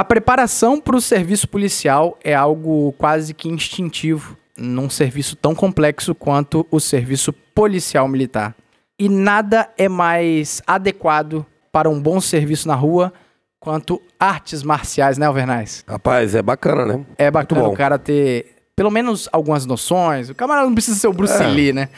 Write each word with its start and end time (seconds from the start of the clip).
A 0.00 0.04
preparação 0.04 0.80
para 0.80 0.96
o 0.96 1.00
serviço 1.00 1.46
policial 1.46 2.18
é 2.24 2.34
algo 2.34 2.90
quase 2.92 3.34
que 3.34 3.50
instintivo 3.50 4.34
num 4.56 4.88
serviço 4.88 5.36
tão 5.36 5.54
complexo 5.54 6.14
quanto 6.14 6.66
o 6.70 6.80
serviço 6.80 7.34
policial 7.54 8.08
militar. 8.08 8.56
E 8.98 9.10
nada 9.10 9.68
é 9.76 9.90
mais 9.90 10.62
adequado 10.66 11.44
para 11.70 11.90
um 11.90 12.00
bom 12.00 12.18
serviço 12.18 12.66
na 12.66 12.74
rua 12.74 13.12
quanto 13.58 14.00
artes 14.18 14.62
marciais, 14.62 15.18
né, 15.18 15.26
Alvernais? 15.26 15.84
Rapaz, 15.86 16.34
é 16.34 16.40
bacana, 16.40 16.86
né? 16.86 17.04
É 17.18 17.30
bacana 17.30 17.68
o 17.68 17.74
cara 17.74 17.98
ter 17.98 18.56
pelo 18.74 18.90
menos 18.90 19.28
algumas 19.30 19.66
noções. 19.66 20.30
O 20.30 20.34
camarada 20.34 20.66
não 20.66 20.72
precisa 20.72 20.98
ser 20.98 21.08
o 21.08 21.12
Bruce 21.12 21.42
É. 21.42 21.46
Lee, 21.46 21.74
né? 21.74 21.90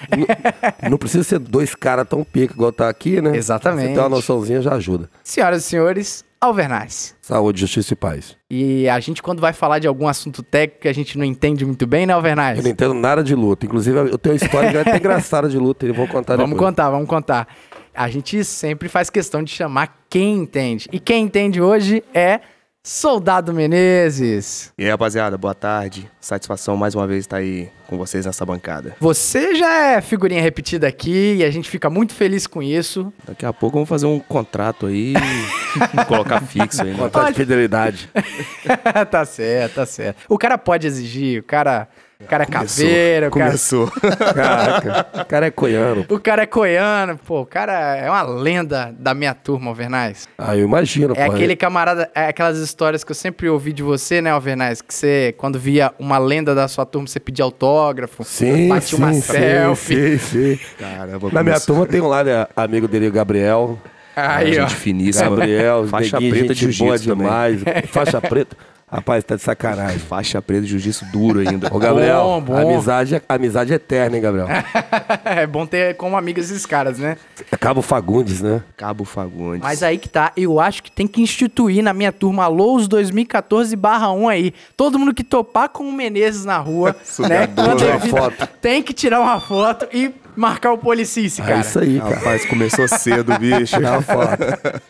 Não, 0.82 0.90
não 0.90 0.98
precisa 0.98 1.22
ser 1.22 1.38
dois 1.38 1.72
caras 1.72 2.08
tão 2.08 2.24
pica 2.24 2.52
igual 2.52 2.72
tá 2.72 2.88
aqui, 2.88 3.20
né? 3.20 3.36
Exatamente. 3.36 3.90
Você 3.90 3.94
ter 3.94 4.00
uma 4.00 4.08
noçãozinha 4.08 4.60
já 4.60 4.74
ajuda. 4.74 5.08
Senhoras 5.22 5.64
e 5.64 5.68
senhores, 5.68 6.24
Alvernais. 6.42 7.14
Saúde, 7.20 7.60
justiça 7.60 7.92
e 7.92 7.96
paz. 7.96 8.36
E 8.50 8.88
a 8.88 8.98
gente, 8.98 9.22
quando 9.22 9.38
vai 9.40 9.52
falar 9.52 9.78
de 9.78 9.86
algum 9.86 10.08
assunto 10.08 10.42
técnico 10.42 10.82
que 10.82 10.88
a 10.88 10.92
gente 10.92 11.16
não 11.16 11.24
entende 11.24 11.64
muito 11.64 11.86
bem, 11.86 12.04
né, 12.04 12.12
Alvernais? 12.12 12.58
Eu 12.58 12.64
não 12.64 12.70
entendo 12.72 12.94
nada 12.94 13.22
de 13.22 13.32
luta. 13.32 13.64
Inclusive, 13.64 13.96
eu 13.96 14.18
tenho 14.18 14.34
uma 14.34 14.44
história 14.44 14.80
até 14.80 14.96
engraçada 14.98 15.48
de 15.48 15.56
luta. 15.56 15.86
Eu 15.86 15.94
vou 15.94 16.08
contar 16.08 16.34
Vamos 16.34 16.50
depois. 16.50 16.68
contar, 16.70 16.90
vamos 16.90 17.08
contar. 17.08 17.46
A 17.94 18.08
gente 18.08 18.44
sempre 18.44 18.88
faz 18.88 19.08
questão 19.08 19.40
de 19.42 19.52
chamar 19.52 20.04
quem 20.10 20.36
entende. 20.38 20.88
E 20.90 20.98
quem 20.98 21.22
entende 21.24 21.60
hoje 21.62 22.02
é 22.12 22.40
Soldado 22.84 23.54
Menezes. 23.54 24.72
E 24.76 24.82
aí, 24.82 24.90
rapaziada, 24.90 25.38
boa 25.38 25.54
tarde. 25.54 26.10
Satisfação 26.20 26.76
mais 26.76 26.96
uma 26.96 27.06
vez 27.06 27.20
estar 27.20 27.36
aí 27.36 27.70
com 27.86 27.96
vocês 27.96 28.26
nessa 28.26 28.44
bancada. 28.44 28.96
Você 28.98 29.54
já 29.54 29.72
é 29.72 30.00
figurinha 30.00 30.42
repetida 30.42 30.88
aqui 30.88 31.36
e 31.36 31.44
a 31.44 31.50
gente 31.52 31.70
fica 31.70 31.88
muito 31.88 32.12
feliz 32.12 32.44
com 32.44 32.60
isso. 32.60 33.12
Daqui 33.24 33.46
a 33.46 33.52
pouco 33.52 33.76
vamos 33.76 33.88
fazer 33.88 34.06
um 34.06 34.18
contrato 34.18 34.86
aí 34.86 35.14
colocar 36.08 36.40
fixo 36.40 36.82
aí, 36.82 36.90
né? 36.90 36.98
Contrato 36.98 37.28
de 37.28 37.34
fidelidade. 37.34 38.10
tá 39.08 39.24
certo, 39.24 39.74
tá 39.76 39.86
certo. 39.86 40.24
O 40.28 40.36
cara 40.36 40.58
pode 40.58 40.84
exigir, 40.84 41.40
o 41.40 41.44
cara, 41.44 41.88
o 42.24 42.28
cara 42.28 42.44
é 42.44 42.46
Começou, 42.46 42.84
caveira, 42.86 43.28
o 43.28 43.30
cara, 43.30 43.44
Começou. 43.46 43.92
Caraca, 44.34 45.06
o 45.20 45.24
cara 45.26 45.46
é 45.46 45.50
coiano. 45.50 46.06
o 46.08 46.18
cara 46.20 46.42
é 46.42 46.46
coiano, 46.46 47.18
pô, 47.18 47.40
o 47.42 47.46
cara 47.46 47.96
é 47.96 48.08
uma 48.08 48.22
lenda 48.22 48.94
da 48.98 49.14
minha 49.14 49.34
turma, 49.34 49.68
Alvernais. 49.70 50.28
Ah, 50.38 50.56
eu 50.56 50.64
imagino, 50.64 51.14
É 51.16 51.26
pô. 51.26 51.32
aquele 51.32 51.56
camarada, 51.56 52.10
é 52.14 52.26
aquelas 52.26 52.58
histórias 52.58 53.04
que 53.04 53.10
eu 53.10 53.14
sempre 53.16 53.48
ouvi 53.48 53.72
de 53.72 53.82
você, 53.82 54.20
né, 54.20 54.30
Alvernais? 54.30 54.80
Que 54.82 54.92
você, 54.94 55.34
quando 55.36 55.58
via 55.58 55.92
uma 55.98 56.18
lenda 56.18 56.54
da 56.54 56.68
sua 56.68 56.84
turma, 56.86 57.06
você 57.08 57.20
pedia 57.20 57.44
autógrafo, 57.44 58.24
Sim, 58.24 58.68
batia 58.68 58.96
sim, 58.96 59.02
uma 59.02 59.12
sim, 59.12 59.20
selfie. 59.22 60.18
sim, 60.18 60.56
sim. 60.56 60.60
Caramba, 60.78 61.28
Na 61.32 61.42
minha 61.42 61.54
começou. 61.54 61.74
turma 61.74 61.86
tem 61.86 62.00
um 62.00 62.08
lá, 62.08 62.22
né, 62.24 62.46
amigo 62.56 62.86
dele, 62.88 63.08
o 63.08 63.12
Gabriel. 63.12 63.78
Aí, 64.14 64.58
ó. 64.58 64.62
gente 64.68 64.76
finíssima. 64.76 65.30
Gabriel, 65.30 65.86
Faixa 65.88 66.20
neguinho, 66.20 66.34
preta 66.46 66.54
de 66.54 66.66
boa 66.78 66.98
também. 66.98 67.16
demais. 67.16 67.60
Faixa 67.88 68.20
preta. 68.20 68.54
Rapaz, 68.92 69.24
tá 69.24 69.36
de 69.36 69.42
sacanagem. 69.42 69.98
Faixa 70.06 70.42
preta 70.42 70.62
de 70.62 70.68
jiu-jitsu 70.68 71.06
duro 71.06 71.40
ainda. 71.40 71.74
Ô, 71.74 71.78
Gabriel, 71.78 72.22
Bom, 72.22 72.40
bom. 72.42 72.56
Amizade, 72.56 73.14
é- 73.14 73.22
amizade 73.26 73.72
é 73.72 73.76
eterna, 73.76 74.16
hein, 74.16 74.22
Gabriel? 74.22 74.46
é 75.24 75.46
bom 75.46 75.64
ter 75.64 75.96
como 75.96 76.14
amigos 76.14 76.50
esses 76.50 76.66
caras, 76.66 76.98
né? 76.98 77.16
É 77.50 77.56
Cabo 77.56 77.80
Fagundes, 77.80 78.42
né? 78.42 78.62
Cabo 78.76 79.06
Fagundes. 79.06 79.62
Mas 79.62 79.82
aí 79.82 79.96
que 79.96 80.10
tá, 80.10 80.30
eu 80.36 80.60
acho 80.60 80.82
que 80.82 80.92
tem 80.92 81.06
que 81.06 81.22
instituir 81.22 81.82
na 81.82 81.94
minha 81.94 82.12
turma 82.12 82.44
Alôs 82.44 82.86
2014-1 82.86 84.28
aí. 84.30 84.52
Todo 84.76 84.98
mundo 84.98 85.14
que 85.14 85.24
topar 85.24 85.70
com 85.70 85.84
o 85.84 85.92
Menezes 85.92 86.44
na 86.44 86.58
rua, 86.58 86.94
né? 87.26 87.46
Tirar 87.46 88.00
foto. 88.00 88.46
Tem 88.60 88.82
que 88.82 88.92
tirar 88.92 89.20
uma 89.20 89.40
foto 89.40 89.88
e 89.90 90.12
marcar 90.36 90.72
o 90.72 90.78
policice, 90.78 91.40
cara. 91.40 91.56
É 91.56 91.60
isso 91.60 91.78
aí, 91.78 91.98
cara. 91.98 92.16
Rapaz, 92.16 92.44
começou 92.44 92.86
cedo, 92.88 93.38
bicho. 93.38 93.74
Tirar 93.76 93.92
uma 93.92 94.02
foto. 94.02 94.82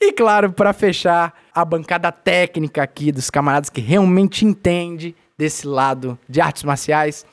E 0.00 0.12
claro, 0.12 0.50
pra 0.52 0.72
fechar 0.72 1.34
a 1.60 1.64
bancada 1.64 2.10
técnica 2.10 2.82
aqui 2.82 3.12
dos 3.12 3.30
camaradas 3.30 3.70
que 3.70 3.80
realmente 3.80 4.44
entende 4.44 5.14
desse 5.38 5.66
lado 5.66 6.18
de 6.28 6.40
artes 6.40 6.62
marciais, 6.64 7.24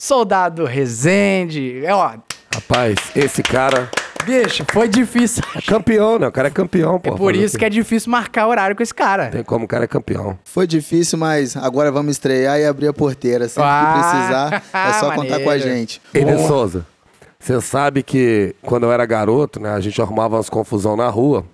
Soldado 0.00 0.64
Rezende. 0.64 1.84
É, 1.84 1.94
ó, 1.94 2.14
Rapaz, 2.54 2.96
esse 3.16 3.42
cara 3.42 3.90
bicho, 4.24 4.64
foi 4.72 4.88
difícil. 4.88 5.42
é 5.54 5.60
campeão, 5.62 6.18
né? 6.18 6.26
O 6.26 6.32
cara 6.32 6.48
é 6.48 6.50
campeão, 6.50 6.98
pô. 6.98 7.14
É 7.14 7.16
por 7.16 7.34
isso 7.34 7.56
o 7.56 7.58
que 7.58 7.64
é 7.64 7.70
difícil 7.70 8.10
marcar 8.10 8.46
horário 8.46 8.74
com 8.74 8.82
esse 8.82 8.94
cara. 8.94 9.28
Tem 9.28 9.42
como 9.44 9.64
o 9.64 9.68
cara 9.68 9.84
é 9.84 9.86
campeão. 9.86 10.38
Foi 10.44 10.66
difícil, 10.66 11.18
mas 11.18 11.56
agora 11.56 11.90
vamos 11.92 12.12
estrear 12.12 12.58
e 12.58 12.64
abrir 12.64 12.88
a 12.88 12.92
porteira. 12.92 13.48
Sempre 13.48 13.68
Ah, 13.68 13.92
que 13.94 14.02
precisar, 14.02 14.62
é 14.88 14.92
só 14.94 15.14
contar 15.14 15.40
com 15.40 15.50
a 15.50 15.58
gente. 15.58 16.00
Ele. 16.12 16.38
Souza, 16.46 16.86
você 17.38 17.60
sabe 17.60 18.02
que 18.02 18.54
quando 18.62 18.84
eu 18.84 18.92
era 18.92 19.04
garoto, 19.04 19.60
né, 19.60 19.70
a 19.74 19.80
gente 19.80 20.00
arrumava 20.00 20.36
umas 20.36 20.48
confusão 20.48 20.96
na 20.96 21.08
rua 21.08 21.44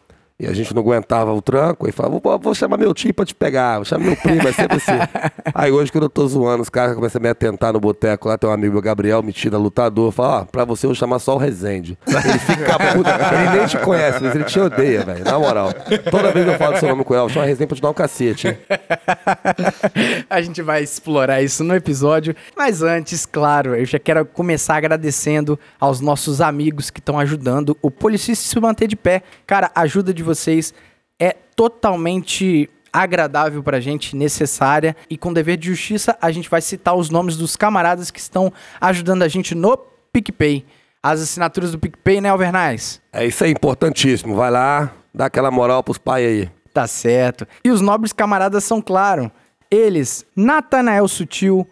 e 0.41 0.47
a 0.47 0.53
gente 0.53 0.75
não 0.75 0.83
aguentava 0.83 1.33
o 1.33 1.43
tranco 1.43 1.89
e 1.89 1.93
falava, 1.93 2.19
vou, 2.19 2.39
vou 2.39 2.55
chamar 2.55 2.79
meu 2.79 2.95
tio 2.95 3.13
pra 3.13 3.25
te 3.25 3.35
pegar, 3.35 3.77
vou 3.77 3.85
chamar 3.85 4.07
meu 4.07 4.17
primo, 4.17 4.49
é 4.49 4.53
sempre 4.53 4.79
assim. 4.79 4.93
Aí 5.55 5.71
hoje, 5.71 5.93
quando 5.93 6.05
eu 6.05 6.11
tô 6.11 6.27
zoando, 6.27 6.63
os 6.63 6.71
caras 6.71 6.95
começam 6.95 7.21
a 7.21 7.23
me 7.23 7.29
atentar 7.29 7.73
no 7.73 7.79
boteco, 7.81 8.29
lá 8.29 8.39
tem 8.39 8.49
um 8.49 8.53
amigo 8.53 8.73
meu, 8.73 8.83
Gabriel, 8.83 9.23
metido 9.23 9.59
lutador, 9.59 10.11
fala, 10.11 10.41
ó, 10.41 10.45
pra 10.45 10.65
você 10.65 10.87
eu 10.87 10.89
vou 10.89 10.95
chamar 10.95 11.19
só 11.19 11.35
o 11.35 11.39
Rezende. 11.39 11.99
Ele 12.07 12.39
fica 12.39 12.79
puto, 12.95 13.11
ele 13.11 13.59
nem 13.59 13.67
te 13.67 13.79
conhece, 13.79 14.23
mas 14.23 14.35
ele 14.35 14.45
te 14.45 14.59
odeia, 14.59 15.05
velho, 15.05 15.25
na 15.25 15.39
moral. 15.39 15.73
Toda 16.11 16.33
vez 16.33 16.47
que 16.47 16.53
eu 16.53 16.59
falo 16.59 16.77
seu 16.79 16.89
nome 16.89 17.05
com 17.05 17.15
ele, 17.15 17.25
eu 17.25 17.29
chamo 17.29 17.45
o 17.45 17.47
Rezende 17.47 17.67
pra 17.67 17.77
te 17.77 17.83
dar 17.83 17.91
um 17.91 17.95
cacete, 17.95 18.49
hein? 18.49 18.59
A 20.31 20.41
gente 20.41 20.63
vai 20.63 20.83
explorar 20.83 21.43
isso 21.43 21.63
no 21.63 21.75
episódio. 21.75 22.35
Mas 22.57 22.83
antes, 22.83 23.27
claro, 23.27 23.75
eu 23.75 23.85
já 23.85 23.99
quero 23.99 24.25
começar 24.25 24.77
agradecendo 24.77 25.59
aos 25.79 26.01
nossos 26.01 26.41
amigos 26.41 26.91
que 26.91 27.01
estão 27.01 27.19
ajudando 27.19 27.77
o 27.83 27.91
Policista 27.91 28.45
se 28.45 28.61
manter 28.61 28.87
de 28.87 28.97
pé. 28.97 29.23
Cara, 29.47 29.71
a 29.75 29.83
ajuda 29.83 30.15
de 30.15 30.23
vocês 30.35 30.73
é 31.19 31.33
totalmente 31.55 32.69
agradável 32.93 33.63
pra 33.63 33.81
gente, 33.81 34.17
necessária. 34.17 34.97
E 35.09 35.17
com 35.17 35.33
dever 35.33 35.57
de 35.57 35.69
justiça, 35.69 36.17
a 36.21 36.31
gente 36.31 36.49
vai 36.49 36.61
citar 36.61 36.95
os 36.95 37.11
nomes 37.11 37.37
dos 37.37 37.57
camaradas 37.57 38.11
que 38.11 38.19
estão 38.19 38.53
ajudando 38.81 39.23
a 39.23 39.29
gente 39.29 39.55
no 39.55 39.77
PicPay. 40.13 40.65
As 41.03 41.21
assinaturas 41.21 41.73
do 41.73 41.79
PicPay, 41.79 42.21
né, 42.21 42.29
Alvernais? 42.29 43.01
É 43.13 43.25
isso 43.27 43.45
aí, 43.45 43.53
importantíssimo. 43.53 44.35
Vai 44.35 44.51
lá, 44.51 44.93
dá 45.15 45.27
aquela 45.27 45.51
moral 45.51 45.83
pros 45.83 45.99
pais 45.99 46.27
aí. 46.27 46.51
Tá 46.73 46.87
certo. 46.87 47.47
E 47.65 47.71
os 47.71 47.81
nobres 47.81 48.13
camaradas 48.13 48.65
são, 48.65 48.81
claro, 48.83 49.31
eles, 49.71 50.27
Natanael 50.37 51.07
Sutil, 51.09 51.67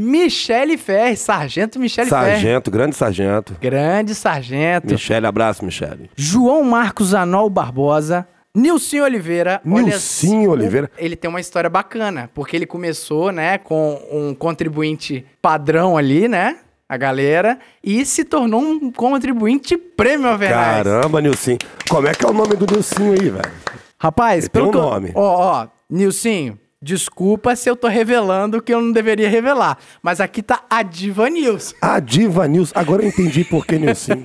Michele 0.00 0.78
Ferre, 0.78 1.14
Sargento 1.14 1.78
Michele 1.78 2.08
Ferre. 2.08 2.32
Sargento, 2.32 2.70
grande 2.70 2.96
sargento. 2.96 3.56
Grande 3.60 4.14
sargento. 4.14 4.86
Michele, 4.90 5.26
abraço, 5.26 5.62
Michele. 5.62 6.10
João 6.16 6.64
Marcos 6.64 7.12
Anol 7.14 7.50
Barbosa. 7.50 8.26
Nilson 8.54 9.02
Oliveira. 9.02 9.60
Olha 9.64 9.82
Nilcinho 9.84 10.46
só, 10.46 10.50
Oliveira. 10.52 10.90
Ele 10.96 11.14
tem 11.14 11.28
uma 11.28 11.38
história 11.38 11.68
bacana, 11.68 12.30
porque 12.34 12.56
ele 12.56 12.66
começou, 12.66 13.30
né, 13.30 13.58
com 13.58 14.00
um 14.10 14.34
contribuinte 14.34 15.24
padrão 15.40 15.96
ali, 15.96 16.26
né? 16.26 16.56
A 16.88 16.96
galera, 16.96 17.58
e 17.84 18.04
se 18.04 18.24
tornou 18.24 18.60
um 18.60 18.90
contribuinte 18.90 19.76
prêmio 19.76 20.26
Alvernais. 20.26 20.82
Caramba, 20.82 21.20
Nilcinho. 21.20 21.58
Como 21.88 22.08
é 22.08 22.14
que 22.14 22.26
é 22.26 22.28
o 22.28 22.32
nome 22.32 22.56
do 22.56 22.66
Nilcinho 22.66 23.12
aí, 23.12 23.30
velho? 23.30 23.52
Rapaz, 23.96 24.44
Ele 24.44 24.50
pelo 24.50 24.72
tem 24.72 24.80
um 24.80 24.84
nome. 24.84 25.12
Ó, 25.14 25.22
ó, 25.22 25.68
Nilcinho, 25.88 26.58
desculpa 26.82 27.54
se 27.54 27.68
eu 27.68 27.76
tô 27.76 27.88
revelando 27.88 28.56
o 28.56 28.62
que 28.62 28.72
eu 28.72 28.80
não 28.80 28.90
deveria 28.90 29.28
revelar. 29.28 29.76
Mas 30.02 30.18
aqui 30.20 30.42
tá 30.42 30.62
a 30.68 30.82
Diva 30.82 31.28
Nilson. 31.28 31.74
A 31.82 32.00
Diva 32.00 32.48
Nilson. 32.48 32.72
Agora 32.74 33.02
eu 33.02 33.08
entendi 33.08 33.44
por 33.44 33.66
que 33.66 33.78
Nilcinho. 33.78 34.24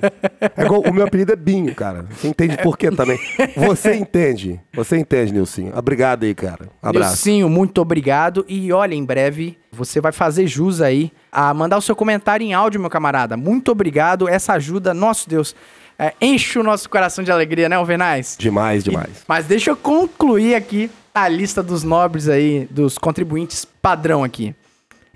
É 0.56 0.64
igual, 0.64 0.80
o 0.80 0.92
meu 0.92 1.04
apelido 1.06 1.32
é 1.32 1.36
Binho, 1.36 1.74
cara. 1.74 2.06
Você 2.10 2.28
entende 2.28 2.56
por 2.62 2.78
quê 2.78 2.90
também. 2.90 3.18
Você 3.56 3.94
entende. 3.94 4.58
Você 4.72 4.96
entende, 4.96 5.32
Nilcinho. 5.34 5.76
Obrigado 5.76 6.24
aí, 6.24 6.34
cara. 6.34 6.68
Abraço. 6.82 7.10
Nilcinho, 7.10 7.48
muito 7.50 7.78
obrigado. 7.80 8.44
E 8.48 8.72
olha, 8.72 8.94
em 8.94 9.04
breve 9.04 9.58
você 9.70 10.00
vai 10.00 10.12
fazer 10.12 10.46
jus 10.46 10.80
aí 10.80 11.12
a 11.30 11.52
mandar 11.52 11.76
o 11.76 11.82
seu 11.82 11.94
comentário 11.94 12.42
em 12.44 12.54
áudio, 12.54 12.80
meu 12.80 12.88
camarada. 12.88 13.36
Muito 13.36 13.70
obrigado. 13.70 14.26
Essa 14.26 14.54
ajuda, 14.54 14.94
nosso 14.94 15.28
Deus, 15.28 15.54
é, 15.98 16.14
enche 16.22 16.58
o 16.58 16.62
nosso 16.62 16.88
coração 16.88 17.22
de 17.22 17.30
alegria, 17.30 17.68
né, 17.68 17.76
Alvenaz? 17.76 18.36
Demais, 18.38 18.82
demais. 18.82 19.08
E- 19.18 19.24
mas 19.28 19.44
deixa 19.46 19.70
eu 19.70 19.76
concluir 19.76 20.54
aqui 20.54 20.90
a 21.16 21.28
lista 21.28 21.62
dos 21.62 21.82
nobres 21.82 22.28
aí, 22.28 22.68
dos 22.70 22.98
contribuintes 22.98 23.64
padrão 23.64 24.22
aqui. 24.22 24.54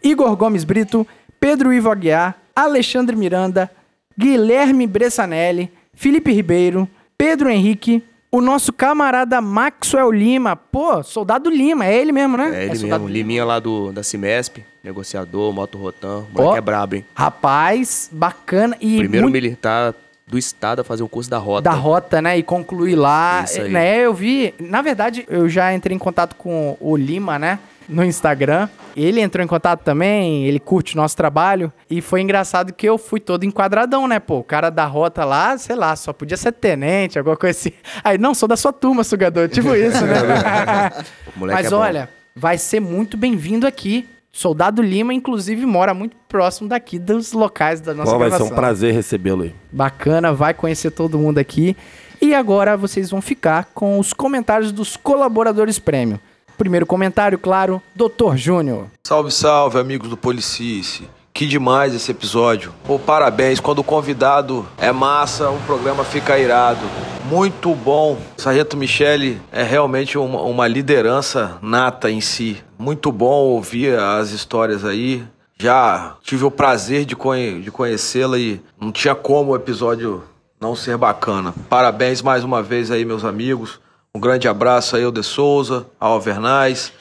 Igor 0.03 0.35
Gomes 0.35 0.65
Brito, 0.65 1.07
Pedro 1.39 1.75
Ivo 1.75 1.91
Aguiar, 1.91 2.39
Alexandre 2.57 3.15
Miranda, 3.15 3.71
Guilherme 4.19 4.87
Bressanelli, 4.87 5.71
Felipe 5.93 6.33
Ribeiro, 6.33 6.89
Pedro 7.19 7.51
Henrique, 7.51 8.03
o 8.33 8.41
nosso 8.41 8.73
camarada 8.73 9.43
Maxwell 9.43 10.11
Lima. 10.11 10.57
Pô, 10.57 11.03
soldado 11.03 11.51
Lima, 11.51 11.85
é 11.85 11.95
ele 11.95 12.13
mesmo, 12.13 12.39
né? 12.39 12.63
É 12.63 12.65
ele 12.65 12.77
soldado 12.77 13.05
mesmo. 13.05 13.15
Liminha 13.15 13.45
lá 13.45 13.59
do, 13.59 13.93
da 13.93 14.03
Cimesp, 14.03 14.65
negociador, 14.83 15.53
Moto 15.53 15.77
Rotan. 15.77 16.21
O 16.21 16.33
moleque 16.33 16.55
Ó. 16.55 16.57
é 16.57 16.61
brabo, 16.63 16.95
hein? 16.97 17.05
Rapaz, 17.15 18.09
bacana 18.11 18.75
e 18.81 18.97
Primeiro 18.97 19.27
muito 19.27 19.35
militar 19.35 19.95
do 20.31 20.39
estado 20.39 20.81
a 20.81 20.85
fazer 20.85 21.03
o 21.03 21.09
curso 21.09 21.29
da 21.29 21.39
rota. 21.39 21.63
da 21.63 21.73
rota, 21.73 22.23
né? 22.23 22.39
E 22.39 22.43
concluir 22.43 22.95
lá. 22.95 23.43
Isso 23.45 23.61
aí. 23.61 23.71
Né, 23.71 23.99
eu 23.99 24.15
vi. 24.15 24.55
Na 24.61 24.81
verdade, 24.81 25.27
eu 25.29 25.49
já 25.49 25.75
entrei 25.75 25.95
em 25.95 25.99
contato 25.99 26.37
com 26.37 26.77
o 26.81 26.97
Lima, 26.97 27.39
né? 27.39 27.59
no 27.91 28.05
Instagram. 28.05 28.69
Ele 28.97 29.21
entrou 29.21 29.45
em 29.45 29.49
contato 29.49 29.83
também, 29.83 30.47
ele 30.47 30.61
curte 30.61 30.95
o 30.95 30.97
nosso 30.97 31.17
trabalho. 31.17 31.73
E 31.89 32.01
foi 32.01 32.21
engraçado 32.21 32.73
que 32.73 32.89
eu 32.89 32.97
fui 32.97 33.21
todo 33.21 33.45
enquadradão, 33.45 34.07
né, 34.07 34.19
pô? 34.19 34.39
O 34.39 34.45
cara 34.45 34.71
da 34.71 34.87
rota 34.87 35.25
lá, 35.25 35.59
sei 35.59 35.77
lá, 35.77 35.95
só 35.97 36.13
podia 36.13 36.37
ser 36.37 36.53
tenente, 36.53 37.19
alguma 37.19 37.37
coisa 37.37 37.59
assim. 37.59 37.73
Aí, 38.03 38.17
não, 38.17 38.33
sou 38.33 38.49
da 38.49 38.57
sua 38.57 38.73
turma, 38.73 39.05
sugador. 39.05 39.49
Tipo 39.49 39.75
isso, 39.75 40.05
né? 40.07 40.15
Moleque 41.37 41.63
Mas 41.63 41.73
é 41.73 41.75
olha, 41.75 42.09
vai 42.35 42.57
ser 42.57 42.81
muito 42.81 43.17
bem-vindo 43.17 43.67
aqui. 43.67 44.09
Soldado 44.33 44.81
Lima, 44.81 45.13
inclusive, 45.13 45.67
mora 45.67 45.93
muito 45.93 46.17
próximo 46.29 46.69
daqui 46.69 46.99
dos 46.99 47.33
locais 47.33 47.81
da 47.81 47.93
nossa 47.93 48.13
Pô, 48.13 48.19
vai 48.19 48.29
ser 48.31 48.37
gravação. 48.37 48.53
um 48.57 48.59
prazer 48.59 48.95
recebê-lo 48.95 49.43
aí. 49.43 49.55
Bacana, 49.73 50.33
vai 50.33 50.55
conhecer 50.55 50.91
todo 50.93 51.19
mundo 51.19 51.39
aqui. 51.39 51.77
E 52.23 52.35
agora 52.35 52.77
vocês 52.77 53.11
vão 53.11 53.21
ficar 53.21 53.71
com 53.75 53.99
os 53.99 54.13
comentários 54.13 54.71
dos 54.73 54.97
colaboradores 54.97 55.79
prêmio. 55.79 56.21
Primeiro 56.57 56.85
comentário, 56.87 57.39
claro, 57.39 57.83
Dr. 57.95 58.37
Júnior. 58.37 58.87
Salve, 59.03 59.31
salve, 59.31 59.79
amigos 59.79 60.11
do 60.11 60.17
Policice. 60.17 61.09
Que 61.41 61.47
demais 61.47 61.95
esse 61.95 62.11
episódio. 62.11 62.71
Pô, 62.85 62.99
parabéns. 62.99 63.61
Quando 63.61 63.79
o 63.79 63.83
convidado 63.83 64.69
é 64.77 64.93
massa, 64.93 65.49
o 65.49 65.59
programa 65.61 66.05
fica 66.05 66.39
irado. 66.39 66.83
Muito 67.25 67.75
bom. 67.75 68.19
Sargento 68.37 68.77
Michele 68.77 69.41
é 69.51 69.63
realmente 69.63 70.19
uma, 70.19 70.43
uma 70.43 70.69
liderança 70.69 71.57
nata 71.63 72.11
em 72.11 72.21
si. 72.21 72.63
Muito 72.79 73.11
bom 73.11 73.45
ouvir 73.45 73.99
as 73.99 74.33
histórias 74.33 74.85
aí. 74.85 75.25
Já 75.59 76.15
tive 76.23 76.45
o 76.45 76.51
prazer 76.51 77.07
de, 77.07 77.17
conhe- 77.17 77.63
de 77.63 77.71
conhecê-la 77.71 78.39
e 78.39 78.61
não 78.79 78.93
tinha 78.93 79.15
como 79.15 79.53
o 79.53 79.57
episódio 79.57 80.23
não 80.61 80.77
ser 80.77 80.99
bacana. 80.99 81.55
Parabéns 81.71 82.21
mais 82.21 82.45
uma 82.45 82.63
vez 82.63 82.91
aí, 82.91 83.03
meus 83.03 83.25
amigos. 83.25 83.81
Um 84.15 84.21
grande 84.21 84.47
abraço 84.47 84.95
aí 84.95 85.05
ao 85.05 85.11
De 85.11 85.23
Souza, 85.23 85.87
ao 85.99 86.13
Alvernais 86.13 86.93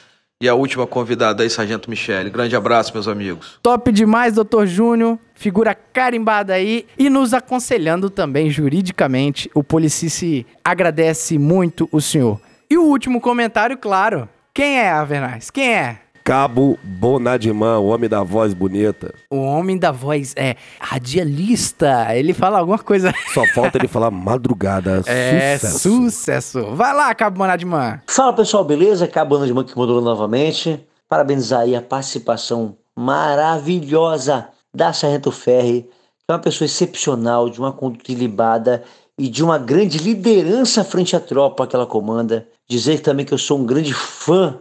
e 0.42 0.48
a 0.48 0.56
última 0.56 0.88
convidada 0.88 1.44
aí, 1.44 1.50
Sargento 1.50 1.90
Michele. 1.90 2.30
Grande 2.30 2.56
abraço, 2.56 2.94
meus 2.94 3.10
amigos. 3.10 3.60
Top 3.62 3.92
demais, 3.92 4.36
Dr. 4.36 4.66
Júnior. 4.66 5.20
Figura 5.36 5.76
carimbada 5.76 6.54
aí 6.54 6.86
e 6.98 7.10
nos 7.10 7.34
aconselhando 7.34 8.10
também 8.10 8.50
juridicamente. 8.50 9.52
O 9.54 9.62
Policice 9.62 10.48
agradece 10.64 11.38
muito 11.38 11.90
o 11.92 12.00
senhor. 12.00 12.40
E 12.70 12.78
o 12.78 12.84
último 12.84 13.20
comentário, 13.20 13.78
claro. 13.78 14.30
Quem 14.54 14.80
é, 14.80 14.90
Avernais? 14.90 15.50
Quem 15.50 15.74
é? 15.76 16.00
Cabo 16.30 16.78
Bonadimã, 16.84 17.80
o 17.80 17.88
homem 17.88 18.08
da 18.08 18.22
voz 18.22 18.54
bonita. 18.54 19.16
O 19.32 19.38
homem 19.38 19.80
da 19.80 19.92
voz 19.92 20.36
é 20.38 20.58
radialista. 20.80 22.16
Ele 22.16 22.36
fala 22.36 22.60
alguma 22.60 22.78
coisa. 22.78 23.12
Só 23.34 23.44
falta 23.48 23.80
ele 23.80 23.88
falar 23.88 24.12
madrugada. 24.12 25.02
É, 25.10 25.58
Sucesso. 25.58 25.80
sucesso. 25.80 26.76
Vai 26.76 26.94
lá, 26.94 27.16
Cabo 27.16 27.40
Monadimã. 27.40 28.00
Fala 28.06 28.32
pessoal, 28.32 28.64
beleza? 28.64 29.08
Cabana 29.08 29.48
de 29.48 29.54
Monkey 29.56 29.76
Modula 29.76 30.02
novamente. 30.02 30.80
Parabenizar 31.10 31.62
aí 31.62 31.76
a 31.76 31.82
participação 31.82 32.78
maravilhosa 32.96 34.50
da 34.72 34.94
Sargento 34.94 35.32
Ferri, 35.32 35.82
que 35.82 36.26
é 36.30 36.34
uma 36.34 36.38
pessoa 36.38 36.68
excepcional, 36.68 37.50
de 37.50 37.60
uma 37.60 37.72
conduta 37.72 38.12
ilibada 38.12 38.84
e 39.18 39.28
de 39.30 39.44
uma 39.44 39.58
grande 39.58 39.98
liderança 39.98 40.84
frente 40.84 41.16
à 41.16 41.20
tropa 41.20 41.66
que 41.66 41.76
ela 41.76 41.88
comanda. 41.88 42.48
Dizer 42.70 43.00
também 43.00 43.26
que 43.26 43.34
eu 43.34 43.40
sou 43.40 43.58
um 43.58 43.66
grande 43.66 43.96
fã 43.96 44.60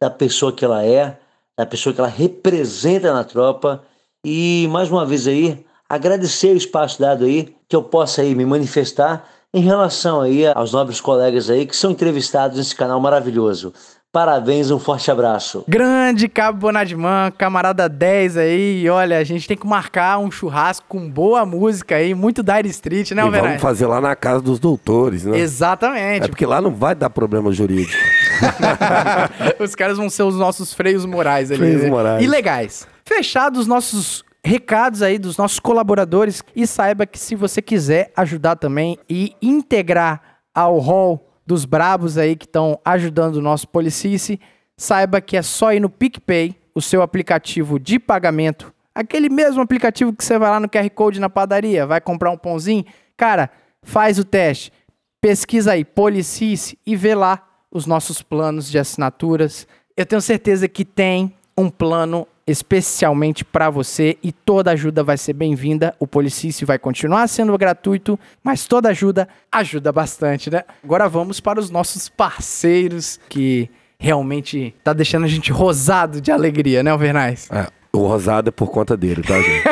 da 0.00 0.10
pessoa 0.10 0.52
que 0.52 0.64
ela 0.64 0.84
é, 0.84 1.18
da 1.58 1.64
pessoa 1.64 1.94
que 1.94 2.00
ela 2.00 2.08
representa 2.08 3.12
na 3.12 3.24
tropa. 3.24 3.82
E 4.24 4.68
mais 4.70 4.90
uma 4.90 5.06
vez 5.06 5.26
aí, 5.26 5.64
agradecer 5.88 6.52
o 6.52 6.56
espaço 6.56 7.00
dado 7.00 7.24
aí, 7.24 7.54
que 7.68 7.74
eu 7.74 7.82
possa 7.82 8.22
aí 8.22 8.34
me 8.34 8.44
manifestar 8.44 9.28
em 9.54 9.60
relação 9.60 10.20
aí 10.20 10.46
aos 10.46 10.72
nobres 10.72 11.00
colegas 11.00 11.48
aí 11.48 11.64
que 11.64 11.76
são 11.76 11.90
entrevistados 11.90 12.58
nesse 12.58 12.74
canal 12.74 13.00
maravilhoso. 13.00 13.72
Parabéns, 14.12 14.70
um 14.70 14.78
forte 14.78 15.10
abraço. 15.10 15.62
Grande 15.68 16.26
Cabo 16.26 16.58
Bonadimã, 16.58 17.30
camarada 17.36 17.86
10 17.86 18.38
aí. 18.38 18.82
E 18.82 18.88
olha, 18.88 19.18
a 19.18 19.24
gente 19.24 19.46
tem 19.46 19.56
que 19.56 19.66
marcar 19.66 20.18
um 20.18 20.30
churrasco 20.30 20.86
com 20.88 21.10
boa 21.10 21.44
música 21.44 21.96
aí, 21.96 22.14
muito 22.14 22.42
Dire 22.42 22.68
Street, 22.68 23.10
né, 23.10 23.26
E 23.26 23.30
vamos 23.30 23.60
fazer 23.60 23.86
lá 23.86 24.00
na 24.00 24.16
casa 24.16 24.40
dos 24.40 24.58
doutores, 24.58 25.24
né? 25.24 25.38
Exatamente. 25.38 26.24
É 26.24 26.28
porque 26.28 26.46
lá 26.46 26.62
não 26.62 26.70
vai 26.70 26.94
dar 26.94 27.10
problema 27.10 27.52
jurídico. 27.52 28.02
Os 29.58 29.74
caras 29.74 29.96
vão 29.96 30.08
ser 30.08 30.22
os 30.22 30.36
nossos 30.36 30.72
freios 30.72 31.04
morais 31.04 31.50
ali. 31.50 31.58
Freios 31.58 31.82
né? 31.82 31.90
morais. 31.90 32.24
E 32.24 32.26
legais. 32.26 32.86
Fechados 33.04 33.60
os 33.60 33.66
nossos 33.66 34.24
recados 34.44 35.02
aí 35.02 35.18
dos 35.18 35.36
nossos 35.36 35.58
colaboradores 35.58 36.42
e 36.54 36.66
saiba 36.66 37.04
que 37.04 37.18
se 37.18 37.34
você 37.34 37.60
quiser 37.60 38.12
ajudar 38.16 38.56
também 38.56 38.96
e 39.08 39.34
integrar 39.42 40.20
ao 40.54 40.78
hall 40.78 41.28
dos 41.44 41.64
brabos 41.64 42.16
aí 42.16 42.36
que 42.36 42.46
estão 42.46 42.78
ajudando 42.84 43.36
o 43.36 43.42
nosso 43.42 43.68
Policice, 43.68 44.40
saiba 44.76 45.20
que 45.20 45.36
é 45.36 45.42
só 45.42 45.72
ir 45.72 45.80
no 45.80 45.90
PicPay, 45.90 46.54
o 46.74 46.80
seu 46.80 47.02
aplicativo 47.02 47.78
de 47.78 47.98
pagamento, 47.98 48.72
aquele 48.94 49.28
mesmo 49.28 49.62
aplicativo 49.62 50.12
que 50.12 50.24
você 50.24 50.38
vai 50.38 50.50
lá 50.50 50.60
no 50.60 50.68
QR 50.68 50.88
Code 50.90 51.20
na 51.20 51.30
padaria, 51.30 51.86
vai 51.86 52.00
comprar 52.00 52.30
um 52.30 52.36
pãozinho, 52.36 52.84
cara, 53.16 53.50
faz 53.82 54.18
o 54.18 54.24
teste, 54.24 54.72
pesquisa 55.20 55.72
aí 55.72 55.84
Policice 55.84 56.78
e 56.86 56.94
vê 56.94 57.14
lá 57.14 57.45
os 57.76 57.86
nossos 57.86 58.22
planos 58.22 58.70
de 58.70 58.78
assinaturas. 58.78 59.68
Eu 59.94 60.06
tenho 60.06 60.22
certeza 60.22 60.66
que 60.66 60.84
tem 60.84 61.34
um 61.56 61.68
plano 61.68 62.26
especialmente 62.46 63.44
para 63.44 63.68
você 63.68 64.16
e 64.22 64.32
toda 64.32 64.70
ajuda 64.70 65.02
vai 65.02 65.18
ser 65.18 65.32
bem-vinda. 65.32 65.94
O 65.98 66.06
Policice 66.06 66.64
vai 66.64 66.78
continuar 66.78 67.26
sendo 67.28 67.56
gratuito, 67.58 68.18
mas 68.42 68.66
toda 68.66 68.88
ajuda 68.88 69.28
ajuda 69.52 69.92
bastante, 69.92 70.48
né? 70.48 70.62
Agora 70.82 71.08
vamos 71.08 71.40
para 71.40 71.60
os 71.60 71.70
nossos 71.70 72.08
parceiros 72.08 73.20
que 73.28 73.68
realmente 73.98 74.74
tá 74.82 74.92
deixando 74.92 75.24
a 75.24 75.28
gente 75.28 75.50
rosado 75.52 76.20
de 76.20 76.30
alegria, 76.30 76.82
né, 76.82 76.90
Alvernais? 76.90 77.48
É, 77.50 77.66
o 77.98 78.06
rosado 78.06 78.48
é 78.48 78.52
por 78.52 78.70
conta 78.70 78.96
dele, 78.96 79.22
tá, 79.22 79.40
gente? 79.40 79.64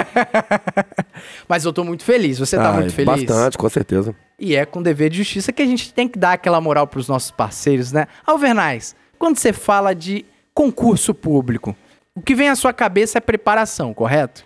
Mas 1.49 1.65
eu 1.65 1.73
tô 1.73 1.85
muito 1.85 2.05
feliz. 2.05 2.39
Você 2.39 2.57
tá 2.57 2.71
Ah, 2.71 2.73
muito 2.73 2.93
feliz? 2.93 3.25
Bastante, 3.25 3.59
com 3.59 3.69
certeza. 3.69 4.15
E 4.39 4.55
é 4.57 4.65
com 4.65 4.83
dever 4.83 5.11
de 5.11 5.19
justiça 5.19 5.53
que 5.53 5.63
a 5.63 5.67
gente 5.67 5.93
tem 5.93 6.09
que 6.09 6.19
dar 6.19 6.33
aquela 6.33 6.61
moral 6.61 6.87
pros 6.87 7.09
nossos 7.09 7.31
parceiros, 7.31 7.93
né? 7.93 8.07
Alvernais, 8.27 8.95
quando 9.19 9.39
você 9.39 9.53
fala 9.53 9.95
de 9.95 10.25
concurso 10.53 11.15
público, 11.15 11.77
o 12.15 12.21
que 12.21 12.35
vem 12.35 12.49
à 12.49 12.57
sua 12.57 12.73
cabeça 12.73 13.19
é 13.19 13.21
preparação, 13.21 13.93
correto? 13.95 14.45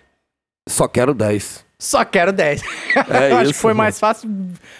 Só 0.67 0.87
quero 0.87 1.13
10. 1.13 1.65
Só 1.79 2.03
quero 2.03 2.31
10. 2.33 2.61
É 3.09 3.31
eu 3.31 3.37
acho 3.37 3.53
que 3.53 3.57
foi 3.59 3.71
irmão. 3.71 3.83
mais 3.85 3.99
fácil 3.99 4.29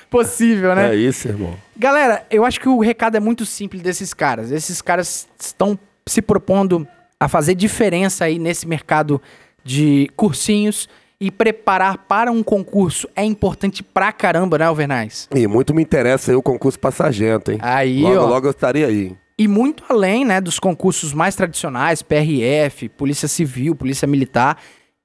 possível, 0.09 0.75
né? 0.75 0.93
É 0.93 0.95
isso, 0.95 1.27
irmão. 1.27 1.55
Galera, 1.77 2.25
eu 2.29 2.43
acho 2.43 2.59
que 2.59 2.67
o 2.67 2.79
recado 2.79 3.15
é 3.15 3.19
muito 3.19 3.45
simples 3.45 3.81
desses 3.81 4.13
caras. 4.13 4.51
Esses 4.51 4.81
caras 4.81 5.27
estão 5.39 5.77
se 6.07 6.21
propondo 6.21 6.87
a 7.19 7.27
fazer 7.27 7.55
diferença 7.55 8.25
aí 8.25 8.39
nesse 8.39 8.67
mercado 8.67 9.21
de 9.63 10.09
cursinhos 10.15 10.87
e 11.19 11.29
preparar 11.29 11.97
para 12.07 12.31
um 12.31 12.41
concurso 12.41 13.07
é 13.15 13.23
importante 13.23 13.83
pra 13.83 14.11
caramba, 14.11 14.57
né, 14.57 14.65
Alvernais? 14.65 15.27
E 15.35 15.45
muito 15.47 15.73
me 15.73 15.81
interessa 15.81 16.31
aí 16.31 16.35
o 16.35 16.41
concurso 16.41 16.79
pra 16.79 16.91
sargento, 16.91 17.51
hein? 17.51 17.59
Aí, 17.61 18.01
logo, 18.01 18.21
ó. 18.21 18.25
logo 18.25 18.47
eu 18.47 18.51
estaria 18.51 18.87
aí. 18.87 19.15
E 19.37 19.47
muito 19.47 19.83
além, 19.89 20.23
né, 20.23 20.39
dos 20.39 20.59
concursos 20.59 21.13
mais 21.13 21.35
tradicionais, 21.35 22.01
PRF, 22.01 22.87
Polícia 22.89 23.27
Civil, 23.27 23.75
Polícia 23.75 24.07
Militar, 24.07 24.57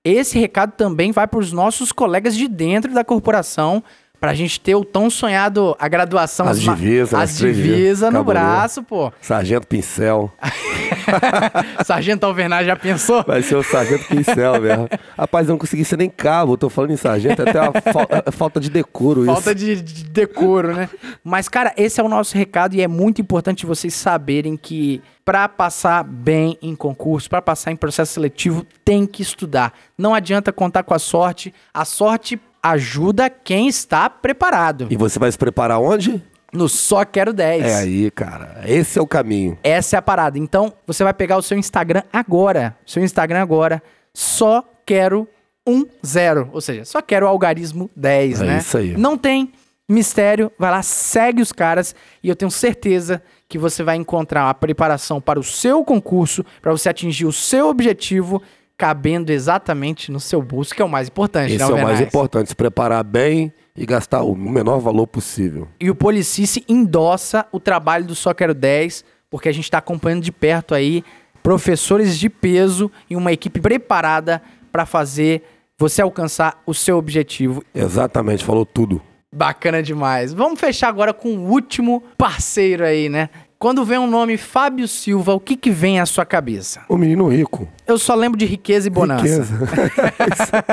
esse 0.05 0.39
recado 0.39 0.73
também 0.73 1.11
vai 1.13 1.27
para 1.27 1.41
os 1.41 1.51
nossos 1.51 1.91
colegas 1.91 2.37
de 2.37 2.47
dentro 2.47 2.93
da 2.93 3.05
corporação, 3.05 3.83
para 4.25 4.31
a 4.31 4.35
gente 4.35 4.59
ter 4.59 4.75
o 4.75 4.87
tão 4.87 5.11
sonhado 5.11 5.77
a 5.79 5.87
graduação, 5.87 6.49
As 6.49 6.59
divisas, 6.59 7.13
as 7.13 7.21
as 7.33 7.37
divisas 7.37 8.09
no 8.11 8.21
Cabulô. 8.21 8.25
braço, 8.33 8.83
pô. 8.83 9.13
Sargento 9.21 9.67
Pincel. 9.67 10.33
Sargento 11.85 12.25
Alvernaz 12.25 12.67
já 12.67 12.75
pensou? 12.75 13.23
Vai 13.27 13.43
ser 13.43 13.57
o 13.57 13.63
Sargento 13.63 14.07
Pincel 14.09 14.59
mesmo. 14.63 14.89
Rapaz, 15.19 15.47
eu 15.47 15.53
não 15.53 15.59
consegui 15.59 15.85
ser 15.85 15.99
nem 15.99 16.09
cabo. 16.09 16.55
Eu 16.55 16.57
tô 16.57 16.71
falando 16.71 16.93
em 16.93 16.97
sargento, 16.97 17.43
é 17.43 17.51
até 17.51 17.61
uma 17.61 17.73
fal- 17.93 18.09
é 18.27 18.31
falta 18.31 18.59
de 18.59 18.71
decoro 18.71 19.27
Falta 19.27 19.51
isso. 19.51 19.55
de, 19.57 19.83
de 19.83 20.05
decoro, 20.05 20.73
né? 20.75 20.89
Mas, 21.23 21.47
cara, 21.47 21.75
esse 21.77 22.01
é 22.01 22.03
o 22.03 22.09
nosso 22.09 22.35
recado 22.35 22.75
e 22.75 22.81
é 22.81 22.89
muito 22.89 23.21
importante 23.21 23.67
vocês 23.67 23.93
saberem 23.93 24.57
que 24.57 25.03
para 25.23 25.47
passar 25.51 26.03
bem 26.03 26.57
em 26.63 26.75
concurso, 26.75 27.29
para 27.29 27.43
passar 27.43 27.73
em 27.73 27.77
processo 27.77 28.15
seletivo, 28.15 28.65
tem 28.83 29.05
que 29.07 29.21
estudar. 29.21 29.75
Não 29.99 30.15
adianta 30.15 30.51
contar 30.51 30.83
com 30.83 30.95
a 30.95 30.99
sorte. 30.99 31.53
A 31.75 31.85
sorte 31.85 32.41
ajuda 32.65 33.29
quem 33.29 33.69
está 33.69 34.09
preparado. 34.09 34.87
E 34.91 34.97
você 34.97 35.19
vai 35.19 35.31
se 35.31 35.37
preparar 35.37 35.79
onde? 35.79 36.23
No 36.51 36.69
Só 36.69 37.05
Quero 37.05 37.33
10. 37.33 37.65
É 37.65 37.75
aí, 37.75 38.11
cara. 38.11 38.63
Esse 38.65 38.99
é 38.99 39.03
o 39.03 39.07
caminho. 39.07 39.59
Essa 39.63 39.97
é 39.97 39.99
a 39.99 40.03
parada. 40.03 40.39
Então, 40.39 40.73
você 40.87 41.05
vai 41.05 41.13
pegar 41.13 41.37
o 41.37 41.43
seu 41.43 41.59
Instagram 41.59 42.03
agora. 42.13 42.77
Seu 42.87 43.03
Instagram 43.03 43.43
agora. 43.43 43.83
Só 44.15 44.65
quero 44.87 45.29
um 45.67 45.85
zero. 46.07 46.49
Ou 46.53 46.61
seja, 46.61 46.85
só 46.85 47.03
quero 47.03 47.27
o 47.27 47.29
algarismo 47.29 47.91
10, 47.95 48.41
É 48.41 48.45
né? 48.47 48.59
isso 48.59 48.79
aí. 48.79 48.97
Não 48.97 49.19
tem 49.19 49.53
mistério. 49.89 50.51
Vai 50.59 50.71
lá, 50.71 50.81
segue 50.83 51.43
os 51.43 51.53
caras. 51.53 51.95
E 52.23 52.29
eu 52.29 52.37
tenho 52.37 52.51
certeza 52.51 53.21
que 53.49 53.59
você 53.59 53.83
vai 53.83 53.97
encontrar 53.97 54.49
a 54.49 54.55
preparação 54.55 55.21
para 55.21 55.39
o 55.41 55.45
seu 55.45 55.85
concurso, 55.85 56.45
para 56.63 56.73
você 56.73 56.89
atingir 56.89 57.27
o 57.27 57.33
seu 57.33 57.69
objetivo, 57.69 58.41
cabendo 58.77 59.31
exatamente 59.31 60.11
no 60.11 60.19
seu 60.19 60.43
bolso, 60.43 60.75
que 60.75 60.83
é 60.83 60.85
o 60.85 60.89
mais 60.89 61.09
importante, 61.09 61.55
Esse 61.55 61.65
né, 61.65 61.79
é 61.79 61.83
o 61.83 61.83
mais 61.83 62.01
importante. 62.01 62.49
Se 62.49 62.57
preparar 62.57 63.05
bem 63.05 63.53
e 63.77 63.87
gastar 63.87 64.23
o 64.23 64.35
menor 64.35 64.79
valor 64.79 65.07
possível. 65.07 65.69
E 65.81 65.91
o 65.91 65.95
Policice 65.95 66.65
endossa 66.69 67.47
o 67.53 67.61
trabalho 67.61 68.05
do 68.05 68.15
Só 68.15 68.35
Quero 68.35 68.55
10, 68.55 69.05
porque 69.31 69.49
a 69.49 69.53
gente 69.53 69.65
está 69.65 69.79
acompanhando 69.79 70.23
de 70.23 70.33
perto 70.33 70.75
aí 70.75 71.05
professores 71.43 72.19
de 72.19 72.31
peso 72.31 72.91
e 73.09 73.15
uma 73.15 73.33
equipe 73.33 73.61
preparada 73.61 74.41
para 74.73 74.87
fazer 74.87 75.43
você 75.79 76.01
alcançar 76.01 76.63
o 76.67 76.73
seu 76.73 76.97
objetivo. 76.97 77.63
Exatamente, 77.75 78.45
falou 78.45 78.65
tudo. 78.65 79.03
Bacana 79.33 79.83
demais. 79.83 80.33
Vamos 80.33 80.61
fechar 80.61 80.89
agora 80.89 81.13
com 81.13 81.37
o 81.37 81.51
último 81.51 82.03
parceiro 82.17 82.85
aí, 82.85 83.09
né? 83.09 83.29
Quando 83.65 83.83
vem 83.83 83.97
o 83.97 84.07
nome 84.07 84.37
Fábio 84.37 84.87
Silva, 84.87 85.33
o 85.33 85.41
que 85.41 85.57
que 85.57 85.71
vem 85.71 85.99
à 85.99 86.05
sua 86.05 86.27
cabeça? 86.27 86.83
O 86.87 86.99
menino 86.99 87.29
rico. 87.29 87.67
Eu 87.87 87.97
só 87.97 88.15
lembro 88.15 88.39
de 88.39 88.45
riqueza 88.45 88.89
e 88.89 88.91
bonança. 88.91 89.25
Riqueza. 89.25 90.65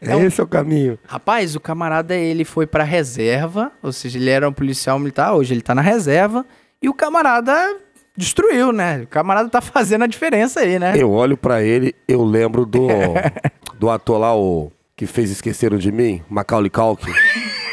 é 0.00 0.18
esse 0.24 0.40
é 0.40 0.42
o 0.42 0.46
caminho. 0.46 0.98
Rapaz, 1.06 1.54
o 1.54 1.60
camarada 1.60 2.14
ele 2.14 2.46
foi 2.46 2.66
pra 2.66 2.82
reserva, 2.82 3.70
ou 3.82 3.92
seja, 3.92 4.18
ele 4.18 4.30
era 4.30 4.48
um 4.48 4.54
policial 4.54 4.98
militar, 4.98 5.34
hoje 5.34 5.52
ele 5.52 5.60
tá 5.60 5.74
na 5.74 5.82
reserva, 5.82 6.46
e 6.80 6.88
o 6.88 6.94
camarada 6.94 7.76
destruiu, 8.16 8.72
né? 8.72 9.02
O 9.02 9.06
camarada 9.08 9.50
tá 9.50 9.60
fazendo 9.60 10.04
a 10.04 10.06
diferença 10.06 10.60
aí, 10.60 10.78
né? 10.78 10.94
Eu 10.96 11.10
olho 11.10 11.36
pra 11.36 11.62
ele, 11.62 11.94
eu 12.08 12.24
lembro 12.24 12.64
do, 12.64 12.88
do 13.78 13.90
ator 13.90 14.16
lá, 14.16 14.34
o 14.34 14.72
que 14.96 15.04
fez 15.04 15.30
Esqueceram 15.30 15.76
de 15.76 15.92
Mim, 15.92 16.22
Macaulay 16.26 16.70
Culkin. 16.70 17.12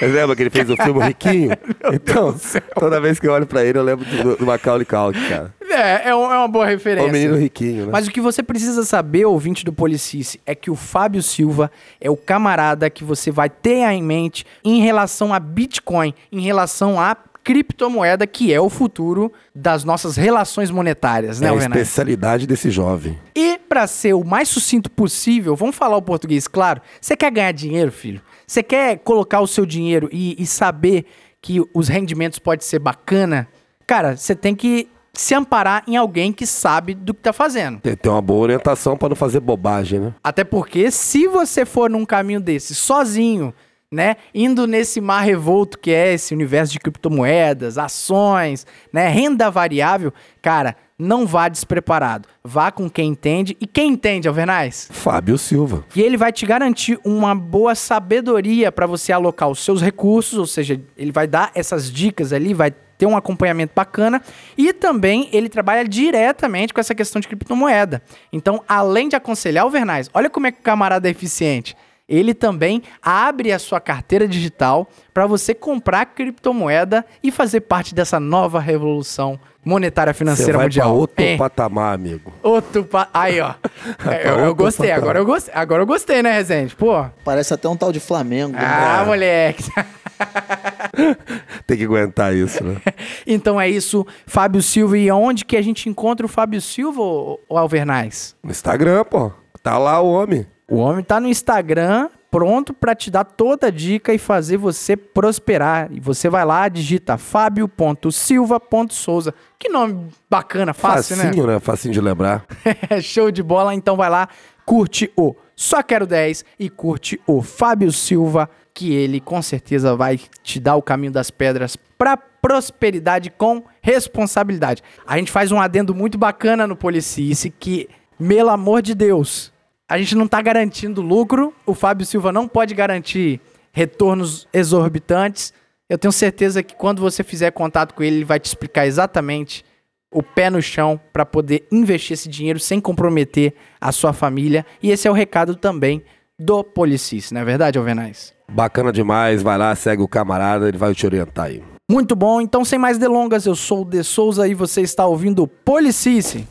Lembra 0.08 0.36
que 0.36 0.44
ele 0.44 0.50
fez 0.50 0.70
o 0.70 0.76
filme 0.76 1.04
Riquinho? 1.06 1.52
então, 1.94 2.36
toda 2.80 3.00
vez 3.00 3.20
que 3.20 3.28
eu 3.28 3.32
olho 3.32 3.46
pra 3.46 3.64
ele, 3.64 3.78
eu 3.78 3.84
lembro 3.84 4.06
do, 4.06 4.38
do 4.38 4.46
Macaulay 4.46 4.86
Culkin, 4.86 5.28
cara. 5.30 5.54
É, 5.70 6.06
é, 6.06 6.10
é 6.10 6.16
uma 6.16 6.48
boa 6.48 6.66
referência. 6.66 7.10
o 7.10 7.12
menino 7.12 7.36
riquinho, 7.36 7.86
né? 7.86 7.92
Mas 7.92 8.08
o 8.08 8.12
que 8.12 8.22
você 8.22 8.44
precisa 8.44 8.84
saber, 8.84 9.26
ouvinte 9.26 9.66
do 9.66 9.74
Policice, 9.74 10.40
é 10.46 10.54
que 10.54 10.70
o 10.70 10.76
Fábio 10.76 11.24
Silva 11.24 11.72
é 12.00 12.10
o 12.10 12.16
camarada 12.16 12.90
que 12.90 13.04
você 13.04 13.32
vai 13.32 13.50
ter 13.50 13.80
em 13.90 14.04
mente 14.04 14.46
em 14.64 14.82
relação 14.82 15.34
a 15.34 15.40
Bitcoin, 15.40 16.14
em 16.32 16.42
relação 16.42 17.00
a 17.00 17.18
criptomoeda, 17.44 18.26
que 18.26 18.54
é 18.54 18.62
o 18.62 18.70
futuro 18.70 19.32
das 19.54 19.84
nossas 19.84 20.16
relações 20.16 20.72
monetárias, 20.72 21.40
né, 21.40 21.48
é 21.48 21.52
a 21.52 21.56
especialidade 21.56 22.48
desse 22.48 22.72
jovem. 22.72 23.20
E 23.36 23.60
para 23.68 23.86
ser 23.86 24.14
o 24.14 24.24
mais 24.24 24.48
sucinto 24.48 24.90
possível, 24.90 25.56
vamos 25.56 25.76
falar 25.76 25.98
o 25.98 26.02
português, 26.02 26.48
claro. 26.48 26.82
Você 27.02 27.18
quer 27.18 27.32
ganhar 27.32 27.52
dinheiro, 27.52 27.92
filho? 27.92 28.22
Você 28.46 28.62
quer 28.64 29.00
colocar 29.00 29.42
o 29.42 29.48
seu 29.48 29.66
dinheiro 29.66 30.10
e, 30.12 30.36
e 30.42 30.46
saber 30.46 31.06
que 31.42 31.62
os 31.74 31.88
rendimentos 31.88 32.40
podem 32.40 32.66
ser 32.66 32.80
bacana? 32.80 33.48
Cara, 33.86 34.16
você 34.16 34.36
tem 34.36 34.56
que 34.56 34.90
se 35.14 35.36
amparar 35.36 35.84
em 35.88 35.96
alguém 35.96 36.34
que 36.34 36.46
sabe 36.46 36.94
do 36.94 37.14
que 37.14 37.22
tá 37.22 37.32
fazendo. 37.32 37.80
Tem, 37.80 37.96
tem 37.96 38.12
uma 38.12 38.22
boa 38.22 38.42
orientação 38.42 38.98
pra 38.98 39.10
não 39.10 39.16
fazer 39.16 39.40
bobagem, 39.40 40.00
né? 40.00 40.14
Até 40.24 40.44
porque 40.44 40.90
se 40.90 41.28
você 41.28 41.66
for 41.66 41.90
num 41.90 42.06
caminho 42.06 42.42
desse 42.42 42.74
sozinho, 42.74 43.54
né, 43.92 44.16
indo 44.34 44.66
nesse 44.66 45.00
mar 45.00 45.22
revolto 45.22 45.78
que 45.78 45.92
é 45.92 46.14
esse 46.14 46.34
universo 46.34 46.74
de 46.74 46.80
criptomoedas, 46.80 47.78
ações, 47.78 48.66
né, 48.92 49.08
renda 49.08 49.52
variável, 49.52 50.12
cara, 50.42 50.76
não 50.98 51.26
vá 51.26 51.50
despreparado. 51.50 52.28
Vá 52.44 52.72
com 52.72 52.90
quem 52.90 53.10
entende. 53.10 53.58
E 53.60 53.68
quem 53.68 53.92
entende, 53.92 54.28
Alvernais? 54.28 54.88
Fábio 54.92 55.38
Silva. 55.38 55.84
E 55.96 56.02
ele 56.02 56.18
vai 56.18 56.32
te 56.32 56.46
garantir 56.46 57.00
uma 57.04 57.34
boa 57.36 57.76
sabedoria 57.76 58.72
para 58.72 58.86
você 58.86 59.12
alocar 59.12 59.50
os 59.50 59.60
seus 59.60 59.82
recursos, 59.82 60.38
ou 60.38 60.48
seja, 60.48 60.80
ele 60.98 61.12
vai 61.12 61.28
dar 61.28 61.52
essas 61.56 61.92
dicas 61.92 62.32
ali, 62.34 62.54
vai 62.54 62.72
ter 62.98 63.06
um 63.06 63.18
acompanhamento 63.18 63.74
bacana 63.76 64.22
e 64.58 64.72
também 64.72 65.28
ele 65.34 65.50
trabalha 65.50 65.88
diretamente 65.88 66.74
com 66.74 66.80
essa 66.80 66.96
questão 66.96 67.20
de 67.20 67.28
criptomoeda. 67.28 68.02
Então, 68.32 68.64
além 68.68 69.10
de 69.10 69.16
aconselhar 69.16 69.66
o 69.66 69.70
Vernais, 69.70 70.10
olha 70.14 70.30
como 70.30 70.48
é 70.48 70.52
que 70.52 70.60
o 70.60 70.64
camarada 70.64 71.08
é 71.08 71.12
eficiente. 71.12 71.76
Ele 72.08 72.34
também 72.34 72.84
abre 73.02 73.52
a 73.54 73.58
sua 73.58 73.80
carteira 73.80 74.28
digital 74.28 74.88
para 75.14 75.26
você 75.26 75.54
comprar 75.54 76.06
criptomoeda 76.08 77.06
e 77.24 77.32
fazer 77.32 77.62
parte 77.62 77.96
dessa 77.96 78.20
nova 78.20 78.60
revolução 78.60 79.40
monetária 79.66 80.12
Você 80.14 80.18
financeira 80.20 80.58
vai 80.58 80.66
mundial. 80.66 80.90
pra 80.90 80.98
outro 81.00 81.24
Hein? 81.26 81.38
patamar, 81.38 81.94
amigo. 81.94 82.34
Outro 82.44 82.84
pa... 82.84 83.08
Aí, 83.14 83.40
ó. 83.40 83.54
É, 84.06 84.30
eu, 84.30 84.40
eu 84.40 84.56
gostei, 84.56 84.90
patamar. 84.90 85.02
agora 85.04 85.20
eu 85.20 85.26
gostei. 85.26 85.54
Agora 85.56 85.82
eu 85.82 85.86
gostei, 85.88 86.22
né, 86.22 86.34
Rezende? 86.34 86.76
Pô. 86.76 87.06
Parece 87.24 87.54
até 87.54 87.70
um 87.70 87.78
tal 87.78 87.92
de 87.94 88.02
Flamengo. 88.02 88.52
né? 88.52 88.60
Ah, 88.62 89.04
moleque. 89.06 89.64
Tem 91.66 91.78
que 91.78 91.86
aguentar 91.86 92.36
isso, 92.36 92.64
né? 92.64 92.78
então 93.26 93.60
é 93.60 93.70
isso, 93.70 94.06
Fábio 94.28 94.62
Silva. 94.62 94.98
E 94.98 95.10
onde 95.12 95.46
que 95.46 95.56
a 95.56 95.62
gente 95.62 95.88
encontra 95.90 96.26
o 96.26 96.30
Fábio 96.30 96.62
Silva, 96.62 97.02
ô 97.02 97.40
Alvernais? 97.58 98.36
No 98.44 98.52
Instagram, 98.52 99.04
pô. 99.06 99.32
Tá 99.62 99.78
lá 99.78 100.02
o 100.02 100.12
homem. 100.12 100.46
O 100.70 100.76
homem 100.78 101.04
tá 101.04 101.20
no 101.20 101.28
Instagram, 101.28 102.10
pronto 102.32 102.74
pra 102.74 102.96
te 102.96 103.12
dar 103.12 103.24
toda 103.24 103.68
a 103.68 103.70
dica 103.70 104.12
e 104.12 104.18
fazer 104.18 104.58
você 104.58 104.98
prosperar. 104.98 105.90
E 105.92 106.00
você 106.00 106.28
vai 106.30 106.44
lá, 106.44 106.68
digita 106.68 107.16
fábio.silva.souza. 107.18 109.36
Que 109.60 109.70
nome 109.70 110.08
bacana, 110.30 110.74
fácil, 110.74 111.16
né? 111.18 111.26
Facinho, 111.26 111.46
né? 111.46 111.60
Facinho 111.60 111.94
de 111.94 112.02
lembrar. 112.02 112.44
Show 113.04 113.30
de 113.30 113.44
bola, 113.44 113.76
então 113.76 113.96
vai 113.96 114.10
lá, 114.10 114.28
curte 114.66 115.12
o 115.16 115.36
Só 115.56 115.84
Quero 115.84 116.08
10 116.08 116.44
e 116.58 116.70
curte 116.70 117.22
o 117.28 117.42
Fábio 117.42 117.92
Silva, 117.92 118.50
que 118.74 118.94
ele 118.94 119.20
com 119.20 119.42
certeza 119.42 119.94
vai 119.96 120.20
te 120.42 120.60
dar 120.60 120.76
o 120.76 120.82
caminho 120.82 121.12
das 121.12 121.30
pedras 121.30 121.76
para 121.76 122.18
prosperidade 122.18 123.30
com 123.30 123.64
responsabilidade. 123.80 124.82
A 125.06 125.18
gente 125.18 125.32
faz 125.32 125.52
um 125.52 125.62
adendo 125.62 125.94
muito 125.94 126.18
bacana 126.18 126.66
no 126.66 126.76
Policice 126.76 127.52
que, 127.52 127.88
pelo 128.18 128.50
amor 128.50 128.82
de 128.82 128.96
Deus, 128.96 129.53
a 129.94 129.98
gente 130.00 130.16
não 130.16 130.28
tá 130.28 130.42
garantindo 130.42 131.04
lucro, 131.04 131.54
o 131.68 131.76
Fábio 131.76 132.04
Silva 132.04 132.32
não 132.32 132.48
pode 132.48 132.74
garantir 132.74 133.40
retornos 133.72 134.48
exorbitantes. 134.52 135.54
Eu 135.88 136.00
tenho 136.00 136.12
certeza 136.12 136.64
que 136.64 136.74
quando 136.74 137.00
você 137.00 137.24
fizer 137.24 137.52
contato 137.52 137.94
com 137.94 138.02
ele, 138.02 138.16
ele 138.16 138.26
vai 138.26 138.40
te 138.40 138.46
explicar 138.46 138.88
exatamente 138.88 139.64
o 140.12 140.24
pé 140.24 140.50
no 140.50 140.64
chão 140.64 141.00
para 141.14 141.24
poder 141.28 141.68
investir 141.72 142.16
esse 142.16 142.28
dinheiro 142.28 142.60
sem 142.60 142.82
comprometer 142.82 143.54
a 143.80 143.92
sua 143.92 144.14
família. 144.14 144.66
E 144.82 144.90
esse 144.90 145.08
é 145.08 145.12
o 145.12 145.14
recado 145.14 145.56
também 145.56 146.02
do 146.40 146.64
Policis, 146.64 147.32
não 147.32 147.42
é 147.42 147.46
verdade, 147.46 147.78
Alvenaz? 147.78 148.34
Bacana 148.52 148.92
demais. 148.92 149.44
Vai 149.44 149.60
lá, 149.60 149.76
segue 149.76 150.02
o 150.02 150.08
camarada, 150.08 150.68
ele 150.68 150.78
vai 150.80 150.96
te 150.96 151.06
orientar 151.06 151.46
aí. 151.46 151.64
Muito 151.88 152.16
bom, 152.16 152.42
então 152.42 152.66
sem 152.66 152.80
mais 152.80 152.98
delongas, 152.98 153.46
eu 153.46 153.56
sou 153.56 153.84
o 153.84 153.86
De 153.86 154.04
Souza 154.04 154.48
e 154.48 154.56
você 154.56 154.82
está 154.82 155.06
ouvindo 155.06 155.44
o 155.44 155.48
Policice. 155.48 156.48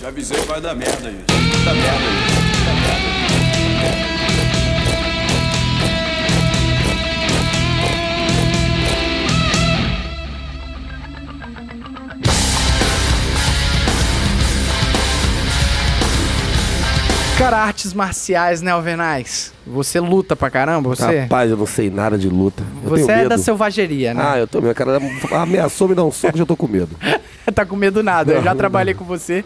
Já 0.00 0.08
avisei 0.08 0.40
que 0.40 0.46
vai 0.46 0.60
dar 0.62 0.74
merda 0.74 1.10
isso. 1.10 1.26
Dá 1.62 1.74
merda 1.74 1.98
isso. 1.98 3.19
Cara, 17.40 17.56
artes 17.56 17.94
marciais, 17.94 18.60
né, 18.60 18.70
Alvenaz? 18.70 19.54
Você 19.66 19.98
luta 19.98 20.36
pra 20.36 20.50
caramba, 20.50 20.90
você? 20.90 21.20
Rapaz, 21.20 21.50
eu 21.50 21.56
não 21.56 21.64
sei 21.64 21.88
nada 21.88 22.18
de 22.18 22.28
luta. 22.28 22.62
Eu 22.84 22.90
você 22.90 23.10
é 23.10 23.16
medo. 23.16 23.30
da 23.30 23.38
selvageria, 23.38 24.12
né? 24.12 24.22
Ah, 24.22 24.38
eu 24.38 24.46
tô. 24.46 24.60
Meu 24.60 24.74
cara 24.74 25.00
ameaçou 25.32 25.88
me 25.88 25.94
dar 25.94 26.04
um 26.04 26.12
soco, 26.12 26.36
já 26.36 26.44
tô 26.44 26.54
com 26.54 26.68
medo. 26.68 26.94
tá 27.54 27.64
com 27.64 27.76
medo 27.76 28.02
nada, 28.02 28.34
eu 28.34 28.42
já 28.42 28.54
trabalhei 28.54 28.92
com 28.92 29.06
você. 29.06 29.42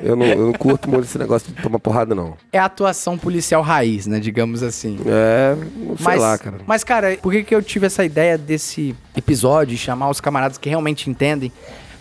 Eu 0.00 0.14
não, 0.14 0.24
eu 0.24 0.46
não 0.46 0.52
curto 0.52 0.88
muito 0.88 1.04
esse 1.04 1.18
negócio 1.18 1.52
de 1.52 1.60
tomar 1.60 1.80
porrada, 1.80 2.14
não. 2.14 2.36
é 2.52 2.60
atuação 2.60 3.18
policial 3.18 3.60
raiz, 3.60 4.06
né, 4.06 4.20
digamos 4.20 4.62
assim. 4.62 5.00
É, 5.04 5.56
sei 5.56 5.96
Mas, 5.98 6.20
lá, 6.20 6.38
cara. 6.38 6.58
mas, 6.64 6.84
cara, 6.84 7.18
por 7.20 7.32
que, 7.32 7.42
que 7.42 7.54
eu 7.56 7.60
tive 7.60 7.86
essa 7.86 8.04
ideia 8.04 8.38
desse 8.38 8.94
episódio, 9.16 9.76
chamar 9.76 10.10
os 10.10 10.20
camaradas 10.20 10.56
que 10.56 10.68
realmente 10.68 11.10
entendem? 11.10 11.52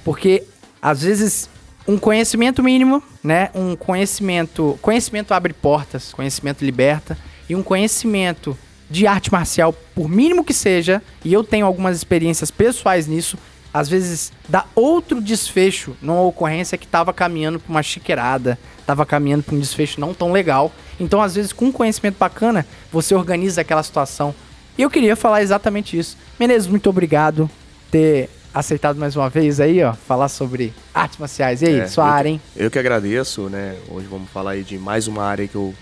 Porque, 0.06 0.44
às 0.80 1.02
vezes, 1.02 1.50
um 1.88 1.98
conhecimento 1.98 2.62
mínimo, 2.62 3.02
né? 3.24 3.50
Um 3.56 3.76
conhecimento. 3.76 4.78
Conhecimento 4.82 5.34
abre 5.34 5.54
portas, 5.54 6.12
conhecimento 6.12 6.66
liberta. 6.66 7.18
E 7.50 7.56
um 7.56 7.64
conhecimento 7.64 8.58
de 8.90 9.08
arte 9.08 9.32
marcial, 9.32 9.74
por 9.96 10.10
mínimo 10.10 10.44
que 10.44 10.54
seja, 10.54 11.02
e 11.24 11.32
eu 11.32 11.44
tenho 11.44 11.66
algumas 11.66 11.96
experiências 11.96 12.52
pessoais 12.52 13.08
nisso, 13.08 13.38
às 13.74 13.90
vezes 13.90 14.32
dá 14.48 14.66
outro 14.74 15.22
desfecho 15.22 15.96
numa 16.02 16.22
ocorrência 16.22 16.78
que 16.78 16.88
tava 16.88 17.14
caminhando 17.14 17.60
pra 17.60 17.70
uma 17.70 17.84
chiqueirada, 17.84 18.58
tava 18.86 19.06
caminhando 19.06 19.44
pra 19.44 19.56
um 19.56 19.60
desfecho 19.60 20.00
não 20.00 20.14
tão 20.14 20.32
legal. 20.32 20.72
Então, 21.00 21.22
às 21.22 21.36
vezes, 21.36 21.54
com 21.54 21.66
um 21.66 21.72
conhecimento 21.72 22.18
bacana, 22.18 22.66
você 22.92 23.14
organiza 23.14 23.62
aquela 23.62 23.84
situação. 23.84 24.34
E 24.78 24.82
eu 24.82 24.90
queria 24.90 25.16
falar 25.16 25.42
exatamente 25.42 25.98
isso. 25.98 26.18
Menezes, 26.40 26.68
muito 26.68 26.90
obrigado 26.90 27.50
ter 27.92 28.30
aceitado 28.60 28.98
mais 28.98 29.16
uma 29.16 29.30
vez 29.30 29.60
aí, 29.60 29.84
ó, 29.84 29.94
falar 29.94 30.30
sobre 30.30 30.74
artes 30.94 31.18
marciais. 31.18 31.62
E 31.62 31.66
aí, 31.66 31.80
É, 31.82 31.88
sua 31.88 32.06
eu, 32.06 32.12
área, 32.12 32.30
hein? 32.30 32.42
Eu 32.56 32.72
que 32.72 32.80
agradeço, 32.80 33.50
né? 33.50 33.76
Hoje 33.90 34.08
vamos 34.10 34.30
falar 34.30 34.52
aí 34.52 34.64
de 34.64 34.78
mais 34.78 35.08
uma 35.08 35.24
área 35.24 35.48
que 35.48 35.56
eu, 35.56 35.74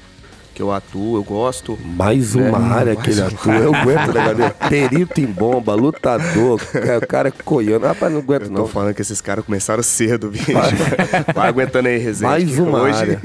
que 0.54 0.62
eu 0.62 0.72
atuo, 0.72 1.18
eu 1.18 1.24
gosto. 1.24 1.78
Mais 1.84 2.36
uma 2.36 2.58
É, 2.58 2.80
área 2.80 2.94
mais 2.96 3.06
que 3.06 3.12
ele 3.12 3.22
uma 3.22 3.28
atua. 3.28 3.54
Eu 3.56 3.76
aguento, 3.76 4.08
né, 4.14 4.26
galera? 4.26 4.50
Perito 4.70 5.20
em 5.22 5.26
bomba, 5.26 5.74
lutador, 5.76 6.60
ca- 6.60 6.98
o 6.98 7.08
cara 7.08 7.30
é 7.30 7.32
coiano. 7.32 7.86
Rapaz, 7.86 8.12
não 8.12 8.20
aguento, 8.20 8.44
Eu 8.44 8.48
tô 8.50 8.54
não. 8.54 8.68
falando 8.68 8.94
que 8.94 9.02
esses 9.02 9.20
caras 9.22 9.44
começaram 9.46 9.84
cedo, 9.84 10.30
bicho. 10.30 10.52
Vai 11.34 11.50
aguentando 11.50 11.88
aí, 11.88 11.98
resenha. 11.98 12.32
Mais 12.32 12.58
uma 12.60 12.82
Hoje... 12.82 12.98
área. 13.00 13.22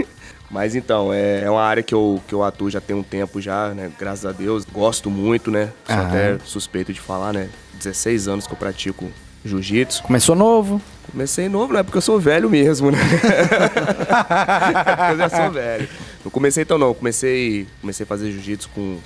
Mas 0.51 0.75
então, 0.75 1.13
é, 1.13 1.43
é 1.45 1.51
uma 1.51 1.63
área 1.63 1.81
que 1.81 1.95
eu, 1.95 2.21
que 2.27 2.35
eu 2.35 2.43
atuo 2.43 2.69
já 2.69 2.81
tem 2.81 2.97
um 2.97 3.05
tempo 3.05 3.41
já, 3.41 3.69
né? 3.69 3.89
Graças 3.97 4.27
a 4.27 4.33
Deus. 4.33 4.65
Gosto 4.65 5.09
muito, 5.09 5.49
né? 5.49 5.69
Sou 5.87 5.95
Aham. 5.95 6.09
até 6.09 6.39
suspeito 6.45 6.93
de 6.93 7.01
falar, 7.01 7.33
né? 7.33 7.49
16 7.79 8.27
anos 8.27 8.49
que 8.49 8.53
eu 8.53 8.57
pratico 8.57 9.09
jiu-jitsu. 9.45 10.03
Começou 10.03 10.35
novo. 10.35 10.81
Comecei 11.11 11.49
novo, 11.49 11.73
não 11.73 11.81
é 11.81 11.83
porque 11.83 11.99
eu 11.99 12.03
sou 12.03 12.21
velho 12.21 12.49
mesmo, 12.49 12.91
né? 12.91 12.99
eu 15.11 15.19
já 15.19 15.29
sou 15.29 15.51
velho. 15.51 15.89
Não 16.25 16.31
comecei 16.31 16.63
então 16.63 16.79
não, 16.79 16.95
comecei, 16.95 17.67
comecei 17.81 18.05
a 18.05 18.07
fazer 18.07 18.31
jiu-jitsu 18.31 18.71
com. 18.75 18.99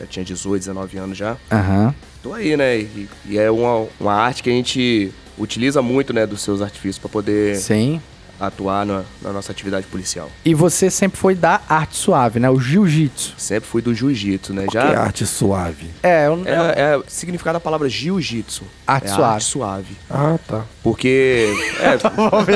Já 0.00 0.06
tinha 0.06 0.24
18, 0.24 0.60
19 0.60 0.98
anos 0.98 1.18
já. 1.18 1.36
Aham. 1.50 1.94
Tô 2.22 2.32
aí, 2.32 2.56
né? 2.56 2.78
E, 2.78 3.08
e 3.26 3.38
é 3.38 3.50
uma, 3.50 3.86
uma 4.00 4.14
arte 4.14 4.42
que 4.42 4.48
a 4.48 4.52
gente 4.52 5.12
utiliza 5.38 5.82
muito, 5.82 6.12
né, 6.12 6.26
dos 6.26 6.42
seus 6.42 6.62
artifícios 6.62 6.98
pra 6.98 7.08
poder 7.08 7.56
Sim. 7.56 8.00
Atuar 8.46 8.84
na, 8.84 9.04
na 9.22 9.32
nossa 9.32 9.52
atividade 9.52 9.86
policial. 9.86 10.30
E 10.44 10.54
você 10.54 10.90
sempre 10.90 11.18
foi 11.18 11.34
da 11.34 11.60
arte 11.68 11.96
suave, 11.96 12.40
né? 12.40 12.50
O 12.50 12.58
jiu-jitsu. 12.60 13.34
Sempre 13.38 13.68
fui 13.68 13.80
do 13.80 13.94
jiu-jitsu, 13.94 14.52
né? 14.52 14.66
Que 14.68 14.76
é 14.76 14.80
Já 14.80 15.00
arte 15.00 15.24
suave. 15.26 15.88
É, 16.02 16.26
eu, 16.26 16.42
é, 16.44 16.80
é 16.92 16.96
o 16.96 17.04
significado 17.06 17.54
da 17.56 17.60
palavra 17.60 17.88
jiu-jitsu. 17.88 18.64
Arte 18.86 19.06
é 19.06 19.08
suave. 19.10 19.34
arte 19.34 19.44
suave. 19.44 19.96
Ah, 20.10 20.38
tá. 20.46 20.64
Porque. 20.82 21.48
É, 21.82 21.92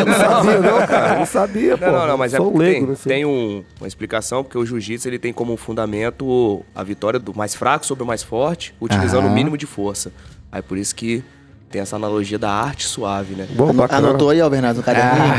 Não 0.05 0.15
sabia, 0.15 0.59
não, 0.61 0.87
cara. 0.87 1.19
Não 1.19 1.27
sabia, 1.27 1.79
pô. 1.79 1.85
Não, 1.87 1.93
não, 1.93 2.07
não, 2.09 2.19
mas 2.19 2.33
é 2.35 2.37
Sou 2.37 2.51
porque 2.53 2.65
leigo, 2.65 2.87
tem, 2.87 2.97
sei. 2.97 3.13
tem 3.13 3.25
um- 3.25 3.65
uma 3.81 3.87
explicação, 3.89 4.43
porque 4.45 4.57
o 4.59 4.65
jiu-jitsu 4.65 5.09
ele 5.09 5.19
tem 5.19 5.33
como 5.33 5.57
fundamento 5.57 6.65
a 6.75 6.83
vitória 6.83 7.19
do 7.19 7.35
mais 7.37 7.55
fraco 7.55 7.85
sobre 7.87 8.05
o 8.05 8.07
mais 8.07 8.23
forte, 8.23 8.75
utilizando 8.81 9.25
Aham. 9.25 9.33
o 9.33 9.35
mínimo 9.35 9.57
de 9.59 9.67
força. 9.67 10.13
Aí 10.53 10.63
por 10.63 10.79
isso 10.79 10.95
que 10.95 11.23
tem 11.71 11.81
essa 11.81 11.97
analogia 11.97 12.39
da 12.39 12.51
arte 12.51 12.87
suave, 12.87 13.35
né? 13.35 13.47
Bom, 13.51 13.73
bacana. 13.73 14.09
Anotou 14.09 14.31
aí, 14.31 14.41
Albernato, 14.41 14.77
no 14.79 14.83
caderninho? 14.83 15.35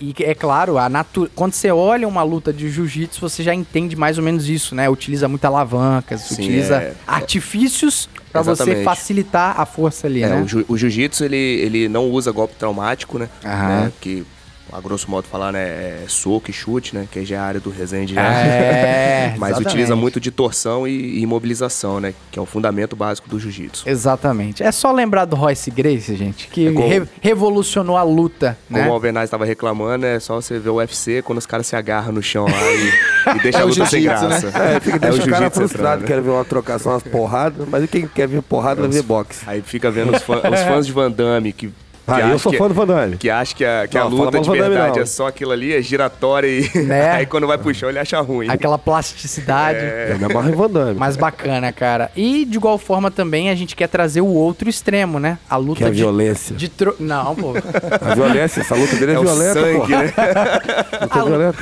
E 0.00 0.14
é 0.24 0.34
claro, 0.34 0.78
a 0.78 0.88
natu... 0.88 1.30
quando 1.34 1.52
você 1.54 1.70
olha 1.70 2.06
uma 2.08 2.22
luta 2.22 2.52
de 2.52 2.68
jiu-jitsu, 2.70 3.20
você 3.20 3.42
já 3.42 3.54
entende 3.54 3.94
mais 3.96 4.18
ou 4.18 4.24
menos 4.24 4.48
isso, 4.48 4.74
né? 4.74 4.88
Utiliza 4.88 5.28
muita 5.28 5.46
alavancas, 5.48 6.22
Sim, 6.22 6.34
utiliza 6.34 6.76
é- 6.76 6.94
artifícios 7.06 8.08
pra 8.32 8.42
você 8.42 8.82
facilitar 8.82 9.60
a 9.60 9.66
força 9.66 10.06
ali, 10.06 10.22
É, 10.22 10.28
né? 10.28 10.46
o, 10.68 10.72
o 10.72 10.76
jiu-jitsu 10.76 11.24
ele, 11.24 11.36
ele 11.36 11.88
não 11.88 12.10
usa 12.10 12.32
golpe 12.32 12.54
traumático, 12.56 13.18
né? 13.18 13.28
Aham. 13.44 13.68
Né? 13.68 13.92
Que, 14.00 14.24
a 14.72 14.80
grosso 14.80 15.10
modo 15.10 15.26
falar, 15.28 15.52
né, 15.52 15.60
é 15.60 16.04
soco 16.08 16.50
e 16.50 16.52
chute, 16.52 16.94
né? 16.94 17.06
Que 17.10 17.24
já 17.24 17.36
é 17.36 17.38
a 17.38 17.42
área 17.42 17.60
do 17.60 17.70
Resende 17.70 18.14
já. 18.14 18.22
É, 18.22 19.34
Mas 19.38 19.50
exatamente. 19.50 19.68
utiliza 19.68 19.94
muito 19.96 20.18
de 20.20 20.30
torção 20.30 20.86
e, 20.88 20.90
e 21.18 21.20
imobilização, 21.22 22.00
né? 22.00 22.14
Que 22.30 22.38
é 22.38 22.42
o 22.42 22.46
fundamento 22.46 22.96
básico 22.96 23.28
do 23.28 23.38
jiu-jitsu. 23.38 23.88
Exatamente. 23.88 24.62
É 24.62 24.72
só 24.72 24.90
lembrar 24.92 25.24
do 25.26 25.36
Royce 25.36 25.70
Gracie, 25.70 26.16
gente, 26.16 26.48
que 26.48 26.68
É 26.68 26.72
como- 26.72 26.88
re- 26.88 27.02
revolucionou 27.20 27.96
a 27.96 28.02
luta, 28.02 28.56
Como 28.68 28.80
né? 28.80 28.88
o 28.88 28.92
Alvernaz 28.92 29.24
estava 29.24 29.44
reclamando, 29.44 30.06
é 30.06 30.18
só 30.20 30.36
você 30.40 30.58
ver 30.58 30.70
o 30.70 30.74
UFC 30.76 31.22
quando 31.22 31.38
os 31.38 31.46
caras 31.46 31.66
se 31.66 31.76
agarram 31.76 32.12
no 32.12 32.22
chão 32.22 32.44
lá 32.44 32.72
e, 32.72 33.36
e 33.38 33.42
deixa 33.42 33.58
É 33.58 33.62
a 33.62 33.64
o 33.64 33.68
luta 33.68 33.86
sem 33.86 34.02
graça. 34.02 34.48
É, 34.58 34.80
fica, 34.80 34.98
deixa 34.98 35.16
o, 35.16 35.26
cara 35.26 35.36
jiu-jitsu 35.36 35.58
frustrado, 35.60 36.00
né? 36.02 36.06
quer 36.08 36.20
ver 36.20 36.30
uma 36.30 36.44
trocação, 36.44 36.92
umas 36.92 37.02
porradas, 37.02 37.66
mas 37.68 37.88
quem 37.90 38.06
quer 38.06 38.26
ver 38.26 38.40
porrada 38.42 38.80
vai 38.82 38.90
ver 38.90 39.02
boxe. 39.02 39.42
Aí 39.46 39.60
fica 39.62 39.90
vendo 39.90 40.14
os, 40.14 40.22
fã- 40.22 40.38
os 40.50 40.60
fãs 40.62 40.86
de 40.86 40.92
Van 40.92 41.10
Damme 41.10 41.52
que. 41.52 41.70
Que 42.06 42.12
Ah, 42.12 42.28
eu 42.30 42.38
sou 42.38 42.52
que- 42.52 42.58
fã 42.58 42.68
do 42.68 42.74
Van 42.74 42.86
Damme. 42.86 43.16
Que 43.16 43.30
acha 43.30 43.54
que 43.54 43.64
a, 43.64 43.86
que 43.88 43.96
a 43.96 44.04
Não, 44.04 44.10
fala 44.10 44.24
luta 44.24 44.40
de 44.40 44.50
verdade 44.50 44.98
é 45.00 45.06
só 45.06 45.26
aquilo 45.28 45.52
ali, 45.52 45.72
é 45.74 45.80
giratória 45.82 46.46
e. 46.48 46.62
Né? 46.82 47.10
Aí 47.22 47.26
quando 47.26 47.46
vai 47.46 47.56
pro 47.58 47.72
chão 47.74 47.88
ele 47.88 47.98
acha 47.98 48.20
ruim. 48.20 48.48
Aquela 48.48 48.78
plasticidade. 48.78 49.78
Eu 50.10 50.18
me 50.18 50.24
amarro 50.24 50.48
em 50.48 50.52
Van 50.54 50.68
Damme. 50.70 50.94
Mais 50.94 51.16
bacana, 51.16 51.72
cara. 51.72 52.10
E 52.16 52.44
de 52.44 52.56
igual 52.56 52.76
forma 52.78 53.10
também 53.10 53.50
a 53.50 53.54
gente 53.54 53.76
quer 53.76 53.86
trazer 53.88 54.20
o 54.20 54.26
outro 54.26 54.68
extremo, 54.68 55.18
né? 55.20 55.38
A 55.48 55.56
luta 55.56 55.78
Que 55.78 55.84
é 55.84 55.86
a 55.86 55.90
de, 55.90 55.96
violência. 55.96 56.56
de 56.56 56.68
tro... 56.68 56.94
Não, 56.98 57.34
pô. 57.34 57.52
A 58.00 58.14
violência, 58.14 58.60
essa 58.60 58.74
luta 58.74 58.96
dele 58.96 59.12
é, 59.12 59.14
É 59.14 59.18
o 59.18 59.22
violenta, 59.22 59.54
sangue, 59.60 59.78
pô. 59.80 59.86
né? 59.88 60.12
Luta 61.02 61.18
é 61.18 61.24
violenta. 61.24 61.58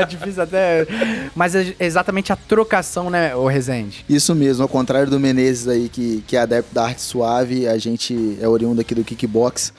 é 0.00 0.04
difícil 0.04 0.42
até. 0.42 0.86
Mas 1.34 1.54
é 1.54 1.74
exatamente 1.80 2.32
a 2.32 2.36
trocação, 2.36 3.10
né, 3.10 3.34
o 3.34 3.46
Rezende? 3.46 4.04
Isso 4.08 4.34
mesmo, 4.34 4.62
ao 4.62 4.68
contrário 4.68 5.10
do 5.10 5.18
Menezes 5.20 5.68
aí, 5.68 5.88
que, 5.88 6.22
que 6.26 6.36
é 6.36 6.40
adepto 6.40 6.74
da 6.74 6.84
arte 6.84 7.00
suave, 7.02 7.66
a 7.68 7.76
gente 7.78 8.38
é 8.40 8.48
oriundo 8.48 8.80
aqui 8.80 8.94
do 8.94 9.04
kickbox. 9.18 9.72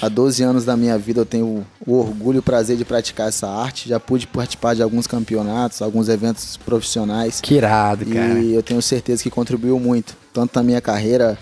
Há, 0.00 0.06
há 0.06 0.08
12 0.08 0.42
anos 0.42 0.64
da 0.64 0.76
minha 0.76 0.96
vida 0.96 1.20
eu 1.20 1.26
tenho 1.26 1.66
o 1.86 1.98
orgulho 1.98 2.36
e 2.36 2.38
o 2.38 2.42
prazer 2.42 2.76
de 2.76 2.84
praticar 2.84 3.28
essa 3.28 3.48
arte. 3.48 3.88
Já 3.88 3.98
pude 3.98 4.26
participar 4.26 4.74
de 4.74 4.82
alguns 4.82 5.06
campeonatos, 5.06 5.82
alguns 5.82 6.08
eventos 6.08 6.56
profissionais. 6.56 7.40
Que 7.40 7.54
irado, 7.54 8.06
cara. 8.06 8.38
E 8.38 8.54
eu 8.54 8.62
tenho 8.62 8.80
certeza 8.80 9.22
que 9.22 9.30
contribuiu 9.30 9.78
muito, 9.78 10.16
tanto 10.32 10.56
na 10.56 10.62
minha 10.62 10.80
carreira 10.80 11.38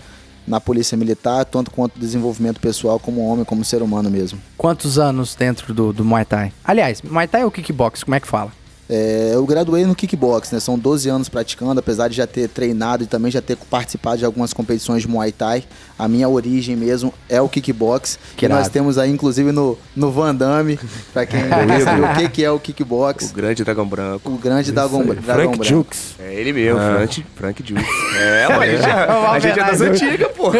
na 0.47 0.59
Polícia 0.59 0.97
Militar, 0.97 1.45
tanto 1.45 1.69
quanto 1.69 1.95
no 1.95 2.01
desenvolvimento 2.01 2.59
pessoal 2.59 2.99
como 2.99 3.21
homem, 3.21 3.45
como 3.45 3.63
ser 3.63 3.83
humano 3.83 4.09
mesmo. 4.09 4.41
Quantos 4.57 4.97
anos 4.97 5.35
dentro 5.35 5.73
do, 5.73 5.93
do 5.93 6.03
Muay 6.03 6.25
Thai? 6.25 6.51
Aliás, 6.63 7.01
Muay 7.03 7.27
Thai 7.27 7.43
ou 7.43 7.51
kickbox? 7.51 8.03
Como 8.03 8.15
é 8.15 8.19
que 8.19 8.27
fala? 8.27 8.51
É, 8.89 9.29
eu 9.35 9.45
graduei 9.45 9.85
no 9.85 9.93
kickbox, 9.93 10.51
né? 10.51 10.59
São 10.59 10.77
12 10.77 11.07
anos 11.09 11.29
praticando, 11.29 11.79
apesar 11.79 12.07
de 12.07 12.15
já 12.15 12.25
ter 12.25 12.49
treinado 12.49 13.03
e 13.03 13.07
também 13.07 13.31
já 13.31 13.39
ter 13.39 13.55
participado 13.55 14.17
de 14.17 14.25
algumas 14.25 14.51
competições 14.51 15.03
de 15.03 15.07
Muay 15.07 15.31
Thai. 15.31 15.63
A 15.99 16.07
minha 16.07 16.29
origem 16.29 16.77
mesmo 16.77 17.13
é 17.27 17.41
o 17.41 17.49
kickbox. 17.49 18.17
Que 18.31 18.37
Que 18.37 18.47
nós 18.47 18.69
temos 18.69 18.97
aí, 18.97 19.11
inclusive, 19.11 19.51
no, 19.51 19.77
no 19.93 20.09
Van 20.11 20.33
Damme, 20.33 20.79
pra 21.13 21.25
quem 21.25 21.41
não 21.43 21.81
sabe 21.81 22.01
o 22.01 22.15
que, 22.15 22.29
que 22.29 22.43
é 22.45 22.49
o 22.49 22.55
O 22.55 22.59
kickbox. 22.59 23.33
grande 23.33 23.63
dragão 23.65 23.85
branco. 23.85 24.31
O 24.31 24.37
grande 24.37 24.71
Dragão, 24.71 25.03
dragão 25.03 25.21
Frank 25.23 25.47
branco. 25.57 25.63
Jukes. 25.65 26.15
É 26.17 26.33
ele 26.33 26.53
mesmo, 26.53 26.79
Frank, 26.79 27.25
Frank 27.35 27.63
Juice. 27.67 27.85
É, 28.19 28.47
mas 28.49 28.61
a 28.61 28.65
gente, 28.75 28.85
é- 28.89 28.91
a 29.29 29.39
gente 29.39 29.59
é 29.59 29.63
das 29.63 29.81
antigas, 29.81 30.27
pô. 30.35 30.51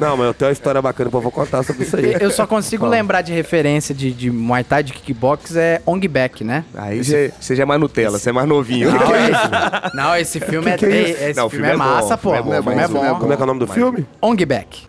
Não, 0.00 0.16
mas 0.16 0.26
eu 0.26 0.34
tenho 0.34 0.48
uma 0.48 0.52
história 0.52 0.80
bacana 0.82 1.10
que 1.10 1.16
eu 1.16 1.20
vou 1.20 1.30
contar 1.32 1.62
sobre 1.62 1.82
isso 1.84 1.96
aí. 1.96 2.16
Eu 2.20 2.30
só 2.30 2.46
consigo 2.46 2.86
lembrar 2.86 3.22
de 3.22 3.32
referência 3.32 3.94
de, 3.94 4.12
de 4.12 4.30
Muay 4.30 4.64
Thai, 4.64 4.82
de 4.82 4.92
kickbox, 4.92 5.56
é 5.56 5.80
Ong 5.86 6.06
Bak, 6.08 6.42
né? 6.44 6.64
Aí 6.74 7.02
você 7.02 7.32
você 7.40 7.54
já 7.56 7.62
é 7.62 7.66
mais 7.66 7.80
Nutella, 7.80 8.18
você 8.18 8.30
é 8.30 8.32
mais 8.32 8.48
novinho. 8.48 8.90
Não, 8.90 9.14
esse, 9.16 9.96
não, 9.96 10.16
esse 10.16 10.40
filme 10.40 10.70
é, 10.70 10.76
que 10.76 10.86
é 10.86 10.90
é- 10.90 11.10
isso? 11.10 11.22
esse 11.24 11.36
Não, 11.38 11.46
o 11.46 11.50
filme, 11.50 11.66
é 11.68 11.72
é 11.72 11.76
massa, 11.76 12.14
o 12.14 12.18
pô. 12.18 12.32
filme 12.34 12.50
é 12.52 12.60
O 12.60 12.62
filme 12.62 12.72
é 12.72 12.76
mas 12.82 12.90
o 12.90 12.92
filme 12.92 13.06
é 13.06 13.10
bom. 13.12 13.18
Como 13.20 13.32
é 13.32 13.36
que 13.36 13.42
é 13.42 13.44
o 13.44 13.46
nome 13.46 13.60
do 13.60 13.66
Mas- 13.68 13.74
filme? 13.74 14.06
Ong 14.20 14.44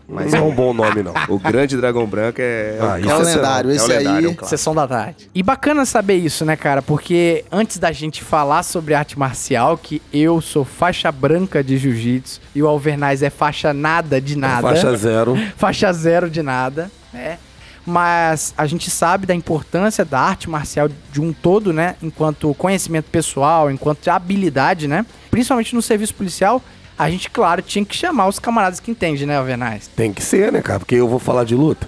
Mas 0.07 0.31
não 0.31 0.39
é 0.39 0.41
um 0.41 0.53
bom 0.53 0.73
nome, 0.73 1.01
não. 1.03 1.13
o 1.29 1.39
grande 1.39 1.77
dragão 1.77 2.05
branco 2.05 2.39
é... 2.41 2.77
Ah, 2.79 2.99
isso 2.99 3.09
É 3.09 3.15
o 3.15 3.21
é 3.21 3.23
lendário, 3.23 3.69
é 3.69 3.73
o 3.73 3.75
esse 3.75 3.87
lendário, 3.87 4.07
é 4.07 4.11
um 4.11 4.15
aí. 4.31 4.35
clássico. 4.35 4.47
Sessão 4.47 4.75
da 4.75 4.87
tarde. 4.87 5.29
E 5.33 5.41
bacana 5.41 5.85
saber 5.85 6.15
isso, 6.15 6.43
né, 6.45 6.55
cara? 6.55 6.81
Porque 6.81 7.45
antes 7.51 7.77
da 7.77 7.91
gente 7.91 8.23
falar 8.23 8.63
sobre 8.63 8.93
arte 8.93 9.17
marcial, 9.17 9.77
que 9.77 10.01
eu 10.13 10.41
sou 10.41 10.63
faixa 10.65 11.11
branca 11.11 11.63
de 11.63 11.77
jiu-jitsu 11.77 12.41
e 12.53 12.61
o 12.61 12.67
Alvernaz 12.67 13.23
é 13.23 13.29
faixa 13.29 13.73
nada 13.73 14.19
de 14.19 14.37
nada. 14.37 14.61
Faixa 14.61 14.95
zero. 14.97 15.35
faixa 15.57 15.91
zero 15.93 16.29
de 16.29 16.41
nada, 16.43 16.91
né? 17.11 17.37
Mas 17.85 18.53
a 18.57 18.65
gente 18.65 18.89
sabe 18.89 19.25
da 19.25 19.35
importância 19.35 20.05
da 20.05 20.19
arte 20.19 20.49
marcial 20.49 20.87
de 21.11 21.21
um 21.21 21.33
todo, 21.33 21.73
né? 21.73 21.95
Enquanto 22.01 22.53
conhecimento 22.53 23.09
pessoal, 23.11 23.69
enquanto 23.69 24.07
habilidade, 24.07 24.87
né? 24.87 25.05
Principalmente 25.29 25.75
no 25.75 25.81
serviço 25.81 26.13
policial, 26.15 26.61
a 26.97 27.09
gente, 27.09 27.29
claro, 27.29 27.61
tinha 27.61 27.83
que 27.83 27.95
chamar 27.95 28.27
os 28.27 28.39
camaradas 28.39 28.79
que 28.79 28.91
entendem, 28.91 29.25
né, 29.25 29.37
Alvernaz? 29.37 29.89
Tem 29.95 30.13
que 30.13 30.21
ser, 30.21 30.51
né, 30.51 30.61
cara? 30.61 30.79
Porque 30.79 30.95
eu 30.95 31.07
vou 31.07 31.19
falar 31.19 31.43
de 31.43 31.55
luta. 31.55 31.87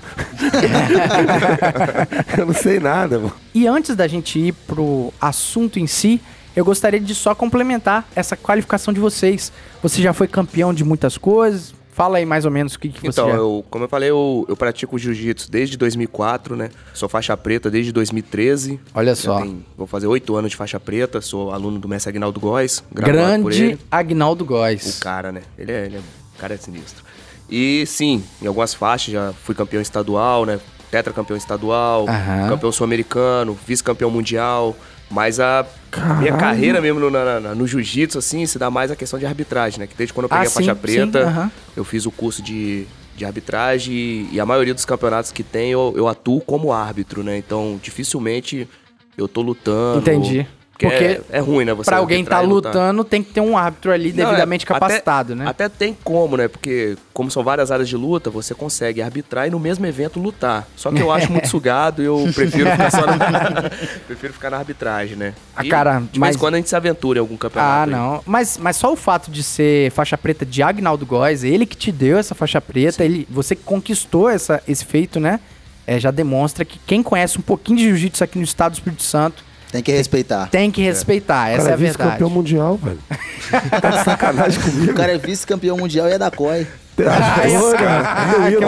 eu 2.37 2.45
não 2.45 2.53
sei 2.53 2.79
nada, 2.79 3.19
mano. 3.19 3.33
E 3.53 3.67
antes 3.67 3.95
da 3.95 4.07
gente 4.07 4.39
ir 4.39 4.53
pro 4.53 5.13
assunto 5.21 5.79
em 5.79 5.87
si, 5.87 6.19
eu 6.55 6.65
gostaria 6.65 6.99
de 6.99 7.13
só 7.13 7.35
complementar 7.35 8.07
essa 8.15 8.35
qualificação 8.35 8.93
de 8.93 8.99
vocês. 8.99 9.51
Você 9.83 10.01
já 10.01 10.13
foi 10.13 10.27
campeão 10.27 10.73
de 10.73 10.83
muitas 10.83 11.17
coisas? 11.17 11.73
Fala 11.95 12.17
aí 12.17 12.25
mais 12.25 12.43
ou 12.43 12.51
menos 12.51 12.73
o 12.73 12.79
que, 12.79 12.89
que 12.89 12.99
você 12.99 13.07
Então, 13.07 13.29
já... 13.29 13.35
eu, 13.37 13.63
como 13.69 13.85
eu 13.85 13.87
falei, 13.87 14.09
eu, 14.09 14.45
eu 14.49 14.57
pratico 14.57 14.99
jiu-jitsu 14.99 15.49
desde 15.49 15.77
2004, 15.77 16.53
né? 16.53 16.69
Sou 16.93 17.07
faixa 17.07 17.37
preta 17.37 17.71
desde 17.71 17.93
2013. 17.93 18.77
Olha 18.93 19.15
só. 19.15 19.39
tem- 19.39 19.65
vou 19.77 19.87
fazer 19.87 20.05
oito 20.07 20.35
anos 20.35 20.51
de 20.51 20.57
faixa 20.57 20.77
preta, 20.77 21.21
sou 21.21 21.53
aluno 21.53 21.79
do 21.79 21.87
mestre 21.87 22.09
Agnaldo 22.09 22.37
Góes. 22.37 22.83
Grande. 22.91 23.79
Agnaldo 23.89 24.43
Góes. 24.43 24.97
O 24.97 24.99
cara, 24.99 25.31
né? 25.31 25.43
Ele 25.57 25.71
é, 25.71 25.85
ele 25.85 25.95
é, 25.95 25.99
o 25.99 26.37
cara 26.37 26.53
é 26.53 26.57
sinistro. 26.57 27.01
E 27.49 27.85
sim, 27.85 28.21
em 28.41 28.47
algumas 28.47 28.73
faixas 28.73 29.13
já 29.13 29.31
fui 29.31 29.55
campeão 29.55 29.81
estadual, 29.81 30.45
né? 30.45 30.59
Tetracampeão 30.91 31.37
estadual, 31.37 32.09
Aham. 32.09 32.49
campeão 32.49 32.71
sul-americano, 32.73 33.57
vice-campeão 33.65 34.11
mundial. 34.11 34.75
Mas 35.09 35.39
a 35.39 35.65
minha 36.19 36.33
carreira 36.35 36.81
mesmo 36.81 36.99
no, 36.99 37.09
na- 37.11 37.39
na- 37.39 37.55
no 37.55 37.67
jiu-jitsu, 37.67 38.17
assim, 38.17 38.45
se 38.45 38.57
dá 38.57 38.69
mais 38.71 38.89
a 38.91 38.95
questão 38.95 39.19
de 39.19 39.25
arbitragem, 39.25 39.79
né? 39.79 39.87
Que 39.87 39.95
desde 39.95 40.13
quando 40.13 40.25
eu 40.25 40.29
Ah, 40.31 40.37
peguei 40.37 40.47
a 40.47 40.51
faixa 40.51 40.73
sim, 40.75 40.81
preta, 40.81 41.19
sim, 41.21 41.27
aham. 41.29 41.51
eu 41.77 41.83
fiz 41.83 42.05
o 42.05 42.11
curso 42.11 42.41
de, 42.41 42.85
de 43.15 43.23
arbitragem 43.23 43.93
e, 43.93 44.29
e 44.33 44.39
a 44.39 44.45
maioria 44.45 44.73
dos 44.73 44.83
campeonatos 44.85 45.31
que 45.31 45.43
tem 45.43 45.71
eu, 45.71 45.93
eu 45.95 46.07
atuo 46.07 46.41
como 46.41 46.73
árbitro, 46.73 47.23
né? 47.23 47.37
Então, 47.37 47.79
dificilmente 47.81 48.67
eu 49.17 49.27
tô 49.27 49.41
lutando. 49.41 49.99
Entendi. 49.99 50.45
Porque, 50.77 50.87
Porque 50.87 51.03
é, 51.05 51.21
é 51.37 51.39
ruim, 51.39 51.63
né? 51.63 51.73
Você 51.73 51.89
Pra 51.89 51.97
alguém 51.97 52.17
arbitrar 52.17 52.41
tá 52.41 52.45
lutando, 52.45 53.03
tem 53.05 53.23
que 53.23 53.31
ter 53.31 53.39
um 53.39 53.57
árbitro 53.57 53.93
ali 53.93 54.11
Não, 54.11 54.25
devidamente 54.25 54.65
é, 54.65 54.67
capacitado, 54.67 55.31
até, 55.31 55.43
né? 55.43 55.49
Até 55.49 55.69
tem 55.69 55.97
como, 56.03 56.35
né? 56.35 56.49
Porque, 56.49 56.97
como 57.13 57.31
são 57.31 57.45
várias 57.45 57.71
áreas 57.71 57.87
de 57.87 57.95
luta, 57.95 58.29
você 58.29 58.53
consegue 58.53 59.01
arbitrar 59.01 59.47
e 59.47 59.49
no 59.49 59.57
mesmo 59.59 59.85
evento 59.85 60.19
lutar. 60.19 60.67
Só 60.75 60.91
que 60.91 60.99
eu 60.99 61.11
acho 61.13 61.31
muito 61.31 61.47
sugado 61.49 62.01
e 62.01 62.05
eu 62.05 62.29
prefiro 62.35 62.69
ficar 62.69 62.91
só 62.91 63.05
na, 63.05 63.15
prefiro 64.05 64.33
ficar 64.33 64.49
na 64.49 64.57
arbitragem, 64.57 65.15
né? 65.15 65.33
Ah, 65.55 65.65
E, 65.65 65.69
cara, 65.69 65.99
de 65.99 66.05
vez 66.07 66.17
mas- 66.17 66.35
em 66.35 66.39
quando 66.39 66.55
a 66.55 66.57
gente 66.57 66.67
se 66.67 66.75
aventura 66.75 67.19
em 67.19 67.21
algum 67.21 67.37
campeonato. 67.37 67.71
Ah, 67.71 67.83
aí. 67.83 67.89
não. 67.89 68.21
Mas, 68.25 68.57
mas 68.57 68.75
só 68.75 68.91
o 68.91 68.97
fato 68.97 69.31
de 69.31 69.43
ser 69.43 69.91
faixa 69.91 70.17
preta 70.17 70.45
de 70.45 70.61
Agnaldo 70.61 71.05
Góes, 71.05 71.45
ele 71.45 71.65
que 71.65 71.77
te 71.77 71.89
deu 71.89 72.17
essa 72.17 72.35
faixa 72.35 72.59
preta, 72.59 73.01
ele, 73.05 73.25
você 73.31 73.55
que 73.55 73.63
conquistou 73.63 74.29
essa, 74.29 74.61
esse 74.67 74.83
feito, 74.83 75.21
né? 75.21 75.39
É, 75.87 75.99
já 75.99 76.11
demonstra 76.11 76.65
que 76.65 76.77
quem 76.85 77.01
conhece 77.01 77.37
um 77.37 77.41
pouquinho 77.41 77.77
de 77.77 77.83
jiu-jitsu 77.85 78.23
aqui 78.23 78.37
no 78.37 78.43
estado 78.43 78.71
do 78.73 78.75
Espírito 78.75 79.03
Santo 79.03 79.43
Tem 79.75 79.83
que 79.83 79.91
respeitar. 79.91 80.47
tem 80.49 80.71
que 80.71 80.81
respeitar. 80.81 81.49
Essa 81.49 81.57
cara 81.57 81.69
é 81.69 81.73
a 81.73 81.75
verdade. 81.77 81.97
vice-campeão 82.03 82.29
mundial, 82.29 82.77
velho. 82.77 82.99
tá 83.81 83.89
de 83.89 84.03
sacanagem 84.03 84.59
O 84.59 84.63
comigo. 84.63 84.93
cara 84.93 85.13
é 85.13 85.17
vice-campeão 85.17 85.77
mundial 85.77 86.07
e 86.07 86.11
é 86.13 86.17
da 86.17 86.31
COI. 86.31 86.65
Ah, 86.97 87.47
esse 87.47 87.75
cara. 87.75 88.49
eu 88.51 88.61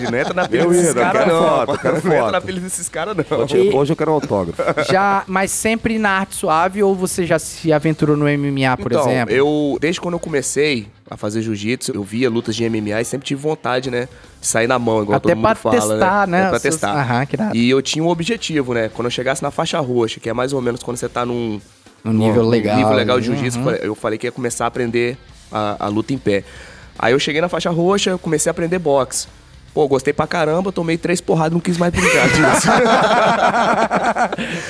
ia, 0.00 0.10
não 0.10 0.18
entra 0.18 0.34
na 0.34 0.48
pilha 0.48 0.62
Eu 0.62 0.70
desses 0.70 0.94
caras, 0.94 1.12
quero 1.24 1.34
não. 1.34 1.42
foto, 1.42 1.78
quero 1.78 1.92
Não 1.94 1.98
entra 2.00 2.18
foto. 2.20 2.32
na 2.32 2.40
pilha 2.40 2.60
desses 2.60 2.88
caras, 2.88 3.16
não. 3.16 3.38
Hoje, 3.38 3.70
hoje 3.74 3.92
eu 3.92 3.96
quero 3.96 4.10
um 4.12 4.14
autógrafo. 4.14 4.62
Já, 4.92 5.24
mas 5.26 5.50
sempre 5.50 5.98
na 5.98 6.10
arte 6.10 6.36
suave 6.36 6.82
ou 6.82 6.94
você 6.94 7.26
já 7.26 7.38
se 7.38 7.72
aventurou 7.72 8.16
no 8.16 8.26
MMA, 8.26 8.76
por 8.76 8.92
então, 8.92 9.10
exemplo? 9.10 9.34
eu, 9.34 9.76
desde 9.80 10.00
quando 10.00 10.14
eu 10.14 10.20
comecei 10.20 10.86
a 11.10 11.16
fazer 11.16 11.42
jiu-jitsu, 11.42 11.92
eu 11.94 12.02
via 12.04 12.30
lutas 12.30 12.54
de 12.54 12.68
MMA 12.68 13.00
e 13.00 13.04
sempre 13.04 13.26
tive 13.26 13.40
vontade, 13.42 13.90
né? 13.90 14.08
De 14.40 14.46
sair 14.46 14.66
na 14.66 14.78
mão, 14.78 15.02
igual 15.02 15.16
Até 15.16 15.28
todo 15.30 15.36
mundo 15.36 15.44
pra 15.46 15.54
fala, 15.54 15.80
testar, 15.80 16.26
né? 16.28 16.38
É, 16.44 16.46
pra 16.48 16.56
os 16.56 16.62
seus- 16.62 16.74
testar. 16.74 16.92
Aham, 16.96 17.26
que 17.26 17.36
irado. 17.36 17.56
E 17.56 17.68
eu 17.70 17.82
tinha 17.82 18.04
um 18.04 18.08
objetivo, 18.08 18.72
né? 18.72 18.88
Quando 18.88 19.06
eu 19.06 19.10
chegasse 19.10 19.42
na 19.42 19.50
faixa 19.50 19.80
roxa, 19.80 20.20
que 20.20 20.28
é 20.28 20.32
mais 20.32 20.52
ou 20.52 20.62
menos 20.62 20.82
quando 20.82 20.96
você 20.96 21.08
tá 21.08 21.26
num 21.26 21.60
Um 22.04 22.12
nível 22.12 22.46
legal. 22.48 22.76
nível 22.76 22.92
legal 22.92 23.18
de 23.18 23.26
jiu-jitsu, 23.26 23.58
Uhum. 23.58 23.70
eu 23.70 23.94
falei 23.94 24.18
que 24.18 24.26
ia 24.26 24.32
começar 24.32 24.64
a 24.64 24.68
aprender 24.68 25.16
a, 25.50 25.86
a 25.86 25.88
luta 25.88 26.12
em 26.12 26.18
pé. 26.18 26.44
Aí 26.98 27.12
eu 27.12 27.18
cheguei 27.18 27.40
na 27.40 27.48
faixa 27.48 27.70
roxa, 27.70 28.10
eu 28.10 28.18
comecei 28.18 28.48
a 28.48 28.52
aprender 28.52 28.78
boxe. 28.78 29.26
Pô, 29.72 29.88
gostei 29.88 30.12
pra 30.12 30.26
caramba, 30.26 30.70
tomei 30.70 30.96
três 30.96 31.20
porradas, 31.20 31.52
não 31.52 31.60
quis 31.60 31.76
mais 31.76 31.92
brincar 31.92 32.28
disso. 32.28 32.68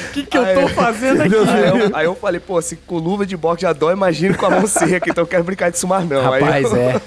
O 0.08 0.12
que, 0.14 0.22
que 0.24 0.38
eu 0.38 0.54
tô 0.54 0.68
fazendo 0.68 1.22
aqui? 1.22 1.34
aí, 1.34 1.68
eu, 1.68 1.96
aí 1.96 2.04
eu 2.06 2.14
falei, 2.14 2.40
pô, 2.40 2.60
se 2.62 2.76
com 2.76 2.98
luva 2.98 3.26
de 3.26 3.36
boxe 3.36 3.62
já 3.62 3.72
dói, 3.72 3.92
imagine 3.92 4.34
com 4.34 4.46
a 4.46 4.50
mão 4.50 4.66
seca, 4.66 5.10
então 5.10 5.22
eu 5.22 5.26
quero 5.26 5.44
brincar 5.44 5.70
disso 5.70 5.86
mais 5.86 6.08
não. 6.08 6.22
Rapaz, 6.22 6.70
eu, 6.70 6.76
é. 6.76 7.00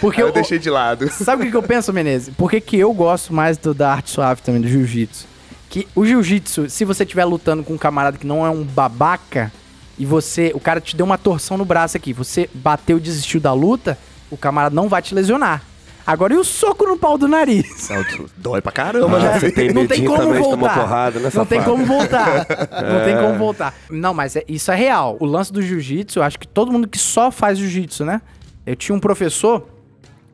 Porque 0.00 0.22
eu 0.22 0.28
eu, 0.28 0.32
deixei 0.32 0.58
de 0.58 0.70
lado. 0.70 1.08
Sabe 1.10 1.42
o 1.42 1.44
que, 1.46 1.50
que 1.50 1.56
eu 1.56 1.62
penso, 1.62 1.92
Menezes? 1.92 2.34
Por 2.36 2.50
que, 2.50 2.60
que 2.60 2.78
eu 2.78 2.92
gosto 2.92 3.32
mais 3.32 3.56
do- 3.56 3.74
da 3.74 3.92
arte 3.92 4.10
suave 4.10 4.42
também, 4.42 4.60
do 4.60 4.68
jiu-jitsu? 4.68 5.26
Que 5.70 5.88
o 5.94 6.04
jiu-jitsu, 6.04 6.68
se 6.68 6.84
você 6.84 7.02
estiver 7.02 7.24
lutando 7.24 7.62
com 7.62 7.74
um 7.74 7.78
camarada 7.78 8.18
que 8.18 8.26
não 8.26 8.44
é 8.44 8.50
um 8.50 8.62
babaca, 8.62 9.50
e 9.98 10.04
você. 10.04 10.50
O 10.54 10.60
cara 10.60 10.80
te 10.80 10.96
deu 10.96 11.06
uma 11.06 11.18
torção 11.18 11.56
no 11.56 11.64
braço 11.64 11.96
aqui, 11.96 12.12
você 12.12 12.48
bateu 12.52 12.98
e 12.98 13.00
desistiu 13.00 13.40
da 13.40 13.52
luta, 13.52 13.96
o 14.32 14.36
camarada 14.36 14.74
não 14.74 14.88
vai 14.88 15.00
te 15.02 15.14
lesionar. 15.14 15.62
Agora, 16.04 16.34
e 16.34 16.36
o 16.36 16.42
soco 16.42 16.84
no 16.84 16.96
pau 16.96 17.16
do 17.16 17.28
nariz? 17.28 17.88
Dói 18.36 18.60
pra 18.60 18.72
caramba, 18.72 19.18
Ah, 19.18 19.38
né? 19.38 19.50
tem 19.52 19.68
não 19.72 19.86
tem 19.86 20.00
medinho 20.00 20.16
como 20.16 20.34
voltar. 20.34 20.74
porrada, 20.80 21.20
né, 21.20 21.30
não 21.32 21.46
tem 21.46 21.62
como 21.62 21.84
voltar. 21.86 22.46
Não 22.48 23.04
tem 23.04 23.16
como 23.16 23.38
voltar. 23.38 23.72
Não, 23.88 24.12
mas 24.12 24.34
é- 24.34 24.42
isso 24.48 24.72
é 24.72 24.74
real. 24.74 25.16
O 25.20 25.24
lance 25.26 25.52
do 25.52 25.62
jiu-jitsu, 25.62 26.18
eu 26.18 26.22
acho 26.24 26.40
que 26.40 26.48
todo 26.48 26.72
mundo 26.72 26.88
que 26.88 26.98
só 26.98 27.30
faz 27.30 27.56
jiu-jitsu, 27.56 28.04
né? 28.04 28.20
Eu 28.66 28.74
tinha 28.74 28.96
um 28.96 28.98
professor 29.00 29.64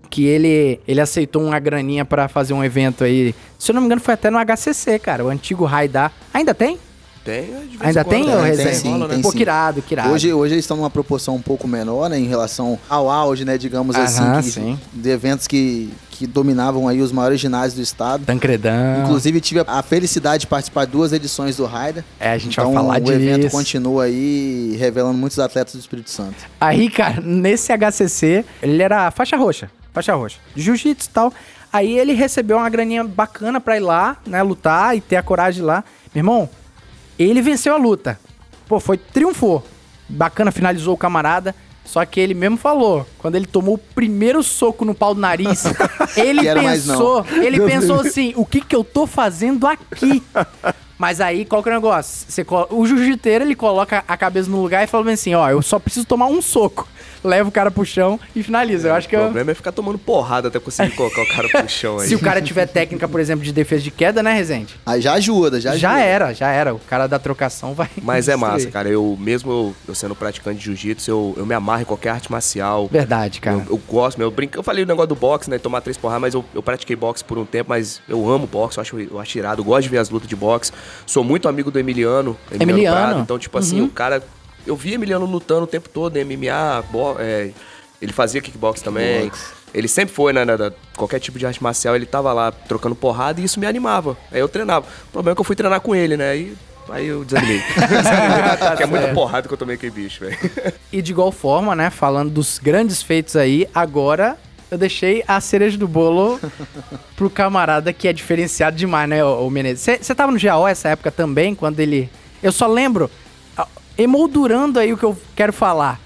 que 0.08 0.24
ele, 0.24 0.80
ele 0.88 1.02
aceitou 1.02 1.42
uma 1.44 1.58
graninha 1.58 2.02
pra 2.02 2.28
fazer 2.28 2.54
um 2.54 2.64
evento 2.64 3.04
aí. 3.04 3.34
Se 3.58 3.70
eu 3.70 3.74
não 3.74 3.82
me 3.82 3.87
engano, 3.87 4.00
foi 4.00 4.14
até 4.14 4.30
no 4.30 4.38
HCC, 4.38 4.98
cara. 4.98 5.22
O 5.22 5.28
antigo 5.28 5.66
Raidar. 5.66 6.12
Ainda 6.32 6.54
tem? 6.54 6.78
Tem, 7.28 7.50
Ainda 7.80 8.04
tem, 8.04 8.24
né? 8.24 8.32
ô 8.34 8.40
tem, 8.40 8.44
Resenha? 8.46 8.74
sim, 8.74 9.06
tem 9.10 9.20
Pô, 9.20 9.30
sim. 9.30 9.36
que 9.36 9.42
irado, 9.42 9.82
que 9.82 9.92
irado. 9.94 10.10
Hoje, 10.14 10.32
hoje 10.32 10.54
eles 10.54 10.64
estão 10.64 10.78
numa 10.78 10.88
proporção 10.88 11.34
um 11.36 11.42
pouco 11.42 11.68
menor, 11.68 12.08
né, 12.08 12.18
em 12.18 12.26
relação 12.26 12.78
ao 12.88 13.10
auge, 13.10 13.44
né, 13.44 13.58
digamos 13.58 13.94
assim, 13.96 14.22
que- 14.42 14.50
sim. 14.50 14.78
de 14.94 15.10
eventos 15.10 15.46
que, 15.46 15.92
que 16.10 16.26
dominavam 16.26 16.88
aí 16.88 17.02
os 17.02 17.12
maiores 17.12 17.38
ginásios 17.38 17.74
do 17.74 17.82
estado. 17.82 18.24
Tancredão. 18.24 19.02
Inclusive, 19.04 19.42
tive 19.42 19.62
a- 19.66 19.82
felicidade 19.82 20.40
de 20.42 20.46
participar 20.46 20.86
de 20.86 20.92
duas 20.92 21.12
edições 21.12 21.56
do 21.56 21.66
Raida. 21.66 22.02
É, 22.18 22.30
a 22.30 22.38
gente 22.38 22.52
Então, 22.54 22.72
vai 22.72 22.74
falar 22.82 22.96
o 22.96 23.00
disso. 23.00 23.12
evento 23.12 23.50
continua 23.50 24.04
aí 24.04 24.74
revelando 24.80 25.18
muitos 25.18 25.38
atletas 25.38 25.74
do 25.74 25.80
Espírito 25.80 26.08
Santo. 26.10 26.36
Aí, 26.58 26.88
cara, 26.88 27.20
nesse 27.20 27.70
HCC, 27.72 28.42
ele 28.62 28.82
era 28.82 29.10
faixa 29.10 29.36
roxa, 29.36 29.70
faixa 29.92 30.14
roxa, 30.14 30.38
jiu-jitsu 30.56 31.08
e 31.10 31.12
tal. 31.12 31.32
Aí 31.70 31.98
ele 31.98 32.14
recebeu 32.14 32.56
uma 32.56 32.70
graninha 32.70 33.04
bacana 33.04 33.60
pra 33.60 33.76
ir 33.76 33.80
lá, 33.80 34.16
né, 34.26 34.42
lutar 34.42 34.96
e 34.96 35.00
ter 35.02 35.16
a 35.16 35.22
coragem 35.22 35.62
lá. 35.62 35.84
Meu 36.14 36.20
irmão, 36.20 36.48
ele 37.18 37.42
venceu 37.42 37.74
a 37.74 37.78
luta. 37.78 38.18
Pô, 38.66 38.78
foi, 38.78 38.96
triunfou. 38.98 39.64
Bacana, 40.09 40.50
finalizou 40.50 40.94
o 40.94 40.98
camarada. 40.98 41.54
Só 41.85 42.04
que 42.04 42.20
ele 42.20 42.35
mesmo 42.35 42.59
falou, 42.59 43.07
quando 43.16 43.37
ele 43.37 43.46
tomou 43.46 43.76
o 43.76 43.78
primeiro 43.78 44.42
soco 44.42 44.85
no 44.85 44.94
pau 44.94 45.14
do 45.14 45.20
nariz, 45.22 45.64
ele 46.16 46.42
pensou, 46.52 47.24
ele 47.42 47.59
pensou 47.61 48.00
assim, 48.00 48.35
o 48.37 48.44
que 48.44 48.61
que 48.61 48.76
eu 48.76 48.85
tô 48.85 49.07
fazendo 49.07 49.66
aqui? 49.66 50.22
Mas 50.98 51.18
aí, 51.18 51.46
qual 51.46 51.62
que 51.62 51.70
é 51.70 51.72
o 51.72 51.74
negócio? 51.76 52.26
Você 52.28 52.44
o 52.70 52.87
jiu-jiteiro, 52.87 53.44
ele 53.44 53.54
coloca 53.54 54.04
a 54.07 54.16
cabeça 54.18 54.50
no 54.50 54.61
lugar 54.61 54.85
e 54.85 54.87
fala 54.87 55.04
bem 55.04 55.14
assim, 55.14 55.33
ó, 55.35 55.48
eu 55.48 55.62
só 55.62 55.78
preciso 55.78 56.04
tomar 56.04 56.26
um 56.26 56.42
soco. 56.42 56.87
Leva 57.24 57.48
o 57.48 57.52
cara 57.52 57.70
pro 57.70 57.85
chão 57.85 58.18
e 58.35 58.42
finaliza. 58.42 58.88
Eu 58.88 58.94
acho 58.94 59.09
que 59.09 59.16
O 59.16 59.18
eu- 59.18 59.24
problema 59.24 59.50
é 59.50 59.54
ficar 59.54 59.72
tomando 59.72 59.98
porrada 59.98 60.48
até 60.48 60.59
conseguir 60.59 60.92
colocar 60.94 61.22
o 61.22 61.28
cara 61.28 61.48
pro 61.48 61.68
chão 61.68 61.98
aí. 61.98 62.09
se 62.09 62.14
o 62.14 62.18
cara 62.18 62.40
tiver 62.40 62.66
técnica, 62.66 63.09
por 63.09 63.20
exemplo, 63.20 63.44
de 63.44 63.52
defesa 63.52 63.83
de 63.83 63.90
queda, 63.90 64.22
né, 64.22 64.33
Rezende? 64.35 64.74
Aí 64.87 65.00
já 65.00 65.14
ajuda, 65.14 65.61
já 65.61 65.76
Já, 65.76 65.90
ajuda. 65.92 66.04
era, 66.04 66.33
já 66.35 66.48
era. 66.50 66.74
O 66.74 66.78
cara 66.78 67.07
da 67.07 67.18
trocação 67.18 67.74
vai. 67.74 67.88
Mas 68.02 68.28
é 68.28 68.37
massa, 68.37 68.70
cara. 68.70 68.88
Eu, 68.88 69.16
mesmo 69.20 69.50
eu, 69.50 69.74
eu 69.88 69.94
sendo 69.94 70.14
praticante 70.14 70.59
de 70.59 70.64
jiu-jitsu, 70.66 71.11
eu, 71.11 71.35
eu 71.38 71.46
me 71.46 71.54
amarro 71.54 71.83
em 71.83 71.85
qualquer 71.85 72.11
arte 72.11 72.31
marcial. 72.31 72.88
Verdade, 72.90 73.40
cara. 73.40 73.59
Eu, 73.68 73.72
eu 73.74 73.81
gosto, 73.88 74.20
eu, 74.20 74.31
brinco, 74.31 74.57
eu 74.57 74.62
falei 74.62 74.85
o 74.85 74.87
negócio 74.87 75.09
do 75.09 75.14
boxe, 75.16 75.50
né? 75.50 75.59
Tomar 75.59 75.81
três 75.81 75.96
porradas, 75.96 76.22
mas 76.22 76.35
eu, 76.35 76.44
eu 76.54 76.62
pratiquei 76.62 76.94
boxe 76.96 77.24
por 77.24 77.37
um 77.38 77.44
tempo, 77.44 77.70
mas 77.70 78.00
eu 78.09 78.28
amo 78.31 78.46
boxe, 78.46 78.78
eu 78.78 78.83
acho, 78.83 78.98
eu 79.00 79.18
acho 79.20 79.38
irado, 79.38 79.61
eu 79.61 79.64
gosto 79.64 79.83
de 79.83 79.88
ver 79.88 79.98
as 79.98 80.09
lutas 80.11 80.28
de 80.28 80.37
boxe. 80.37 80.72
Sou 81.07 81.24
muito 81.24 81.48
amigo 81.48 81.70
do 81.70 81.78
Emiliano. 81.78 82.37
Emiliano. 82.52 82.96
Prado, 82.96 83.20
então, 83.20 83.38
tipo 83.38 83.59
assim, 83.59 83.81
Uhum. 83.81 83.87
o 83.87 83.90
cara. 83.90 84.22
Eu 84.68 84.76
vi 84.76 84.94
Emiliano 84.94 85.24
lutando 85.26 85.62
o 85.64 85.66
tempo 85.66 85.88
todo 85.88 86.16
em 86.16 86.24
MMA, 86.24 86.83
bo- 86.90 87.16
é, 87.18 87.50
ele 88.00 88.12
fazia 88.12 88.40
kickbox 88.40 88.81
também. 88.83 89.22
Kickbox. 89.31 89.52
Ele 89.74 89.88
sempre 89.88 90.14
foi, 90.14 90.33
né, 90.33 90.44
na- 90.44 90.72
qualquer 90.96 91.18
tipo 91.20 91.38
de 91.38 91.44
arte 91.46 91.62
marcial, 91.62 91.94
ele 91.96 92.07
tava 92.07 92.33
lá 92.33 92.50
trocando 92.52 92.94
porrada 92.94 93.40
e 93.40 93.44
isso 93.44 93.59
me 93.61 93.66
animava. 93.66 94.16
Aí 94.31 94.40
eu 94.40 94.48
treinava. 94.48 94.87
O 95.09 95.12
problema 95.12 95.33
é 95.33 95.35
que 95.35 95.40
eu 95.40 95.44
fui 95.44 95.57
treinar 95.57 95.81
com 95.81 95.94
ele, 95.94 96.16
né? 96.16 96.31
Aí, 96.31 96.54
aí 96.90 97.07
eu 97.07 97.24
desanimei. 97.24 97.61
Que 98.76 98.83
é 98.83 98.87
muita 98.87 99.09
porrada 99.14 99.46
que 99.48 99.52
eu 99.54 99.59
tomei 99.59 99.74
aquele 99.76 99.92
bicho, 99.92 100.20
velho. 100.24 100.38
E 100.92 101.02
de 101.02 101.12
igual 101.12 101.31
forma, 101.33 101.74
né, 101.74 101.90
falando 101.90 102.31
dos 102.31 102.59
grandes 102.59 103.02
feitos 103.02 103.37
aí, 103.37 103.68
agora 103.74 104.37
eu 104.70 104.76
deixei 104.78 105.22
a 105.26 105.40
cereja 105.40 105.76
do 105.78 105.88
bolo 105.88 106.38
pro 107.16 107.28
camarada 107.31 107.90
que 107.92 108.07
é 108.09 108.12
diferenciado 108.12 108.76
demais, 108.76 109.09
né, 109.09 109.24
o 109.24 109.48
Menezes? 109.50 109.98
Você 110.00 110.14
tava 110.14 110.31
no 110.33 110.38
GAO 110.38 110.66
essa 110.68 110.88
época 110.90 111.11
também, 111.11 111.54
quando 111.54 111.81
ele... 111.81 112.11
Eu 112.42 112.52
só 112.52 112.66
lembro, 112.66 113.11
emoldurando 113.98 114.78
aí 114.78 114.92
o 114.92 114.96
que 114.96 115.04
eu 115.04 115.18
quero 115.34 115.52
falar. 115.52 116.00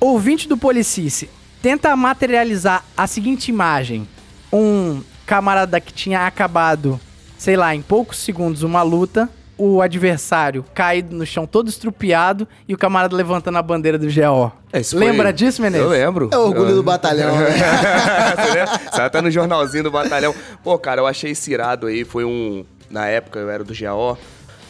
Ouvinte 0.00 0.48
do 0.48 0.56
Policice, 0.56 1.28
tenta 1.62 1.94
materializar 1.94 2.82
a 2.96 3.06
seguinte 3.06 3.48
imagem. 3.50 4.08
Um 4.52 5.02
camarada 5.26 5.80
que 5.80 5.92
tinha 5.92 6.26
acabado, 6.26 6.98
sei 7.36 7.56
lá, 7.56 7.74
em 7.74 7.82
poucos 7.82 8.18
segundos 8.18 8.62
uma 8.62 8.82
luta, 8.82 9.28
o 9.58 9.80
adversário 9.80 10.64
caído 10.74 11.16
no 11.16 11.24
chão 11.24 11.46
todo 11.46 11.68
estrupiado 11.68 12.46
e 12.68 12.74
o 12.74 12.78
camarada 12.78 13.16
levantando 13.16 13.56
a 13.56 13.62
bandeira 13.62 13.98
do 13.98 14.06
GO. 14.06 14.52
É, 14.72 14.80
isso 14.80 14.96
foi- 14.96 15.06
Lembra 15.06 15.32
disso, 15.32 15.60
Menezes? 15.62 15.84
Eu 15.84 15.90
lembro. 15.90 16.28
É 16.32 16.36
o 16.36 16.40
orgulho 16.42 16.70
Eu- 16.70 16.76
do 16.76 16.82
batalhão, 16.82 17.34
né? 17.38 17.46
Você 18.36 18.50
lembra? 18.58 18.80
Você 18.92 19.10
tá 19.10 19.22
no 19.22 19.30
jornalzinho 19.30 19.84
do 19.84 19.90
batalhão. 19.90 20.34
Pô, 20.62 20.78
cara, 20.78 21.00
eu 21.00 21.06
achei 21.06 21.30
esse 21.32 21.50
irado 21.52 21.86
aí. 21.86 22.04
Foi 22.04 22.24
um. 22.24 22.64
Na 22.90 23.06
época 23.08 23.38
eu 23.40 23.50
era 23.50 23.64
do 23.64 23.74
GAO. 23.74 24.16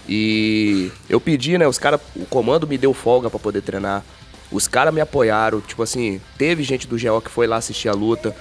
E 0.09 0.91
eu 1.09 1.21
pedi, 1.21 1.59
né? 1.59 1.67
Os 1.67 1.79
caras. 1.79 2.01
O 2.15 2.25
comando 2.27 2.67
me 2.67 2.79
deu 2.79 2.93
folga 2.95 3.29
pra 3.29 3.39
poder 3.39 3.63
treinar. 3.63 4.05
Os 4.51 4.69
caras 4.69 4.95
me 4.95 5.01
apoiaram. 5.01 5.61
Tipo 5.61 5.83
assim, 5.83 6.21
teve 6.39 6.63
gente 6.63 6.87
do 6.87 7.01
GAO 7.01 7.21
que 7.21 7.31
foi 7.31 7.47
lá 7.47 7.57
assistir 7.57 7.89
a 7.89 7.93
luta. 7.93 8.35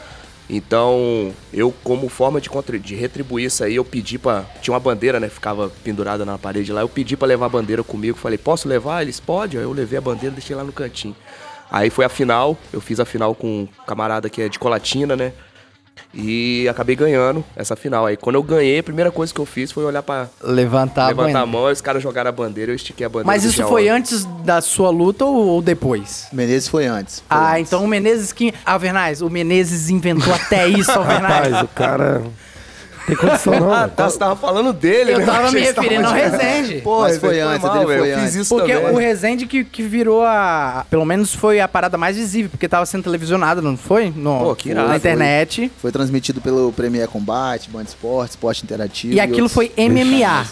Então, 0.47 1.33
eu, 1.51 1.73
como 1.83 2.07
forma 2.07 2.39
de, 2.39 2.49
de 2.79 2.95
retribuir 2.95 3.47
isso 3.47 3.63
aí, 3.63 3.75
eu 3.75 3.83
pedi 3.83 4.19
pra. 4.19 4.45
Tinha 4.61 4.73
uma 4.73 4.79
bandeira, 4.79 5.19
né? 5.19 5.27
Ficava 5.27 5.71
pendurada 5.83 6.23
na 6.23 6.37
parede 6.37 6.71
lá. 6.71 6.81
Eu 6.81 6.89
pedi 6.89 7.17
pra 7.17 7.27
levar 7.27 7.47
a 7.47 7.49
bandeira 7.49 7.83
comigo. 7.83 8.17
Falei, 8.17 8.37
posso 8.37 8.67
levar? 8.67 9.01
Eles, 9.01 9.19
pode. 9.19 9.57
Aí 9.57 9.63
eu 9.63 9.71
levei 9.71 9.97
a 9.97 10.01
bandeira 10.01 10.35
deixei 10.35 10.55
lá 10.55 10.63
no 10.63 10.71
cantinho. 10.71 11.15
Aí 11.71 11.89
foi 11.89 12.05
a 12.05 12.09
final. 12.09 12.55
Eu 12.71 12.79
fiz 12.79 12.99
a 12.99 13.05
final 13.05 13.33
com 13.33 13.61
um 13.61 13.67
camarada 13.87 14.29
que 14.29 14.41
é 14.41 14.49
de 14.49 14.59
Colatina, 14.59 15.15
né? 15.15 15.33
E 16.13 16.67
acabei 16.69 16.95
ganhando 16.95 17.43
essa 17.55 17.75
final. 17.75 18.05
Aí 18.05 18.15
quando 18.17 18.35
eu 18.35 18.43
ganhei, 18.43 18.79
a 18.79 18.83
primeira 18.83 19.11
coisa 19.11 19.33
que 19.33 19.39
eu 19.39 19.45
fiz 19.45 19.71
foi 19.71 19.83
olhar 19.83 20.01
pra 20.03 20.27
Levantar 20.41 21.05
a 21.05 21.07
levantar 21.07 21.23
bandeira. 21.27 21.39
a 21.41 21.45
mão, 21.45 21.71
os 21.71 21.81
caras 21.81 22.01
jogaram 22.01 22.29
a 22.29 22.31
bandeira, 22.31 22.71
eu 22.71 22.75
estiquei 22.75 23.05
a 23.05 23.09
bandeira. 23.09 23.27
Mas 23.27 23.43
isso 23.43 23.63
foi 23.67 23.89
antes 23.89 24.25
da 24.43 24.61
sua 24.61 24.89
luta 24.89 25.25
ou, 25.25 25.47
ou 25.47 25.61
depois? 25.61 26.27
Menezes 26.31 26.67
foi 26.67 26.85
antes. 26.85 27.19
foi 27.27 27.37
Ah, 27.37 27.51
antes. 27.53 27.67
então 27.71 27.83
o 27.83 27.87
Menezes 27.87 28.31
que. 28.31 28.53
Alvernaz, 28.65 29.21
o 29.21 29.29
Menezes 29.29 29.89
inventou 29.89 30.33
até 30.33 30.67
isso, 30.67 30.91
Alvernaz. 30.97 31.47
Rapaz, 31.51 31.61
o 31.63 31.67
cara. 31.69 32.23
Tem 33.05 33.15
condição 33.15 33.59
não. 33.59 33.71
Ah, 33.75 33.79
velho. 33.81 33.91
tá, 33.91 34.09
você 34.09 34.17
tava 34.17 34.35
falando 34.35 34.71
dele, 34.73 35.13
Eu 35.13 35.19
né? 35.19 35.25
tava 35.25 35.51
me 35.51 35.59
referindo 35.59 36.07
ao 36.07 36.13
Rezende. 36.13 36.81
Pô, 36.81 37.01
Mas 37.01 37.17
foi 37.17 37.39
antes, 37.39 37.61
mal, 37.63 37.73
dele 37.73 37.85
foi 37.85 37.95
Eu 38.11 38.15
fiz 38.15 38.23
antes. 38.23 38.35
isso 38.35 38.55
Porque 38.55 38.73
também. 38.73 38.93
o 38.93 38.97
Rezende 38.97 39.45
que, 39.45 39.63
que 39.63 39.83
virou 39.83 40.23
a. 40.23 40.85
Pelo 40.89 41.05
menos 41.05 41.33
foi 41.33 41.59
a 41.59 41.67
parada 41.67 41.97
mais 41.97 42.15
visível, 42.17 42.49
porque 42.49 42.67
tava 42.67 42.85
sendo 42.85 43.03
televisionado, 43.03 43.61
não 43.61 43.75
foi? 43.77 44.11
No, 44.15 44.39
Pô, 44.39 44.55
que 44.55 44.69
irado, 44.69 44.89
na 44.89 44.97
internet. 44.97 45.71
Foi 45.81 45.91
transmitido 45.91 46.41
pelo 46.41 46.71
Premier 46.71 47.07
Combate, 47.07 47.69
Band 47.69 47.83
Esporte, 47.83 48.31
Esporte 48.31 48.63
Interativo. 48.63 49.13
E 49.13 49.19
aquilo 49.19 49.43
outros- 49.43 49.53
foi 49.53 49.71
MMA. 49.77 50.45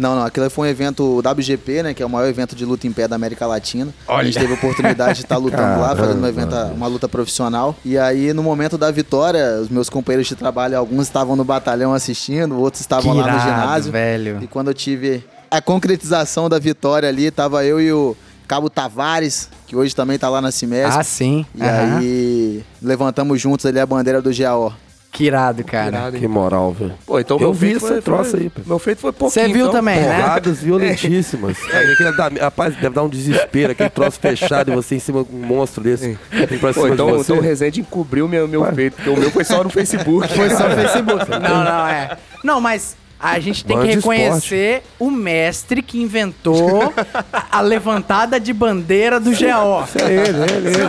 Não, 0.00 0.16
não, 0.16 0.24
aquilo 0.24 0.48
foi 0.48 0.68
um 0.68 0.70
evento 0.70 1.18
WGP, 1.20 1.82
né? 1.82 1.94
Que 1.94 2.02
é 2.02 2.06
o 2.06 2.10
maior 2.10 2.26
evento 2.26 2.56
de 2.56 2.64
luta 2.64 2.86
em 2.86 2.92
pé 2.92 3.06
da 3.06 3.16
América 3.16 3.46
Latina. 3.46 3.92
A 4.08 4.24
gente 4.24 4.36
Olha. 4.38 4.40
teve 4.40 4.52
a 4.54 4.56
oportunidade 4.56 5.14
de 5.18 5.24
estar 5.24 5.36
lutando 5.36 5.80
lá, 5.80 5.94
fazendo 5.94 6.18
um 6.18 6.22
Caramba. 6.22 6.28
evento, 6.28 6.74
uma 6.74 6.86
luta 6.86 7.08
profissional. 7.08 7.76
E 7.84 7.98
aí, 7.98 8.32
no 8.32 8.42
momento 8.42 8.78
da 8.78 8.90
vitória, 8.90 9.58
os 9.60 9.68
meus 9.68 9.90
companheiros 9.90 10.26
de 10.26 10.34
trabalho, 10.34 10.78
alguns 10.78 11.02
estavam 11.06 11.36
no 11.36 11.44
batalhão 11.44 11.92
assistindo, 11.92 12.58
outros 12.58 12.80
estavam 12.80 13.12
lá 13.14 13.30
no 13.32 13.38
ginásio. 13.40 13.92
velho. 13.92 14.38
E 14.42 14.46
quando 14.46 14.68
eu 14.68 14.74
tive 14.74 15.22
a 15.50 15.60
concretização 15.60 16.48
da 16.48 16.58
vitória 16.58 17.08
ali, 17.08 17.30
tava 17.30 17.64
eu 17.64 17.80
e 17.80 17.92
o 17.92 18.16
Cabo 18.48 18.70
Tavares, 18.70 19.48
que 19.66 19.76
hoje 19.76 19.94
também 19.94 20.18
tá 20.18 20.28
lá 20.28 20.40
na 20.40 20.50
Cimesp. 20.50 20.98
Ah, 20.98 21.04
sim. 21.04 21.44
E 21.54 21.62
Aham. 21.62 21.98
aí 21.98 22.64
levantamos 22.82 23.40
juntos 23.40 23.66
ali 23.66 23.78
a 23.78 23.86
bandeira 23.86 24.20
do 24.22 24.30
GAO. 24.36 24.72
Que 25.12 25.24
irado, 25.24 25.64
cara. 25.64 25.88
Irado? 25.88 26.18
Que 26.18 26.28
moral, 26.28 26.72
velho. 26.72 26.94
Pô, 27.04 27.18
então 27.18 27.36
Eu 27.36 27.40
meu 27.40 27.52
vi 27.52 27.78
foi, 27.80 28.00
troço 28.00 28.30
foi- 28.30 28.40
aí, 28.40 28.48
pô. 28.50 28.60
Meu 28.64 28.78
feito 28.78 29.00
foi 29.00 29.12
pouquinho. 29.12 29.46
Você 29.46 29.52
viu 29.52 29.66
então. 29.66 29.72
também, 29.72 29.96
né? 30.00 30.20
Porradas 30.22 30.62
violentíssimas. 30.62 31.56
Aí, 31.72 31.92
aquele 31.92 32.12
dá- 32.16 32.30
rapaz, 32.44 32.74
deve 32.76 32.94
dar 32.94 33.02
um 33.02 33.08
desespero, 33.08 33.72
aquele 33.72 33.90
troço 33.90 34.20
fechado 34.20 34.70
e 34.70 34.74
você 34.74 34.94
em 34.94 34.98
cima 35.00 35.24
de 35.24 35.34
um 35.34 35.38
monstro 35.40 35.82
desse. 35.82 36.16
Pô, 36.74 36.86
então, 36.86 37.16
de 37.16 37.20
então 37.22 37.38
o 37.38 37.40
Rezende 37.40 37.80
encobriu 37.80 38.28
meu, 38.28 38.46
meu 38.46 38.64
feito, 38.72 38.94
porque 38.94 39.10
o 39.10 39.16
meu 39.16 39.30
foi 39.32 39.44
só 39.44 39.64
no 39.64 39.70
Facebook. 39.70 40.28
Foi 40.32 40.48
só 40.50 40.68
no 40.68 40.74
Facebook. 40.76 41.28
Não, 41.30 41.64
não, 41.64 41.86
é. 41.88 42.16
Não, 42.44 42.60
mas 42.60 42.96
a 43.18 43.38
gente 43.40 43.64
tem 43.64 43.78
que 43.80 43.86
reconhecer 43.88 44.82
o 44.98 45.10
mestre 45.10 45.82
que 45.82 46.00
inventou 46.00 46.94
a, 47.50 47.60
levantada 47.60 48.38
de 48.38 48.52
bandeira 48.52 49.18
do 49.18 49.30
GO. 49.30 49.36
É 49.96 50.12
ele, 50.12 50.18
é 50.18 50.28
ele, 50.28 50.40
é 50.40 50.56
ele. 50.56 50.82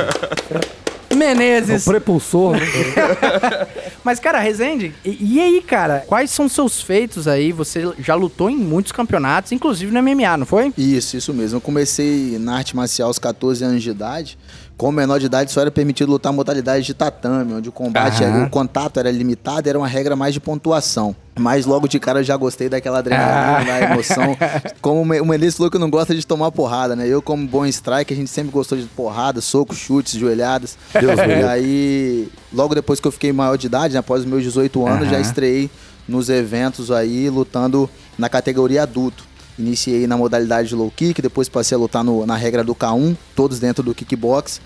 É 0.67 0.80
Menezes. 1.15 1.85
o 1.85 1.89
prepulsor, 1.89 2.53
né? 2.53 2.59
Mas, 4.03 4.19
cara, 4.19 4.39
Rezende, 4.39 4.93
e, 5.05 5.35
e 5.35 5.39
aí, 5.39 5.61
cara? 5.61 6.03
Quais 6.07 6.31
são 6.31 6.49
seus 6.49 6.81
feitos 6.81 7.27
aí? 7.27 7.51
Você 7.51 7.91
já 7.99 8.15
lutou 8.15 8.49
em 8.49 8.55
muitos 8.57 8.91
campeonatos, 8.91 9.51
inclusive 9.51 9.91
no 9.91 10.01
MMA, 10.01 10.37
não 10.37 10.45
foi? 10.45 10.73
Isso, 10.77 11.17
isso 11.17 11.33
mesmo. 11.33 11.57
Eu 11.57 11.61
comecei 11.61 12.37
na 12.39 12.57
arte 12.57 12.75
marcial 12.75 13.07
aos 13.07 13.19
14 13.19 13.63
anos 13.63 13.83
de 13.83 13.89
idade. 13.89 14.37
Como 14.81 14.93
menor 14.93 15.19
de 15.19 15.27
idade, 15.27 15.51
só 15.51 15.61
era 15.61 15.69
permitido 15.69 16.09
lutar 16.09 16.33
modalidade 16.33 16.83
de 16.83 16.95
tatame, 16.95 17.53
onde 17.53 17.69
o 17.69 17.71
combate, 17.71 18.23
Aham. 18.23 18.33
era- 18.37 18.45
o 18.47 18.49
contato 18.49 18.99
era 18.99 19.11
limitado, 19.11 19.69
era 19.69 19.77
uma 19.77 19.87
regra 19.87 20.15
mais 20.15 20.33
de 20.33 20.39
pontuação. 20.39 21.15
Mas 21.39 21.67
logo 21.67 21.87
de 21.87 21.99
cara 21.99 22.21
eu 22.21 22.23
já 22.23 22.35
gostei 22.35 22.67
daquela 22.67 22.97
adrenalina, 22.97 23.63
da 23.63 23.81
emoção. 23.91 24.35
Como 24.81 25.03
o 25.03 25.05
Me- 25.05 25.21
o 25.21 25.25
Menezes 25.25 25.55
falou 25.57 25.69
que 25.69 25.77
não 25.77 25.87
gosta 25.87 26.15
de 26.15 26.25
tomar 26.25 26.51
porrada, 26.51 26.95
né? 26.95 27.07
Eu, 27.07 27.21
como 27.21 27.45
bom 27.47 27.63
strike, 27.67 28.11
a 28.11 28.17
gente 28.17 28.31
sempre 28.31 28.51
gostou 28.51 28.75
de 28.75 28.85
porrada, 28.85 29.39
socos, 29.39 29.77
chutes, 29.77 30.19
joelhadas. 30.19 30.75
Deus 30.99 31.19
e 31.19 31.43
aí, 31.47 32.27
logo 32.51 32.73
depois 32.73 32.99
que 32.99 33.07
eu 33.07 33.11
fiquei 33.11 33.31
maior 33.31 33.57
de 33.59 33.67
idade, 33.67 33.93
né, 33.93 33.99
após 33.99 34.21
os 34.21 34.25
meus 34.27 34.41
18 34.41 34.83
anos, 34.87 35.05
já 35.07 35.13
Aham. 35.17 35.21
estreiei 35.21 35.69
nos 36.07 36.27
eventos 36.27 36.89
aí, 36.89 37.29
lutando 37.29 37.87
na 38.17 38.27
categoria 38.29 38.81
adulto. 38.81 39.29
Iniciei 39.61 40.07
na 40.07 40.17
modalidade 40.17 40.69
de 40.69 40.75
low 40.75 40.91
kick, 40.95 41.21
depois 41.21 41.47
passei 41.47 41.75
a 41.75 41.79
lutar 41.79 42.03
no- 42.03 42.25
na 42.25 42.35
regra 42.35 42.63
do 42.63 42.73
K1, 42.75 43.15
todos 43.35 43.59
dentro 43.59 43.83
do 43.83 43.93
kickbox. 43.95 44.59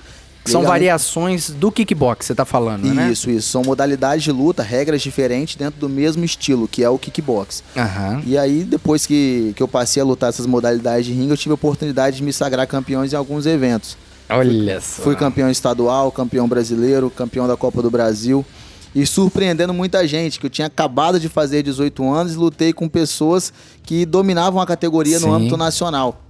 São 0.47 0.61
aí, 0.61 0.67
variações 0.67 1.49
do 1.49 1.71
kickbox, 1.71 2.27
você 2.27 2.35
tá 2.35 2.45
falando, 2.45 2.85
né? 2.93 3.11
Isso, 3.11 3.31
isso. 3.31 3.49
São 3.49 3.63
modalidades 3.63 4.23
de 4.23 4.31
luta, 4.31 4.61
regras 4.61 5.01
diferentes 5.01 5.55
dentro 5.55 5.79
do 5.79 5.89
mesmo 5.89 6.23
estilo, 6.23 6.67
que 6.67 6.83
é 6.83 6.89
o 6.89 6.99
kickbox. 6.99 7.63
Aham. 7.75 8.21
E 8.27 8.37
aí, 8.37 8.63
depois 8.63 9.07
que, 9.07 9.53
que 9.55 9.63
eu 9.63 9.67
passei 9.67 10.01
a 10.03 10.05
lutar 10.05 10.29
essas 10.29 10.45
modalidades 10.45 11.07
de 11.07 11.13
ringue, 11.13 11.31
eu 11.31 11.37
tive 11.37 11.51
a 11.51 11.55
oportunidade 11.55 12.17
de 12.17 12.23
me 12.23 12.31
sagrar 12.31 12.67
campeões 12.67 13.11
em 13.11 13.15
alguns 13.15 13.47
eventos. 13.47 13.97
Olha 14.29 14.79
só. 14.81 15.01
Fui 15.01 15.15
campeão 15.15 15.49
estadual, 15.49 16.11
campeão 16.11 16.47
brasileiro, 16.47 17.09
campeão 17.09 17.47
da 17.47 17.57
Copa 17.57 17.81
do 17.81 17.89
Brasil. 17.89 18.45
E 18.95 19.05
surpreendendo 19.05 19.73
muita 19.73 20.07
gente, 20.07 20.39
que 20.39 20.45
eu 20.45 20.49
tinha 20.49 20.67
acabado 20.67 21.19
de 21.19 21.27
fazer 21.27 21.61
18 21.61 22.09
anos 22.09 22.33
e 22.33 22.37
lutei 22.37 22.71
com 22.71 22.87
pessoas 22.87 23.51
que 23.83 24.05
dominavam 24.05 24.61
a 24.61 24.65
categoria 24.65 25.19
Sim. 25.19 25.25
no 25.27 25.33
âmbito 25.33 25.57
nacional. 25.57 26.21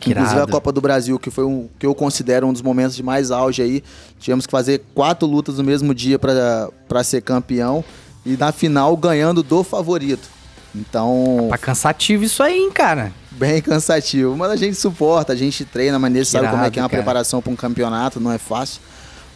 Que 0.00 0.10
Inclusive 0.10 0.34
a 0.34 0.36
irado. 0.38 0.50
Copa 0.50 0.72
do 0.72 0.80
Brasil, 0.80 1.18
que 1.18 1.30
foi 1.30 1.44
um 1.44 1.68
que 1.78 1.86
eu 1.86 1.94
considero 1.94 2.48
um 2.48 2.52
dos 2.52 2.62
momentos 2.62 2.96
de 2.96 3.02
mais 3.02 3.30
auge 3.30 3.62
aí. 3.62 3.84
Tivemos 4.18 4.44
que 4.44 4.50
fazer 4.50 4.82
quatro 4.92 5.28
lutas 5.28 5.58
no 5.58 5.64
mesmo 5.64 5.94
dia 5.94 6.18
para 6.18 7.04
ser 7.04 7.20
campeão. 7.22 7.84
E 8.26 8.36
na 8.36 8.50
final 8.50 8.96
ganhando 8.96 9.42
do 9.42 9.62
favorito. 9.62 10.28
Então, 10.74 11.48
Tá 11.50 11.58
cansativo 11.58 12.24
isso 12.24 12.42
aí, 12.42 12.58
hein, 12.58 12.70
cara? 12.72 13.12
bem 13.40 13.62
cansativo. 13.62 14.36
Mas 14.36 14.50
a 14.50 14.56
gente 14.56 14.74
suporta, 14.76 15.32
a 15.32 15.36
gente 15.36 15.64
treina, 15.64 15.98
mas 15.98 16.12
nesse 16.12 16.32
sabe 16.32 16.48
como 16.48 16.62
é 16.62 16.70
que 16.70 16.78
é 16.78 16.82
uma 16.82 16.88
cara. 16.88 17.02
preparação 17.02 17.40
para 17.40 17.50
um 17.50 17.56
campeonato, 17.56 18.20
não 18.20 18.30
é 18.30 18.36
fácil. 18.36 18.82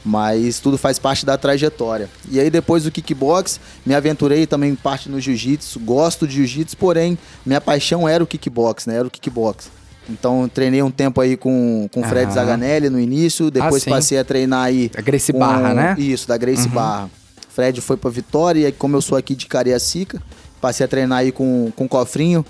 Mas 0.04 0.58
tudo 0.60 0.76
faz 0.76 0.98
parte 0.98 1.24
da 1.24 1.38
trajetória. 1.38 2.10
E 2.30 2.38
aí 2.38 2.50
depois 2.50 2.82
do 2.84 2.90
kickbox, 2.90 3.58
me 3.86 3.94
aventurei 3.94 4.46
também 4.46 4.74
parte 4.74 5.08
no 5.08 5.18
jiu-jitsu. 5.18 5.80
Gosto 5.80 6.26
de 6.26 6.34
jiu-jitsu, 6.34 6.76
porém, 6.76 7.16
minha 7.46 7.60
paixão 7.60 8.06
era 8.06 8.22
o 8.22 8.26
kickbox, 8.26 8.86
né? 8.86 8.96
Era 8.96 9.06
o 9.08 9.10
kickbox. 9.10 9.70
Então 10.10 10.46
treinei 10.52 10.82
um 10.82 10.90
tempo 10.90 11.22
aí 11.22 11.34
com 11.38 11.88
com 11.90 12.00
o 12.00 12.04
Fred 12.04 12.26
Aham. 12.26 12.34
Zaganelli 12.34 12.90
no 12.90 13.00
início, 13.00 13.50
depois 13.50 13.82
sim. 13.82 13.88
passei 13.90 14.18
a 14.18 14.24
treinar 14.24 14.64
aí 14.66 14.90
A 14.94 15.00
Gracie 15.00 15.32
com- 15.32 15.38
Barra, 15.38 15.72
né? 15.72 15.94
Isso, 15.98 16.28
da 16.28 16.36
Grace 16.36 16.68
Barra. 16.68 17.08
Fred 17.48 17.80
foi 17.80 17.96
pra 17.96 18.10
Vitória 18.10 18.60
e 18.60 18.66
aí, 18.66 18.72
como 18.72 18.96
eu 18.96 19.00
sou 19.00 19.16
aqui 19.16 19.34
de 19.34 19.46
Cariacica, 19.46 20.20
passei 20.60 20.84
a 20.84 20.88
treinar 20.88 21.20
aí 21.20 21.32
com, 21.32 21.72
com 21.74 21.86
o 21.86 21.88
Cofrinho, 21.88 22.44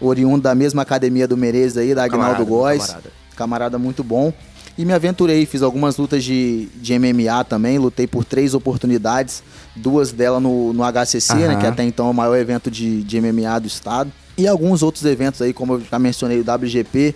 oriundo 0.00 0.42
da 0.42 0.54
mesma 0.54 0.82
academia 0.82 1.26
do 1.26 1.36
Menezes 1.36 1.78
aí, 1.78 1.94
da 1.94 2.04
Agnaldo 2.04 2.44
Camarada, 2.44 2.44
Góes. 2.44 2.86
camarada. 2.86 3.10
Camarada 3.36 3.78
muito 3.78 4.04
bom. 4.04 4.32
E 4.78 4.84
me 4.84 4.92
aventurei, 4.92 5.44
fiz 5.44 5.60
algumas 5.60 5.96
lutas 5.96 6.22
de, 6.22 6.68
de 6.76 6.96
MMA 6.96 7.42
também, 7.44 7.78
lutei 7.78 8.06
por 8.06 8.24
três 8.24 8.54
oportunidades, 8.54 9.42
duas 9.74 10.12
delas 10.12 10.40
no, 10.40 10.72
no 10.72 10.84
HCC, 10.84 11.34
né, 11.34 11.46
Aham. 11.48 11.58
que 11.58 11.66
até 11.66 11.82
então 11.82 12.06
é 12.06 12.10
o 12.10 12.14
maior 12.14 12.36
evento 12.36 12.70
de, 12.70 13.02
de 13.02 13.20
MMA 13.20 13.58
do 13.58 13.66
estado. 13.66 14.12
E 14.36 14.46
alguns 14.46 14.84
outros 14.84 15.04
eventos 15.04 15.42
aí, 15.42 15.52
como 15.52 15.74
eu 15.74 15.80
já 15.90 15.98
mencionei, 15.98 16.38
o 16.40 16.44
WGP, 16.48 17.12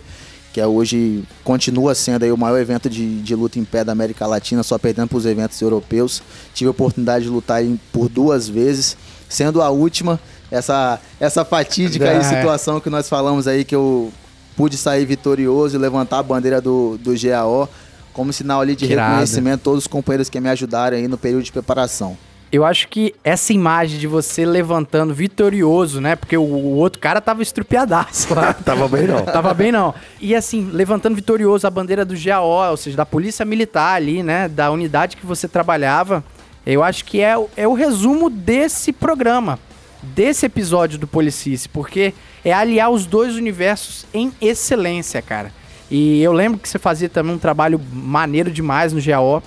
que 0.51 0.59
é 0.59 0.67
hoje 0.67 1.23
continua 1.43 1.95
sendo 1.95 2.23
aí 2.23 2.31
o 2.33 2.37
maior 2.37 2.59
evento 2.59 2.89
de, 2.89 3.21
de 3.21 3.33
luta 3.33 3.57
em 3.57 3.63
pé 3.63 3.81
da 3.83 3.93
América 3.93 4.27
Latina, 4.27 4.61
só 4.61 4.77
perdendo 4.77 5.07
para 5.07 5.17
os 5.17 5.25
eventos 5.25 5.59
europeus. 5.61 6.21
Tive 6.53 6.67
a 6.67 6.71
oportunidade 6.71 7.23
de 7.23 7.31
lutar 7.31 7.63
em- 7.63 7.79
por 7.93 8.09
duas 8.09 8.47
vezes, 8.47 8.97
sendo 9.29 9.61
a 9.61 9.69
última 9.69 10.19
essa 10.51 10.99
essa 11.19 11.43
fatídica 11.45 12.09
aí 12.09 12.17
É. 12.21 12.23
situação 12.23 12.79
que 12.81 12.89
nós 12.89 13.07
falamos 13.09 13.47
aí 13.47 13.63
que 13.63 13.73
eu 13.73 14.11
pude 14.55 14.77
sair 14.77 15.05
vitorioso 15.05 15.75
e 15.75 15.79
levantar 15.79 16.19
a 16.19 16.23
bandeira 16.23 16.61
do, 16.61 16.97
do 16.97 17.13
GAO 17.19 17.69
como 18.13 18.31
sinal 18.31 18.61
ali 18.61 18.75
de 18.75 18.85
reconhecimento 18.85 19.61
a 19.61 19.63
todos 19.63 19.83
os 19.83 19.87
companheiros 19.87 20.29
que 20.29 20.39
me 20.39 20.49
ajudaram 20.49 20.95
aí 20.97 21.07
no 21.07 21.17
período 21.17 21.43
de 21.43 21.51
preparação. 21.51 22.17
Eu 22.51 22.63
acho 22.63 22.87
que 22.87 23.15
essa 23.23 23.51
imagem 23.51 23.97
de 23.97 24.05
você 24.05 24.45
levantando 24.45 25.11
vitorioso, 25.11 25.99
né? 25.99 26.15
Porque 26.15 26.37
o, 26.37 26.43
o 26.43 26.75
outro 26.75 26.99
cara 26.99 27.19
tava 27.19 27.41
estrupiadaço 27.41 28.31
lá. 28.35 28.53
Tava 28.53 28.87
bem, 28.87 29.07
não. 29.07 29.25
Tava 29.25 29.53
bem, 29.55 29.71
não. 29.71 29.91
E 30.21 30.35
assim, 30.35 30.69
levantando 30.71 31.15
vitorioso 31.15 31.65
a 31.65 31.69
bandeira 31.71 32.05
do 32.05 32.13
GAO, 32.15 32.69
ou 32.69 32.77
seja, 32.77 32.95
da 32.95 33.07
Polícia 33.07 33.43
Militar 33.43 33.95
ali, 33.95 34.21
né? 34.21 34.47
Da 34.47 34.69
unidade 34.69 35.17
que 35.17 35.25
você 35.25 35.47
trabalhava. 35.47 36.23
Eu 36.63 36.83
acho 36.83 37.05
que 37.05 37.19
é, 37.19 37.35
é 37.57 37.67
o 37.67 37.73
resumo 37.73 38.29
desse 38.29 38.93
programa, 38.93 39.57
desse 40.03 40.45
episódio 40.45 40.97
do 40.99 41.07
Policice, 41.07 41.69
porque 41.69 42.13
é 42.43 42.53
aliar 42.53 42.89
os 42.91 43.05
dois 43.05 43.35
universos 43.35 44.05
em 44.13 44.31
excelência, 44.41 45.21
cara. 45.21 45.51
E 45.89 46.21
eu 46.21 46.33
lembro 46.33 46.59
que 46.59 46.67
você 46.67 46.79
fazia 46.79 47.07
também 47.07 47.35
um 47.35 47.39
trabalho 47.39 47.79
maneiro 47.91 48.51
demais 48.51 48.93
no 48.93 49.01
GAO 49.01 49.41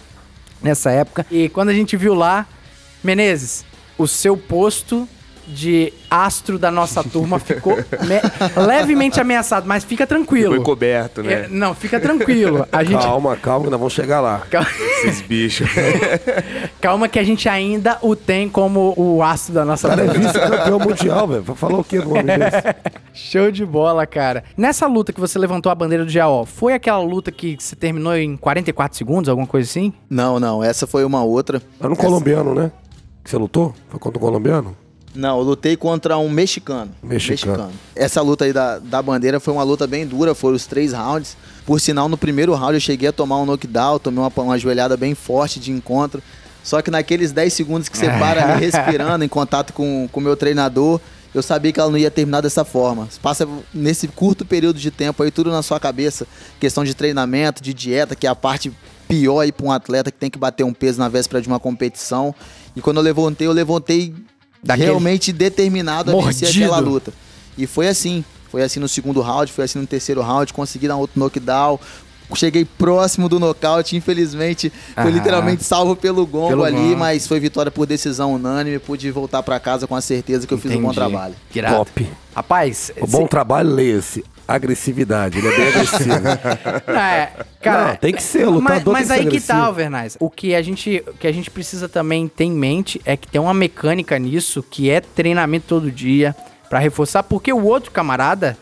nessa 0.63 0.91
época. 0.91 1.27
E 1.31 1.49
quando 1.49 1.69
a 1.69 1.75
gente 1.75 1.97
viu 1.97 2.15
lá, 2.15 2.47
Menezes, 3.03 3.65
o 3.99 4.07
seu 4.07 4.37
posto 4.37 5.09
de 5.47 5.93
astro 6.11 6.59
da 6.59 6.71
nossa 6.71 7.03
turma 7.05 7.39
ficou 7.39 7.77
me- 8.03 8.65
levemente 8.67 9.21
ameaçado, 9.21 9.67
mas 9.67 9.85
fica 9.85 10.07
tranquilo. 10.07 10.55
Foi 10.57 10.65
coberto, 10.65 11.21
É, 11.21 11.25
né? 11.43 11.49
não, 11.51 11.75
fica 11.75 11.99
tranquilo. 12.01 12.67
A 12.73 12.83
gente, 12.85 13.03
Calma, 13.03 13.37
calma, 13.37 13.65
que 13.65 13.71
nós 13.71 13.79
vamos 13.79 13.93
chegar 13.95 14.21
lá. 14.21 14.41
calma, 14.51 14.69
Esses 15.05 15.21
bichos. 15.23 15.69
calma 16.81 17.09
que 17.09 17.19
a 17.19 17.25
gente 17.25 17.49
ainda 17.49 17.99
o 18.03 18.15
tem 18.17 18.49
como 18.49 18.95
o 18.97 19.23
astro 19.23 19.55
da 19.55 19.65
nossa 19.65 19.87
O 19.87 19.91
cara 19.91 20.03
é 20.05 20.07
turma. 20.09 20.21
vice-campeão 20.33 20.79
mundial, 20.79 21.29
velho. 21.29 21.45
Falar 21.55 21.79
o 21.79 21.85
quê 21.85 22.01
do 22.01 22.11
homem 22.11 22.25
desse? 22.25 22.63
Show 23.13 23.51
de 23.51 23.65
bola, 23.65 24.07
cara. 24.07 24.45
Nessa 24.57 24.87
luta 24.87 25.13
que 25.13 25.21
você 25.21 25.39
levantou 25.39 25.71
a 25.71 25.75
bandeira 25.75 26.05
do 26.05 26.13
GAO, 26.13 26.45
foi 26.45 26.73
aquela 26.75 27.03
luta 27.03 27.31
que 27.33 27.57
você 27.59 27.75
terminou 27.77 28.17
em 28.17 28.37
44 28.37 28.97
segundos, 28.97 29.29
alguma 29.29 29.47
coisa 29.47 29.69
assim? 29.69 29.93
Não, 30.09 30.39
não, 30.39 30.63
essa 30.63 30.87
foi 30.87 31.05
uma 31.05 31.23
outra. 31.25 31.63
Era 31.81 31.93
um 31.93 31.97
colombiano, 31.97 32.55
né? 32.55 32.71
Que 33.25 33.31
você 33.31 33.37
lutou? 33.37 33.75
Foi 33.89 33.99
contra 33.99 34.19
um 34.19 34.23
colombiano? 34.23 34.77
Não, 35.17 35.39
eu 35.39 35.45
lutei 35.45 35.77
contra 35.77 36.19
um 36.19 36.29
mexicano. 36.29 36.91
Mexicano. 37.03 37.73
Essa 37.95 38.21
luta 38.21 38.45
aí 38.45 38.53
da, 38.53 38.79
da 38.79 39.01
bandeira 39.03 39.41
foi 39.41 39.55
uma 39.55 39.63
luta 39.63 39.87
bem 39.87 40.07
dura, 40.07 40.35
foram 40.35 40.55
os 40.55 40.67
três 40.67 40.93
rounds. 40.93 41.37
Por 41.65 41.81
sinal, 41.81 42.09
no 42.09 42.19
primeiro 42.19 42.55
round 42.55 42.75
eu 42.75 42.81
cheguei 42.81 43.09
a 43.09 43.13
tomar 43.13 43.41
um 43.41 43.47
knockdown, 43.47 43.99
tomei 43.99 44.21
uma, 44.21 44.33
uma 44.37 44.59
joelhada 44.59 44.97
bem 44.97 45.15
forte 45.15 45.59
de 45.59 45.73
encontro. 45.73 46.23
Só 46.63 46.83
que 46.83 46.91
naqueles 46.91 47.33
10 47.33 47.53
segundos 47.53 47.89
que 47.89 47.97
você 47.97 48.07
para 48.19 48.53
ali 48.55 48.65
respirando, 48.65 49.25
em 49.25 49.29
contato 49.29 49.73
com 49.73 50.09
o 50.13 50.21
meu 50.21 50.37
treinador, 50.37 51.01
eu 51.35 51.43
sabia 51.43 51.73
que 51.73 51.79
ela 51.79 51.91
não 51.91 51.99
ia 51.99 52.11
terminar 52.11 52.41
dessa 52.41 52.65
forma. 52.65 53.09
Passa 53.23 53.47
nesse 53.73 54.09
curto 54.09 54.45
período 54.45 54.79
de 54.79 54.91
tempo 54.91 55.23
aí 55.23 55.31
tudo 55.31 55.51
na 55.51 55.63
sua 55.63 55.79
cabeça. 55.79 56.27
Questão 56.59 56.83
de 56.83 56.95
treinamento, 56.95 57.63
de 57.63 57.73
dieta, 57.73 58.17
que 58.17 58.27
é 58.27 58.31
a 58.31 58.35
parte 58.35 58.73
pior 59.07 59.41
aí 59.41 59.53
para 59.53 59.67
um 59.67 59.71
atleta 59.71 60.11
que 60.11 60.19
tem 60.19 60.31
que 60.31 60.39
bater 60.39 60.65
um 60.65 60.73
peso 60.73 60.99
na 60.99 61.09
véspera 61.09 61.41
de 61.41 61.49
uma 61.49 61.61
competição. 61.61 62.35
E 62.75 62.81
quando 62.81 62.97
eu 62.99 63.03
levantei, 63.03 63.47
eu 63.47 63.53
levantei 63.53 64.15
Daquele- 64.67 64.87
realmente 64.89 65.33
determinado 65.33 66.11
a 66.11 66.15
vencer 66.25 66.47
Mordido. 66.49 66.65
aquela 66.67 66.79
luta. 66.81 67.13
E 67.57 67.67
foi 67.67 67.89
assim. 67.89 68.25
Foi 68.51 68.63
assim 68.63 68.79
no 68.81 68.89
segundo 68.89 69.21
round, 69.21 69.53
foi 69.53 69.65
assim 69.65 69.79
no 69.79 69.87
terceiro 69.87 70.23
round, 70.23 70.53
consegui 70.53 70.87
dar 70.89 70.97
outro 70.97 71.19
knockdown. 71.21 71.79
cheguei 72.35 72.65
próximo 72.65 73.29
do 73.29 73.39
nocaute, 73.39 73.95
infelizmente 73.97 74.73
foi 74.95 75.05
Ah. 75.05 75.11
literalmente 75.11 75.63
salvo 75.63 75.95
pelo 75.95 76.27
gongo 76.27 76.49
Pelo 76.49 76.65
ali, 76.65 76.75
gongo. 76.77 76.97
mas 76.97 77.25
foi 77.27 77.39
vitória 77.39 77.71
por 77.71 77.87
decisão 77.87 78.35
unânime, 78.35 78.79
pude 78.81 79.09
voltar 79.13 79.43
pra 79.45 79.61
casa 79.61 79.87
com 79.87 79.95
a 79.95 80.01
certeza 80.01 80.45
que 80.47 80.53
eu 80.53 80.59
fiz 80.59 80.73
um 80.73 80.75
bom 80.75 80.81
Entendi. 80.91 80.95
trabalho. 80.97 81.35
Que 81.51 81.61
irado. 81.61 81.77
Top. 81.77 82.09
Rapaz, 82.35 82.91
O 83.01 83.07
bom 83.07 83.27
trabalho, 83.29 83.71
leia-se. 83.71 84.25
Agressividade. 84.47 85.39
Ele 85.39 85.49
é 85.49 85.57
bem 85.57 85.69
agressivo. 85.69 86.07
É, 86.97 87.31
cara, 87.61 87.89
Não, 87.89 87.97
tem 87.97 88.13
que 88.13 88.23
ser, 88.23 88.47
o 88.47 88.53
Mas, 88.53 88.63
lutador 88.63 88.93
mas 88.93 89.07
que 89.09 89.13
aí 89.13 89.27
que 89.27 89.41
tá. 89.41 89.57
Alvernaz. 89.57 90.17
O 90.21 90.31
que 90.31 90.55
a 90.55 90.63
gente, 90.63 91.03
o 91.07 91.13
que 91.15 91.27
a 91.27 91.33
gente 91.33 91.51
precisa 91.51 91.89
também 91.89 92.29
ter 92.29 92.45
em 92.45 92.53
mente 92.53 93.01
é 93.05 93.17
que 93.17 93.29
tem 93.29 93.41
uma 93.41 93.55
mecânica 93.55 94.19
nisso 94.19 94.63
que 94.63 94.91
é 94.91 95.01
treinamento 95.01 95.67
todo 95.69 95.91
dia 95.91 96.35
pra 96.71 96.79
reforçar, 96.79 97.23
porque 97.23 97.53
o 97.53 97.65
outro 97.65 97.91
camarada, 97.91 98.57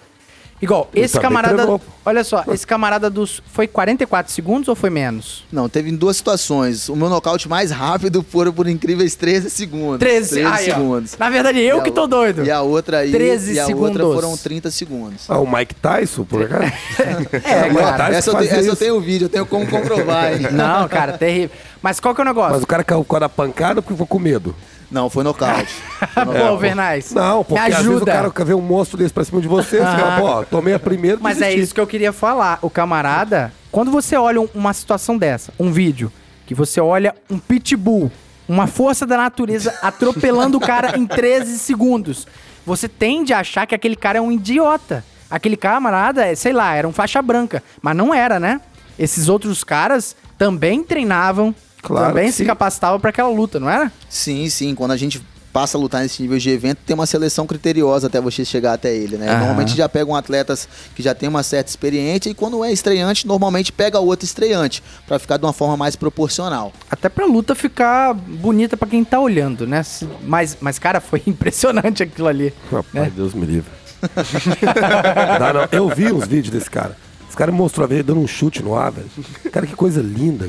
igual 0.65 0.89
Ele 0.95 1.05
esse 1.05 1.15
também 1.15 1.29
camarada, 1.29 1.81
olha 2.05 2.25
só, 2.25 2.45
esse 2.53 2.67
camarada 2.67 3.09
dos 3.11 3.43
foi 3.53 3.67
44 3.67 4.33
segundos 4.33 4.69
ou 4.69 4.75
foi 4.75 4.91
menos? 4.91 5.45
Não, 5.53 5.69
teve 5.69 5.91
em 5.91 5.97
duas 5.97 6.17
situações. 6.17 6.89
O 6.89 6.97
meu 6.97 7.09
nocaute 7.09 7.49
mais 7.49 7.71
rápido 7.71 8.25
foram 8.29 8.53
por 8.53 8.67
incríveis 8.69 9.15
13 9.15 9.51
segundos. 9.51 9.99
13, 9.99 10.41
aí, 10.45 10.71
ó. 10.71 10.75
segundos. 10.75 11.17
Na 11.19 11.31
verdade, 11.31 11.61
eu 11.61 11.77
E 11.77 11.81
a 11.81 11.83
que 11.83 11.91
tô 11.91 12.05
o- 12.05 12.07
doido. 12.07 12.45
E 12.45 12.51
a 12.51 12.61
outra 12.63 12.99
aí, 12.99 13.11
13 13.13 13.55
e 13.55 13.59
a 13.61 13.67
outra 13.67 13.93
segundos. 13.93 14.15
foram 14.15 14.37
30 14.37 14.71
segundos. 14.71 15.25
Ah, 15.29 15.39
o 15.39 15.47
Mike 15.51 15.75
Tyson, 15.77 16.25
por 16.25 16.43
acaso? 16.43 16.73
É, 17.45 17.69
Mike 17.69 17.75
cara. 17.83 17.97
Tyson 18.07 18.19
Essa, 18.19 18.31
eu, 18.31 18.35
fazia 18.35 18.51
essa 18.51 18.61
eu 18.61 18.73
isso. 18.73 18.77
tenho 18.77 19.01
vídeo, 19.01 19.27
eu 19.27 19.29
tenho 19.29 19.47
como 19.47 19.67
comprovar, 19.67 20.33
hein? 20.35 20.49
Não, 20.53 20.89
cara, 20.89 21.19
terrível. 21.19 21.51
Mas 21.83 22.01
qual 22.01 22.15
que 22.15 22.21
é 22.21 22.25
o 22.25 22.25
negócio? 22.25 22.55
Mas 22.55 22.63
o 22.63 22.67
cara 22.67 22.83
caiu 22.83 23.05
por 23.05 23.11
causa 23.11 23.21
da 23.21 23.29
pancada 23.29 23.83
porque 23.83 23.95
ficou 23.95 24.07
com 24.07 24.19
medo. 24.19 24.55
Não, 24.91 25.09
foi 25.11 25.25
nocaute. 25.25 25.75
Pô, 26.15 26.37
Alvernaz. 26.47 27.13
Não, 27.13 27.43
porque 27.45 27.61
me 27.61 27.67
às 27.67 27.75
vezes 27.77 27.87
o 27.87 27.97
ajuda. 27.97 28.13
cara 28.13 28.31
quer 28.31 28.45
ver 28.45 28.55
um 28.55 28.61
monstro 28.61 28.97
desse 28.99 29.13
pra 29.13 29.25
cima 29.25 29.41
de 29.41 29.49
você, 29.49 29.79
você 29.79 29.85
fala, 29.85 30.21
pô, 30.21 30.45
tomei 30.45 30.75
a 30.75 30.79
primeira, 30.79 31.19
Mas 31.21 31.41
é 31.43 31.53
isso 31.53 31.75
que 31.75 31.81
eu 31.81 31.87
queria 31.87 32.13
falar. 32.13 32.59
O 32.63 32.71
camarada, 32.71 33.53
quando 33.73 33.91
você 33.91 34.17
olha 34.17 34.41
um- 34.41 34.49
uma 34.55 34.73
situação 34.73 35.17
dessa, 35.19 35.53
um 35.59 35.73
vídeo, 35.73 36.13
que 36.47 36.55
você 36.55 36.81
olha 36.81 37.15
um 37.31 37.39
pitbull, 37.39 38.11
uma 38.49 38.67
força 38.67 39.07
da 39.07 39.17
natureza 39.17 39.75
atropelando 39.83 40.59
o 40.59 40.61
cara 40.61 40.97
em 40.99 41.07
13 41.07 41.59
segundos, 41.59 42.27
você 42.67 42.89
tende 42.89 43.33
a 43.33 43.41
achar 43.41 43.67
que 43.67 43.75
aquele 43.75 43.97
cara 43.97 44.19
é 44.19 44.21
um 44.21 44.31
idiota. 44.33 45.05
Aquele 45.31 45.57
camarada, 45.57 46.25
é, 46.27 46.35
sei 46.35 46.53
lá, 46.53 46.75
era 46.75 46.87
um 46.87 46.93
faixa 46.93 47.21
branca. 47.21 47.63
Mas 47.83 47.97
não 47.97 48.15
era, 48.15 48.39
né? 48.39 48.61
Esses 48.99 49.29
outros 49.29 49.65
caras 49.65 50.15
também 50.39 50.85
treinavam, 50.85 51.55
Claro 51.85 52.09
também 52.09 52.31
se 52.31 52.39
sim. 52.39 52.45
capacitavam 52.45 52.99
pra 52.99 53.11
aquela 53.11 53.29
luta, 53.29 53.61
não 53.61 53.69
era? 53.69 53.93
Sim, 54.09 54.49
sim. 54.49 54.75
Quando 54.75 54.93
a 54.93 54.97
gente 54.97 55.23
passa 55.53 55.79
a 55.79 55.81
lutar 55.81 56.03
nesse 56.03 56.21
nível 56.21 56.37
de 56.37 56.51
evento, 56.51 56.79
tem 56.85 56.95
uma 56.95 57.07
seleção 57.07 57.47
criteriosa 57.47 58.09
até 58.09 58.21
você 58.21 58.45
chegar 58.45 58.73
até 58.73 58.93
ele, 58.93 59.17
né? 59.17 59.29
Aham. 59.29 59.39
Normalmente 59.39 59.77
já 59.77 59.89
pegam 59.89 60.17
atletas 60.17 60.69
que 60.97 61.03
já 61.03 61.15
tem 61.15 61.29
uma 61.29 61.45
certa 61.45 61.71
experiência 61.71 62.29
e 62.29 62.35
quando 62.35 62.65
é 62.65 62.73
estreante, 62.73 63.25
normalmente 63.25 63.71
pega 63.71 64.01
outro 64.01 64.25
estreante, 64.25 64.83
pra 65.07 65.17
ficar 65.17 65.37
de 65.37 65.45
uma 65.45 65.53
forma 65.53 65.77
mais 65.77 65.95
proporcional. 65.95 66.73
Até 66.91 67.09
pra 67.09 67.25
luta 67.25 67.55
ficar 67.55 68.15
bonita 68.15 68.77
pra 68.77 68.89
quem 68.89 69.05
tá 69.05 69.21
olhando, 69.21 69.65
né? 69.65 69.85
Mas, 70.23 70.57
mas 70.61 70.81
cara, 70.81 71.01
foi 71.01 71.23
impressionante 71.29 72.03
aquilo 72.03 72.27
ali. 72.27 72.53
Rapaz, 72.73 72.93
né? 72.93 73.13
Deus 73.15 73.33
me 73.33 73.47
livre. 73.47 73.71
Dá 75.39 75.53
não. 75.53 75.69
Eu 75.71 75.89
vi 75.89 76.13
uns 76.13 76.27
vídeos 76.27 76.51
desse 76.53 76.69
cara. 76.69 76.97
Esse 77.29 77.37
cara 77.37 77.53
me 77.53 77.59
mostrou 77.59 77.85
a 77.85 77.89
vez 77.89 78.05
dando 78.05 78.21
um 78.21 78.27
chute 78.27 78.63
no 78.63 78.77
ar, 78.77 78.91
velho. 78.91 79.09
Cara, 79.53 79.67
que 79.67 79.75
coisa 79.75 80.03
linda. 80.03 80.49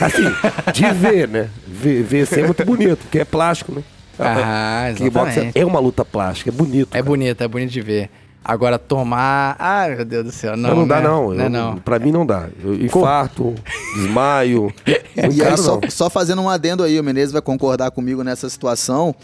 Assim, 0.00 0.24
de 0.72 0.90
ver, 0.92 1.28
né? 1.28 1.48
Ver, 1.66 2.02
ver 2.02 2.22
assim 2.22 2.40
é 2.40 2.44
muito 2.46 2.64
bonito, 2.64 2.98
porque 2.98 3.20
é 3.20 3.24
plástico, 3.24 3.72
né? 3.72 3.82
Ah, 4.18 4.90
exatamente. 4.90 5.58
é 5.58 5.64
uma 5.64 5.80
luta 5.80 6.04
plástica, 6.04 6.50
é 6.50 6.52
bonito. 6.52 6.88
É 6.90 6.98
cara. 6.98 7.04
bonito, 7.04 7.40
é 7.42 7.48
bonito 7.48 7.70
de 7.70 7.80
ver. 7.80 8.10
Agora 8.44 8.78
tomar. 8.78 9.56
Ai, 9.58 9.96
meu 9.96 10.04
Deus 10.04 10.24
do 10.26 10.30
céu. 10.32 10.54
Não, 10.56 10.70
Não, 10.70 10.76
não 10.80 10.86
dá, 10.86 10.96
né? 10.96 11.02
não. 11.08 11.32
Não, 11.34 11.44
Eu- 11.44 11.50
não. 11.50 11.76
Pra 11.78 11.98
mim 11.98 12.12
não 12.12 12.26
dá. 12.26 12.46
Eu 12.62 12.74
infarto, 12.74 13.54
desmaio. 13.96 14.72
E 14.86 15.42
aí, 15.42 15.56
só, 15.56 15.80
só 15.88 16.10
fazendo 16.10 16.42
um 16.42 16.48
adendo 16.50 16.82
aí, 16.82 17.00
o 17.00 17.02
Menezes 17.04 17.32
vai 17.32 17.40
concordar 17.40 17.90
comigo 17.90 18.22
nessa 18.22 18.48
situação. 18.50 19.14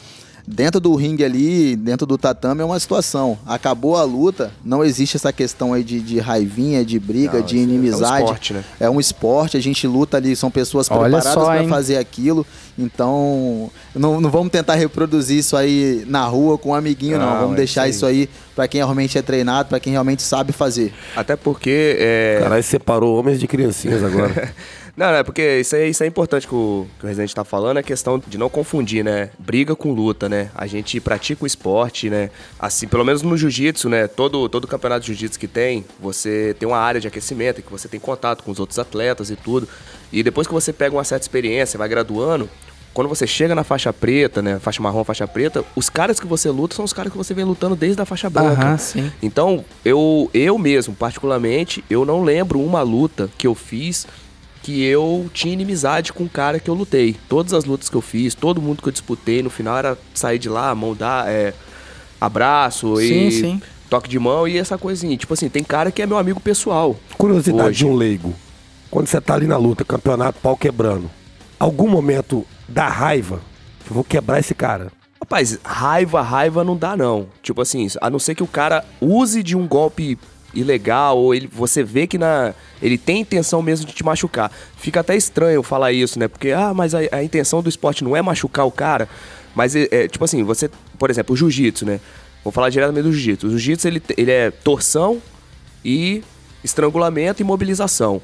Dentro 0.46 0.80
do 0.80 0.94
ringue 0.96 1.24
ali, 1.24 1.76
dentro 1.76 2.06
do 2.06 2.18
tatame, 2.18 2.62
é 2.62 2.64
uma 2.64 2.80
situação. 2.80 3.38
Acabou 3.46 3.96
a 3.96 4.02
luta, 4.02 4.50
não 4.64 4.84
existe 4.84 5.16
essa 5.16 5.32
questão 5.32 5.72
aí 5.72 5.84
de, 5.84 6.00
de 6.00 6.18
raivinha, 6.18 6.84
de 6.84 6.98
briga, 6.98 7.38
Não, 7.38 7.44
de 7.46 7.56
isso 7.56 7.70
é- 7.70 7.72
inimizade. 7.72 8.12
é 8.12 8.16
um 8.16 8.24
esporte, 8.24 8.52
né? 8.52 8.64
É 8.80 8.90
um 8.90 9.00
esporte, 9.00 9.56
a 9.56 9.60
gente 9.60 9.86
luta 9.86 10.16
ali, 10.16 10.34
são 10.34 10.50
pessoas 10.50 10.90
Olha 10.90 11.02
preparadas 11.18 11.44
para 11.44 11.68
fazer 11.68 11.96
aquilo. 11.96 12.44
Então, 12.78 13.70
não, 13.94 14.20
não 14.20 14.30
vamos 14.30 14.50
tentar 14.50 14.74
reproduzir 14.74 15.38
isso 15.38 15.56
aí 15.56 16.04
na 16.08 16.24
rua 16.24 16.56
com 16.58 16.70
um 16.70 16.74
amiguinho, 16.74 17.18
não. 17.18 17.30
Não, 17.30 17.40
Vamos 17.40 17.54
é 17.54 17.56
deixar 17.58 17.88
isso 17.88 18.00
isso 18.00 18.06
aí 18.06 18.28
para 18.56 18.66
quem 18.66 18.80
realmente 18.80 19.18
é 19.18 19.22
treinado, 19.22 19.68
para 19.68 19.78
quem 19.78 19.92
realmente 19.92 20.22
sabe 20.22 20.52
fazer. 20.52 20.92
Até 21.14 21.36
porque. 21.36 21.96
É... 21.98 22.38
Caralho, 22.42 22.62
separou 22.62 23.18
homens 23.18 23.38
de 23.38 23.46
criancinhas 23.46 24.02
agora. 24.02 24.52
Não, 25.00 25.14
é 25.14 25.22
porque 25.22 25.60
isso 25.60 25.74
é, 25.74 25.88
isso 25.88 26.04
é 26.04 26.06
importante 26.06 26.46
que 26.46 26.54
o, 26.54 26.86
que 26.98 27.06
o 27.06 27.08
Resident 27.08 27.32
tá 27.32 27.42
falando, 27.42 27.78
é 27.78 27.82
questão 27.82 28.22
de 28.26 28.36
não 28.36 28.50
confundir, 28.50 29.02
né? 29.02 29.30
Briga 29.38 29.74
com 29.74 29.94
luta, 29.94 30.28
né? 30.28 30.50
A 30.54 30.66
gente 30.66 31.00
pratica 31.00 31.42
o 31.42 31.46
esporte, 31.46 32.10
né? 32.10 32.28
Assim, 32.58 32.86
pelo 32.86 33.02
menos 33.02 33.22
no 33.22 33.34
jiu-jitsu, 33.34 33.88
né? 33.88 34.06
Todo, 34.06 34.46
todo 34.46 34.66
campeonato 34.66 35.00
de 35.00 35.06
jiu-jitsu 35.06 35.40
que 35.40 35.48
tem, 35.48 35.86
você 35.98 36.54
tem 36.58 36.68
uma 36.68 36.76
área 36.76 37.00
de 37.00 37.08
aquecimento, 37.08 37.62
que 37.62 37.70
você 37.70 37.88
tem 37.88 37.98
contato 37.98 38.44
com 38.44 38.50
os 38.50 38.60
outros 38.60 38.78
atletas 38.78 39.30
e 39.30 39.36
tudo. 39.36 39.66
E 40.12 40.22
depois 40.22 40.46
que 40.46 40.52
você 40.52 40.70
pega 40.70 40.94
uma 40.94 41.02
certa 41.02 41.24
experiência, 41.24 41.78
vai 41.78 41.88
graduando, 41.88 42.46
quando 42.92 43.08
você 43.08 43.26
chega 43.26 43.54
na 43.54 43.64
faixa 43.64 43.94
preta, 43.94 44.42
né? 44.42 44.58
Faixa 44.58 44.82
marrom, 44.82 45.02
faixa 45.02 45.26
preta, 45.26 45.64
os 45.74 45.88
caras 45.88 46.20
que 46.20 46.26
você 46.26 46.50
luta 46.50 46.74
são 46.74 46.84
os 46.84 46.92
caras 46.92 47.10
que 47.10 47.16
você 47.16 47.32
vem 47.32 47.46
lutando 47.46 47.74
desde 47.74 48.02
a 48.02 48.04
faixa 48.04 48.28
branca. 48.28 48.60
Aham, 48.60 48.76
sim. 48.76 49.10
Então, 49.22 49.64
eu, 49.82 50.28
eu 50.34 50.58
mesmo, 50.58 50.94
particularmente, 50.94 51.82
eu 51.88 52.04
não 52.04 52.22
lembro 52.22 52.60
uma 52.60 52.82
luta 52.82 53.30
que 53.38 53.46
eu 53.46 53.54
fiz 53.54 54.06
que 54.62 54.82
eu 54.82 55.30
tinha 55.32 55.52
inimizade 55.52 56.12
com 56.12 56.24
o 56.24 56.28
cara 56.28 56.60
que 56.60 56.68
eu 56.68 56.74
lutei. 56.74 57.16
Todas 57.28 57.52
as 57.52 57.64
lutas 57.64 57.88
que 57.88 57.96
eu 57.96 58.00
fiz, 58.00 58.34
todo 58.34 58.60
mundo 58.60 58.82
que 58.82 58.88
eu 58.88 58.92
disputei, 58.92 59.42
no 59.42 59.50
final 59.50 59.76
era 59.76 59.98
sair 60.14 60.38
de 60.38 60.48
lá, 60.48 60.74
mão 60.74 60.94
dar, 60.94 61.28
é, 61.28 61.54
abraço 62.20 62.96
Sim, 62.96 63.28
e 63.28 63.32
sim. 63.32 63.62
toque 63.88 64.08
de 64.08 64.18
mão 64.18 64.46
e 64.46 64.58
essa 64.58 64.76
coisinha. 64.76 65.16
Tipo 65.16 65.34
assim, 65.34 65.48
tem 65.48 65.64
cara 65.64 65.90
que 65.90 66.02
é 66.02 66.06
meu 66.06 66.18
amigo 66.18 66.40
pessoal. 66.40 66.96
Curiosidade 67.16 67.68
Hoje. 67.68 67.78
de 67.78 67.86
um 67.86 67.94
leigo. 67.94 68.34
Quando 68.90 69.06
você 69.06 69.20
tá 69.20 69.34
ali 69.34 69.46
na 69.46 69.56
luta, 69.56 69.84
campeonato, 69.84 70.40
pau 70.42 70.56
quebrando, 70.56 71.10
algum 71.58 71.88
momento 71.88 72.44
dá 72.68 72.88
raiva? 72.88 73.40
Eu 73.88 73.94
vou 73.94 74.04
quebrar 74.04 74.40
esse 74.40 74.54
cara. 74.54 74.92
Rapaz, 75.20 75.58
raiva, 75.64 76.22
raiva 76.22 76.64
não 76.64 76.76
dá 76.76 76.96
não. 76.96 77.28
Tipo 77.42 77.62
assim, 77.62 77.86
a 78.00 78.10
não 78.10 78.18
ser 78.18 78.34
que 78.34 78.42
o 78.42 78.48
cara 78.48 78.84
use 79.00 79.42
de 79.42 79.56
um 79.56 79.66
golpe 79.66 80.18
ilegal 80.54 81.18
ou 81.18 81.34
ele, 81.34 81.48
você 81.50 81.82
vê 81.82 82.06
que 82.06 82.18
na, 82.18 82.54
ele 82.82 82.98
tem 82.98 83.20
intenção 83.20 83.62
mesmo 83.62 83.86
de 83.86 83.92
te 83.92 84.04
machucar. 84.04 84.50
Fica 84.76 85.00
até 85.00 85.16
estranho 85.16 85.62
falar 85.62 85.92
isso, 85.92 86.18
né? 86.18 86.28
Porque, 86.28 86.50
ah, 86.50 86.72
mas 86.74 86.94
a, 86.94 86.98
a 87.12 87.22
intenção 87.22 87.62
do 87.62 87.68
esporte 87.68 88.02
não 88.02 88.16
é 88.16 88.22
machucar 88.22 88.66
o 88.66 88.70
cara. 88.70 89.08
Mas, 89.54 89.74
é, 89.74 89.88
é, 89.90 90.08
tipo 90.08 90.24
assim, 90.24 90.42
você, 90.42 90.70
por 90.98 91.10
exemplo, 91.10 91.34
o 91.34 91.36
jiu-jitsu, 91.36 91.84
né? 91.84 92.00
Vou 92.42 92.52
falar 92.52 92.70
diretamente 92.70 93.04
do 93.04 93.12
jiu-jitsu. 93.12 93.46
O 93.46 93.50
jiu-jitsu, 93.50 93.88
ele, 93.88 94.02
ele 94.16 94.30
é 94.30 94.50
torção 94.50 95.20
e 95.84 96.22
estrangulamento 96.64 97.42
e 97.42 97.44
mobilização. 97.44 98.20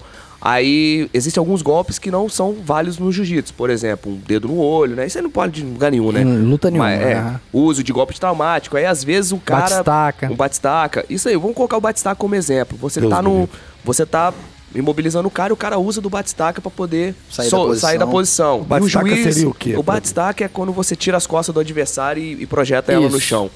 Aí 0.49 1.11
existem 1.13 1.41
alguns 1.41 1.61
golpes 1.61 1.99
que 1.99 2.09
não 2.09 2.29
são 2.29 2.55
válidos 2.65 3.01
no 3.01 3.11
jiu-jitsu. 3.11 3.53
Por 3.55 3.69
exemplo, 3.69 4.13
um 4.13 4.17
dedo 4.17 4.47
no 4.47 4.59
olho, 4.59 4.95
né? 4.95 5.05
Isso 5.05 5.19
aí 5.19 5.23
não 5.23 5.31
pode 5.31 5.61
de 5.61 5.67
lugar 5.67 5.91
nenhum, 5.91 6.13
né? 6.13 6.23
Em 6.23 6.43
luta 6.43 6.71
nenhuma, 6.71 6.89
Mas, 6.89 7.03
é, 7.03 7.15
aham. 7.15 7.41
uso 7.53 7.83
de 7.83 7.93
golpe 7.93 8.17
traumático. 8.21 8.77
Aí 8.77 8.87
às 8.87 9.03
vezes 9.03 9.33
o 9.33 9.39
cara. 9.39 9.63
Batistaca. 9.63 10.31
Um 10.33 10.37
batistaca. 10.37 11.05
Isso 11.11 11.29
aí, 11.29 11.37
vamos 11.37 11.57
colocar 11.57 11.77
o 11.77 11.81
batistaca 11.81 12.15
como 12.15 12.37
exemplo. 12.37 12.79
Você 12.81 13.01
Deus 13.01 13.11
tá 13.13 13.21
no. 13.21 13.49
Você 13.85 14.07
tá 14.07 14.33
imobilizando 14.73 15.27
o 15.27 15.31
cara 15.33 15.51
e 15.51 15.55
o 15.55 15.57
cara 15.57 15.79
usa 15.79 16.01
do 16.01 16.09
batistaca 16.11 16.61
pra 16.61 16.71
poder 16.71 17.15
Sair 17.29 17.47
da 17.47 17.51
so- 17.51 17.67
posição. 17.67 17.89
sair 17.89 17.99
da 17.99 18.07
posição. 18.07 18.61
O 18.61 18.65
batistaca 18.65 19.09
E 19.09 19.23
juiz- 19.23 19.35
seria 19.35 19.49
o 19.49 19.55
quê, 19.55 19.77
O 19.77 19.83
batistaca 19.83 20.45
é 20.45 20.49
quando 20.49 20.73
você 20.73 20.95
tira 20.95 21.17
as 21.17 21.27
costas 21.27 21.53
do 21.53 21.61
adversário 21.61 22.23
e, 22.23 22.43
e 22.43 22.47
projeta 22.47 22.93
ela 22.93 23.09
no 23.09 23.17
Isso. 23.17 23.21
chão. 23.27 23.51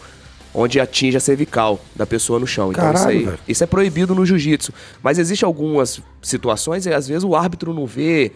Onde 0.53 0.81
atinge 0.81 1.17
a 1.17 1.21
cervical 1.21 1.79
da 1.95 2.05
pessoa 2.05 2.41
no 2.41 2.47
chão. 2.47 2.71
Então 2.73 2.83
Caralho, 2.85 2.99
isso 2.99 3.09
aí. 3.09 3.25
velho. 3.25 3.39
Isso 3.47 3.63
é 3.65 3.67
proibido 3.67 4.15
no 4.15 4.27
jiu-jitsu. 4.27 4.73
Mas 5.03 5.19
existe 5.19 5.45
algumas 5.45 6.01
situações 6.21 6.87
e 6.87 6.93
às 6.93 7.07
vezes 7.07 7.23
o 7.23 7.37
árbitro 7.37 7.73
não 7.73 7.87
vê, 7.87 8.33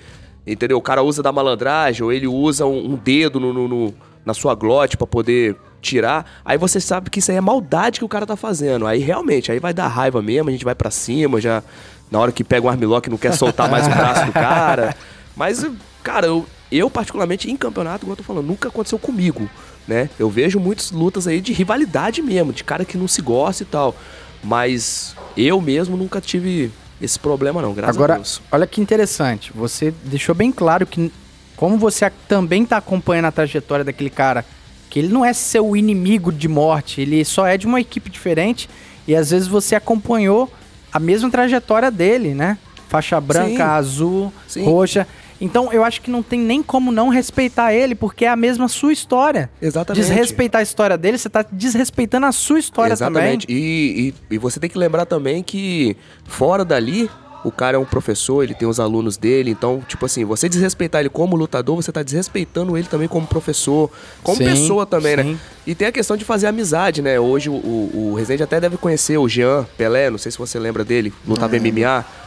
entendeu? 0.47 0.79
O 0.79 0.83
cara 0.83 1.03
usa 1.03 1.23
da 1.23 1.33
malandragem 1.33 2.05
ou 2.05 2.13
ele 2.13 2.27
usa 2.29 2.67
um, 2.67 2.93
um 2.93 2.97
dedo 2.97 3.41
no, 3.41 3.53
no- 3.53 3.67
no- 3.69 3.95
na 4.25 4.33
sua 4.33 4.55
glote 4.55 4.97
pra 4.97 5.07
poder 5.09 5.57
tirar. 5.83 6.41
Aí 6.45 6.57
você 6.57 6.81
sabe 6.81 7.11
que 7.11 7.19
isso 7.19 7.31
aí 7.31 7.37
é 7.37 7.41
maldade 7.41 7.99
que 7.99 8.05
o 8.05 8.09
cara 8.09 8.25
tá 8.25 8.37
fazendo. 8.37 8.87
Aí 8.87 9.01
realmente, 9.01 9.51
aí 9.53 9.59
vai 9.59 9.75
dar 9.75 9.89
raiva 9.89 10.23
mesmo, 10.23 10.49
a 10.49 10.53
gente 10.53 10.65
vai 10.65 10.75
pra 10.75 10.91
cima, 10.91 11.41
já 11.41 11.63
na 12.11 12.21
hora 12.21 12.31
que 12.33 12.45
pega 12.45 12.65
um 12.67 12.71
armlock 12.71 13.11
não 13.11 13.19
quer 13.19 13.35
soltar 13.35 13.69
mais 13.69 13.87
o 13.87 13.91
braço 13.95 14.25
do 14.27 14.33
cara. 14.33 14.95
Mas, 15.37 15.67
cara, 16.03 16.27
eu, 16.29 16.47
eu 16.71 16.89
particularmente 16.89 17.51
em 17.51 17.57
campeonato, 17.57 18.05
igual 18.05 18.13
eu 18.13 18.17
tô 18.19 18.23
falando, 18.23 18.47
nunca 18.47 18.69
aconteceu 18.69 18.99
comigo, 18.99 19.51
né? 19.87 20.09
Eu 20.19 20.29
vejo 20.31 20.59
muitas 20.59 20.91
lutas 20.91 21.27
aí 21.27 21.41
de 21.41 21.53
rivalidade 21.53 22.23
mesmo, 22.23 22.53
de 22.53 22.65
cara 22.65 22.85
que 22.85 22.97
não 22.97 23.07
se 23.09 23.21
gosta 23.23 23.63
e 23.63 23.67
tal. 23.67 23.95
Mas 24.43 25.15
eu 25.37 25.61
mesmo 25.61 25.97
nunca 25.97 26.21
tive 26.21 26.71
esse 27.01 27.19
problema 27.19 27.61
não, 27.63 27.73
graças 27.75 27.97
a 27.97 27.99
Agora, 27.99 28.15
Deus. 28.17 28.41
olha 28.53 28.67
que 28.67 28.81
interessante. 28.81 29.51
Você 29.55 29.93
deixou 30.05 30.35
bem 30.35 30.53
claro 30.53 30.87
que, 30.87 31.11
como 31.57 31.77
você 31.79 32.05
a- 32.07 32.13
também 32.29 32.65
tá 32.65 32.77
acompanhando 32.77 33.27
a 33.27 33.33
trajetória 33.33 33.85
daquele 33.85 34.11
cara, 34.11 34.45
que 34.91 34.99
ele 34.99 35.09
não 35.09 35.25
é 35.25 35.33
seu 35.33 35.77
inimigo 35.77 36.31
de 36.33 36.47
morte, 36.49 37.01
ele 37.01 37.25
só 37.25 37.47
é 37.47 37.57
de 37.57 37.67
uma 37.67 37.81
equipe 37.81 38.09
diferente 38.11 38.69
e 39.09 39.15
às 39.17 39.31
vezes 39.31 39.49
você 39.49 39.75
acompanhou 39.75 40.51
a 40.93 41.01
mesma 41.01 41.31
trajetória 41.31 41.91
dele, 41.91 42.33
né? 42.35 42.59
faixa 42.89 43.21
branca, 43.21 43.57
Sim. 43.57 43.61
azul, 43.63 44.33
Sim. 44.47 44.65
roxa. 44.67 45.05
Então 45.45 45.71
eu 45.71 45.85
acho 45.85 46.01
que 46.01 46.11
não 46.11 46.23
tem 46.23 46.41
nem 46.41 46.63
como 46.63 46.91
não 46.91 47.11
respeitar 47.11 47.75
ele, 47.75 47.95
porque 47.95 48.25
é 48.25 48.29
a 48.29 48.37
mesma 48.37 48.67
sua 48.67 48.95
história. 48.95 49.51
Exatamente. 49.61 50.03
Desrespeitar 50.03 50.61
a 50.61 50.63
história 50.63 50.97
dele, 50.97 51.19
você 51.19 51.29
tá 51.29 51.45
desrespeitando 51.53 52.25
a 52.25 52.33
sua 52.33 52.59
história 52.59 52.95
Exatamente. 52.95 53.47
também. 53.47 53.63
E, 53.63 54.15
e, 54.31 54.35
e 54.37 54.39
você 54.39 54.59
tem 54.59 54.71
que 54.71 54.79
lembrar 54.79 55.05
também 55.05 55.43
que 55.43 55.99
fora 56.25 56.65
dali, 56.65 57.11
o 57.45 57.53
cara 57.53 57.77
é 57.77 57.79
um 57.79 57.85
professor, 57.85 58.43
ele 58.43 58.55
tem 58.55 58.67
os 58.67 58.81
alunos 58.81 59.19
dele, 59.19 59.51
então, 59.51 59.83
tipo 59.87 60.07
assim, 60.07 60.25
você 60.25 60.49
desrespeitar 60.49 61.03
ele 61.03 61.11
como 61.11 61.37
lutador, 61.37 61.77
você 61.77 61.93
tá 61.93 62.03
desrespeitando 62.03 62.75
ele 62.75 62.89
também 62.89 63.07
como 63.07 63.27
professor, 63.27 63.91
como 64.23 64.39
Sim, 64.39 64.47
pessoa 64.47 64.87
também, 64.87 65.17
sim. 65.19 65.33
né? 65.35 65.39
E 65.67 65.75
tem 65.75 65.89
a 65.89 65.93
questão 65.93 66.17
de 66.17 66.25
fazer 66.25 66.47
amizade, 66.47 67.03
né? 67.03 67.21
Hoje 67.21 67.51
o, 67.51 67.53
o, 67.53 68.11
o 68.13 68.15
Rezende 68.15 68.43
até 68.43 68.59
deve 68.59 68.79
conhecer 68.79 69.19
o 69.19 69.29
Jean 69.29 69.67
Pelé, 69.77 70.09
não 70.09 70.17
sei 70.17 70.33
se 70.33 70.39
você 70.39 70.59
lembra 70.59 70.83
dele, 70.87 71.13
lutava 71.27 71.55
MMA. 71.59 72.24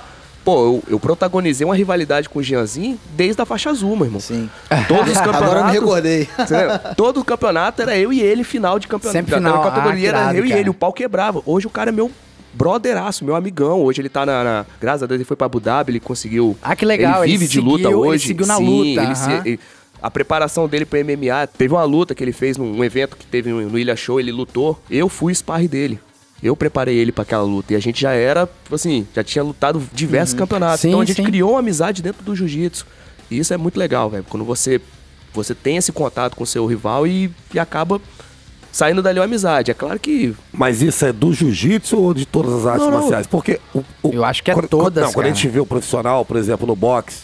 Pô, 0.47 0.63
eu, 0.65 0.83
eu 0.91 0.99
protagonizei 0.99 1.65
uma 1.65 1.75
rivalidade 1.75 2.29
com 2.29 2.39
o 2.39 2.41
Jeanzinho 2.43 2.97
desde 3.17 3.41
a 3.41 3.45
faixa 3.45 3.69
azul, 3.69 3.97
meu 3.97 4.05
irmão. 4.05 4.21
Sim. 4.21 4.49
Todos 4.87 5.11
os 5.11 5.17
campeonatos. 5.17 5.41
Agora 5.43 5.59
eu 5.59 5.65
me 5.65 5.71
recordei. 5.73 6.29
Todo 6.95 7.19
o 7.19 7.25
campeonato 7.25 7.81
era 7.81 7.97
eu 7.97 8.13
e 8.13 8.21
ele, 8.21 8.45
final 8.45 8.79
de 8.79 8.87
campeonato. 8.87 9.17
Sempre 9.19 9.35
final. 9.35 9.61
Da 9.61 9.69
categoria 9.71 10.07
Ah, 10.07 10.13
era 10.13 10.19
irado, 10.21 10.37
eu 10.37 10.45
e 10.45 10.47
cara. 10.47 10.61
ele, 10.61 10.69
o 10.69 10.73
pau 10.73 10.93
quebrava. 10.93 11.41
Hoje 11.45 11.67
o 11.67 11.69
cara 11.69 11.89
é 11.89 11.91
meu 11.91 12.09
brotheraço, 12.53 13.25
meu 13.25 13.35
amigão. 13.35 13.81
Hoje 13.83 14.01
ele 14.01 14.07
tá 14.07 14.25
na, 14.25 14.41
na- 14.41 14.65
Graças 14.79 15.03
a 15.03 15.05
Deus 15.05 15.17
ele 15.17 15.25
foi 15.25 15.35
pra 15.35 15.47
Abu 15.47 15.59
Dhabi, 15.59 15.91
ele 15.91 15.99
conseguiu. 15.99 16.57
Ah, 16.61 16.77
que 16.77 16.85
legal, 16.85 17.25
Ele 17.25 17.33
ele 17.33 17.37
vive 17.39 17.49
de 17.49 17.55
seguiu- 17.57 17.69
luta 17.71 17.87
ele 17.89 17.95
hoje. 17.95 18.27
seguiu 18.27 18.47
na 18.47 18.55
Sim, 18.55 18.65
luta, 18.93 19.03
ele 19.03 19.15
se- 19.15 19.31
ele- 19.45 19.59
a 20.01 20.09
preparação 20.09 20.67
dele 20.67 20.85
pro 20.85 20.97
MMA, 20.99 21.45
teve 21.57 21.73
uma 21.73 21.83
luta 21.83 22.15
que 22.15 22.23
ele 22.23 22.31
fez 22.31 22.55
num 22.55 22.77
um 22.77 22.83
evento 22.83 23.17
que 23.17 23.25
teve 23.25 23.49
no, 23.49 23.61
no 23.69 23.77
Ilha 23.77 23.95
Show, 23.95 24.19
ele 24.19 24.31
lutou. 24.31 24.79
Eu 24.89 25.09
fui 25.09 25.33
o 25.33 25.35
sparring 25.35 25.67
dele. 25.67 25.99
Eu 26.41 26.55
preparei 26.55 26.95
ele 26.97 27.11
pra 27.11 27.23
aquela 27.23 27.43
luta. 27.43 27.73
E 27.73 27.75
a 27.75 27.79
gente 27.79 27.99
já 28.01 28.11
era, 28.11 28.47
tipo 28.63 28.75
assim, 28.75 29.07
já 29.15 29.23
tinha 29.23 29.43
lutado 29.43 29.81
diversos 29.93 30.35
campeonatos. 30.35 30.81
Sim, 30.81 30.89
então 30.89 31.01
a 31.01 31.05
gente 31.05 31.15
sim. 31.17 31.23
criou 31.23 31.51
uma 31.51 31.59
amizade 31.59 32.01
dentro 32.01 32.23
do 32.23 32.35
jiu-jitsu. 32.35 32.85
E 33.31 33.39
isso 33.39 33.53
é 33.53 33.57
muito 33.57 33.77
legal, 33.79 34.09
velho. 34.09 34.23
Quando 34.29 34.45
você, 34.45 34.79
você 35.33 35.55
tem 35.55 35.77
esse 35.77 35.91
contato 35.91 36.35
com 36.35 36.43
o 36.43 36.47
seu 36.47 36.65
rival 36.67 37.07
e, 37.07 37.31
e 37.53 37.59
acaba 37.59 37.99
saindo 38.71 39.01
dali 39.01 39.17
uma 39.19 39.25
amizade. 39.25 39.71
É 39.71 39.73
claro 39.73 39.99
que 39.99 40.35
Mas 40.53 40.81
isso 40.83 41.03
é 41.05 41.11
do 41.11 41.33
jiu-jitsu 41.33 41.97
ou 41.97 42.13
de 42.13 42.25
todas 42.27 42.53
as 42.53 42.65
artes 42.67 42.83
Não, 42.85 42.91
não. 42.91 42.99
marciais? 42.99 43.25
Porque 43.25 43.59
o, 43.73 43.79
o- 44.03 44.13
Eu 44.13 44.23
acho 44.23 44.43
que 44.43 44.51
é 44.51 44.53
quando, 44.53 44.67
todas, 44.67 45.03
Não, 45.05 45.11
quando 45.11 45.25
a 45.25 45.29
cara. 45.29 45.35
gente 45.35 45.47
vê 45.51 45.59
o 45.59 45.65
profissional, 45.65 46.23
por 46.23 46.37
exemplo, 46.37 46.67
no 46.67 46.75
boxe, 46.75 47.21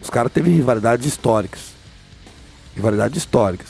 os 0.00 0.08
caras 0.08 0.32
teve 0.32 0.50
rivalidades 0.50 1.06
históricas. 1.06 1.60
Rivalidades 2.74 3.18
históricas. 3.18 3.66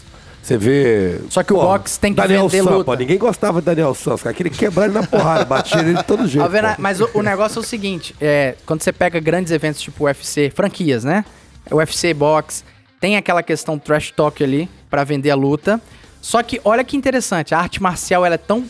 Você 0.48 0.56
vê. 0.56 1.20
Só 1.28 1.42
que 1.42 1.52
o 1.52 1.56
boxe 1.56 2.00
tem 2.00 2.14
que 2.14 2.22
Daniel 2.22 2.48
vender 2.48 2.64
Sampa, 2.64 2.76
luta. 2.76 2.96
Ninguém 2.96 3.18
gostava 3.18 3.60
de 3.60 3.66
Daniel 3.66 3.94
Santos, 3.94 4.22
cara. 4.22 4.34
Queria 4.34 4.50
quebrar 4.50 4.86
ele 4.86 4.94
na 4.94 5.06
porrada, 5.06 5.44
batia 5.44 5.80
ele 5.80 5.92
de 5.92 6.02
todo 6.04 6.26
jeito. 6.26 6.42
Mas 6.78 7.02
o, 7.02 7.10
o 7.12 7.22
negócio 7.22 7.58
é 7.58 7.60
o 7.60 7.62
seguinte: 7.62 8.16
é, 8.18 8.54
quando 8.64 8.82
você 8.82 8.90
pega 8.90 9.20
grandes 9.20 9.52
eventos 9.52 9.78
tipo 9.82 10.04
UFC, 10.04 10.48
franquias, 10.48 11.04
né? 11.04 11.22
UFC 11.70 12.14
Box, 12.14 12.64
tem 12.98 13.18
aquela 13.18 13.42
questão 13.42 13.78
trash 13.78 14.10
talk 14.10 14.42
ali 14.42 14.70
pra 14.88 15.04
vender 15.04 15.30
a 15.30 15.34
luta. 15.34 15.78
Só 16.22 16.42
que 16.42 16.58
olha 16.64 16.82
que 16.82 16.96
interessante, 16.96 17.54
a 17.54 17.58
arte 17.58 17.82
marcial 17.82 18.24
ela 18.24 18.36
é 18.36 18.38
tão 18.38 18.64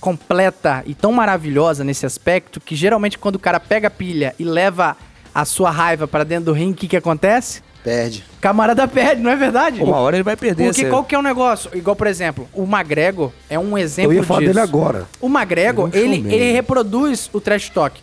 completa 0.00 0.82
e 0.84 0.94
tão 0.96 1.12
maravilhosa 1.12 1.84
nesse 1.84 2.04
aspecto 2.04 2.60
que 2.60 2.74
geralmente 2.74 3.16
quando 3.16 3.36
o 3.36 3.38
cara 3.38 3.60
pega 3.60 3.86
a 3.86 3.90
pilha 3.90 4.34
e 4.36 4.42
leva 4.42 4.96
a 5.32 5.44
sua 5.44 5.70
raiva 5.70 6.08
pra 6.08 6.24
dentro 6.24 6.46
do 6.46 6.52
ringue, 6.52 6.72
o 6.72 6.76
que, 6.76 6.88
que 6.88 6.96
acontece? 6.96 7.62
Perde. 7.82 8.24
Camarada 8.40 8.86
perde, 8.86 9.22
não 9.22 9.30
é 9.30 9.36
verdade? 9.36 9.82
uma 9.82 9.96
hora 9.96 10.16
ele 10.16 10.22
vai 10.22 10.36
perder. 10.36 10.64
Porque 10.66 10.82
você- 10.82 10.90
qual 10.90 11.02
que 11.04 11.14
é 11.14 11.18
o 11.18 11.22
negócio? 11.22 11.70
Igual, 11.74 11.96
por 11.96 12.06
exemplo, 12.06 12.46
o 12.52 12.64
McGregor 12.64 13.32
é 13.48 13.58
um 13.58 13.76
exemplo 13.78 14.12
Eu 14.12 14.16
ia 14.16 14.22
falar 14.22 14.40
disso. 14.40 14.52
dele 14.52 14.60
agora. 14.60 15.06
O 15.20 15.28
McGregor, 15.28 15.88
Ele 15.92 15.98
é 15.98 16.04
ele, 16.18 16.34
ele 16.34 16.52
reproduz 16.52 17.30
o 17.32 17.40
trash 17.40 17.70
talk. 17.70 18.00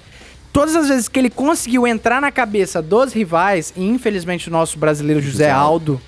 Todas 0.51 0.75
as 0.75 0.87
vezes 0.89 1.07
que 1.07 1.19
ele 1.19 1.29
conseguiu 1.29 1.85
entrar 1.85 2.19
na 2.19 2.31
cabeça 2.31 2.81
dos 2.81 3.13
rivais, 3.13 3.71
e 3.75 3.85
infelizmente 3.87 4.47
o 4.49 4.51
nosso 4.51 4.79
brasileiro 4.79 5.21
José 5.21 5.51
Aldo, 5.51 6.01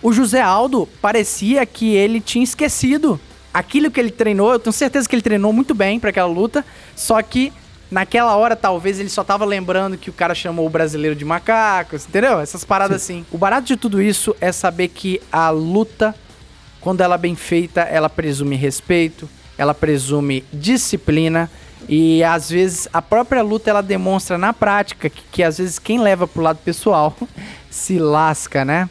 o 0.00 0.12
José 0.12 0.40
Aldo 0.40 0.88
parecia 1.02 1.66
que 1.66 1.94
ele 1.96 2.20
tinha 2.20 2.44
esquecido 2.44 3.18
aquilo 3.52 3.90
que 3.90 3.98
ele 3.98 4.12
treinou. 4.12 4.52
Eu 4.52 4.60
tenho 4.60 4.72
certeza 4.72 5.08
que 5.08 5.14
ele 5.16 5.22
treinou 5.22 5.52
muito 5.52 5.74
bem 5.74 5.98
pra 5.98 6.10
aquela 6.10 6.28
luta, 6.28 6.64
só 6.94 7.20
que 7.20 7.52
naquela 7.90 8.36
hora 8.36 8.54
talvez 8.54 9.00
ele 9.00 9.08
só 9.08 9.24
tava 9.24 9.44
lembrando 9.44 9.98
que 9.98 10.10
o 10.10 10.12
cara 10.12 10.34
chamou 10.34 10.66
o 10.66 10.70
brasileiro 10.70 11.16
de 11.16 11.24
macacos, 11.24 12.06
entendeu? 12.06 12.40
Essas 12.40 12.64
paradas 12.64 13.02
assim. 13.02 13.24
O 13.30 13.38
barato 13.38 13.66
de 13.66 13.76
tudo 13.76 14.00
isso 14.00 14.34
é 14.40 14.52
saber 14.52 14.88
que 14.88 15.20
a 15.32 15.50
luta 15.50 16.14
quando 16.80 17.02
ela 17.02 17.16
é 17.16 17.18
bem 17.18 17.36
feita, 17.36 17.82
ela 17.82 18.08
presume 18.08 18.56
respeito, 18.56 19.28
ela 19.58 19.74
presume 19.74 20.44
disciplina 20.52 21.50
e 21.88 22.22
às 22.24 22.50
vezes 22.50 22.88
a 22.92 23.02
própria 23.02 23.42
luta 23.42 23.70
ela 23.70 23.82
demonstra 23.82 24.38
na 24.38 24.52
prática 24.52 25.10
que, 25.10 25.22
que 25.30 25.42
às 25.42 25.58
vezes 25.58 25.78
quem 25.78 26.00
leva 26.00 26.26
pro 26.26 26.42
lado 26.42 26.58
pessoal 26.64 27.14
se 27.70 27.98
lasca, 27.98 28.64
né? 28.64 28.88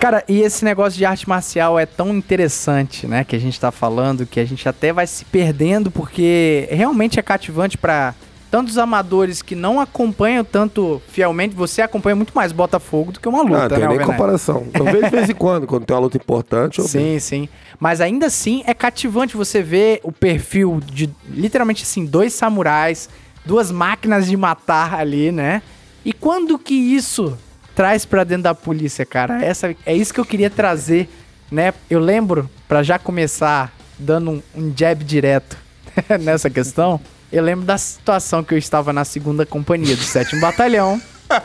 Cara, 0.00 0.22
e 0.28 0.40
esse 0.40 0.64
negócio 0.64 0.96
de 0.98 1.04
arte 1.04 1.28
marcial 1.28 1.78
é 1.78 1.86
tão 1.86 2.10
interessante, 2.14 3.06
né? 3.06 3.24
Que 3.24 3.34
a 3.34 3.38
gente 3.38 3.58
tá 3.58 3.72
falando, 3.72 4.26
que 4.26 4.38
a 4.38 4.44
gente 4.44 4.68
até 4.68 4.92
vai 4.92 5.06
se 5.06 5.24
perdendo, 5.24 5.90
porque 5.90 6.68
realmente 6.70 7.18
é 7.18 7.22
cativante 7.22 7.76
pra 7.76 8.14
tantos 8.50 8.78
amadores 8.78 9.42
que 9.42 9.54
não 9.54 9.80
acompanham 9.80 10.44
tanto 10.44 11.02
fielmente. 11.08 11.54
Você 11.54 11.82
acompanha 11.82 12.14
muito 12.14 12.32
mais 12.34 12.52
Botafogo 12.52 13.12
do 13.12 13.18
que 13.20 13.28
uma 13.28 13.42
luta, 13.42 13.58
Não, 13.58 13.68
tem 13.68 13.78
né, 13.78 13.88
nem 13.88 13.98
Alvenaz? 13.98 14.10
comparação. 14.10 14.66
Vejo 14.72 15.04
de 15.04 15.10
vez 15.10 15.30
em 15.30 15.34
quando, 15.34 15.66
quando 15.66 15.84
tem 15.84 15.94
uma 15.96 16.02
luta 16.02 16.16
importante. 16.16 16.80
Sim, 16.82 17.18
sim. 17.18 17.48
Mas 17.80 18.00
ainda 18.00 18.26
assim 18.26 18.62
é 18.66 18.74
cativante 18.74 19.36
você 19.36 19.62
ver 19.62 20.00
o 20.04 20.12
perfil 20.12 20.80
de 20.84 21.10
literalmente 21.28 21.82
assim, 21.82 22.04
dois 22.06 22.32
samurais, 22.32 23.08
duas 23.44 23.70
máquinas 23.72 24.26
de 24.26 24.36
matar 24.36 24.94
ali, 24.94 25.32
né? 25.32 25.62
E 26.04 26.12
quando 26.12 26.58
que 26.58 26.74
isso 26.74 27.36
traz 27.76 28.06
pra 28.06 28.24
dentro 28.24 28.44
da 28.44 28.54
polícia, 28.54 29.04
cara? 29.04 29.44
Essa 29.44 29.76
é 29.84 29.94
isso 29.94 30.12
que 30.12 30.18
eu 30.18 30.24
queria 30.24 30.48
trazer, 30.48 31.08
né? 31.52 31.74
Eu 31.90 32.00
lembro 32.00 32.50
pra 32.66 32.82
já 32.82 32.98
começar 32.98 33.70
dando 33.98 34.30
um, 34.30 34.42
um 34.54 34.72
jab 34.74 35.04
direto 35.04 35.58
nessa 36.20 36.48
questão. 36.48 36.98
Eu 37.30 37.44
lembro 37.44 37.66
da 37.66 37.76
situação 37.76 38.42
que 38.42 38.54
eu 38.54 38.58
estava 38.58 38.94
na 38.94 39.04
segunda 39.04 39.44
companhia 39.44 39.94
do 39.94 40.02
7 40.02 40.40
Batalhão, 40.40 41.00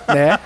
né? 0.08 0.40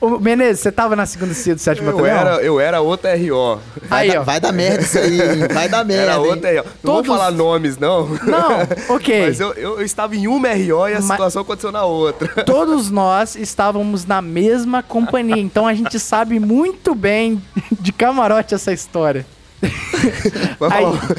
Ô, 0.00 0.18
Menezes, 0.18 0.60
você 0.60 0.70
tava 0.70 0.94
na 0.94 1.06
segunda 1.06 1.34
CIA 1.34 1.56
do 1.56 1.60
7 1.60 1.80
Eu 1.82 1.86
Batalhão? 1.92 2.06
era, 2.16 2.36
eu 2.42 2.60
era 2.60 2.80
outra 2.80 3.16
RO. 3.16 3.58
Vai, 3.88 4.02
Aí, 4.06 4.12
dar, 4.12 4.20
ó. 4.20 4.22
vai 4.24 4.38
dar 4.40 4.52
merda 4.52 4.82
isso 4.82 4.96
aí, 4.98 5.20
hein? 5.20 5.48
Vai 5.52 5.68
dar 5.68 5.84
merda. 5.84 6.02
Era 6.12 6.12
hein? 6.14 6.26
outra 6.30 6.50
RO. 6.50 6.56
Não 6.84 6.94
Todos- 6.94 7.06
vou 7.08 7.16
falar 7.16 7.30
nomes, 7.32 7.78
não. 7.78 8.06
Não, 8.08 8.60
ok. 8.94 9.26
Mas 9.26 9.40
eu, 9.40 9.52
eu, 9.54 9.78
eu 9.80 9.84
estava 9.84 10.14
em 10.14 10.28
uma 10.28 10.48
RO 10.50 10.88
e 10.88 10.92
a 10.92 11.00
Mas- 11.00 11.04
situação 11.06 11.42
aconteceu 11.42 11.72
na 11.72 11.84
outra. 11.84 12.28
Todos 12.46 12.90
nós 12.92 13.34
estávamos 13.34 14.04
na 14.04 14.22
mesma 14.22 14.84
companhia, 14.84 15.38
então 15.42 15.66
a 15.66 15.74
gente 15.74 15.98
sabe 15.98 16.38
muito 16.38 16.94
bem 16.94 17.42
de 17.80 17.90
camarote 17.92 18.54
essa 18.54 18.72
história. 18.72 19.26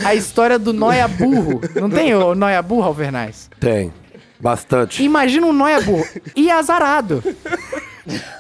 A, 0.04 0.10
a 0.10 0.16
história 0.16 0.58
do 0.58 0.72
Noia 0.72 1.08
Burro. 1.08 1.60
Não 1.76 1.90
tem 1.90 2.16
o 2.16 2.34
Noia 2.34 2.62
Burro, 2.62 2.84
Alvernais? 2.88 3.50
Tem. 3.60 3.92
Bastante. 4.40 5.04
Imagina 5.04 5.46
um 5.48 5.52
Noia 5.54 5.82
Burro. 5.82 6.06
E 6.36 6.50
azarado. 6.50 7.22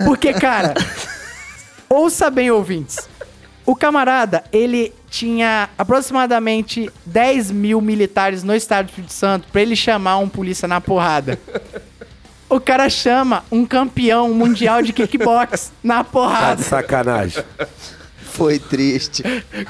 Porque, 0.05 0.33
cara, 0.33 0.73
ouça 1.89 2.29
bem, 2.29 2.49
ouvintes. 2.51 3.07
O 3.65 3.75
camarada, 3.75 4.43
ele 4.51 4.93
tinha 5.09 5.69
aproximadamente 5.77 6.89
10 7.05 7.51
mil 7.51 7.79
militares 7.81 8.43
no 8.43 8.55
estado 8.55 8.85
do 8.85 8.89
Espírito 8.89 9.13
Santo 9.13 9.47
pra 9.51 9.61
ele 9.61 9.75
chamar 9.75 10.17
um 10.17 10.27
polícia 10.29 10.67
na 10.67 10.81
porrada. 10.81 11.37
O 12.49 12.59
cara 12.59 12.89
chama 12.89 13.43
um 13.51 13.65
campeão 13.65 14.33
mundial 14.33 14.81
de 14.81 14.91
kickbox 14.91 15.71
na 15.83 15.97
Tá 15.97 16.01
de 16.03 16.09
porrada. 16.09 16.63
sacanagem. 16.63 17.43
Foi 18.31 18.57
triste. 18.57 19.21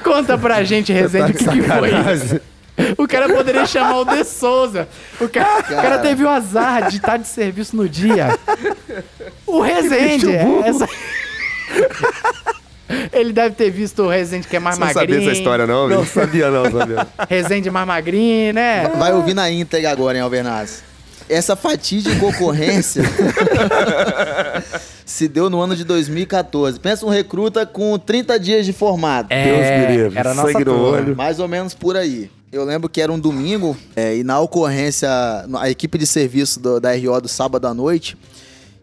Conta 0.02 0.38
pra 0.38 0.62
gente, 0.64 0.92
Rezende, 0.92 1.32
o 1.32 1.34
que, 1.34 1.44
que 1.44 1.62
foi 1.62 1.90
isso. 2.14 2.40
O 2.96 3.06
cara 3.06 3.28
poderia 3.28 3.66
chamar 3.66 3.98
o 3.98 4.04
De 4.06 4.24
Souza. 4.24 4.88
O 5.20 5.28
cara, 5.28 5.58
o 5.60 5.82
cara 5.82 5.98
teve 5.98 6.24
o 6.24 6.28
azar 6.28 6.88
de 6.88 6.96
estar 6.96 7.18
de 7.18 7.28
serviço 7.28 7.76
no 7.76 7.86
dia. 7.86 8.28
O 9.50 9.60
Rezende. 9.60 10.30
é 10.30 10.68
essa- 10.68 10.88
Ele 13.12 13.32
deve 13.32 13.54
ter 13.54 13.70
visto 13.70 14.02
o 14.02 14.08
Rezende 14.08 14.48
que 14.48 14.56
é 14.56 14.58
mais 14.58 14.74
Você 14.76 14.80
não 14.80 14.86
magrinho. 14.88 15.08
sabia 15.18 15.30
essa 15.30 15.38
história, 15.38 15.66
não, 15.66 15.88
Não 15.88 16.02
viu? 16.02 16.12
sabia, 16.12 16.50
não, 16.50 16.70
sabia. 16.70 17.06
Rezende 17.28 17.70
mais 17.70 17.86
magrinho, 17.86 18.52
né? 18.52 18.88
Vai 18.98 19.12
ouvir 19.14 19.32
na 19.34 19.48
íntegra 19.50 19.90
agora, 19.92 20.16
hein, 20.18 20.22
Albernaz? 20.24 20.82
Essa 21.28 21.54
fatídica 21.54 22.26
ocorrência 22.26 23.04
se 25.06 25.28
deu 25.28 25.48
no 25.48 25.60
ano 25.60 25.76
de 25.76 25.84
2014. 25.84 26.80
Pensa 26.80 27.06
um 27.06 27.08
recruta 27.08 27.64
com 27.64 27.96
30 27.98 28.38
dias 28.40 28.66
de 28.66 28.72
formado. 28.72 29.28
Deus 29.28 29.46
me 29.46 29.86
livre. 29.96 30.16
É, 30.16 30.20
Era 30.20 30.34
nossa 30.34 30.50
Sangue 30.52 30.64
no 30.64 30.72
turma. 30.74 30.88
olho. 30.98 31.16
Mais 31.16 31.38
ou 31.38 31.46
menos 31.46 31.72
por 31.74 31.96
aí. 31.96 32.28
Eu 32.52 32.64
lembro 32.64 32.88
que 32.88 33.00
era 33.00 33.12
um 33.12 33.18
domingo 33.20 33.76
é, 33.94 34.16
e 34.16 34.24
na 34.24 34.40
ocorrência, 34.40 35.08
a 35.60 35.70
equipe 35.70 35.96
de 35.96 36.04
serviço 36.06 36.58
do- 36.58 36.80
da 36.80 36.90
RO 36.96 37.20
do 37.20 37.28
sábado 37.28 37.68
à 37.68 37.72
noite 37.72 38.16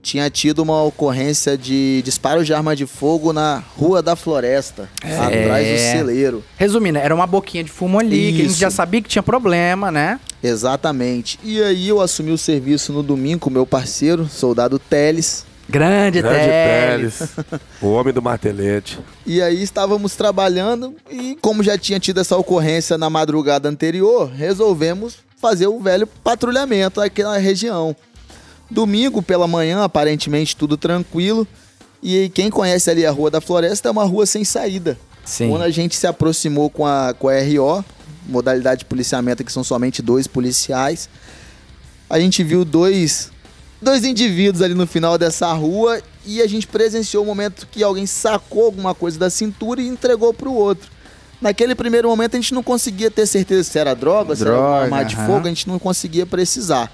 tinha 0.07 0.29
tido 0.29 0.59
uma 0.59 0.81
ocorrência 0.83 1.57
de 1.57 2.01
disparo 2.01 2.41
de 2.45 2.53
arma 2.53 2.73
de 2.73 2.85
fogo 2.85 3.33
na 3.33 3.61
Rua 3.75 4.01
da 4.01 4.15
Floresta, 4.15 4.87
atrás 5.03 5.67
do 5.67 5.77
celeiro. 5.79 6.43
Resumindo, 6.55 6.97
era 6.97 7.13
uma 7.13 7.27
boquinha 7.27 7.61
de 7.61 7.69
fumo 7.69 7.99
ali, 7.99 8.31
que 8.31 8.39
a 8.39 8.43
gente 8.43 8.51
Isso. 8.51 8.59
já 8.59 8.71
sabia 8.71 9.01
que 9.01 9.09
tinha 9.09 9.21
problema, 9.21 9.91
né? 9.91 10.17
Exatamente. 10.41 11.37
E 11.43 11.61
aí 11.61 11.89
eu 11.89 11.99
assumi 11.99 12.31
o 12.31 12.37
serviço 12.37 12.93
no 12.93 13.03
domingo 13.03 13.41
com 13.41 13.49
meu 13.49 13.65
parceiro, 13.65 14.29
soldado 14.29 14.79
Teles. 14.79 15.45
Grande, 15.67 16.21
Grande 16.21 16.39
Teles. 16.39 17.17
Teles, 17.17 17.61
o 17.81 17.87
homem 17.87 18.13
do 18.13 18.21
martelete. 18.21 18.97
E 19.25 19.41
aí 19.41 19.61
estávamos 19.61 20.15
trabalhando 20.15 20.95
e 21.11 21.37
como 21.41 21.61
já 21.61 21.77
tinha 21.77 21.99
tido 21.99 22.21
essa 22.21 22.37
ocorrência 22.37 22.97
na 22.97 23.09
madrugada 23.09 23.67
anterior, 23.67 24.31
resolvemos 24.31 25.27
fazer 25.35 25.67
o 25.67 25.79
velho 25.79 26.07
patrulhamento 26.07 26.99
aqui 26.99 27.23
na 27.23 27.37
região. 27.37 27.95
Domingo 28.69 29.21
pela 29.21 29.47
manhã, 29.47 29.83
aparentemente 29.83 30.55
tudo 30.55 30.77
tranquilo. 30.77 31.47
E 32.01 32.29
quem 32.29 32.49
conhece 32.49 32.89
ali 32.89 33.05
a 33.05 33.11
Rua 33.11 33.31
da 33.31 33.41
Floresta 33.41 33.89
é 33.89 33.91
uma 33.91 34.03
rua 34.03 34.25
sem 34.25 34.43
saída. 34.43 34.97
Sim. 35.25 35.49
Quando 35.49 35.63
a 35.63 35.69
gente 35.69 35.95
se 35.95 36.07
aproximou 36.07 36.69
com 36.69 36.85
a, 36.85 37.13
com 37.13 37.27
a 37.27 37.33
RO, 37.39 37.83
modalidade 38.27 38.79
de 38.79 38.85
policiamento 38.85 39.43
que 39.43 39.51
são 39.51 39.63
somente 39.63 40.01
dois 40.01 40.27
policiais, 40.27 41.09
a 42.09 42.19
gente 42.19 42.43
viu 42.43 42.63
dois, 42.63 43.31
dois 43.81 44.05
indivíduos 44.05 44.61
ali 44.61 44.73
no 44.73 44.87
final 44.87 45.17
dessa 45.17 45.51
rua 45.53 46.01
e 46.25 46.41
a 46.41 46.47
gente 46.47 46.67
presenciou 46.67 47.23
o 47.23 47.27
momento 47.27 47.67
que 47.71 47.83
alguém 47.83 48.05
sacou 48.05 48.65
alguma 48.65 48.93
coisa 48.93 49.17
da 49.17 49.29
cintura 49.29 49.81
e 49.81 49.87
entregou 49.87 50.33
pro 50.33 50.53
outro. 50.53 50.89
Naquele 51.41 51.75
primeiro 51.75 52.07
momento 52.09 52.35
a 52.35 52.39
gente 52.39 52.53
não 52.53 52.63
conseguia 52.63 53.11
ter 53.11 53.25
certeza 53.27 53.63
se 53.63 53.77
era 53.77 53.93
droga, 53.93 54.35
se 54.35 54.41
era 54.43 54.51
uma 54.51 54.59
Droga, 54.59 54.83
arma 54.83 55.05
de 55.05 55.15
fogo, 55.15 55.45
a 55.45 55.49
gente 55.49 55.67
não 55.67 55.77
conseguia 55.77 56.25
precisar. 56.25 56.91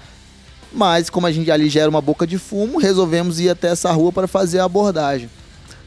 Mas 0.74 1.08
como 1.08 1.26
a 1.26 1.32
gente 1.32 1.50
ali 1.52 1.68
já 1.68 1.82
era 1.82 1.90
uma 1.90 2.00
boca 2.00 2.26
de 2.26 2.36
fumo, 2.36 2.78
resolvemos 2.78 3.38
ir 3.38 3.48
até 3.48 3.68
essa 3.68 3.92
rua 3.92 4.10
para 4.10 4.26
fazer 4.26 4.58
a 4.58 4.64
abordagem. 4.64 5.30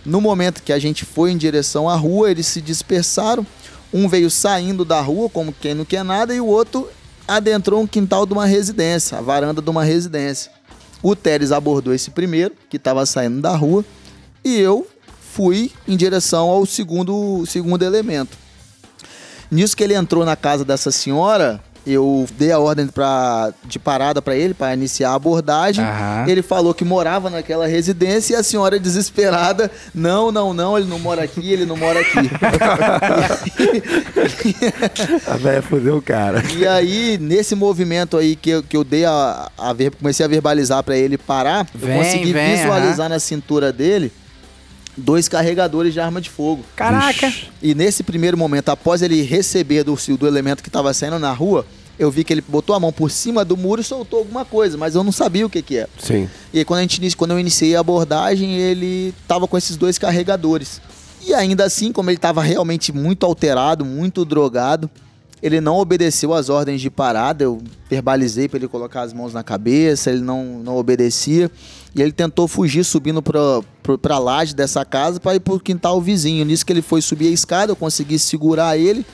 No 0.06 0.22
momento 0.22 0.64
que 0.64 0.72
a 0.72 0.80
gente 0.80 1.04
foi 1.04 1.32
em 1.32 1.38
direção 1.38 1.90
à 1.90 1.96
rua, 1.96 2.32
eles 2.32 2.48
se 2.48 2.62
dispersaram. 2.62 3.46
Um 3.94 4.08
veio 4.08 4.32
saindo 4.32 4.86
da 4.86 5.02
rua, 5.02 5.30
como 5.30 5.52
quem 5.52 5.74
não 5.74 5.84
quer 5.84 6.04
nada, 6.04 6.34
e 6.34 6.40
o 6.40 6.46
outro 6.46 6.90
adentrou 7.28 7.82
um 7.82 7.88
quintal 7.88 8.26
de 8.26 8.32
uma 8.32 8.46
residência, 8.46 9.18
a 9.18 9.22
varanda 9.22 9.62
de 9.62 9.70
uma 9.70 9.84
residência. 9.84 10.50
O 11.04 11.14
Teres 11.14 11.52
abordou 11.52 11.94
esse 11.94 12.10
primeiro, 12.10 12.56
que 12.70 12.78
estava 12.78 13.06
saindo 13.06 13.42
da 13.42 13.54
rua, 13.54 13.84
e 14.44 14.58
eu 14.58 14.88
fui 15.34 15.72
em 15.86 15.98
direção 15.98 16.48
ao 16.48 16.66
segundo, 16.66 17.46
segundo 17.46 17.84
elemento. 17.84 18.38
Nisso 19.52 19.76
que 19.76 19.84
ele 19.84 19.94
entrou 19.94 20.24
na 20.24 20.38
casa 20.38 20.64
dessa 20.64 20.92
senhora, 20.92 21.62
eu 21.88 22.28
dei 22.38 22.52
a 22.52 22.60
ordem 22.60 22.88
pra, 22.88 23.54
de 23.66 23.80
parada 23.80 24.22
para 24.22 24.36
ele, 24.36 24.54
para 24.54 24.74
iniciar 24.74 25.12
a 25.12 25.16
abordagem. 25.16 25.84
Aham. 25.84 26.26
Ele 26.28 26.42
falou 26.42 26.74
que 26.74 26.84
morava 26.84 27.30
naquela 27.30 27.66
residência 27.66 28.34
e 28.34 28.36
a 28.36 28.44
senhora 28.44 28.78
desesperada, 28.78 29.72
não, 29.96 30.32
não, 30.32 30.54
não, 30.54 30.78
ele 30.78 30.88
não 30.88 31.00
mora 31.00 31.24
aqui, 31.24 31.52
ele 31.52 31.66
não 31.66 31.78
mora 31.78 32.02
aqui. 32.02 32.18
A 35.26 35.38
velha 35.38 35.62
fudeu 35.62 35.98
o 35.98 36.02
cara. 36.02 36.44
E 36.56 36.68
aí, 36.68 37.18
nesse 37.20 37.56
movimento 37.56 38.18
aí 38.18 38.36
que 38.36 38.50
eu, 38.50 38.64
que 38.64 38.76
eu 38.76 38.84
dei 38.84 39.06
a, 39.06 39.50
a 39.58 39.74
ver, 39.74 39.92
comecei 39.92 40.26
a 40.26 40.30
verbalizar 40.30 40.84
pra 40.84 40.98
ele 40.98 41.18
parar, 41.18 41.66
Vem, 41.74 41.98
eu 41.98 42.04
consegui 42.04 42.34
vem, 42.34 42.58
visualizar 42.58 43.10
na 43.10 43.20
cintura 43.20 43.72
dele 43.72 44.12
dois 44.98 45.30
carregadores 45.30 45.94
de 45.94 46.00
arma 46.00 46.20
de 46.20 46.30
fogo. 46.30 46.66
Caraca. 46.76 47.32
E 47.62 47.76
nesse 47.76 48.04
primeiro 48.04 48.38
momento, 48.38 48.70
após 48.70 49.02
ele 49.02 49.22
receber 49.22 49.84
do, 49.84 49.96
do 50.18 50.28
elemento 50.28 50.64
que 50.64 50.70
estava 50.70 50.94
saindo 50.94 51.20
na 51.20 51.32
rua, 51.32 51.66
eu 52.00 52.12
vi 52.12 52.24
que 52.24 52.34
ele 52.34 52.43
botou 52.48 52.76
a 52.76 52.80
mão 52.80 52.91
por 52.91 53.10
cima 53.10 53.43
do 53.43 53.58
muro 53.58 53.82
e 53.82 53.84
soltou 53.84 54.20
alguma 54.20 54.45
coisa, 54.45 54.78
mas 54.78 54.95
eu 54.95 55.04
não 55.04 55.12
sabia 55.12 55.45
o 55.45 55.50
que 55.50 55.62
que 55.62 55.78
era. 55.78 55.89
Sim. 56.00 56.30
E 56.54 56.60
aí, 56.60 56.66
quando, 56.66 56.80
a 56.80 56.82
gente, 56.84 57.18
quando 57.18 57.32
eu 57.32 57.39
iniciei 57.39 57.76
a 57.76 57.80
abordagem, 57.80 58.56
ele 58.56 59.14
tava 59.28 59.48
com 59.48 59.58
esses 59.58 59.76
dois 59.76 59.98
carregadores. 59.98 60.82
E 61.26 61.34
ainda 61.34 61.66
assim, 61.66 61.91
como 61.91 62.10
ele 62.10 62.18
tava 62.18 62.41
realmente 62.41 62.93
muito 62.93 63.26
alterado, 63.26 63.84
muito 63.84 64.24
drogado, 64.24 64.89
ele 65.41 65.62
não 65.62 65.78
obedeceu 65.78 66.34
às 66.34 66.50
ordens 66.50 66.82
de 66.82 66.89
parada. 66.89 67.43
Eu 67.43 67.62
verbalizei 67.89 68.48
para 68.48 68.60
ele 68.60 68.68
colocar 68.68 69.02
as 69.02 69.14
mãos 69.14 69.34
na 69.34 69.43
cabeça, 69.43 70.10
ele 70.10 70.22
não, 70.22 70.62
não 70.64 70.78
obedecia. 70.78 71.52
E 71.95 72.02
ele 72.02 72.12
tentou 72.12 72.48
fugir 72.48 72.84
subindo 72.84 73.22
pra, 73.22 73.62
pra, 73.82 73.98
pra 73.98 74.20
laje 74.20 74.56
dessa 74.56 74.86
casa 74.86 75.20
para 75.20 75.36
ir 75.36 75.39
pro 75.39 75.60
quintal 75.60 76.00
vizinho. 76.02 76.45
Nisso 76.45 76.66
que 76.66 76.72
ele 76.72 76.82
foi 76.82 77.02
subir 77.02 77.28
a 77.28 77.32
escada, 77.32 77.72
eu 77.72 77.76
consegui 77.76 78.20
segurar 78.20 78.78
ele, 78.78 79.06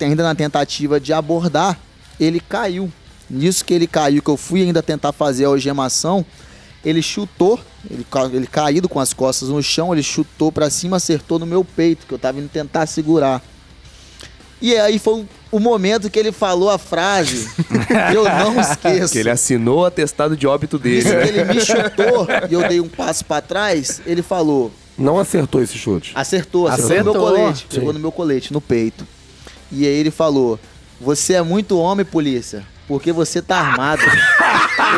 ainda 0.00 0.22
na 0.22 0.34
tentativa 0.34 1.00
de 1.00 1.12
abordar, 1.12 1.78
ele 2.24 2.40
caiu. 2.40 2.90
Nisso 3.30 3.64
que 3.64 3.72
ele 3.72 3.86
caiu, 3.86 4.22
que 4.22 4.28
eu 4.28 4.36
fui 4.36 4.62
ainda 4.62 4.82
tentar 4.82 5.12
fazer 5.12 5.44
a 5.46 5.48
algemação, 5.48 6.24
ele 6.84 7.00
chutou, 7.00 7.58
ele, 7.90 8.04
ele 8.34 8.46
caído 8.46 8.88
com 8.88 9.00
as 9.00 9.12
costas 9.14 9.48
no 9.48 9.62
chão, 9.62 9.92
ele 9.92 10.02
chutou 10.02 10.52
pra 10.52 10.68
cima, 10.68 10.98
acertou 10.98 11.38
no 11.38 11.46
meu 11.46 11.64
peito, 11.64 12.06
que 12.06 12.12
eu 12.12 12.18
tava 12.18 12.38
indo 12.38 12.48
tentar 12.48 12.86
segurar. 12.86 13.42
E 14.60 14.76
aí 14.76 14.98
foi 14.98 15.24
o- 15.50 15.58
momento 15.58 16.08
que 16.10 16.18
ele 16.18 16.30
falou 16.30 16.70
a 16.70 16.78
frase, 16.78 17.48
que 18.10 18.14
eu 18.16 18.24
não 18.24 18.60
esqueço. 18.60 19.12
Que 19.12 19.18
ele 19.18 19.30
assinou 19.30 19.80
o 19.80 19.84
atestado 19.86 20.36
de 20.36 20.46
óbito 20.46 20.78
dele, 20.78 20.98
Isso 20.98 21.08
que 21.08 21.14
né? 21.14 21.28
ele 21.28 21.44
me 21.54 21.60
chutou 21.60 22.26
e 22.48 22.52
eu 22.52 22.68
dei 22.68 22.80
um 22.80 22.88
passo 22.88 23.24
pra 23.24 23.40
trás, 23.40 24.00
ele 24.06 24.22
falou: 24.22 24.70
Não 24.96 25.18
acertou 25.18 25.62
esse 25.62 25.76
chute. 25.78 26.12
Acertou, 26.14 26.68
acertou, 26.68 26.86
Acertou. 26.92 27.14
no 27.14 27.20
meu 27.20 27.22
colete. 27.32 27.66
Sim. 27.70 27.78
Pegou 27.78 27.92
no 27.92 27.98
meu 27.98 28.12
colete, 28.12 28.52
no 28.52 28.60
peito. 28.60 29.06
E 29.72 29.84
aí 29.86 29.92
ele 29.94 30.10
falou: 30.12 30.60
Você 31.02 31.34
é 31.34 31.42
muito 31.42 31.78
homem, 31.78 32.04
polícia, 32.06 32.62
porque 32.86 33.10
você 33.12 33.42
tá 33.42 33.58
armado. 33.58 34.02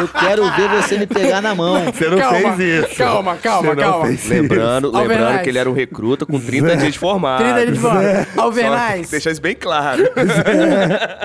Eu 0.01 0.09
quero 0.09 0.51
ver 0.53 0.69
você 0.71 0.99
me 0.99 1.07
pegar 1.07 1.41
na 1.41 1.55
mão. 1.55 1.85
Você 1.93 2.09
não 2.09 2.19
calma, 2.19 2.57
fez 2.57 2.85
isso. 2.85 2.97
calma, 2.97 3.37
calma, 3.37 3.69
Você 3.71 3.75
não 3.75 3.83
calma. 3.91 4.07
fez 4.07 4.21
isso. 4.21 4.29
Lembrando, 4.33 4.91
lembrando 4.91 5.43
que 5.43 5.49
ele 5.49 5.59
era 5.59 5.71
um 5.71 5.73
recruta 5.73 6.27
com 6.27 6.39
30 6.41 6.77
dias 6.77 6.93
de 6.93 6.99
formado. 6.99 7.43
30 7.43 7.73
de 7.73 7.79
volta. 7.79 8.29
Só 8.35 8.41
Alvernais, 8.43 9.09
deixar 9.11 9.31
isso 9.31 9.41
bem 9.41 9.55
claro. 9.55 10.03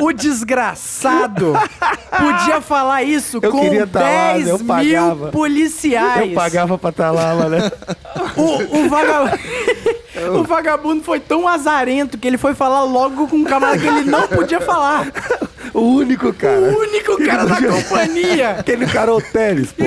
o 0.02 0.12
desgraçado 0.14 1.54
podia 2.10 2.62
falar 2.62 3.04
isso 3.04 3.40
Eu 3.42 3.52
com 3.52 3.62
queria 3.62 3.88
tá 3.88 4.00
lá, 4.02 4.34
10 4.34 4.48
eu 4.48 4.58
mil 4.58 4.68
pagava. 4.68 5.28
policiais. 5.32 6.30
Eu 6.30 6.36
pagava 6.36 6.78
pra 6.78 6.90
estar 6.90 7.12
lá, 7.12 7.36
né? 7.50 7.72
O, 8.36 8.80
o, 8.86 8.90
vagabundo, 8.90 9.40
o 10.39 10.43
vagabundo 10.43 11.03
foi 11.03 11.20
tão 11.20 11.47
azarento 11.47 12.17
que 12.17 12.28
ele 12.28 12.38
foi 12.38 12.53
falar 12.53 12.84
logo 12.84 13.28
com 13.28 13.38
um 13.38 13.43
camarada 13.43 13.80
que 13.80 13.88
ele 13.88 14.03
não 14.09 14.28
podia 14.28 14.59
falar. 14.61 15.07
O 15.72 15.82
único 15.82 16.34
cara. 16.34 16.61
O 16.61 16.80
único 16.80 17.15
cara 17.24 17.45
da 17.45 17.61
companhia. 17.61 18.51
Aquele 18.59 18.88
cara 18.88 19.11
é 19.11 19.13
o 19.13 19.22
Teles, 19.22 19.72
pô. 19.72 19.84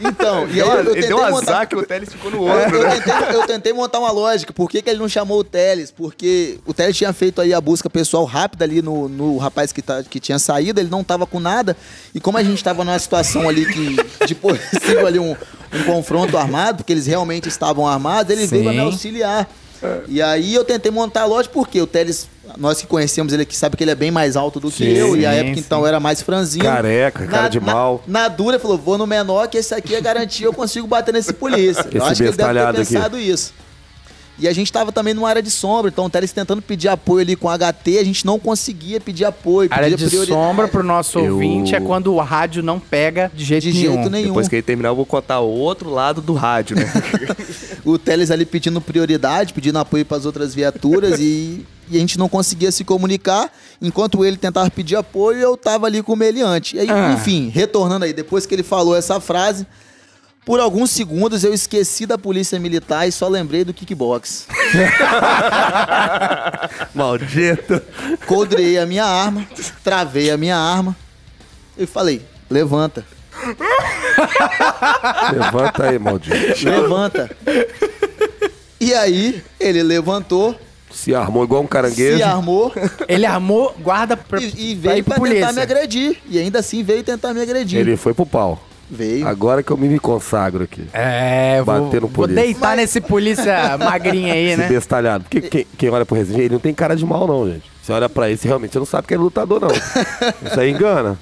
Então, 0.00 0.46
e 0.48 0.52
aí 0.52 0.58
eu, 0.60 0.66
eu 0.66 0.78
ele 0.80 0.90
tentei 0.94 1.08
deu 1.08 1.18
um 1.18 1.30
montar. 1.30 1.52
azar 1.52 1.68
que 1.68 1.76
o 1.76 1.82
Teles 1.84 2.08
ficou 2.10 2.30
no 2.30 2.48
É, 2.48 2.62
outro, 2.64 2.76
eu, 2.78 2.82
né? 2.82 2.90
tentei, 3.00 3.36
eu 3.36 3.46
tentei 3.46 3.72
montar 3.72 3.98
uma 3.98 4.10
lógica. 4.10 4.52
Por 4.54 4.70
que, 4.70 4.80
que 4.82 4.88
ele 4.88 4.98
não 4.98 5.08
chamou 5.08 5.38
o 5.38 5.44
Teles? 5.44 5.90
Porque 5.90 6.58
o 6.66 6.72
Teles 6.72 6.96
tinha 6.96 7.12
feito 7.12 7.40
aí 7.42 7.52
a 7.52 7.60
busca 7.60 7.90
pessoal 7.90 8.24
rápida 8.24 8.64
ali 8.64 8.80
no, 8.80 9.08
no 9.08 9.36
rapaz 9.36 9.70
que, 9.70 9.82
tá, 9.82 10.02
que 10.02 10.18
tinha 10.18 10.38
saído, 10.38 10.80
ele 10.80 10.88
não 10.90 11.04
tava 11.04 11.26
com 11.26 11.38
nada. 11.38 11.76
E 12.14 12.20
como 12.20 12.38
a 12.38 12.42
gente 12.42 12.64
tava 12.64 12.84
numa 12.84 12.98
situação 12.98 13.48
ali 13.48 13.66
que, 13.66 13.96
de 14.26 14.34
possível 14.34 15.06
ali 15.06 15.18
um, 15.18 15.36
um 15.74 15.82
confronto 15.84 16.36
armado, 16.36 16.78
porque 16.78 16.92
eles 16.92 17.06
realmente 17.06 17.48
estavam 17.48 17.86
armados, 17.86 18.30
ele 18.32 18.46
veio 18.46 18.62
pra 18.64 18.72
me 18.72 18.78
Sim. 18.78 18.84
auxiliar. 18.84 19.48
E 20.08 20.22
aí 20.22 20.54
eu 20.54 20.64
tentei 20.64 20.90
montar 20.90 21.22
a 21.22 21.26
lógica, 21.26 21.52
porque 21.52 21.78
o 21.78 21.86
Teles, 21.86 22.26
nós 22.56 22.80
que 22.80 22.86
conhecemos 22.86 23.34
ele 23.34 23.42
aqui, 23.42 23.54
sabe 23.54 23.76
que 23.76 23.84
ele 23.84 23.90
é 23.90 23.94
bem 23.94 24.10
mais 24.10 24.34
alto 24.34 24.58
do 24.58 24.70
que 24.70 24.78
Sim, 24.78 24.92
eu, 24.92 25.14
e 25.14 25.26
a 25.26 25.32
sim, 25.32 25.38
época 25.40 25.58
então 25.60 25.80
eu 25.80 25.86
era 25.86 26.00
mais 26.00 26.22
franzino. 26.22 26.64
Careca, 26.64 27.26
cara 27.26 27.48
de 27.48 27.60
mal. 27.60 28.02
Na 28.06 28.28
dura, 28.28 28.56
ele 28.56 28.62
falou: 28.62 28.78
vou 28.78 28.96
no 28.96 29.06
menor, 29.06 29.46
que 29.46 29.58
esse 29.58 29.74
aqui 29.74 29.94
é 29.94 30.00
garantia, 30.00 30.46
eu 30.46 30.54
consigo 30.54 30.86
bater 30.86 31.12
nesse 31.12 31.34
polícia. 31.34 31.82
eu 31.92 31.98
Esse 31.98 32.06
acho 32.06 32.14
que 32.16 32.22
ele 32.22 32.30
deve 32.30 32.30
ter 32.30 32.36
bestalhado 32.36 32.80
aqui. 32.80 32.92
pensado 32.94 33.18
isso. 33.18 33.52
E 34.36 34.48
a 34.48 34.52
gente 34.52 34.72
tava 34.72 34.90
também 34.90 35.14
numa 35.14 35.28
área 35.28 35.40
de 35.40 35.50
sombra, 35.50 35.90
então 35.90 36.06
o 36.06 36.10
Teles 36.10 36.32
tentando 36.32 36.60
pedir 36.60 36.88
apoio 36.88 37.20
ali 37.22 37.36
com 37.36 37.48
HT, 37.48 37.98
a 37.98 38.04
gente 38.04 38.26
não 38.26 38.36
conseguia 38.38 39.00
pedir 39.00 39.24
apoio, 39.24 39.68
Área 39.70 39.84
pedia 39.90 39.96
de 39.96 40.06
prioridade. 40.08 40.40
sombra 40.40 40.66
pro 40.66 40.82
nosso 40.82 41.20
Eu- 41.20 41.34
ouvinte 41.34 41.72
é 41.74 41.80
quando 41.80 42.12
o 42.12 42.18
rádio 42.18 42.60
não 42.60 42.80
pega 42.80 43.30
de 43.32 43.44
jeito 43.44 43.62
De 43.68 43.72
nenhum. 43.72 43.92
jeito 43.94 44.10
nenhum. 44.10 44.26
Depois 44.28 44.48
que 44.48 44.56
ele 44.56 44.62
terminar, 44.62 44.88
eu 44.88 44.96
vou 44.96 45.06
contar 45.06 45.38
o 45.38 45.48
outro 45.48 45.88
lado 45.88 46.20
do 46.20 46.34
rádio, 46.34 46.74
né? 46.76 46.84
O 47.84 47.98
Teles 47.98 48.30
ali 48.30 48.44
pedindo 48.46 48.80
prioridade, 48.80 49.52
pedindo 49.52 49.78
apoio 49.78 50.04
para 50.06 50.16
as 50.16 50.24
outras 50.24 50.54
viaturas 50.54 51.20
e, 51.20 51.64
e 51.90 51.96
a 51.96 52.00
gente 52.00 52.18
não 52.18 52.28
conseguia 52.30 52.72
se 52.72 52.82
comunicar. 52.82 53.52
Enquanto 53.80 54.24
ele 54.24 54.38
tentava 54.38 54.70
pedir 54.70 54.96
apoio, 54.96 55.38
eu 55.38 55.54
tava 55.56 55.86
ali 55.86 56.02
com 56.02 56.14
o 56.14 56.16
meliante. 56.16 56.76
E 56.76 56.80
aí, 56.80 56.88
Ah. 56.90 57.12
enfim, 57.12 57.50
retornando 57.54 58.04
aí, 58.06 58.12
depois 58.14 58.46
que 58.46 58.54
ele 58.54 58.62
falou 58.62 58.96
essa 58.96 59.20
frase, 59.20 59.66
por 60.44 60.60
alguns 60.60 60.90
segundos 60.90 61.42
eu 61.44 61.52
esqueci 61.54 62.04
da 62.06 62.16
polícia 62.18 62.58
militar 62.60 63.06
e 63.08 63.12
só 63.12 63.26
lembrei 63.28 63.64
do 63.64 63.72
kickbox. 63.74 64.46
Maldito. 66.94 67.80
Coldrei 68.26 68.78
a 68.78 68.86
minha 68.86 69.04
arma, 69.04 69.46
travei 69.82 70.30
a 70.30 70.36
minha 70.36 70.56
arma 70.56 70.96
e 71.76 71.86
falei: 71.86 72.22
levanta, 72.50 73.04
Levanta 75.32 75.88
aí, 75.88 75.98
maldito. 75.98 76.64
levanta. 76.68 77.30
E 78.80 78.92
aí, 78.94 79.42
ele 79.58 79.82
levantou, 79.82 80.58
Se 80.90 81.14
armou 81.14 81.44
igual 81.44 81.62
um 81.62 81.66
caranguejo. 81.66 82.16
se 82.18 82.22
armou 82.22 82.72
Ele 83.08 83.26
armou 83.26 83.74
guarda 83.80 84.16
pra, 84.16 84.40
e, 84.40 84.72
e 84.72 84.76
pra 84.76 84.90
veio 84.92 85.04
pro 85.04 85.14
pra 85.14 85.22
tentar 85.24 85.46
polícia. 85.46 85.52
me 85.52 85.60
agredir. 85.62 86.16
E 86.28 86.38
ainda 86.38 86.58
assim 86.60 86.82
veio 86.82 87.02
tentar 87.02 87.32
me 87.34 87.40
agredir. 87.40 87.80
Ele 87.80 87.96
foi 87.96 88.14
pro 88.14 88.26
pau. 88.26 88.62
Veio. 88.90 89.26
Agora 89.26 89.62
que 89.62 89.70
eu 89.70 89.76
me 89.76 89.98
consagro 89.98 90.64
aqui. 90.64 90.84
É, 90.92 91.62
vou, 91.62 91.84
Bater 91.84 92.00
no 92.00 92.08
vou 92.08 92.24
polícia. 92.26 92.42
deitar 92.42 92.76
nesse 92.76 93.00
polícia 93.00 93.78
magrinho 93.78 94.32
aí, 94.32 94.46
Esse 94.50 94.56
né? 94.60 94.68
bestalhado. 94.68 95.24
Porque 95.24 95.40
quem, 95.40 95.66
quem 95.76 95.90
olha 95.90 96.04
pro 96.04 96.16
Rezende, 96.16 96.40
ele 96.42 96.54
não 96.54 96.60
tem 96.60 96.74
cara 96.74 96.94
de 96.94 97.04
mal, 97.04 97.26
não, 97.26 97.46
gente. 97.48 97.70
Você 97.82 97.92
olha 97.92 98.08
pra 98.08 98.28
ele, 98.28 98.36
você 98.38 98.48
realmente 98.48 98.78
não 98.78 98.84
sabe 98.86 99.06
que 99.06 99.14
ele 99.14 99.20
é 99.22 99.24
lutador, 99.24 99.60
não. 99.60 99.68
Isso 100.48 100.60
aí 100.60 100.70
engana. 100.70 101.18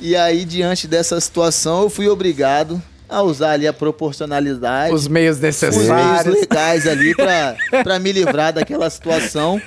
E 0.00 0.16
aí, 0.16 0.44
diante 0.44 0.86
dessa 0.88 1.20
situação, 1.20 1.82
eu 1.82 1.90
fui 1.90 2.08
obrigado 2.08 2.82
a 3.12 3.22
usar 3.22 3.52
ali 3.52 3.66
a 3.66 3.72
proporcionalidade. 3.72 4.94
Os 4.94 5.06
meios 5.08 5.36
os 5.36 5.40
meios 5.42 5.62
necessários. 5.62 6.34
legais 6.40 6.86
ali 6.86 7.14
pra, 7.14 7.56
pra 7.84 7.98
me 7.98 8.12
livrar 8.12 8.52
daquela 8.52 8.88
situação 8.90 9.60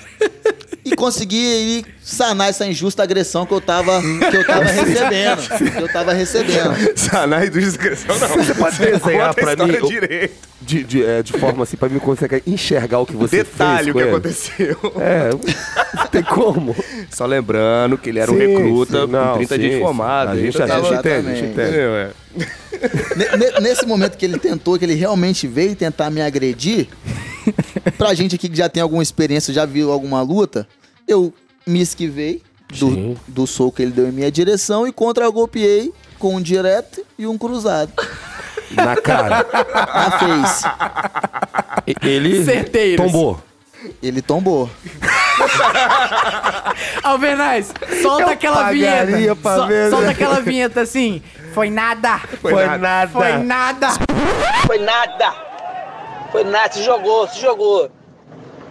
e 0.84 0.96
conseguir 0.96 1.46
aí 1.48 1.86
sanar 2.04 2.50
essa 2.50 2.66
injusta 2.66 3.02
agressão 3.04 3.46
que 3.46 3.54
eu 3.54 3.62
tava, 3.62 4.02
que 4.02 4.38
eu 4.38 4.46
tava 4.46 4.64
recebendo. 4.66 5.74
Que 5.74 5.82
eu 5.82 5.88
tava 5.92 6.14
recebendo. 6.14 6.76
Sanar 6.96 7.50
do 7.50 7.60
discreção, 7.60 8.18
não. 8.20 8.28
Você 8.30 8.54
pode 8.54 8.78
desenhar 8.78 9.30
a 9.30 9.34
pra 9.34 9.52
história 9.54 9.80
mim 9.80 9.86
o- 9.86 9.90
direito. 9.90 10.46
De, 10.62 10.84
de, 10.84 11.04
é, 11.06 11.22
de 11.22 11.34
forma 11.34 11.62
assim, 11.64 11.78
pra 11.78 11.88
mim 11.90 12.00
conseguir 12.00 12.42
enxergar 12.48 12.98
o 13.00 13.06
que 13.06 13.16
você 13.16 13.38
Detalhe 13.44 13.84
fez 13.84 13.88
o 13.90 13.94
com 13.94 14.00
que 14.00 14.04
ele. 14.04 14.10
aconteceu. 14.10 14.94
É, 15.00 15.30
não 15.98 16.08
tem 16.08 16.24
como. 16.24 16.76
Só 17.12 17.26
lembrando 17.28 17.98
que 18.00 18.10
ele 18.10 18.18
era 18.20 18.32
um 18.32 18.36
Sim, 18.38 18.48
recruta 18.48 19.02
sim, 19.06 19.12
não, 19.12 19.28
com 19.34 19.38
30 19.46 19.56
sim, 19.56 19.62
dias 19.62 19.80
formado. 19.80 20.32
A 20.32 20.36
gente, 20.36 20.60
a 20.60 20.66
gente 20.68 20.94
entende, 20.94 21.08
a 21.08 21.22
gente 21.36 21.46
entende. 21.46 21.52
Entendeu, 21.70 21.96
é. 21.96 22.10
Ne- 23.16 23.38
ne- 23.38 23.60
Nesse 23.62 23.86
momento 23.86 24.18
que 24.18 24.26
ele 24.26 24.38
tentou, 24.40 24.78
que 24.78 24.86
ele 24.86 24.94
realmente 24.96 25.48
veio 25.48 25.76
tentar 25.76 26.10
me 26.10 26.22
agredir, 26.22 26.88
pra 27.98 28.14
gente 28.14 28.36
aqui 28.36 28.50
que 28.50 28.58
já 28.58 28.68
tem 28.70 28.82
alguma 28.82 29.04
experiência, 29.04 29.54
já 29.54 29.66
viu 29.66 29.92
alguma 29.92 30.22
luta, 30.22 30.68
eu 31.08 31.34
me 31.66 31.82
esquivei 31.82 32.42
do, 32.80 33.16
do 33.28 33.46
soco 33.48 33.78
que 33.78 33.82
ele 33.84 33.92
deu 33.92 34.08
em 34.08 34.12
minha 34.12 34.32
direção 34.32 34.88
e 34.88 34.92
contra-golpeei 34.92 35.92
com 36.20 36.36
um 36.36 36.42
direto 36.42 37.04
e 37.18 37.28
um 37.28 37.38
cruzado. 37.38 37.92
Na 38.72 38.96
cara. 38.96 39.46
Na 39.76 40.12
face. 40.20 40.66
Ele 42.02 42.44
Certeiros. 42.44 43.06
tombou. 43.06 43.40
Ele 44.02 44.22
tombou. 44.22 44.70
Alvernaz, 47.04 47.72
solta 48.02 48.24
Eu 48.24 48.30
aquela 48.30 48.72
vinheta. 48.72 49.36
pra 49.36 49.56
Sol- 49.56 49.68
ver, 49.68 49.90
solta 49.90 50.06
né? 50.06 50.12
aquela 50.12 50.42
vinheta 50.42 50.82
assim. 50.82 51.22
Foi 51.54 51.70
nada. 51.70 52.20
Foi 52.42 52.54
nada. 52.54 53.08
Foi 53.12 53.38
nada. 53.38 53.88
Foi 54.68 54.78
nada. 54.80 55.34
Foi 56.32 56.44
nada, 56.44 56.74
se 56.74 56.84
jogou, 56.84 57.28
se 57.28 57.40
jogou. 57.40 57.90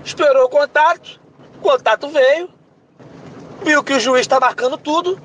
Esperou 0.05 0.45
o 0.45 0.49
contato, 0.49 1.19
o 1.57 1.61
contato 1.63 2.09
veio, 2.09 2.51
viu 3.65 3.83
que 3.83 3.95
o 3.95 4.01
juiz 4.01 4.27
tá 4.27 4.39
marcando 4.39 4.77
tudo 4.77 5.19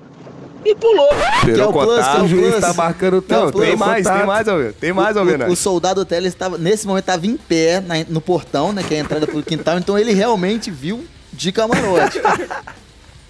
e 0.66 0.76
pulou. 0.76 1.08
É 1.12 1.38
Esperou 1.38 1.70
o 1.70 1.74
plus, 1.74 1.86
contar. 1.86 2.18
é 2.18 2.22
O 2.22 2.24
o 2.24 2.28
juiz 2.28 2.50
plus. 2.52 2.62
tá 2.62 2.74
marcando 2.74 3.18
o 3.18 3.22
plus. 3.22 3.52
tem 3.52 3.76
mais, 3.76 4.08
tem 4.08 4.26
mais, 4.26 4.48
Alvena. 4.48 4.74
Tem 4.80 4.94
mais, 4.94 5.18
Alvena. 5.18 5.48
O, 5.48 5.52
o 5.52 5.56
soldado 5.56 6.06
Teles 6.06 6.34
estava, 6.34 6.58
nesse 6.58 6.86
momento, 6.88 7.04
estava 7.04 7.26
em 7.26 7.38
pé 7.38 7.80
na- 7.80 8.06
no 8.08 8.22
portão, 8.22 8.72
né? 8.74 8.84
Que 8.88 8.96
é 8.96 8.98
a 8.98 9.02
entrada 9.02 9.28
pro 9.28 9.42
quintal, 9.44 9.78
então 9.78 9.98
ele 9.98 10.14
realmente 10.14 10.70
viu 10.72 11.06
de 11.34 11.52
camarote. 11.52 12.20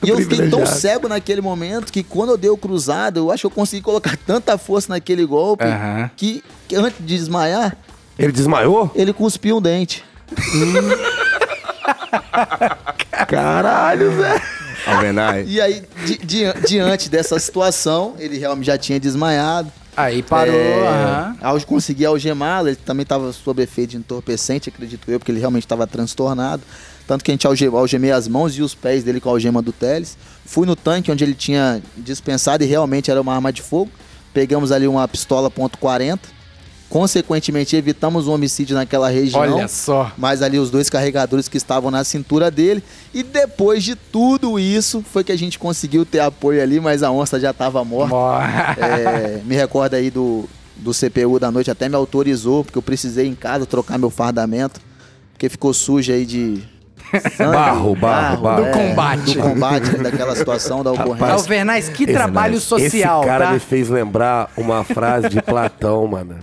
E 0.02 0.08
eu 0.08 0.16
fiquei 0.16 0.50
tão 0.50 0.66
cego 0.66 1.10
naquele 1.10 1.42
momento 1.42 1.92
que 1.92 2.04
quando 2.04 2.30
eu 2.30 2.38
dei 2.38 2.50
o 2.50 2.56
cruzado, 2.56 3.18
eu 3.20 3.30
acho 3.34 3.42
que 3.42 3.48
eu 3.48 3.52
consegui 3.52 3.82
colocar 3.82 4.16
tanta 4.26 4.58
força 4.58 4.94
naquele 4.94 5.26
golpe 5.26 5.66
Aham. 5.66 6.10
que, 6.16 6.42
que 6.70 6.76
antes 6.78 7.00
de 7.06 7.18
desmaiar, 7.18 7.76
Ele 8.18 8.32
desmaiou? 8.32 8.90
ele 8.96 9.12
cuspiu 9.12 9.58
um 9.58 9.62
dente. 9.62 10.06
Caralho, 13.28 14.12
velho. 14.12 14.42
Alvenai. 14.96 15.46
E 15.48 15.60
aí, 15.62 15.84
di- 16.06 16.18
di- 16.24 16.68
diante 16.68 17.10
dessa 17.10 17.38
situação, 17.40 18.16
ele 18.20 18.38
realmente 18.38 18.68
já 18.68 18.78
tinha 18.78 19.00
desmaiado. 19.00 19.72
Aí 19.98 20.24
parou. 20.24 20.56
É, 20.56 21.34
ao 21.42 21.60
conseguir 21.62 22.06
algemá-lo, 22.06 22.70
ele 22.70 22.78
também 22.78 23.04
estava 23.04 23.34
sob 23.34 23.62
efeito 23.62 23.90
de 23.92 23.98
entorpecente, 23.98 24.70
acredito 24.70 25.10
eu, 25.12 25.20
porque 25.20 25.32
ele 25.32 25.40
realmente 25.40 25.64
estava 25.66 25.86
transtornado. 25.86 26.62
Tanto 27.06 27.24
que 27.24 27.32
a 27.32 27.34
gente 27.34 27.46
alge- 27.48 27.68
algemei 27.68 28.12
as 28.12 28.28
mãos 28.28 28.56
e 28.58 28.62
os 28.62 28.74
pés 28.76 29.04
dele 29.04 29.20
com 29.20 29.30
a 29.30 29.32
algema 29.34 29.62
do 29.62 29.74
Teles. 29.74 30.18
Fui 30.46 30.66
no 30.66 30.76
tanque 30.76 31.12
onde 31.12 31.24
ele 31.24 31.34
tinha 31.34 31.82
dispensado 31.98 32.64
e 32.64 32.68
realmente 32.68 33.12
era 33.12 33.20
uma 33.20 33.34
arma 33.36 33.52
de 33.52 33.62
fogo. 33.62 33.92
Pegamos 34.34 34.72
ali 34.72 34.88
uma 34.88 35.06
pistola 35.08 35.50
.40. 35.52 36.20
Consequentemente, 36.90 37.76
evitamos 37.76 38.28
um 38.28 38.34
homicídio 38.34 38.76
naquela 38.76 39.10
região. 39.10 39.42
Olha 39.42 39.68
só. 39.68 40.12
Mas 40.18 40.42
ali 40.42 40.58
os 40.58 40.72
dois 40.72 40.90
carregadores 40.90 41.48
que 41.48 41.56
estavam 41.56 41.92
na 41.92 42.04
cintura 42.04 42.50
dele. 42.50 42.84
E 43.14 43.22
depois 43.22 43.84
de 43.84 43.96
tudo 43.96 44.58
isso, 44.58 45.06
foi 45.14 45.24
que 45.24 45.32
a 45.32 45.38
gente 45.38 45.60
conseguiu 45.60 46.04
ter 46.04 46.20
apoio 46.20 46.62
ali, 46.62 46.80
mas 46.80 47.04
a 47.04 47.12
onça 47.12 47.40
já 47.40 47.52
estava 47.52 47.84
morta. 47.84 48.16
É, 48.80 49.42
me 49.46 49.56
recorda 49.56 49.98
aí 49.98 50.10
do, 50.10 50.50
do 50.78 50.92
CPU 50.92 51.40
da 51.40 51.52
noite, 51.52 51.70
até 51.70 51.88
me 51.88 51.96
autorizou, 51.96 52.64
porque 52.64 52.78
eu 52.78 52.82
precisei 52.82 53.28
em 53.28 53.36
casa 53.36 53.66
trocar 53.66 53.98
meu 53.98 54.10
fardamento, 54.10 54.80
porque 55.34 55.50
ficou 55.50 55.74
sujo 55.74 56.12
aí 56.12 56.26
de. 56.26 56.64
sangue, 57.36 57.54
Barro, 57.54 57.96
barro, 57.96 58.42
barro. 58.42 58.66
Do 58.66 58.72
combate. 58.72 59.34
Do 59.36 59.42
combate, 59.42 59.98
daquela 59.98 60.36
situação 60.36 60.84
da 60.84 60.92
ocorrência. 60.92 61.34
Alvernaz, 61.34 61.90
que 61.90 62.08
trabalho 62.08 62.58
Esse 62.58 62.66
social, 62.66 63.22
cara 63.24 63.48
tá? 63.48 63.54
me 63.54 63.60
fez 63.60 63.90
lembrar 63.90 64.52
uma 64.58 64.84
frase 64.84 65.30
de 65.30 65.42
Platão, 65.42 66.08
mano. 66.08 66.40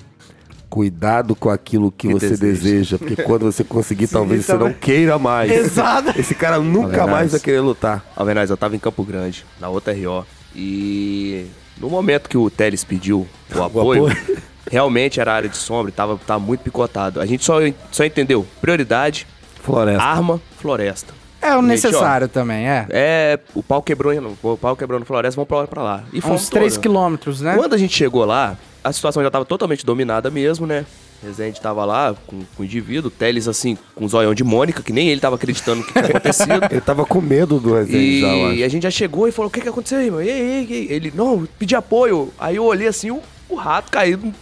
Cuidado 0.77 1.35
com 1.35 1.49
aquilo 1.49 1.91
que, 1.91 2.07
Que 2.09 2.13
você 2.13 2.29
deseja. 2.29 2.53
deseja, 2.53 2.99
porque 2.99 3.17
quando 3.23 3.47
você 3.51 3.65
conseguir, 3.65 4.09
talvez 4.13 4.45
você 4.45 4.53
também. 4.53 4.69
não 4.69 4.75
queira 4.75 5.19
mais. 5.19 5.51
Exato. 5.51 6.13
Esse 6.21 6.35
cara 6.35 6.59
nunca 6.59 6.89
Verdade. 6.89 7.11
mais 7.11 7.31
vai 7.31 7.41
querer 7.41 7.61
lutar. 7.61 8.05
Alvenaz, 8.15 8.51
eu 8.51 8.59
tava 8.59 8.77
em 8.77 8.79
Campo 8.79 9.03
Grande, 9.03 9.47
na 9.59 9.71
outra 9.71 9.95
RO. 9.95 10.27
E 10.55 11.47
no 11.81 11.89
momento 11.89 12.29
que 12.29 12.37
o 12.37 12.51
Teles 12.51 12.85
pediu 12.85 13.27
o 13.55 13.63
apoio, 13.65 14.07
apoio. 14.09 14.17
realmente 14.71 15.19
era 15.19 15.33
área 15.33 15.49
de 15.49 15.57
sombra 15.57 15.91
tava, 15.91 16.19
tava 16.27 16.41
muito 16.41 16.61
picotado. 16.61 17.23
A 17.23 17.25
gente 17.25 17.43
só, 17.43 17.55
só 17.91 18.05
entendeu 18.05 18.47
prioridade, 18.61 19.27
Floresta. 19.63 20.03
arma, 20.05 20.39
floresta. 20.59 21.15
É 21.47 21.57
o 21.57 21.61
Gente, 21.61 21.69
necessário 21.69 22.29
também, 22.29 22.69
é. 22.69 22.87
É, 22.91 23.39
o 23.55 23.63
pau 23.63 23.83
quebrou, 23.83 24.13
o 24.43 24.57
pau 24.57 24.77
quebrou 24.77 24.99
no 24.99 25.07
floresta, 25.07 25.37
vamos 25.37 25.49
pra, 25.49 25.67
pra 25.67 25.83
lá. 25.83 26.05
E 26.13 26.21
fomos 26.21 26.43
Uns 26.43 26.49
3 26.51 26.73
todos. 26.75 26.79
quilômetros, 26.79 27.41
né? 27.41 27.55
Quando 27.57 27.75
a 27.75 27.79
gente 27.79 27.95
chegou 27.95 28.25
lá, 28.25 28.57
a 28.83 28.93
situação 28.93 29.23
já 29.23 29.31
tava 29.31 29.45
totalmente 29.45 29.87
dominada 29.87 30.31
mesmo, 30.31 30.67
né? 30.67 30.85
Rezende 31.23 31.61
tava 31.61 31.85
lá 31.85 32.15
com, 32.27 32.41
com 32.57 32.63
o 32.63 32.65
indivíduo, 32.65 33.11
Teles 33.11 33.49
assim, 33.49 33.79
com 33.95 34.05
o 34.05 34.09
zoião 34.09 34.35
de 34.35 34.45
Mônica, 34.45 34.83
que 34.83 34.93
nem 34.93 35.09
ele 35.09 35.21
tava 35.21 35.37
acreditando 35.37 35.81
no 35.81 35.87
que 35.87 35.93
tinha 35.93 36.05
acontecido. 36.11 36.67
Ele 36.71 36.81
tava 36.81 37.07
com 37.07 37.21
medo 37.21 37.59
do 37.59 37.75
Rezende 37.75 38.21
já, 38.21 38.27
E 38.55 38.65
a 38.65 38.69
gente 38.69 38.83
já 38.83 38.91
chegou 38.91 39.27
e 39.27 39.33
falou: 39.33 39.49
o 39.49 39.53
que, 39.53 39.61
que 39.61 39.69
aconteceu 39.69 39.99
aí, 39.99 40.11
mano? 40.11 40.23
E 40.23 40.31
aí, 40.31 40.39
e 40.39 40.73
aí, 40.73 40.87
e? 40.89 40.93
Ele, 40.93 41.13
não, 41.15 41.49
pedi 41.59 41.75
apoio. 41.75 42.33
Aí 42.39 42.57
eu 42.57 42.65
olhei 42.65 42.87
assim, 42.87 43.11
o, 43.11 43.23
o 43.49 43.55
rato 43.55 43.91
caído 43.91 44.33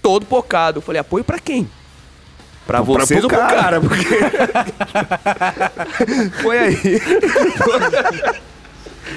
todo 0.00 0.24
pocado. 0.24 0.78
Eu 0.78 0.82
falei, 0.82 1.00
apoio 1.00 1.22
pra 1.22 1.38
quem? 1.38 1.68
Pra 2.70 2.84
Pra- 2.84 3.04
vocês 3.04 3.24
pro 3.24 3.24
ou 3.24 3.28
pro 3.28 3.38
cara. 3.56 3.80
Porque. 3.80 4.06
foi 6.40 6.58
aí. 6.58 6.76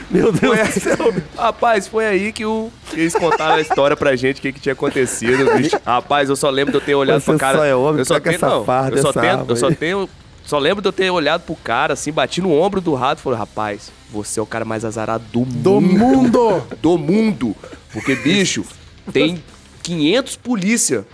Meu 0.10 0.32
Deus 0.32 0.58
do 0.74 0.80
céu. 0.80 1.14
Rapaz, 1.38 1.88
foi 1.88 2.06
aí 2.08 2.32
que, 2.34 2.44
o, 2.46 2.72
eles 2.94 3.14
contaram 3.14 3.54
a 3.56 3.62
história 3.62 3.96
pra 3.96 4.16
gente, 4.16 4.40
o 4.40 4.42
que, 4.42 4.52
que 4.54 4.60
tinha 4.60 4.74
acontecido. 4.74 5.54
bicho. 5.56 5.80
Rapaz, 5.86 6.30
eu 6.30 6.36
só 6.36 6.50
lembro 6.50 6.72
de 6.72 6.78
eu 6.78 6.82
ter 6.82 6.96
olhado 6.96 7.20
Você 7.22 7.30
pro 7.32 7.38
cara. 7.40 7.60
só 7.60 7.66
é 7.66 7.76
homem, 7.76 8.00
eu 8.00 8.06
só 8.06 8.20
tenho, 8.20 8.40
não, 8.42 8.66
farda, 8.66 8.98
eu 8.98 9.02
só 9.04 9.14
tenho, 9.14 9.46
eu 9.48 9.56
só 9.56 9.70
tenho. 9.72 10.10
Só 10.46 10.58
lembro 10.60 10.82
de 10.82 10.88
eu 10.88 10.92
ter 10.92 11.10
olhado 11.12 11.42
pro 11.42 11.56
cara, 11.56 11.94
assim, 11.94 12.12
bati 12.12 12.42
no 12.42 12.52
ombro 12.52 12.82
do 12.82 12.96
rato 12.96 13.20
e 13.20 13.22
falei, 13.22 13.38
rapaz, 13.40 13.92
você 14.12 14.40
é 14.40 14.44
o 14.44 14.48
cara 14.48 14.66
mais 14.66 14.84
azarado 14.84 15.24
do 15.32 15.40
mundo. 15.42 15.62
Do 15.62 15.80
mundo! 15.82 16.64
Do 16.82 16.98
mundo. 16.98 17.56
Porque, 17.94 18.16
bicho, 18.16 18.66
tem 19.14 19.42
500 19.84 20.36
polícia 20.38 21.06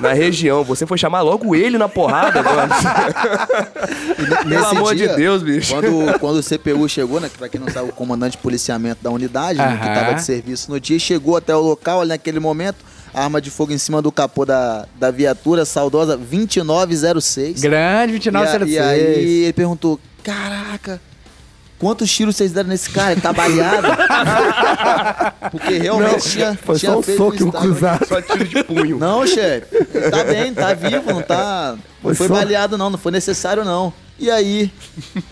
na 0.00 0.12
região. 0.12 0.62
Você 0.64 0.86
foi 0.86 0.98
chamar 0.98 1.20
logo 1.22 1.54
ele 1.54 1.78
na 1.78 1.88
porrada, 1.88 2.42
mano. 2.42 2.72
Pelo 4.16 4.44
nesse 4.48 4.64
amor 4.76 4.94
de 4.94 5.06
dia, 5.06 5.14
Deus, 5.16 5.42
bicho. 5.42 5.72
Quando, 5.74 6.18
quando 6.18 6.36
o 6.38 6.42
CPU 6.42 6.88
chegou, 6.88 7.20
né? 7.20 7.28
Que 7.28 7.38
pra 7.38 7.48
quem 7.48 7.60
não 7.60 7.68
sabe, 7.68 7.90
o 7.90 7.92
comandante 7.92 8.32
de 8.32 8.38
policiamento 8.38 9.02
da 9.02 9.10
unidade, 9.10 9.58
né, 9.58 9.78
que 9.82 9.88
estava 9.88 10.14
de 10.14 10.22
serviço 10.22 10.70
no 10.70 10.80
dia, 10.80 10.98
chegou 10.98 11.36
até 11.36 11.54
o 11.54 11.60
local, 11.60 12.00
ali 12.00 12.08
naquele 12.10 12.40
momento, 12.40 12.78
arma 13.14 13.40
de 13.40 13.50
fogo 13.50 13.72
em 13.72 13.78
cima 13.78 14.00
do 14.02 14.10
capô 14.12 14.44
da, 14.44 14.86
da 14.98 15.10
viatura, 15.10 15.64
saudosa 15.64 16.16
2906. 16.16 17.60
Grande 17.60 18.14
E, 18.14 18.16
a- 18.28 18.32
2906. 18.32 18.72
e 18.74 18.78
aí 18.78 19.42
ele 19.44 19.52
perguntou: 19.52 19.98
Caraca, 20.22 21.00
quantos 21.82 22.10
tiros 22.10 22.36
vocês 22.36 22.52
deram 22.52 22.68
nesse 22.68 22.88
cara? 22.90 23.10
Ele 23.12 23.20
tá 23.20 23.32
baleado? 23.32 23.88
Porque 25.50 25.78
realmente 25.78 26.12
Não, 26.12 26.18
tinha, 26.20 26.58
foi 26.62 26.78
tinha 26.78 26.92
só 26.92 26.98
um 26.98 27.02
feito 27.02 27.18
soco 27.18 27.36
e 27.36 27.42
um 27.42 27.46
estrago. 27.46 27.66
cruzado. 27.66 28.06
Só 28.06 28.22
tiro 28.22 28.44
de 28.44 28.64
punho. 28.64 28.98
Não, 28.98 29.26
chefe. 29.26 29.66
Ele 29.92 30.10
tá 30.10 30.24
bem, 30.24 30.54
tá 30.54 30.72
vivo, 30.74 31.12
não 31.12 31.20
tá. 31.22 31.72
Não 31.74 31.82
Foi 32.00 32.14
foi 32.14 32.28
só- 32.28 32.34
baleado, 32.34 32.78
não, 32.78 32.88
não 32.88 32.98
foi 32.98 33.10
necessário, 33.12 33.64
não. 33.64 33.92
E 34.18 34.30
aí, 34.30 34.72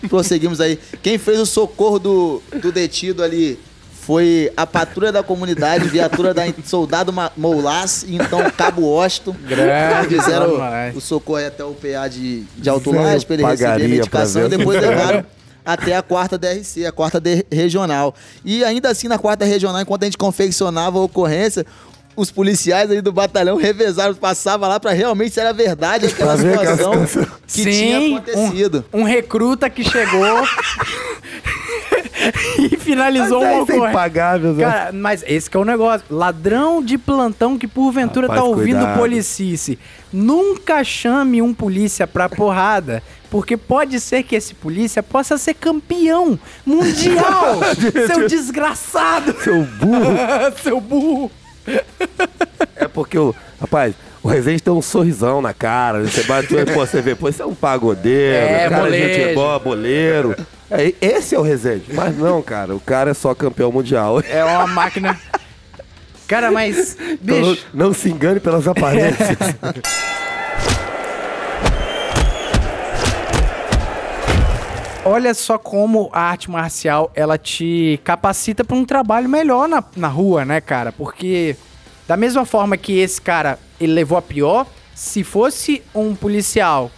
prosseguimos 0.09 0.59
aí. 0.59 0.77
Quem 1.01 1.17
fez 1.17 1.39
o 1.39 1.45
socorro 1.45 1.97
do, 1.97 2.43
do 2.61 2.71
detido 2.71 3.23
ali 3.23 3.57
foi 4.01 4.51
a 4.57 4.65
patrulha 4.67 5.11
da 5.11 5.23
comunidade, 5.23 5.87
viatura 5.87 6.33
da 6.33 6.43
Soldado 6.65 7.13
Moulas 7.37 8.03
e 8.07 8.15
então 8.15 8.41
Cabo 8.51 8.81
Washington. 8.81 9.35
Grande, 9.47 10.07
Fizeram 10.09 10.59
o 10.93 10.99
socorro 10.99 11.37
aí 11.37 11.45
até 11.45 11.63
o 11.63 11.71
PA 11.73 12.07
de, 12.09 12.41
de 12.57 12.69
Alto 12.69 12.91
Lage 12.91 13.25
pra 13.25 13.35
ele 13.35 13.45
receber 13.45 13.71
a 13.71 13.77
medicação 13.87 14.45
e 14.45 14.49
depois 14.49 14.81
levaram 14.81 15.23
até 15.65 15.95
a 15.95 16.01
quarta 16.01 16.37
DRC, 16.37 16.85
a 16.85 16.91
quarta 16.91 17.19
de 17.19 17.45
regional. 17.51 18.13
E 18.43 18.63
ainda 18.63 18.89
assim, 18.89 19.07
na 19.07 19.17
quarta 19.17 19.45
regional, 19.45 19.81
enquanto 19.81 20.03
a 20.03 20.05
gente 20.05 20.17
confeccionava 20.17 20.99
a 20.99 21.01
ocorrência, 21.03 21.65
os 22.15 22.29
policiais 22.31 22.89
ali 22.91 23.01
do 23.01 23.11
batalhão 23.11 23.55
revezaram, 23.57 24.13
passavam 24.13 24.67
lá 24.67 24.79
pra 24.79 24.91
realmente 24.91 25.33
se 25.33 25.39
era 25.39 25.53
verdade 25.53 26.07
aquela 26.07 26.37
situação 26.37 26.93
que 27.47 27.63
tinha 27.63 28.17
acontecido. 28.17 28.85
Um, 28.93 29.01
um 29.01 29.03
recruta 29.03 29.69
que 29.69 29.83
chegou 29.83 30.21
e 32.59 32.77
finalizou 32.77 33.41
Mas 33.41 33.49
uma 33.49 33.51
é, 33.51 33.61
isso 33.63 33.71
é 33.71 33.75
ocorrência. 33.75 33.89
impagável, 33.89 34.53
né? 34.53 34.63
Cara, 34.63 34.91
mas 34.91 35.23
esse 35.25 35.49
que 35.49 35.57
é 35.57 35.59
o 35.59 35.65
negócio. 35.65 36.05
Ladrão 36.09 36.83
de 36.83 36.97
plantão 36.97 37.57
que 37.57 37.67
porventura 37.67 38.27
Rapaz, 38.27 38.41
tá 38.41 38.47
ouvindo 38.47 38.77
cuidado. 38.79 38.99
policice. 38.99 39.79
Nunca 40.11 40.83
chame 40.83 41.41
um 41.41 41.53
polícia 41.53 42.05
pra 42.05 42.27
porrada. 42.27 43.01
Porque 43.31 43.55
pode 43.55 43.97
ser 44.01 44.23
que 44.23 44.35
esse 44.35 44.53
polícia 44.53 45.01
possa 45.01 45.37
ser 45.37 45.53
campeão 45.53 46.37
mundial. 46.65 47.61
seu 48.05 48.27
desgraçado. 48.27 49.33
Seu 49.41 49.63
burro. 49.63 50.17
seu 50.61 50.81
burro. 50.81 51.31
É 52.75 52.89
porque 52.89 53.17
o. 53.17 53.33
Rapaz, 53.59 53.95
o 54.21 54.27
Rezende 54.27 54.61
tem 54.61 54.73
um 54.73 54.81
sorrisão 54.81 55.41
na 55.41 55.53
cara. 55.53 56.03
Você 56.03 56.23
bate 56.23 56.47
pô, 56.73 56.85
você 56.85 57.01
vê, 57.01 57.15
pô, 57.15 57.29
esse 57.29 57.41
é 57.41 57.45
um 57.45 57.55
pagodeiro, 57.55 58.35
É, 58.35 58.67
cara 58.67 58.95
é 58.97 59.13
gente 59.13 59.35
boa, 59.35 59.57
boleiro. 59.57 60.35
É, 60.69 60.93
esse 60.99 61.33
é 61.33 61.39
o 61.39 61.41
Rezende. 61.41 61.85
Mas 61.93 62.17
não, 62.17 62.41
cara, 62.41 62.75
o 62.75 62.81
cara 62.81 63.11
é 63.11 63.13
só 63.13 63.33
campeão 63.33 63.71
mundial. 63.71 64.21
É 64.27 64.43
uma 64.43 64.67
máquina. 64.67 65.17
Cara, 66.27 66.51
mas. 66.51 66.97
Então 66.99 67.39
não, 67.39 67.51
Bicho. 67.51 67.67
não 67.73 67.93
se 67.93 68.09
engane 68.09 68.41
pelas 68.41 68.67
aparências. 68.67 69.37
Olha 75.03 75.33
só 75.33 75.57
como 75.57 76.11
a 76.13 76.21
arte 76.21 76.49
marcial 76.51 77.11
ela 77.15 77.35
te 77.35 77.99
capacita 78.03 78.63
para 78.63 78.77
um 78.77 78.85
trabalho 78.85 79.27
melhor 79.27 79.67
na, 79.67 79.83
na 79.95 80.07
rua, 80.07 80.45
né, 80.45 80.61
cara? 80.61 80.91
Porque 80.91 81.55
da 82.07 82.15
mesma 82.15 82.45
forma 82.45 82.77
que 82.77 82.99
esse 82.99 83.19
cara 83.19 83.57
ele 83.79 83.93
levou 83.93 84.15
a 84.15 84.21
pior, 84.21 84.67
se 84.93 85.23
fosse 85.23 85.81
um 85.95 86.13
policial 86.13 86.91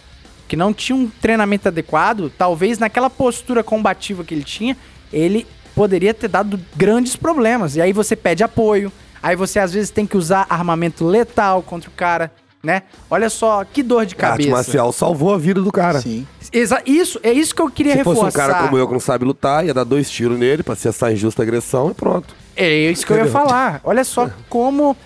que 0.46 0.54
não 0.54 0.74
tinha 0.74 0.94
um 0.94 1.08
treinamento 1.08 1.68
adequado, 1.68 2.30
talvez 2.36 2.78
naquela 2.78 3.08
postura 3.08 3.64
combativa 3.64 4.22
que 4.22 4.34
ele 4.34 4.44
tinha, 4.44 4.76
ele 5.10 5.46
poderia 5.74 6.12
ter 6.12 6.28
dado 6.28 6.60
grandes 6.76 7.16
problemas. 7.16 7.74
E 7.74 7.80
aí 7.80 7.92
você 7.94 8.14
pede 8.14 8.44
apoio, 8.44 8.92
aí 9.22 9.34
você 9.34 9.58
às 9.58 9.72
vezes 9.72 9.88
tem 9.88 10.06
que 10.06 10.18
usar 10.18 10.46
armamento 10.50 11.06
letal 11.06 11.62
contra 11.62 11.88
o 11.88 11.92
cara, 11.94 12.30
né? 12.64 12.82
Olha 13.10 13.28
só 13.30 13.62
que 13.64 13.82
dor 13.82 14.06
de 14.06 14.14
A 14.14 14.26
arte 14.28 14.30
cabeça. 14.38 14.50
marcial 14.50 14.92
salvou 14.92 15.34
a 15.34 15.38
vida 15.38 15.60
do 15.62 15.70
cara. 15.70 16.00
Sim. 16.00 16.26
Exa 16.52 16.80
isso, 16.86 17.18
é 17.22 17.32
isso 17.32 17.54
que 17.54 17.60
eu 17.62 17.70
queria 17.70 17.92
Se 17.92 17.98
reforçar. 17.98 18.20
fosse 18.24 18.36
um 18.36 18.40
cara 18.40 18.54
como 18.64 18.78
eu 18.78 18.86
que 18.86 18.92
não 18.92 19.00
sabe 19.00 19.24
lutar, 19.24 19.64
ia 19.66 19.74
dar 19.74 19.84
dois 19.84 20.08
tiros 20.10 20.38
nele 20.38 20.62
pra 20.62 20.74
cessar 20.76 21.08
a 21.08 21.12
injusta 21.12 21.42
agressão 21.42 21.90
e 21.90 21.94
pronto. 21.94 22.34
É 22.56 22.68
isso 22.90 23.04
que 23.04 23.12
eu 23.12 23.16
ia 23.16 23.26
falar. 23.26 23.80
Olha 23.82 24.04
só 24.04 24.30
como 24.48 24.96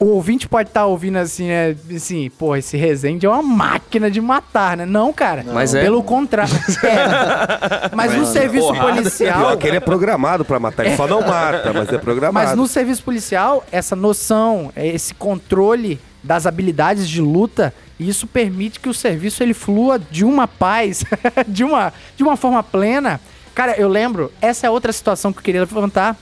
o 0.00 0.06
ouvinte 0.06 0.48
pode 0.48 0.68
estar 0.70 0.86
ouvindo 0.86 1.16
assim, 1.18 1.46
né? 1.46 1.76
Assim, 1.94 2.28
pô, 2.30 2.56
esse 2.56 2.76
Rezende 2.76 3.24
é 3.24 3.28
uma 3.28 3.42
máquina 3.42 4.10
de 4.10 4.20
matar, 4.20 4.76
né? 4.76 4.84
Não, 4.84 5.12
cara. 5.12 5.44
Mas 5.46 5.72
é. 5.74 5.82
Pelo 5.82 6.02
contrário. 6.02 6.52
É. 6.82 7.94
Mas 7.94 8.12
no 8.16 8.26
serviço 8.26 8.72
Pior 8.72 8.94
policial. 8.94 9.56
que 9.56 9.66
ele 9.68 9.76
é 9.76 9.80
programado 9.80 10.44
pra 10.44 10.58
matar. 10.58 10.86
Ele 10.86 10.96
só 10.96 11.06
não 11.06 11.20
mata, 11.20 11.72
mas 11.72 11.92
é 11.92 11.98
programado. 11.98 12.46
Mas 12.48 12.56
no 12.56 12.66
serviço 12.66 13.02
policial, 13.04 13.64
essa 13.70 13.94
noção, 13.94 14.72
esse 14.76 15.14
controle 15.14 16.00
das 16.22 16.46
habilidades 16.46 17.08
de 17.08 17.20
luta, 17.20 17.72
isso 17.98 18.26
permite 18.26 18.80
que 18.80 18.88
o 18.88 18.94
serviço 18.94 19.42
ele 19.42 19.54
flua 19.54 19.98
de 19.98 20.24
uma 20.24 20.46
paz, 20.48 21.04
de 21.46 21.62
uma, 21.64 21.92
de 22.16 22.22
uma 22.22 22.36
forma 22.36 22.62
plena. 22.62 23.20
Cara, 23.54 23.76
eu 23.78 23.88
lembro, 23.88 24.30
essa 24.40 24.66
é 24.66 24.70
outra 24.70 24.92
situação 24.92 25.32
que 25.32 25.38
eu 25.38 25.42
queria 25.42 25.60
levantar. 25.60 26.16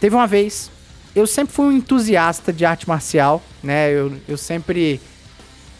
Teve 0.00 0.14
uma 0.14 0.26
vez, 0.26 0.70
eu 1.16 1.26
sempre 1.26 1.52
fui 1.54 1.66
um 1.66 1.72
entusiasta 1.72 2.52
de 2.52 2.64
arte 2.64 2.86
marcial, 2.88 3.42
né? 3.62 3.90
Eu, 3.90 4.12
eu 4.28 4.36
sempre 4.36 5.00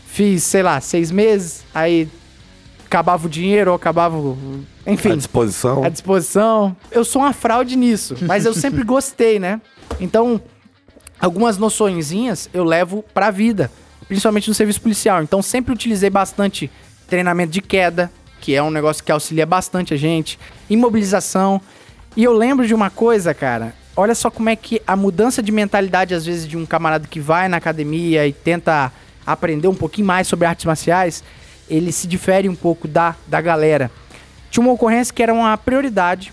fiz, 0.06 0.42
sei 0.42 0.62
lá, 0.62 0.80
seis 0.80 1.10
meses, 1.10 1.62
aí 1.74 2.08
acabava 2.86 3.26
o 3.26 3.30
dinheiro, 3.30 3.70
ou 3.70 3.76
acabava. 3.76 4.16
o- 4.16 4.64
Enfim 4.86 5.12
À 5.12 5.16
disposição. 5.16 5.84
à 5.84 5.88
disposição. 5.88 6.74
Eu 6.90 7.04
sou 7.04 7.22
uma 7.22 7.32
fraude 7.32 7.76
nisso, 7.76 8.16
mas 8.22 8.44
eu 8.46 8.54
sempre 8.54 8.82
gostei, 8.82 9.38
né? 9.38 9.60
Então, 10.00 10.40
algumas 11.20 11.58
noçõezinhas 11.58 12.48
eu 12.52 12.64
levo 12.64 13.04
pra 13.14 13.30
vida, 13.30 13.70
principalmente 14.06 14.48
no 14.48 14.54
serviço 14.54 14.80
policial. 14.80 15.22
Então, 15.22 15.42
sempre 15.42 15.72
utilizei 15.72 16.10
bastante 16.10 16.70
treinamento 17.06 17.52
de 17.52 17.60
queda, 17.60 18.10
que 18.40 18.54
é 18.54 18.62
um 18.62 18.70
negócio 18.70 19.02
que 19.02 19.10
auxilia 19.10 19.46
bastante 19.46 19.94
a 19.94 19.96
gente, 19.96 20.38
imobilização. 20.68 21.60
E 22.16 22.24
eu 22.24 22.32
lembro 22.32 22.66
de 22.66 22.74
uma 22.74 22.90
coisa, 22.90 23.34
cara. 23.34 23.74
Olha 23.96 24.14
só 24.14 24.30
como 24.30 24.48
é 24.48 24.54
que 24.54 24.80
a 24.86 24.94
mudança 24.94 25.42
de 25.42 25.50
mentalidade, 25.50 26.14
às 26.14 26.24
vezes, 26.24 26.46
de 26.46 26.56
um 26.56 26.64
camarada 26.64 27.08
que 27.08 27.18
vai 27.18 27.48
na 27.48 27.56
academia 27.56 28.26
e 28.26 28.32
tenta 28.32 28.92
aprender 29.26 29.68
um 29.68 29.74
pouquinho 29.74 30.06
mais 30.06 30.28
sobre 30.28 30.46
artes 30.46 30.64
marciais, 30.64 31.24
ele 31.68 31.92
se 31.92 32.06
difere 32.06 32.48
um 32.48 32.54
pouco 32.54 32.86
da, 32.86 33.16
da 33.26 33.40
galera. 33.40 33.90
Tinha 34.50 34.64
uma 34.64 34.72
ocorrência 34.72 35.12
que 35.12 35.22
era 35.22 35.34
uma 35.34 35.56
prioridade. 35.58 36.32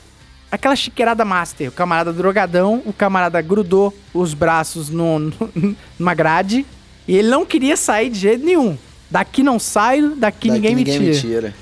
Aquela 0.55 0.75
chiqueirada 0.75 1.23
master. 1.25 1.69
O 1.69 1.71
camarada 1.71 2.11
drogadão, 2.13 2.81
o 2.85 2.93
camarada 2.93 3.41
grudou 3.41 3.93
os 4.13 4.33
braços 4.33 4.89
no, 4.89 5.19
no- 5.53 5.75
numa 5.99 6.13
grade 6.13 6.65
e 7.07 7.15
ele 7.15 7.27
não 7.29 7.45
queria 7.45 7.75
sair 7.77 8.09
de 8.09 8.19
jeito 8.19 8.43
nenhum. 8.45 8.77
Daqui 9.11 9.43
não 9.43 9.59
saio, 9.59 10.15
daqui, 10.15 10.47
Daqui 10.47 10.51
ninguém, 10.51 10.75
ninguém 10.75 10.99
me 10.99 11.05
me 11.07 11.11
tira. 11.13 11.21
tira. 11.51 11.55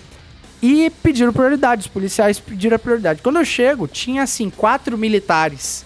E 0.61 0.89
pediram 1.03 1.33
prioridade, 1.33 1.81
os 1.81 1.87
policiais 1.87 2.39
pediram 2.39 2.75
a 2.77 2.79
prioridade. 2.79 3.21
Quando 3.21 3.37
eu 3.37 3.43
chego, 3.45 3.85
tinha 3.87 4.23
assim, 4.23 4.49
quatro 4.49 4.97
militares 4.97 5.83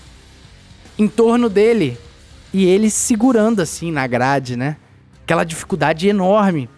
em 0.99 1.07
torno 1.07 1.49
dele. 1.49 1.97
E 2.53 2.65
ele 2.65 2.89
segurando 2.89 3.59
assim 3.61 3.91
na 3.91 4.05
grade, 4.05 4.55
né? 4.55 4.77
Aquela 5.23 5.43
dificuldade 5.43 6.07
enorme. 6.07 6.69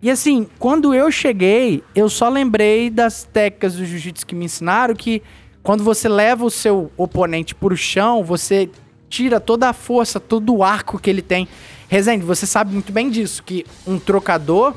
E 0.00 0.08
assim, 0.10 0.46
quando 0.58 0.94
eu 0.94 1.10
cheguei, 1.10 1.82
eu 1.94 2.08
só 2.08 2.28
lembrei 2.28 2.88
das 2.88 3.24
técnicas 3.24 3.74
do 3.74 3.84
jiu-jitsu 3.84 4.24
que 4.24 4.34
me 4.34 4.44
ensinaram 4.44 4.94
que 4.94 5.20
quando 5.68 5.84
você 5.84 6.08
leva 6.08 6.46
o 6.46 6.50
seu 6.50 6.90
oponente 6.96 7.54
pro 7.54 7.76
chão, 7.76 8.24
você 8.24 8.70
tira 9.10 9.38
toda 9.38 9.68
a 9.68 9.74
força, 9.74 10.18
todo 10.18 10.54
o 10.54 10.64
arco 10.64 10.98
que 10.98 11.10
ele 11.10 11.20
tem. 11.20 11.46
Rezende, 11.90 12.24
você 12.24 12.46
sabe 12.46 12.72
muito 12.72 12.90
bem 12.90 13.10
disso, 13.10 13.42
que 13.42 13.66
um 13.86 13.98
trocador, 13.98 14.72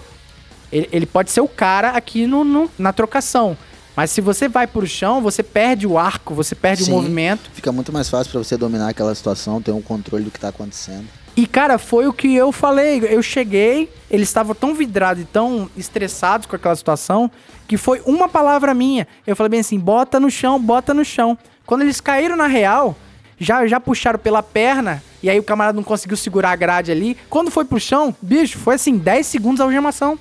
ele, 0.70 0.90
ele 0.92 1.06
pode 1.06 1.32
ser 1.32 1.40
o 1.40 1.48
cara 1.48 1.92
aqui 1.92 2.28
no, 2.28 2.44
no- 2.44 2.70
na 2.78 2.92
trocação. 2.92 3.58
Mas 3.96 4.12
se 4.12 4.20
você 4.20 4.50
vai 4.50 4.68
pro 4.68 4.86
chão, 4.86 5.22
você 5.22 5.42
perde 5.42 5.88
o 5.88 5.98
arco, 5.98 6.34
você 6.36 6.56
perde 6.56 6.84
Sim. 6.84 6.92
o 6.92 6.96
movimento. 6.96 7.50
Fica 7.54 7.72
muito 7.72 7.94
mais 7.94 8.10
fácil 8.10 8.30
pra 8.30 8.44
você 8.44 8.58
dominar 8.58 8.90
aquela 8.90 9.16
situação, 9.16 9.62
ter 9.62 9.72
um 9.72 9.82
controle 9.82 10.26
do 10.26 10.30
que 10.32 10.42
tá 10.42 10.50
acontecendo. 10.50 11.08
E, 11.36 11.48
cara, 11.48 11.78
foi 11.78 12.08
o 12.08 12.14
que 12.14 12.36
eu 12.36 12.52
falei. 12.52 13.02
Eu 13.10 13.22
cheguei, 13.24 13.90
eles 14.10 14.28
estavam 14.28 14.54
tão 14.54 14.74
vidrados 14.74 15.24
e 15.24 15.26
tão 15.26 15.70
estressados 15.78 16.46
com 16.46 16.56
aquela 16.56 16.76
situação, 16.76 17.32
que 17.68 17.78
foi 17.78 18.02
uma 18.06 18.28
palavra 18.28 18.74
minha. 18.74 19.08
Eu 19.26 19.36
falei 19.36 19.50
bem 19.50 19.60
assim: 19.62 19.80
bota 19.80 20.20
no 20.20 20.30
chão, 20.30 20.60
bota 20.60 20.94
no 20.94 21.06
chão. 21.06 21.38
Quando 21.66 21.84
eles 21.84 22.02
caíram 22.02 22.36
na 22.36 22.48
real, 22.48 22.98
já, 23.40 23.66
já 23.66 23.80
puxaram 23.80 24.20
pela 24.20 24.44
perna, 24.44 25.02
e 25.24 25.30
aí 25.30 25.40
o 25.40 25.44
camarada 25.44 25.76
não 25.76 25.84
conseguiu 25.84 26.18
segurar 26.18 26.52
a 26.52 26.56
grade 26.56 26.92
ali. 26.92 27.18
Quando 27.30 27.50
foi 27.50 27.64
pro 27.64 27.80
chão, 27.80 28.14
bicho, 28.22 28.60
foi 28.60 28.76
assim: 28.76 28.98
10 28.98 29.26
segundos 29.26 29.62
a 29.62 29.64
algemação. 29.64 30.20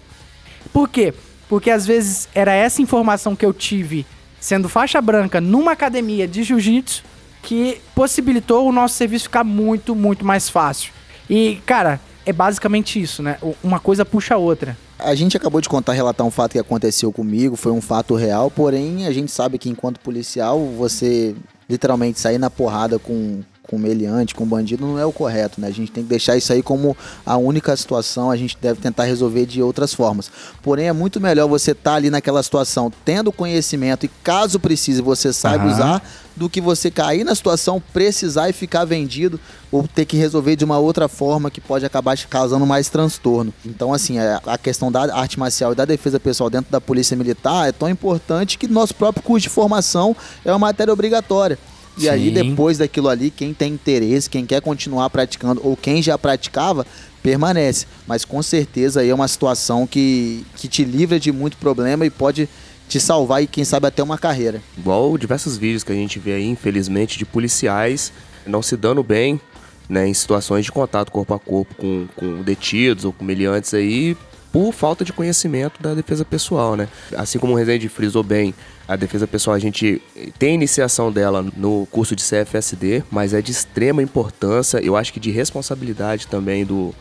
Por 0.72 0.88
quê? 0.88 1.12
Porque 1.48 1.70
às 1.70 1.84
vezes 1.84 2.28
era 2.32 2.52
essa 2.52 2.80
informação 2.80 3.34
que 3.34 3.44
eu 3.44 3.52
tive 3.52 4.06
sendo 4.38 4.68
faixa 4.68 5.00
branca 5.00 5.40
numa 5.40 5.72
academia 5.72 6.26
de 6.26 6.44
jiu-jitsu 6.44 7.02
que 7.42 7.80
possibilitou 7.94 8.68
o 8.68 8.72
nosso 8.72 8.94
serviço 8.94 9.24
ficar 9.24 9.44
muito, 9.44 9.94
muito 9.94 10.24
mais 10.24 10.48
fácil. 10.48 10.92
E, 11.30 11.62
cara, 11.64 12.00
é 12.26 12.32
basicamente 12.32 13.00
isso, 13.00 13.22
né? 13.22 13.38
Uma 13.62 13.78
coisa 13.78 14.04
puxa 14.04 14.34
a 14.34 14.38
outra. 14.38 14.76
A 14.98 15.14
gente 15.14 15.36
acabou 15.36 15.60
de 15.60 15.68
contar, 15.68 15.92
relatar 15.92 16.26
um 16.26 16.30
fato 16.30 16.52
que 16.52 16.58
aconteceu 16.58 17.12
comigo, 17.12 17.54
foi 17.54 17.70
um 17.70 17.80
fato 17.80 18.16
real, 18.16 18.50
porém 18.50 19.06
a 19.06 19.12
gente 19.12 19.30
sabe 19.30 19.56
que 19.56 19.70
enquanto 19.70 20.00
policial, 20.00 20.58
você 20.76 21.34
literalmente 21.68 22.18
sair 22.18 22.36
na 22.36 22.50
porrada 22.50 22.98
com, 22.98 23.40
com 23.70 23.78
meliante, 23.78 24.34
com 24.34 24.44
bandido, 24.44 24.84
não 24.84 24.98
é 24.98 25.06
o 25.06 25.12
correto, 25.12 25.60
né? 25.60 25.68
A 25.68 25.70
gente 25.70 25.92
tem 25.92 26.02
que 26.02 26.10
deixar 26.10 26.36
isso 26.36 26.52
aí 26.52 26.60
como 26.60 26.96
a 27.24 27.36
única 27.36 27.76
situação, 27.76 28.28
a 28.28 28.36
gente 28.36 28.58
deve 28.60 28.80
tentar 28.80 29.04
resolver 29.04 29.46
de 29.46 29.62
outras 29.62 29.94
formas. 29.94 30.28
Porém, 30.60 30.88
é 30.88 30.92
muito 30.92 31.20
melhor 31.20 31.46
você 31.46 31.70
estar 31.70 31.94
ali 31.94 32.10
naquela 32.10 32.42
situação, 32.42 32.92
tendo 33.04 33.30
conhecimento 33.30 34.04
e 34.04 34.08
caso 34.24 34.58
precise 34.58 35.00
você 35.00 35.32
saiba 35.32 35.66
Aham. 35.66 35.72
usar, 35.72 36.02
do 36.34 36.48
que 36.48 36.60
você 36.60 36.90
cair 36.90 37.22
na 37.22 37.34
situação, 37.34 37.82
precisar 37.92 38.48
e 38.48 38.52
ficar 38.52 38.84
vendido 38.84 39.38
ou 39.70 39.86
ter 39.86 40.04
que 40.06 40.16
resolver 40.16 40.56
de 40.56 40.64
uma 40.64 40.78
outra 40.78 41.06
forma 41.06 41.50
que 41.50 41.60
pode 41.60 41.84
acabar 41.84 42.16
causando 42.28 42.66
mais 42.66 42.88
transtorno. 42.88 43.52
Então, 43.64 43.92
assim, 43.92 44.18
a 44.18 44.40
a 44.46 44.58
questão 44.58 44.90
da 44.90 45.14
arte 45.14 45.38
marcial 45.38 45.72
e 45.72 45.74
da 45.74 45.84
defesa 45.84 46.18
pessoal 46.18 46.48
dentro 46.48 46.72
da 46.72 46.80
polícia 46.80 47.16
militar 47.16 47.68
é 47.68 47.72
tão 47.72 47.88
importante 47.88 48.56
que 48.58 48.66
nosso 48.66 48.94
próprio 48.94 49.22
curso 49.22 49.42
de 49.42 49.48
formação 49.48 50.16
é 50.44 50.50
uma 50.50 50.58
matéria 50.58 50.92
obrigatória. 50.92 51.58
E 52.00 52.08
aí, 52.08 52.28
Sim. 52.28 52.32
depois 52.32 52.78
daquilo 52.78 53.08
ali, 53.08 53.30
quem 53.30 53.52
tem 53.52 53.72
interesse, 53.72 54.28
quem 54.28 54.46
quer 54.46 54.60
continuar 54.60 55.10
praticando 55.10 55.60
ou 55.64 55.76
quem 55.76 56.02
já 56.02 56.16
praticava, 56.16 56.86
permanece. 57.22 57.86
Mas 58.06 58.24
com 58.24 58.42
certeza 58.42 59.00
aí 59.00 59.10
é 59.10 59.14
uma 59.14 59.28
situação 59.28 59.86
que, 59.86 60.44
que 60.56 60.68
te 60.68 60.84
livra 60.84 61.20
de 61.20 61.30
muito 61.30 61.56
problema 61.56 62.06
e 62.06 62.10
pode 62.10 62.48
te 62.88 62.98
salvar 62.98 63.42
e 63.42 63.46
quem 63.46 63.64
sabe 63.64 63.86
até 63.86 64.02
uma 64.02 64.18
carreira. 64.18 64.60
Igual 64.76 65.16
diversos 65.16 65.56
vídeos 65.56 65.84
que 65.84 65.92
a 65.92 65.94
gente 65.94 66.18
vê 66.18 66.32
aí, 66.32 66.46
infelizmente, 66.46 67.18
de 67.18 67.24
policiais 67.24 68.12
não 68.46 68.62
se 68.62 68.76
dando 68.76 69.02
bem 69.02 69.40
né, 69.88 70.06
em 70.08 70.14
situações 70.14 70.64
de 70.64 70.72
contato 70.72 71.10
corpo 71.10 71.34
a 71.34 71.38
corpo 71.38 71.74
com, 71.74 72.06
com 72.16 72.42
detidos 72.42 73.04
ou 73.04 73.12
com 73.12 73.24
meliantes 73.24 73.74
aí, 73.74 74.16
por 74.52 74.72
falta 74.72 75.04
de 75.04 75.12
conhecimento 75.12 75.80
da 75.82 75.94
defesa 75.94 76.24
pessoal, 76.24 76.76
né? 76.76 76.88
Assim 77.16 77.38
como 77.38 77.52
o 77.52 77.56
Rezende 77.56 77.88
frisou 77.88 78.22
bem, 78.22 78.54
a 78.90 78.96
defesa 78.96 79.24
pessoal, 79.24 79.54
a 79.54 79.58
gente 79.60 80.02
tem 80.36 80.52
iniciação 80.52 81.12
dela 81.12 81.46
no 81.56 81.86
curso 81.92 82.16
de 82.16 82.24
CFSD, 82.24 83.04
mas 83.08 83.32
é 83.32 83.40
de 83.40 83.52
extrema 83.52 84.02
importância, 84.02 84.78
eu 84.78 84.96
acho 84.96 85.12
que 85.12 85.20
de 85.20 85.30
responsabilidade 85.30 86.26
também 86.26 86.66
do, 86.66 86.92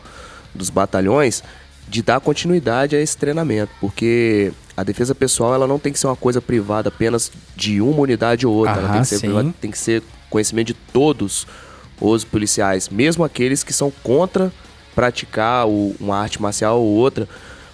dos 0.54 0.70
batalhões, 0.70 1.42
de 1.88 2.00
dar 2.00 2.20
continuidade 2.20 2.94
a 2.94 3.00
esse 3.00 3.16
treinamento, 3.16 3.72
porque 3.80 4.52
a 4.76 4.84
defesa 4.84 5.16
pessoal 5.16 5.52
ela 5.52 5.66
não 5.66 5.80
tem 5.80 5.92
que 5.92 5.98
ser 5.98 6.06
uma 6.06 6.14
coisa 6.14 6.40
privada 6.40 6.90
apenas 6.90 7.32
de 7.56 7.80
uma 7.80 8.02
unidade 8.02 8.46
ou 8.46 8.54
outra, 8.54 8.74
ela 8.74 8.92
tem 8.92 9.00
que, 9.00 9.08
ser 9.08 9.52
tem 9.60 9.70
que 9.72 9.78
ser 9.78 10.00
conhecimento 10.30 10.68
de 10.68 10.74
todos 10.92 11.44
os 12.00 12.22
policiais, 12.22 12.88
mesmo 12.88 13.24
aqueles 13.24 13.64
que 13.64 13.72
são 13.72 13.90
contra 14.04 14.52
praticar 14.94 15.66
uma 15.66 16.16
arte 16.16 16.40
marcial 16.40 16.80
ou 16.80 16.86
outra, 16.86 17.28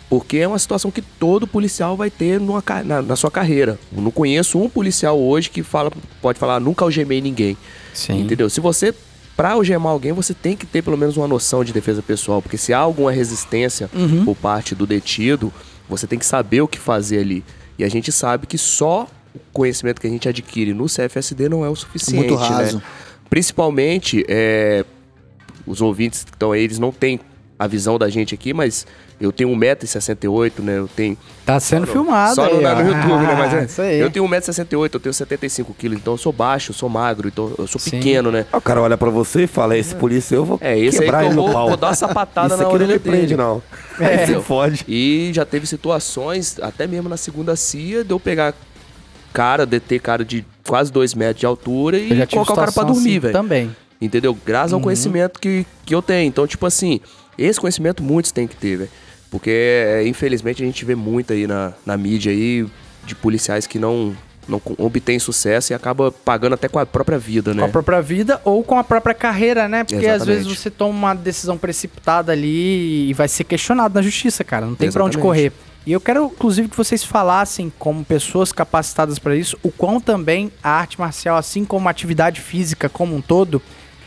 porque 0.09 0.37
é 0.39 0.47
uma 0.49 0.59
situação 0.59 0.91
que 0.91 1.03
todo 1.03 1.47
policial 1.47 1.97
vai 1.97 2.11
ter 2.11 2.39
numa 2.41 2.63
na, 2.85 3.03
na 3.03 3.17
sua 3.17 3.31
carreira. 3.31 3.79
Eu 3.95 4.03
não 4.03 4.11
conheço 4.11 4.59
um 4.59 4.69
policial 4.69 5.19
hoje 5.19 5.51
que 5.51 5.63
fala, 5.63 5.91
pode 6.23 6.39
falar, 6.39 6.61
nunca 6.61 6.85
algemei 6.85 7.21
ninguém. 7.21 7.57
Sim. 7.93 8.21
Entendeu? 8.21 8.49
Se 8.49 8.61
você, 8.61 8.95
pra 9.37 9.51
algemar 9.53 9.93
alguém, 9.93 10.13
você 10.13 10.33
tem 10.33 10.57
que 10.57 10.65
ter 10.67 10.83
pelo 10.83 10.97
menos 10.97 11.17
uma 11.17 11.27
noção 11.27 11.65
de 11.65 11.73
defesa 11.73 12.03
pessoal, 12.03 12.41
porque 12.41 12.57
se 12.57 12.73
há 12.73 12.79
alguma 12.79 13.11
resistência 13.11 13.91
Uhum. 13.93 14.25
por 14.25 14.37
parte 14.37 14.75
do 14.75 14.87
detido, 14.87 15.53
você 15.89 16.07
tem 16.07 16.19
que 16.19 16.27
saber 16.27 16.61
o 16.61 16.69
que 16.69 16.79
fazer 16.79 17.19
ali. 17.19 17.43
E 17.79 17.85
a 17.85 17.89
gente 17.89 18.13
sabe 18.13 18.47
que 18.47 18.57
só 18.57 19.07
o 19.35 19.41
conhecimento 19.53 20.01
que 20.01 20.07
a 20.07 20.11
gente 20.11 20.29
adquire 20.29 20.73
no 20.73 20.87
CFSD 20.87 21.49
não 21.49 21.65
é 21.65 21.69
o 21.69 21.75
suficiente, 21.77 22.29
Muito 22.29 22.35
raso. 22.37 22.77
né? 22.77 22.83
Principalmente, 23.29 24.25
é, 24.29 24.85
os 25.67 25.81
ouvintes 25.83 26.25
que 26.25 26.31
estão 26.31 26.53
aí, 26.53 26.63
eles 26.63 26.79
não 26.79 26.91
têm 26.91 27.21
a 27.59 27.67
visão 27.67 27.99
da 27.99 28.09
gente 28.11 28.35
aqui, 28.35 28.53
mas 28.53 28.87
eu 29.21 29.33
tenho 29.33 29.49
1,68m, 29.51 30.61
né? 30.63 30.79
Eu 30.79 30.89
tenho. 30.95 31.17
Tá 31.45 31.59
sendo 31.59 31.87
filmado 31.87 32.35
Só 32.35 32.45
aí, 32.45 32.55
no, 32.55 32.61
no. 32.61 32.91
YouTube, 32.91 33.23
né? 33.27 33.35
Mas 33.39 33.55
é, 33.55 33.65
Isso 33.65 33.81
aí. 33.83 33.99
eu 34.01 34.11
tenho 34.11 34.27
1,68m, 34.27 34.91
eu 34.93 35.01
tenho 35.01 35.13
75kg, 35.15 35.95
então 35.95 36.15
eu 36.15 36.19
sou 36.19 36.33
baixo, 36.33 36.71
eu 36.71 36.75
sou 36.75 36.89
magro, 36.89 37.29
então 37.29 37.53
eu 37.59 37.67
sou 37.67 37.81
Sim. 37.81 37.93
pequeno, 37.93 38.31
né? 38.31 38.45
Aí 38.53 38.59
O 38.59 38.61
cara 38.61 38.83
olha 38.83 38.97
pra 38.99 39.09
você 39.11 39.45
e 39.45 39.47
fala, 39.47 39.77
esse 39.79 39.95
polícia 39.95 40.35
eu 40.35 40.45
vou 40.45 40.59
É, 40.61 40.79
esse 40.79 40.99
aí 40.99 41.05
quebrar 41.05 41.21
que 41.25 41.31
eu 41.31 41.35
no 41.35 41.43
vou, 41.45 41.53
pau. 41.53 41.69
vou 41.69 41.77
dar 41.77 41.87
uma 41.89 41.95
sapatada 41.95 42.49
Isso 42.49 42.57
na 42.57 42.63
aqui 42.65 42.69
não 42.69 42.75
orelha 42.75 42.93
me 42.95 42.99
prende, 42.99 43.21
dele. 43.29 43.37
não. 43.37 43.63
É, 43.99 44.07
Aí 44.07 44.27
você 44.27 44.41
fode. 44.43 44.85
E 44.87 45.31
já 45.33 45.47
teve 45.47 45.67
situações, 45.67 46.59
até 46.61 46.87
mesmo 46.87 47.09
na 47.09 47.17
segunda 47.17 47.57
CIA, 47.57 48.05
de 48.05 48.11
eu 48.11 48.21
pegar 48.21 48.53
cara, 49.33 49.65
deter 49.65 50.01
cara 50.01 50.23
de 50.25 50.45
quase 50.67 50.93
dois 50.93 51.15
metros 51.15 51.41
de 51.41 51.47
altura 51.47 51.97
Eu 51.99 52.15
já 52.17 52.25
e 52.25 52.27
colocar 52.27 52.53
o 52.53 52.57
cara 52.57 52.73
pra 52.73 52.83
dormir, 52.83 53.01
assim 53.11 53.19
velho. 53.21 53.33
Também. 53.33 53.77
Entendeu? 54.01 54.37
Graças 54.45 54.73
Uhum. 54.73 54.79
ao 54.79 54.83
conhecimento 54.83 55.41
que, 55.41 55.65
que 55.87 55.95
eu 55.95 56.03
tenho. 56.03 56.29
Então, 56.29 56.47
tipo 56.47 56.67
assim, 56.67 57.01
esse 57.39 57.61
conhecimento 57.61 58.03
muitos 58.03 58.32
têm 58.32 58.47
que 58.47 58.57
ter, 58.57 58.76
velho. 58.76 58.91
Porque, 59.30 59.51
é, 59.51 60.07
infelizmente, 60.07 60.62
a 60.62 60.66
gente 60.66 60.84
vê 60.84 60.95
muito 60.95 61.32
aí 61.32 61.47
na, 61.47 61.72
na 61.84 61.97
mídia 61.97 62.30
aí 62.32 62.66
de 63.05 63.14
policiais 63.14 63.66
que 63.66 63.78
não, 63.78 64.16
não 64.49 64.61
obtêm 64.78 65.18
sucesso 65.18 65.72
e 65.72 65.74
acaba 65.74 66.11
pagando 66.11 66.55
até 66.55 66.68
com 66.68 66.78
a 66.78 66.87
própria 66.87 67.18
vida, 67.18 67.53
né? 67.53 67.62
Com 67.62 67.68
a 67.68 67.72
própria 67.72 68.01
vida 68.01 68.41
ou 68.45 68.62
com 68.62 68.78
a 68.78 68.84
própria 68.84 69.14
carreira, 69.14 69.68
né? 69.68 69.84
Porque 69.84 70.07
às 70.07 70.22
Exatamente. 70.22 70.45
vezes 70.45 70.59
você 70.59 70.70
toma 70.70 70.97
uma 70.97 71.14
decisão 71.14 71.59
precipitada 71.59 72.32
ali 72.32 73.11
e 73.11 73.14
vai 73.14 73.28
ser 73.28 73.45
questionado 73.45 73.95
na 73.95 74.03
justiça, 74.03 74.45
cara. 74.45 74.66
Não 74.66 74.74
tem 74.74 74.91
pra 74.91 75.05
onde 75.05 75.18
correr. 75.18 75.53
E 75.87 75.93
eu 75.93 76.01
quero, 76.01 76.24
inclusive, 76.24 76.68
que 76.68 76.76
vocês 76.76 77.05
falassem, 77.05 77.72
como 77.78 78.05
pessoas 78.05 78.51
capacitadas 78.51 79.20
para 79.20 79.37
isso, 79.37 79.57
o 79.62 79.70
quão 79.70 80.01
também 80.01 80.51
a 80.61 80.70
arte 80.70 80.99
marcial, 80.99 81.37
assim 81.37 81.64
como 81.64 81.87
a 81.87 81.93
atividade 81.93 82.41
física 82.41 82.89
como 82.89 83.14
um 83.14 83.20
todo, 83.20 83.62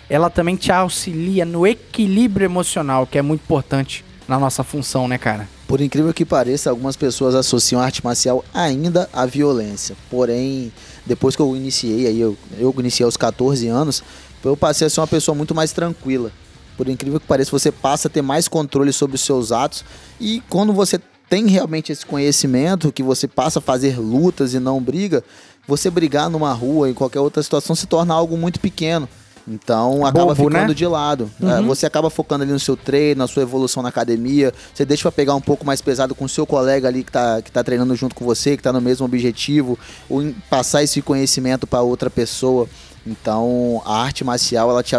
ela 0.09 0.29
também 0.29 0.55
te 0.55 0.71
auxilia 0.71 1.45
no 1.45 1.67
equilíbrio 1.67 2.45
emocional, 2.45 3.05
que 3.05 3.17
é 3.17 3.21
muito 3.21 3.41
importante 3.41 4.03
na 4.27 4.39
nossa 4.39 4.63
função, 4.63 5.07
né, 5.07 5.17
cara? 5.17 5.47
Por 5.67 5.81
incrível 5.81 6.13
que 6.13 6.25
pareça, 6.25 6.69
algumas 6.69 6.95
pessoas 6.95 7.35
associam 7.35 7.79
a 7.79 7.85
arte 7.85 8.03
marcial 8.03 8.43
ainda 8.53 9.07
à 9.13 9.25
violência. 9.25 9.95
Porém, 10.09 10.71
depois 11.05 11.35
que 11.35 11.41
eu 11.41 11.55
iniciei, 11.55 12.07
aí 12.07 12.19
eu, 12.19 12.35
eu 12.57 12.73
iniciei 12.79 13.05
aos 13.05 13.15
14 13.15 13.67
anos, 13.67 14.03
eu 14.43 14.57
passei 14.57 14.87
a 14.87 14.89
ser 14.89 14.99
uma 14.99 15.07
pessoa 15.07 15.35
muito 15.35 15.53
mais 15.53 15.71
tranquila. 15.71 16.31
Por 16.75 16.87
incrível 16.87 17.19
que 17.19 17.27
pareça, 17.27 17.51
você 17.51 17.71
passa 17.71 18.07
a 18.07 18.11
ter 18.11 18.21
mais 18.21 18.47
controle 18.47 18.93
sobre 18.93 19.15
os 19.15 19.21
seus 19.21 19.51
atos 19.51 19.83
e 20.19 20.41
quando 20.49 20.73
você 20.73 20.99
tem 21.29 21.45
realmente 21.47 21.91
esse 21.91 22.05
conhecimento, 22.05 22.91
que 22.91 23.03
você 23.03 23.27
passa 23.27 23.59
a 23.59 23.61
fazer 23.61 23.99
lutas 23.99 24.53
e 24.55 24.59
não 24.59 24.81
briga, 24.81 25.23
você 25.67 25.91
brigar 25.91 26.29
numa 26.29 26.51
rua, 26.51 26.89
em 26.89 26.93
qualquer 26.93 27.19
outra 27.19 27.43
situação, 27.43 27.75
se 27.75 27.85
torna 27.85 28.13
algo 28.13 28.35
muito 28.35 28.59
pequeno. 28.59 29.07
Então 29.49 30.05
acaba 30.05 30.35
Bobo, 30.35 30.49
ficando 30.49 30.67
né? 30.67 30.73
de 30.75 30.85
lado. 30.85 31.31
É, 31.41 31.59
você 31.63 31.87
acaba 31.87 32.09
focando 32.11 32.43
ali 32.43 32.53
no 32.53 32.59
seu 32.59 32.77
treino, 32.77 33.17
na 33.17 33.27
sua 33.27 33.41
evolução 33.41 33.81
na 33.81 33.89
academia. 33.89 34.53
Você 34.71 34.85
deixa 34.85 35.01
pra 35.01 35.11
pegar 35.11 35.33
um 35.33 35.41
pouco 35.41 35.65
mais 35.65 35.81
pesado 35.81 36.13
com 36.13 36.25
o 36.25 36.29
seu 36.29 36.45
colega 36.45 36.87
ali 36.87 37.03
que 37.03 37.11
tá, 37.11 37.41
que 37.41 37.51
tá 37.51 37.63
treinando 37.63 37.95
junto 37.95 38.13
com 38.13 38.23
você, 38.23 38.55
que 38.55 38.61
tá 38.61 38.71
no 38.71 38.79
mesmo 38.79 39.05
objetivo, 39.05 39.77
ou 40.07 40.21
em 40.21 40.33
passar 40.49 40.83
esse 40.83 41.01
conhecimento 41.01 41.65
pra 41.65 41.81
outra 41.81 42.11
pessoa. 42.11 42.67
Então, 43.07 43.81
a 43.85 44.03
arte 44.03 44.23
marcial 44.23 44.69
ela 44.69 44.83
te 44.83 44.95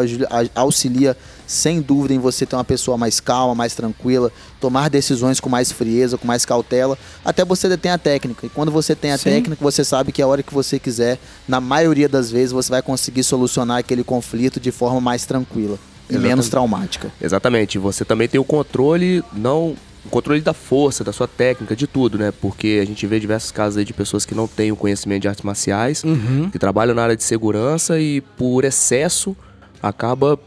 auxilia 0.54 1.16
sem 1.50 1.80
dúvida 1.80 2.14
em 2.14 2.18
você 2.18 2.46
ter 2.46 2.54
uma 2.54 2.62
pessoa 2.64 2.96
mais 2.96 3.18
calma, 3.18 3.56
mais 3.56 3.74
tranquila, 3.74 4.30
tomar 4.60 4.88
decisões 4.88 5.40
com 5.40 5.48
mais 5.48 5.72
frieza, 5.72 6.16
com 6.16 6.24
mais 6.24 6.44
cautela, 6.44 6.96
até 7.24 7.44
você 7.44 7.76
ter 7.76 7.88
a 7.88 7.98
técnica. 7.98 8.46
E 8.46 8.48
quando 8.48 8.70
você 8.70 8.94
tem 8.94 9.10
a 9.10 9.18
Sim. 9.18 9.24
técnica, 9.30 9.56
você 9.60 9.82
sabe 9.84 10.12
que 10.12 10.22
a 10.22 10.26
hora 10.28 10.44
que 10.44 10.54
você 10.54 10.78
quiser, 10.78 11.18
na 11.48 11.60
maioria 11.60 12.08
das 12.08 12.30
vezes, 12.30 12.52
você 12.52 12.70
vai 12.70 12.82
conseguir 12.82 13.24
solucionar 13.24 13.78
aquele 13.78 14.04
conflito 14.04 14.60
de 14.60 14.70
forma 14.70 15.00
mais 15.00 15.26
tranquila 15.26 15.74
e 16.08 16.12
Exatamente. 16.12 16.28
menos 16.28 16.48
traumática. 16.48 17.10
Exatamente. 17.20 17.78
Você 17.80 18.04
também 18.04 18.28
tem 18.28 18.40
o 18.40 18.44
controle, 18.44 19.20
não. 19.32 19.74
O 20.04 20.08
controle 20.08 20.40
da 20.40 20.54
força, 20.54 21.02
da 21.04 21.12
sua 21.12 21.26
técnica, 21.28 21.74
de 21.74 21.86
tudo, 21.88 22.16
né? 22.16 22.32
Porque 22.40 22.78
a 22.80 22.86
gente 22.86 23.04
vê 23.08 23.18
diversos 23.18 23.50
casos 23.50 23.76
aí 23.76 23.84
de 23.84 23.92
pessoas 23.92 24.24
que 24.24 24.34
não 24.36 24.46
têm 24.46 24.70
o 24.70 24.76
conhecimento 24.76 25.22
de 25.22 25.28
artes 25.28 25.42
marciais, 25.44 26.04
Uhum. 26.04 26.48
que 26.48 26.58
trabalham 26.60 26.94
na 26.94 27.02
área 27.02 27.16
de 27.16 27.24
segurança 27.24 27.98
e 27.98 28.20
por 28.20 28.64
excesso 28.64 29.36
acaba 29.82 30.38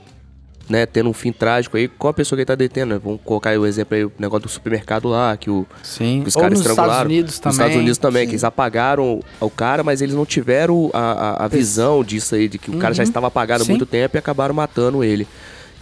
né, 0.69 0.85
tendo 0.85 1.09
um 1.09 1.13
fim 1.13 1.31
trágico 1.31 1.75
aí 1.75 1.87
com 1.87 2.07
a 2.07 2.13
pessoa 2.13 2.39
que 2.39 2.45
tá 2.45 2.55
detendo. 2.55 2.93
né? 2.95 3.01
Vamos 3.03 3.19
colocar 3.23 3.49
aí 3.49 3.57
o 3.57 3.65
exemplo 3.65 3.95
aí, 3.95 4.05
o 4.05 4.11
negócio 4.17 4.43
do 4.43 4.49
supermercado 4.49 5.09
lá, 5.09 5.35
que 5.35 5.49
o, 5.49 5.65
Sim. 5.83 6.21
que 6.23 6.29
os 6.29 6.35
Ou 6.35 6.41
caras 6.41 6.57
nos 6.59 6.67
estrangularam. 6.67 7.11
Estados 7.11 7.11
Unidos 7.11 7.39
também. 7.39 7.49
Nos 7.49 7.55
Estados 7.59 7.75
Unidos 7.77 7.97
também, 7.97 8.21
sim. 8.23 8.27
que 8.27 8.31
eles 8.33 8.43
apagaram 8.43 9.19
o 9.41 9.49
cara, 9.49 9.83
mas 9.83 10.01
eles 10.01 10.15
não 10.15 10.25
tiveram 10.25 10.89
a, 10.93 10.99
a- 11.41 11.45
a 11.45 11.47
visão 11.47 12.03
disso 12.03 12.33
aí, 12.35 12.47
de 12.47 12.57
que 12.57 12.71
o 12.71 12.77
cara 12.79 12.93
já 12.93 13.03
estava 13.03 13.27
apagado 13.27 13.63
há 13.63 13.67
muito 13.67 13.85
tempo 13.85 14.15
e 14.15 14.19
acabaram 14.19 14.53
matando 14.55 15.03
ele. 15.03 15.27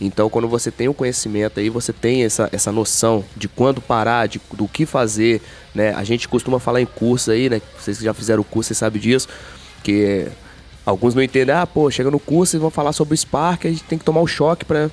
Então, 0.03 0.31
quando 0.31 0.47
você 0.47 0.71
tem 0.71 0.87
o 0.87 0.95
conhecimento 0.95 1.59
aí, 1.59 1.69
você 1.69 1.93
tem 1.93 2.23
essa, 2.23 2.49
essa 2.51 2.71
noção 2.71 3.23
de 3.37 3.47
quando 3.47 3.79
parar, 3.79 4.27
de, 4.27 4.41
do 4.51 4.67
que 4.67 4.83
fazer, 4.87 5.39
né? 5.75 5.93
A 5.93 6.03
gente 6.03 6.27
costuma 6.27 6.59
falar 6.59 6.81
em 6.81 6.87
cursos 6.87 7.29
aí, 7.29 7.47
né? 7.51 7.61
Vocês 7.79 7.99
que 7.99 8.03
já 8.05 8.13
fizeram 8.15 8.41
o 8.41 8.43
curso, 8.43 8.69
vocês 8.69 8.79
sabem 8.79 8.99
disso, 8.99 9.27
que 9.83 10.25
alguns 10.85 11.13
não 11.15 11.21
entendem, 11.21 11.53
ah, 11.55 11.65
pô, 11.67 11.89
chega 11.91 12.09
no 12.11 12.19
curso, 12.19 12.55
eles 12.55 12.61
vão 12.61 12.71
falar 12.71 12.93
sobre 12.93 13.13
o 13.13 13.17
Spark, 13.17 13.65
a 13.65 13.69
gente 13.69 13.83
tem 13.83 13.97
que 13.99 14.05
tomar 14.05 14.21
o 14.21 14.27
choque 14.27 14.65
para 14.65 14.89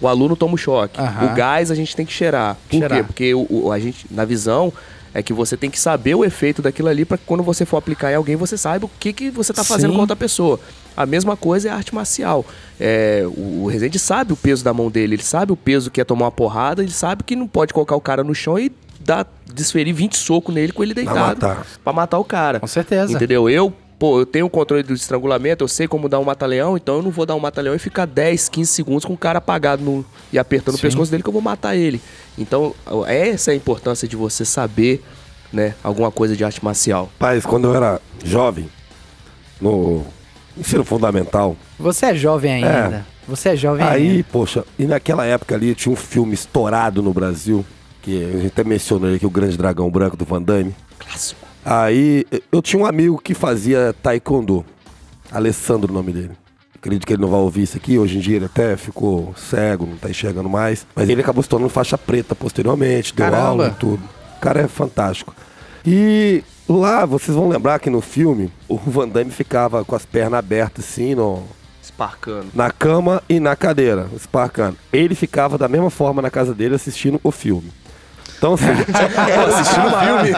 o 0.00 0.08
aluno 0.08 0.34
toma 0.34 0.54
o 0.54 0.58
choque. 0.58 1.00
Aham. 1.00 1.26
O 1.32 1.34
gás 1.36 1.70
a 1.70 1.74
gente 1.76 1.94
tem 1.94 2.04
que 2.04 2.12
cheirar. 2.12 2.56
Por 2.68 2.78
Cheirar. 2.78 2.98
quê? 2.98 3.04
Porque 3.04 3.34
o, 3.34 3.46
o- 3.48 3.70
a 3.72 3.78
gente, 3.78 4.04
na 4.10 4.24
visão, 4.24 4.72
é 5.14 5.22
que 5.22 5.32
você 5.32 5.56
tem 5.56 5.70
que 5.70 5.78
saber 5.78 6.14
o 6.16 6.24
efeito 6.24 6.60
daquilo 6.60 6.88
ali 6.88 7.04
para 7.04 7.16
que 7.18 7.24
quando 7.24 7.42
você 7.44 7.64
for 7.64 7.76
aplicar 7.76 8.10
em 8.10 8.16
alguém, 8.16 8.34
você 8.34 8.56
saiba 8.58 8.86
o 8.86 8.90
que, 8.98 9.12
que 9.12 9.30
você 9.30 9.52
tá 9.52 9.62
fazendo 9.62 9.90
Sim. 9.90 9.94
com 9.96 10.00
outra 10.00 10.16
pessoa. 10.16 10.58
A 10.96 11.06
mesma 11.06 11.36
coisa 11.36 11.68
é 11.68 11.70
a 11.70 11.76
arte 11.76 11.94
marcial. 11.94 12.44
É, 12.80 13.22
o, 13.26 13.62
o 13.62 13.66
Rezende 13.68 13.96
sabe 13.98 14.32
o 14.32 14.36
peso 14.36 14.64
da 14.64 14.74
mão 14.74 14.90
dele, 14.90 15.14
ele 15.14 15.22
sabe 15.22 15.52
o 15.52 15.56
peso 15.56 15.88
que 15.88 16.00
é 16.00 16.04
tomar 16.04 16.24
uma 16.24 16.30
porrada, 16.32 16.82
ele 16.82 16.90
sabe 16.90 17.22
que 17.22 17.36
não 17.36 17.46
pode 17.46 17.72
colocar 17.72 17.94
o 17.94 18.00
cara 18.00 18.24
no 18.24 18.34
chão 18.34 18.58
e 18.58 18.72
dar, 18.98 19.24
desferir 19.54 19.92
20 19.92 20.16
socos 20.16 20.52
nele 20.52 20.72
com 20.72 20.82
ele 20.82 20.94
deitado. 20.94 21.16
matar. 21.46 21.66
Pra 21.84 21.92
matar 21.92 22.18
o 22.18 22.24
cara. 22.24 22.58
Com 22.58 22.66
certeza. 22.66 23.12
Entendeu? 23.12 23.48
Eu, 23.48 23.72
pô, 24.02 24.18
eu 24.18 24.26
tenho 24.26 24.46
o 24.46 24.50
controle 24.50 24.82
do 24.82 24.92
estrangulamento, 24.92 25.62
eu 25.62 25.68
sei 25.68 25.86
como 25.86 26.08
dar 26.08 26.18
um 26.18 26.24
mata-leão, 26.24 26.76
então 26.76 26.96
eu 26.96 27.02
não 27.04 27.12
vou 27.12 27.24
dar 27.24 27.36
um 27.36 27.38
mata-leão 27.38 27.72
e 27.72 27.78
ficar 27.78 28.04
10, 28.04 28.48
15 28.48 28.72
segundos 28.72 29.04
com 29.04 29.12
o 29.12 29.16
cara 29.16 29.38
apagado 29.38 29.80
no, 29.80 30.04
e 30.32 30.40
apertando 30.40 30.74
Sim. 30.74 30.80
o 30.80 30.82
pescoço 30.82 31.08
dele 31.08 31.22
que 31.22 31.28
eu 31.28 31.32
vou 31.32 31.40
matar 31.40 31.76
ele. 31.76 32.02
Então, 32.36 32.74
essa 33.06 33.52
é 33.52 33.54
a 33.54 33.56
importância 33.56 34.08
de 34.08 34.16
você 34.16 34.44
saber, 34.44 35.04
né, 35.52 35.76
alguma 35.84 36.10
coisa 36.10 36.36
de 36.36 36.42
arte 36.42 36.64
marcial. 36.64 37.12
Paz, 37.16 37.46
quando 37.46 37.68
eu 37.68 37.76
era 37.76 38.00
jovem, 38.24 38.68
no 39.60 40.04
ensino 40.58 40.84
fundamental, 40.84 41.56
Você 41.78 42.06
é 42.06 42.14
jovem 42.16 42.54
ainda. 42.54 43.06
Você 43.28 43.50
é 43.50 43.56
jovem 43.56 43.86
aí, 43.86 44.10
ainda. 44.10 44.26
poxa, 44.32 44.64
e 44.76 44.84
naquela 44.84 45.24
época 45.24 45.54
ali 45.54 45.76
tinha 45.76 45.92
um 45.92 45.96
filme 45.96 46.34
estourado 46.34 47.04
no 47.04 47.14
Brasil, 47.14 47.64
que 48.02 48.20
a 48.20 48.32
gente 48.32 48.46
até 48.48 48.64
mencionou 48.64 49.10
aí 49.10 49.20
que 49.20 49.24
é 49.24 49.28
o 49.28 49.30
Grande 49.30 49.56
Dragão 49.56 49.88
Branco 49.88 50.16
do 50.16 50.24
Van 50.24 50.42
Damme. 50.42 50.74
Clássico. 50.98 51.51
Aí 51.64 52.26
eu 52.50 52.60
tinha 52.60 52.82
um 52.82 52.86
amigo 52.86 53.18
que 53.18 53.34
fazia 53.34 53.94
taekwondo. 54.02 54.64
Alessandro 55.30 55.90
o 55.90 55.94
nome 55.94 56.12
dele. 56.12 56.32
Acredito 56.74 57.06
que 57.06 57.12
ele 57.12 57.22
não 57.22 57.30
vai 57.30 57.40
ouvir 57.40 57.62
isso 57.62 57.76
aqui. 57.76 57.98
Hoje 57.98 58.18
em 58.18 58.20
dia 58.20 58.36
ele 58.36 58.44
até 58.46 58.76
ficou 58.76 59.32
cego, 59.36 59.86
não 59.86 59.96
tá 59.96 60.10
enxergando 60.10 60.48
mais. 60.48 60.84
Mas 60.94 61.08
ele 61.08 61.20
acabou 61.20 61.42
se 61.42 61.48
tornando 61.48 61.70
faixa 61.70 61.96
preta 61.96 62.34
posteriormente, 62.34 63.14
deu 63.14 63.24
Caramba. 63.26 63.46
aula 63.48 63.68
e 63.68 63.78
tudo. 63.78 64.02
O 64.36 64.40
cara 64.40 64.60
é 64.60 64.68
fantástico. 64.68 65.32
E 65.86 66.42
lá, 66.68 67.06
vocês 67.06 67.36
vão 67.36 67.48
lembrar 67.48 67.78
que 67.78 67.88
no 67.88 68.00
filme, 68.00 68.52
o 68.68 68.76
Van 68.76 69.08
Damme 69.08 69.30
ficava 69.30 69.84
com 69.84 69.94
as 69.94 70.04
pernas 70.04 70.38
abertas 70.40 70.84
assim, 70.84 71.14
no, 71.14 71.44
Esparcando. 71.82 72.46
na 72.54 72.70
cama 72.70 73.22
e 73.28 73.38
na 73.40 73.54
cadeira, 73.56 74.08
esparcando. 74.16 74.76
Ele 74.92 75.14
ficava 75.14 75.56
da 75.56 75.68
mesma 75.68 75.90
forma 75.90 76.20
na 76.22 76.30
casa 76.30 76.52
dele 76.54 76.74
assistindo 76.74 77.20
o 77.22 77.30
filme. 77.30 77.70
Então, 78.42 78.50
ou 78.50 78.56
seja, 78.58 78.74
Pô, 78.74 79.54
assistindo 79.54 79.86
o 79.86 80.00
filme. 80.00 80.28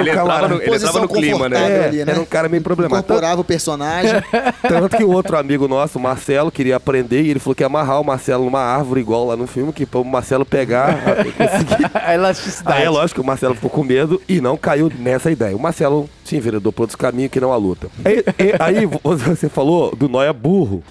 ele, 0.00 0.10
entrava 0.10 0.48
no, 0.48 0.60
ele 0.60 0.74
entrava 0.74 1.00
no 1.00 1.08
clima, 1.08 1.48
né? 1.48 1.56
é, 1.56 1.84
ali, 1.84 2.04
né? 2.04 2.10
era 2.10 2.20
um 2.20 2.24
cara 2.24 2.48
meio 2.48 2.60
problemático. 2.60 3.04
Incorporava 3.04 3.40
o 3.40 3.44
personagem. 3.44 4.20
Tanto 4.68 4.96
que 4.96 5.04
o 5.04 5.10
outro 5.12 5.38
amigo 5.38 5.68
nosso, 5.68 6.00
o 6.00 6.02
Marcelo, 6.02 6.50
queria 6.50 6.74
aprender 6.74 7.22
e 7.22 7.30
ele 7.30 7.38
falou 7.38 7.54
que 7.54 7.62
ia 7.62 7.68
amarrar 7.68 8.00
o 8.00 8.04
Marcelo 8.04 8.44
numa 8.44 8.58
árvore 8.58 9.00
igual 9.00 9.26
lá 9.26 9.36
no 9.36 9.46
filme, 9.46 9.72
que 9.72 9.86
para 9.86 10.00
o 10.00 10.04
Marcelo 10.04 10.44
pegar. 10.44 10.98
conseguir. 11.38 11.88
A 11.94 12.14
elasticidade. 12.14 12.78
Aí 12.78 12.84
é 12.84 12.90
lógico 12.90 13.20
que 13.20 13.24
o 13.24 13.26
Marcelo 13.28 13.54
ficou 13.54 13.70
com 13.70 13.84
medo 13.84 14.20
e 14.28 14.40
não 14.40 14.56
caiu 14.56 14.90
nessa 14.98 15.30
ideia. 15.30 15.54
O 15.54 15.60
Marcelo 15.60 16.10
se 16.24 16.36
enveredou 16.36 16.72
por 16.72 16.82
outros 16.82 16.96
caminhos 16.96 17.30
que 17.30 17.38
não 17.38 17.52
a 17.52 17.56
luta. 17.56 17.86
Aí, 18.04 18.24
aí 18.58 18.86
você 18.86 19.48
falou 19.48 19.94
do 19.94 20.08
Noia 20.08 20.32
burro. 20.32 20.82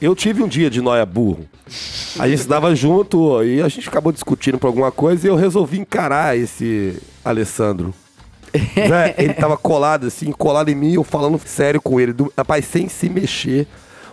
Eu 0.00 0.14
tive 0.14 0.42
um 0.42 0.48
dia 0.48 0.68
de 0.68 0.80
Noia 0.80 1.06
burro. 1.06 1.46
A 2.18 2.28
gente 2.28 2.40
estava 2.40 2.74
junto 2.74 3.42
e 3.42 3.62
a 3.62 3.68
gente 3.68 3.88
acabou 3.88 4.12
discutindo 4.12 4.58
por 4.58 4.66
alguma 4.66 4.92
coisa 4.92 5.26
e 5.26 5.30
eu 5.30 5.36
resolvi 5.36 5.78
encarar 5.78 6.36
esse 6.36 7.00
Alessandro. 7.24 7.94
Né? 8.56 9.14
Ele 9.18 9.34
tava 9.34 9.54
colado 9.56 10.06
assim, 10.06 10.32
colado 10.32 10.70
em 10.70 10.74
mim, 10.74 10.94
eu 10.94 11.04
falando 11.04 11.38
sério 11.44 11.80
com 11.80 12.00
ele. 12.00 12.14
Do, 12.14 12.32
rapaz, 12.36 12.64
sem 12.64 12.88
se 12.88 13.08
mexer. 13.08 13.66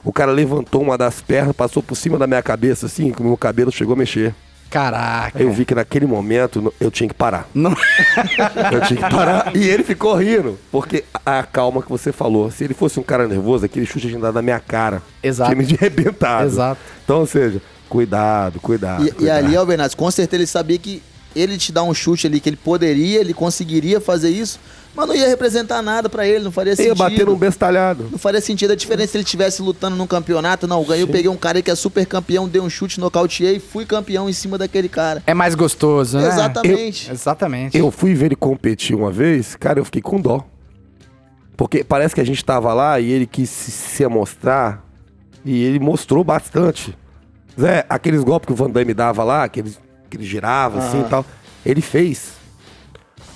O 0.04 0.12
cara 0.12 0.34
levantou 0.34 0.82
uma 0.82 0.98
das 0.98 1.22
pernas, 1.22 1.56
passou 1.56 1.82
por 1.82 1.96
cima 1.96 2.18
da 2.18 2.28
minha 2.28 2.42
cabeça, 2.42 2.88
assim, 2.88 3.12
que 3.12 3.22
o 3.22 3.26
meu 3.26 3.38
cabelo 3.38 3.72
chegou 3.72 3.94
a 3.94 3.98
mexer. 3.98 4.36
Caraca. 4.74 5.40
Eu 5.40 5.52
vi 5.52 5.66
que 5.66 5.76
naquele 5.76 6.08
momento 6.08 6.74
eu 6.80 6.90
tinha 6.90 7.08
que 7.08 7.14
parar. 7.14 7.48
Não... 7.54 7.76
Eu 8.72 8.82
tinha 8.82 9.04
que 9.04 9.16
parar. 9.16 9.56
E 9.56 9.70
ele 9.70 9.84
ficou 9.84 10.16
rindo. 10.16 10.58
Porque 10.72 11.04
a 11.24 11.44
calma 11.44 11.84
que 11.84 11.90
você 11.90 12.12
falou. 12.12 12.50
Se 12.50 12.64
ele 12.64 12.74
fosse 12.74 13.00
um 13.00 13.04
cara 13.04 13.28
nervoso, 13.28 13.66
aquele 13.66 13.86
chute 13.86 14.08
tinha 14.08 14.20
dado 14.20 14.34
na 14.34 14.42
minha 14.42 14.60
cara. 14.60 15.04
Exato. 15.22 15.54
Tinha 15.54 15.64
me 15.64 15.76
arrebentado. 15.76 16.48
Exato. 16.48 16.82
Então, 17.04 17.20
ou 17.20 17.28
seja, 17.28 17.62
cuidado, 17.88 18.60
cuidado. 18.60 19.04
E, 19.04 19.10
e 19.10 19.12
cuidado. 19.12 19.46
ali, 19.46 19.56
Albernato, 19.56 19.96
com 19.96 20.10
certeza 20.10 20.42
ele 20.42 20.48
sabia 20.48 20.80
que 20.80 21.04
ele 21.36 21.56
te 21.56 21.72
dar 21.72 21.84
um 21.84 21.94
chute 21.94 22.26
ali, 22.26 22.40
que 22.40 22.50
ele 22.50 22.58
poderia, 22.58 23.20
ele 23.20 23.34
conseguiria 23.36 24.02
fazer 24.02 24.32
isso, 24.32 24.60
mas 24.96 25.08
não 25.08 25.16
ia 25.16 25.28
representar 25.28 25.82
nada 25.82 26.08
pra 26.08 26.28
ele, 26.28 26.44
não 26.44 26.52
faria 26.52 26.72
Ia 26.72 26.76
sentido. 26.78 26.96
bater 26.96 27.26
num 27.26 27.36
bestalhado. 27.36 28.08
Não 28.12 28.18
faria 28.20 28.40
sentido 28.42 28.72
a 28.72 28.76
diferença 28.76 29.14
se 29.14 29.18
ele 29.18 29.24
estivesse 29.24 29.62
lutando 29.62 29.96
num 29.96 30.06
campeonato. 30.08 30.68
Não, 30.68 30.84
ganhei, 30.84 31.04
eu 31.04 31.08
peguei 31.08 31.30
um 31.30 31.36
cara 31.38 31.58
aí 31.58 31.64
que 31.64 31.72
é 31.72 31.76
super 31.76 32.06
campeão, 32.06 32.48
dei 32.48 32.62
um 32.62 32.70
chute, 32.70 33.00
nocauteei, 33.00 33.60
fui 33.60 33.86
campeão 33.86 34.30
em 34.30 34.34
cima 34.34 34.58
daquele 34.58 34.88
cara. 34.88 35.24
É 35.26 35.34
mais 35.34 35.56
gostoso, 35.56 36.20
né? 36.20 36.28
Exatamente. 36.28 37.12
Exatamente. 37.12 37.78
Eu 37.78 37.90
fui 37.92 38.14
ver 38.14 38.28
ele 38.28 38.36
competir 38.36 38.96
uma 38.96 39.12
vez, 39.12 39.56
cara, 39.56 39.80
eu 39.80 39.86
fiquei 39.86 40.02
com 40.02 40.22
dó. 40.22 40.46
Porque 41.58 41.84
parece 41.84 42.14
que 42.16 42.22
a 42.22 42.26
gente 42.26 42.44
tava 42.44 42.74
lá 42.74 43.00
e 43.00 43.12
ele 43.12 43.26
quis 43.26 43.50
se, 43.50 43.72
se 43.72 44.08
mostrar. 44.08 44.84
E 45.46 45.64
ele 45.64 45.80
mostrou 45.80 46.24
bastante. 46.24 46.98
Zé, 47.60 47.86
aqueles 47.90 48.24
golpes 48.24 48.48
que 48.48 48.54
o 48.54 48.56
Van 48.56 48.70
Damme 48.70 48.94
dava 48.94 49.24
lá, 49.24 49.48
que 49.48 49.60
ele, 49.60 49.76
que 50.10 50.18
ele 50.18 50.24
girava 50.26 50.80
assim 50.80 51.02
e 51.02 51.04
tal, 51.10 51.26
ele 51.66 51.82
fez. 51.82 52.43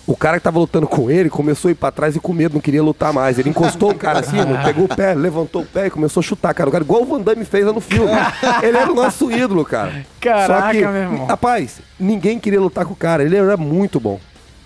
O 0.08 0.16
cara 0.16 0.38
que 0.38 0.44
tava 0.46 0.58
lutando 0.58 0.88
com 0.88 1.12
ele 1.12 1.30
começou 1.30 1.68
a 1.68 1.72
ir 1.74 1.76
pra 1.76 1.92
trás 1.92 2.16
e 2.16 2.20
com 2.22 2.32
medo, 2.32 2.54
não 2.54 2.62
queria 2.62 2.82
lutar 2.82 3.12
mais. 3.12 3.38
Ele 3.38 3.50
encostou 3.50 3.92
o 3.92 3.96
cara 3.96 4.20
assim, 4.20 4.38
mano, 4.38 4.58
pegou 4.64 4.86
o 4.86 4.88
pé, 4.88 5.14
levantou 5.14 5.64
o 5.64 5.66
pé 5.66 5.88
e 5.88 5.90
começou 5.90 6.22
a 6.22 6.24
chutar, 6.24 6.54
cara. 6.54 6.70
O 6.70 6.72
cara, 6.72 6.82
igual 6.84 7.02
o 7.02 7.06
Van 7.06 7.20
Damme 7.20 7.44
fez 7.44 7.66
lá 7.66 7.74
no 7.74 7.82
filme. 7.82 8.10
Ele 8.64 8.78
era 8.78 8.90
o 8.90 8.96
nosso 8.96 9.30
ídolo, 9.30 9.66
cara. 9.66 10.06
Caraca, 10.22 10.48
Só 10.64 10.72
que, 10.72 10.78
meu 10.80 10.96
irmão. 10.96 11.26
Rapaz, 11.26 11.82
ninguém 12.00 12.40
queria 12.40 12.62
lutar 12.62 12.86
com 12.86 12.94
o 12.94 12.96
cara. 12.96 13.22
Ele 13.22 13.36
era 13.36 13.58
muito 13.58 14.00
bom. 14.00 14.18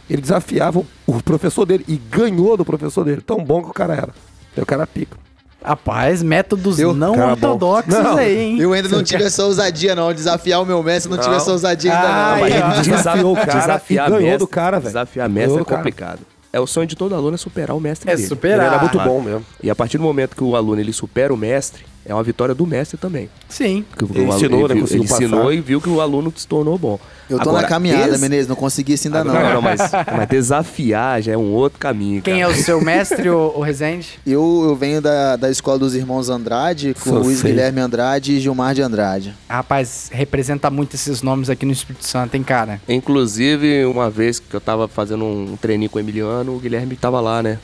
Ele 0.07 0.21
desafiava 0.21 0.83
o- 1.07 1.21
professor 1.23 1.65
dele 1.65 1.85
e 1.87 1.95
ganhou 1.97 2.55
do 2.55 2.63
professor 2.63 3.03
dele. 3.03 3.21
Tão 3.21 3.43
bom 3.43 3.63
que 3.63 3.69
o 3.69 3.73
cara 3.73 3.93
era. 3.95 4.09
Aí 4.55 4.61
o 4.61 4.65
cara 4.65 4.85
pica. 4.85 5.17
Rapaz, 5.63 6.23
métodos 6.23 6.79
Eu- 6.79 6.93
não 6.93 7.13
Cara 7.13 7.31
ortodoxos 7.31 7.93
Não, 7.93 8.17
aí, 8.17 8.37
hein? 8.37 8.59
Eu 8.59 8.73
ainda 8.73 8.89
não 8.89 9.03
tive 9.03 9.23
essa 9.23 9.45
ousadia, 9.45 9.93
não. 9.95 10.11
Desafiar 10.13 10.61
o 10.61 10.65
meu 10.65 10.81
mestre, 10.81 11.11
não, 11.11 11.19
tive 11.19 11.35
essa 11.35 11.51
ousadia 11.51 11.93
ainda, 11.93 12.07
Ah, 12.07 12.35
não. 12.35 12.43
ó. 12.43 12.47
Ele 12.47 12.81
desafiou 12.89 13.33
o 13.33 13.35
cara 13.35 13.59
Desafiar 13.59 14.07
ganhou 14.09 14.21
mestre- 14.23 14.37
do 14.39 14.47
cara, 14.47 14.79
velho. 14.79 14.87
Desafiar 14.89 15.29
mestre 15.29 15.49
Ganhou 15.53 15.61
é 15.61 15.75
complicado. 15.75 16.19
É 16.53 16.59
o 16.59 16.65
sonho 16.67 16.87
de 16.87 16.95
todo 16.95 17.13
aluno 17.15 17.35
é 17.35 17.37
superar 17.37 17.77
o 17.77 17.79
mestre 17.79 18.09
É 18.11 18.15
dele. 18.15 18.27
superar. 18.27 18.57
Ele 18.59 18.67
era 18.67 18.79
muito 18.79 18.93
Claro. 18.93 19.09
bom 19.09 19.21
mesmo. 19.21 19.45
E 19.63 19.69
a 19.69 19.75
partir 19.75 19.97
do 19.97 20.03
momento 20.03 20.35
que 20.35 20.43
o 20.43 20.55
aluno 20.55 20.81
ele 20.81 20.91
supera 20.91 21.33
o 21.33 21.37
mestre, 21.37 21.85
é 22.05 22.13
uma 22.13 22.23
vitória 22.23 22.53
do 22.55 22.65
mestre 22.65 22.97
também. 22.97 23.29
Sim. 23.49 23.85
Porque 23.89 24.05
Ele 24.17 24.25
o 24.27 24.31
aluno- 24.31 24.37
ensinou, 24.37 24.67
né, 24.67 24.75
conseguiu 24.81 25.03
ele 25.03 25.13
ensinou 25.13 25.53
e 25.53 25.61
viu 25.61 25.79
que 25.81 25.89
o 25.89 26.01
aluno 26.01 26.33
se 26.35 26.47
tornou 26.47 26.77
bom. 26.77 26.99
Eu 27.29 27.37
tô 27.37 27.43
Agora, 27.49 27.61
na 27.61 27.67
caminhada, 27.69 28.09
esse- 28.09 28.21
Menezes, 28.21 28.47
não 28.47 28.57
consegui 28.57 28.93
isso 28.93 29.07
ainda 29.07 29.23
não. 29.23 29.33
Não, 29.33 29.53
não, 29.53 29.61
mas, 29.61 29.79
mas 30.17 30.27
desafiar 30.27 31.21
já 31.21 31.31
é 31.31 31.37
um 31.37 31.51
outro 31.53 31.79
caminho. 31.79 32.21
Quem 32.21 32.41
é 32.41 32.45
cara. 32.45 32.51
o 32.51 32.61
seu 32.61 32.81
mestre, 32.83 33.29
o, 33.29 33.53
o 33.55 33.61
Rezende? 33.61 34.19
Eu, 34.27 34.65
eu 34.67 34.75
venho 34.75 35.01
da, 35.01 35.37
da 35.37 35.49
escola 35.49 35.79
dos 35.79 35.95
irmãos 35.95 36.27
Andrade, 36.29 36.93
com 37.01 37.09
Só 37.09 37.17
Luiz 37.19 37.39
sei. 37.39 37.51
Guilherme 37.51 37.79
Andrade 37.79 38.33
e 38.33 38.39
Gilmar 38.41 38.73
de 38.75 38.81
Andrade. 38.81 39.33
Rapaz, 39.47 40.09
representa 40.11 40.69
muito 40.69 40.95
esses 40.95 41.21
nomes 41.21 41.49
aqui 41.49 41.65
no 41.65 41.71
Espírito 41.71 42.05
Santo, 42.05 42.35
hein, 42.35 42.43
cara? 42.43 42.81
Inclusive, 42.89 43.85
uma 43.85 44.09
vez 44.09 44.39
que 44.39 44.53
eu 44.53 44.59
tava 44.61 44.87
fazendo 44.87 45.23
um 45.23 45.55
treininho 45.61 45.89
com 45.89 45.97
o 45.97 46.01
Emiliano, 46.01 46.55
o 46.55 46.59
Guilherme 46.59 46.95
tava 46.97 47.21
lá, 47.21 47.41
né? 47.41 47.59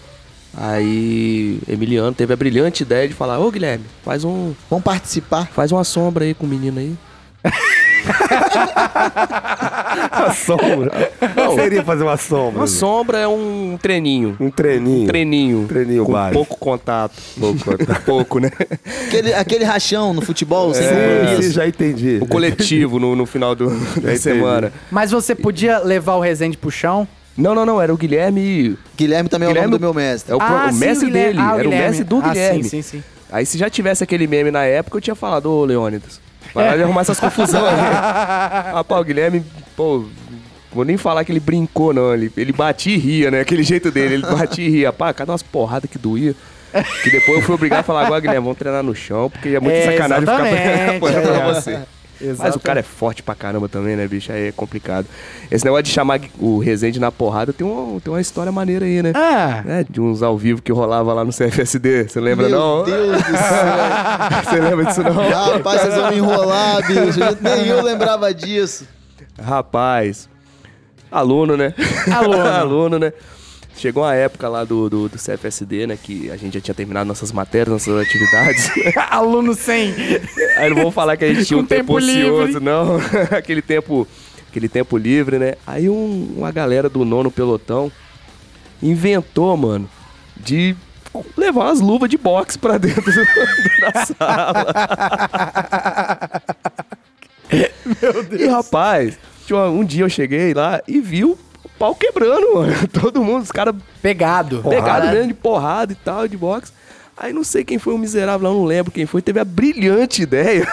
Aí, 0.55 1.59
Emiliano 1.67 2.13
teve 2.13 2.33
a 2.33 2.35
brilhante 2.35 2.83
ideia 2.83 3.07
de 3.07 3.13
falar: 3.13 3.39
Ô 3.39 3.51
Guilherme, 3.51 3.85
faz 4.03 4.23
um. 4.23 4.53
Vamos 4.69 4.83
participar? 4.83 5.47
Faz 5.47 5.71
uma 5.71 5.83
sombra 5.83 6.25
aí 6.25 6.33
com 6.33 6.45
o 6.45 6.49
menino 6.49 6.79
aí. 6.79 6.95
Uma 10.17 10.33
sombra. 10.33 11.11
Não 11.35 11.55
seria 11.55 11.83
fazer 11.83 12.03
uma 12.03 12.17
sombra. 12.17 12.59
Uma 12.59 12.67
sombra 12.67 13.17
é 13.19 13.27
um 13.27 13.77
treininho. 13.81 14.35
Um 14.39 14.49
treininho. 14.49 15.03
Um 15.03 15.07
treininho. 15.07 15.65
Treininho 15.67 16.05
com 16.05 16.11
básico. 16.11 16.33
pouco 16.45 16.57
contato. 16.57 17.13
Pouco, 17.39 17.77
pouco 18.05 18.39
né? 18.39 18.51
Aquele, 19.07 19.33
aquele 19.33 19.63
rachão 19.63 20.13
no 20.13 20.21
futebol, 20.21 20.73
sem 20.73 20.85
É, 20.85 21.19
compromisso. 21.25 21.51
já 21.51 21.67
entendi. 21.67 22.19
O 22.21 22.25
coletivo 22.25 22.99
no, 22.99 23.15
no 23.15 23.25
final 23.25 23.55
do, 23.55 23.69
da 23.69 23.75
entendi. 23.99 24.17
semana. 24.19 24.71
Mas 24.91 25.11
você 25.11 25.35
podia 25.35 25.79
levar 25.79 26.15
o 26.15 26.19
Rezende 26.21 26.57
pro 26.57 26.71
chão? 26.71 27.07
Não, 27.37 27.53
não, 27.53 27.65
não. 27.65 27.81
Era 27.81 27.93
o 27.93 27.97
Guilherme. 27.97 28.77
Guilherme 28.97 29.29
também 29.29 29.45
é 29.47 29.49
o 29.49 29.53
Guilherme- 29.53 29.71
nome 29.71 29.79
do 29.79 29.81
meu 29.81 29.93
mestre. 29.93 30.31
É 30.31 30.35
o, 30.35 30.39
pro- 30.39 30.47
Ah, 30.47 30.67
o 30.69 30.73
sim, 30.73 30.79
mestre 30.79 31.05
Guilherme. 31.07 31.33
dele. 31.33 31.39
Ah, 31.41 31.45
era 31.53 31.53
o 31.55 31.61
Guilherme. 31.71 31.85
mestre 31.87 32.03
do 32.03 32.17
Ah, 32.17 32.29
Guilherme. 32.29 32.63
sim, 32.63 32.69
sim, 32.69 32.81
sim. 32.81 33.03
Aí 33.31 33.45
se 33.45 33.57
já 33.57 33.69
tivesse 33.69 34.03
aquele 34.03 34.25
meme 34.27 34.49
na 34.51 34.63
época, 34.63 34.97
eu 34.97 35.01
tinha 35.01 35.15
falado, 35.15 35.51
ô 35.51 35.65
Leônidas, 35.65 36.19
para 36.53 36.77
de 36.77 36.83
arrumar 36.83 37.01
essas 37.01 37.19
confusões 37.19 37.63
aí. 37.63 38.73
Rapaz, 38.73 39.01
o 39.01 39.03
Guilherme, 39.03 39.43
pô, 39.75 40.05
vou 40.71 40.85
nem 40.85 40.97
falar 40.97 41.23
que 41.25 41.31
ele 41.31 41.39
brincou, 41.39 41.93
não. 41.93 42.13
Ele, 42.13 42.31
ele 42.37 42.53
batia 42.53 42.95
e 42.95 42.97
ria, 42.97 43.29
né? 43.29 43.41
Aquele 43.41 43.63
jeito 43.63 43.91
dele, 43.91 44.15
ele 44.15 44.23
batia 44.25 44.65
e 44.65 44.69
ria. 44.69 44.93
Pá, 44.93 45.13
cada 45.13 45.31
umas 45.33 45.43
porradas 45.43 45.89
que 45.89 45.97
doía. 45.97 46.33
Que 47.03 47.09
depois 47.09 47.37
eu 47.39 47.43
fui 47.43 47.55
obrigado 47.55 47.79
a 47.79 47.83
falar, 47.83 48.05
agora, 48.05 48.19
Guilherme, 48.19 48.43
vamos 48.43 48.57
treinar 48.57 48.83
no 48.83 48.93
chão, 48.95 49.29
porque 49.29 49.49
é 49.49 49.59
muito 49.59 49.73
É, 49.75 49.85
sacanagem 49.91 50.21
ficar 50.21 50.35
apanhando 50.95 51.63
pra 51.63 51.71
é. 51.73 51.85
Você. 52.19 52.35
Mas 52.43 52.55
o 52.55 52.59
cara 52.59 52.79
é 52.79 52.83
forte 52.83 53.21
pra 53.23 53.35
caramba 53.35 53.67
também, 53.69 53.95
né, 53.95 54.07
bicho? 54.07 54.31
Aí 54.31 54.47
é 54.47 54.51
complicado. 54.51 55.05
Esse 55.51 55.63
negócio 55.63 55.83
de 55.83 55.89
chamar 55.91 56.19
o 56.39 56.59
Rezende 56.59 56.99
na 56.99 57.11
porrada 57.11 57.53
tem 57.53 57.65
uma, 57.65 57.99
tem 58.01 58.11
uma 58.13 58.21
história 58.21 58.51
maneira 58.51 58.85
aí, 58.85 59.01
né? 59.03 59.11
Ah, 59.15 59.63
É, 59.67 59.85
de 59.89 60.01
uns 60.01 60.21
ao 60.23 60.37
vivo 60.37 60.61
que 60.61 60.71
rolava 60.71 61.13
lá 61.13 61.23
no 61.23 61.31
CFSD. 61.31 62.09
Você 62.09 62.19
lembra, 62.19 62.47
Meu 62.49 62.59
não? 62.59 62.83
Deus 62.83 63.17
do 63.17 63.37
céu. 63.37 63.37
Você 64.43 64.59
lembra 64.61 64.85
disso, 64.85 65.03
não? 65.03 65.13
Rapaz, 65.13 65.81
vocês 65.81 65.95
vão 65.95 66.09
me 66.11 66.17
enrolar, 66.17 66.77
bicho. 66.87 67.19
Nem 67.41 67.67
eu 67.67 67.83
lembrava 67.83 68.33
disso. 68.33 68.87
Rapaz. 69.41 70.29
Aluno, 71.11 71.55
né? 71.55 71.73
Aluno. 72.13 72.41
Aluno, 72.47 72.99
né? 72.99 73.13
Chegou 73.77 74.03
uma 74.03 74.15
época 74.15 74.49
lá 74.49 74.63
do, 74.63 74.89
do, 74.89 75.07
do 75.09 75.17
CFSD, 75.17 75.85
né? 75.87 75.97
Que 76.01 76.31
a 76.31 76.35
gente 76.37 76.55
já 76.55 76.59
tinha 76.61 76.73
terminado 76.75 77.07
nossas 77.07 77.31
matérias, 77.31 77.69
nossas 77.69 78.01
atividades. 78.07 78.71
aluno 79.11 79.53
sem. 79.53 79.93
Aí 80.57 80.69
não 80.69 80.77
vamos 80.77 80.93
falar 80.95 81.15
que 81.15 81.25
a 81.25 81.33
gente 81.33 81.45
tinha 81.45 81.59
um 81.59 81.65
tempo, 81.65 81.93
tempo 81.95 81.97
ocioso, 81.97 82.59
não. 82.59 82.97
aquele 83.37 83.61
tempo. 83.61 84.07
Aquele 84.49 84.67
tempo 84.67 84.97
livre, 84.97 85.37
né? 85.37 85.53
Aí 85.67 85.87
um- 85.89 86.33
uma 86.37 86.51
galera 86.51 86.89
do 86.89 87.05
nono 87.05 87.29
pelotão 87.29 87.91
inventou, 88.81 89.55
mano, 89.55 89.87
de 90.35 90.75
levar 91.35 91.65
umas 91.65 91.79
luvas 91.81 92.09
de 92.09 92.17
boxe 92.17 92.57
pra 92.57 92.77
dentro 92.79 93.03
do- 93.03 93.11
da 93.81 94.05
sala. 94.05 94.65
E 98.39 98.45
rapaz, 98.47 99.17
tinha 99.45 99.57
uma- 99.59 99.69
um 99.69 99.83
dia 99.85 100.03
eu 100.05 100.09
cheguei 100.09 100.53
lá 100.53 100.81
e 100.87 100.99
vi 100.99 101.23
o 101.23 101.37
pau 101.77 101.95
quebrando, 101.95 102.55
mano. 102.55 102.73
Todo 102.91 103.23
mundo, 103.23 103.43
os 103.43 103.51
caras 103.51 103.75
Pegado. 104.01 104.63
pegado 104.69 105.07
mesmo 105.07 105.27
de 105.27 105.33
porrada 105.33 105.91
e 105.91 105.95
tal, 105.95 106.27
de 106.27 106.37
boxe. 106.37 106.71
Aí 107.15 107.33
não 107.33 107.43
sei 107.43 107.63
quem 107.63 107.79
foi 107.79 107.93
o 107.93 107.97
miserável, 107.97 108.47
lá, 108.47 108.53
não 108.53 108.63
lembro 108.63 108.91
quem 108.91 109.05
foi, 109.07 109.21
teve 109.23 109.39
a 109.39 109.43
brilhante 109.45 110.21
ideia 110.21 110.67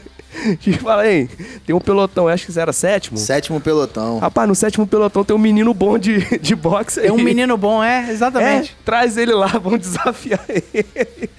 de 0.60 0.72
falar, 0.72 1.08
hein, 1.08 1.28
tem 1.64 1.74
um 1.76 1.78
pelotão, 1.80 2.26
acho 2.26 2.44
que 2.50 2.58
era 2.58 2.72
sétimo. 2.72 3.16
Sétimo 3.16 3.60
pelotão. 3.60 4.18
Rapaz, 4.18 4.48
no 4.48 4.54
sétimo 4.56 4.84
pelotão 4.84 5.22
tem 5.24 5.36
um 5.36 5.38
menino 5.38 5.72
bom 5.72 5.96
de, 5.96 6.38
de 6.40 6.56
boxe 6.56 6.98
aí. 6.98 7.06
Tem 7.06 7.14
um 7.14 7.22
menino 7.22 7.56
bom, 7.56 7.84
é? 7.84 8.06
É, 8.08 8.10
Exatamente. 8.12 8.76
traz 8.84 9.16
ele 9.16 9.32
lá, 9.32 9.46
vamos 9.62 9.78
desafiar 9.78 10.44
ele. 10.48 11.30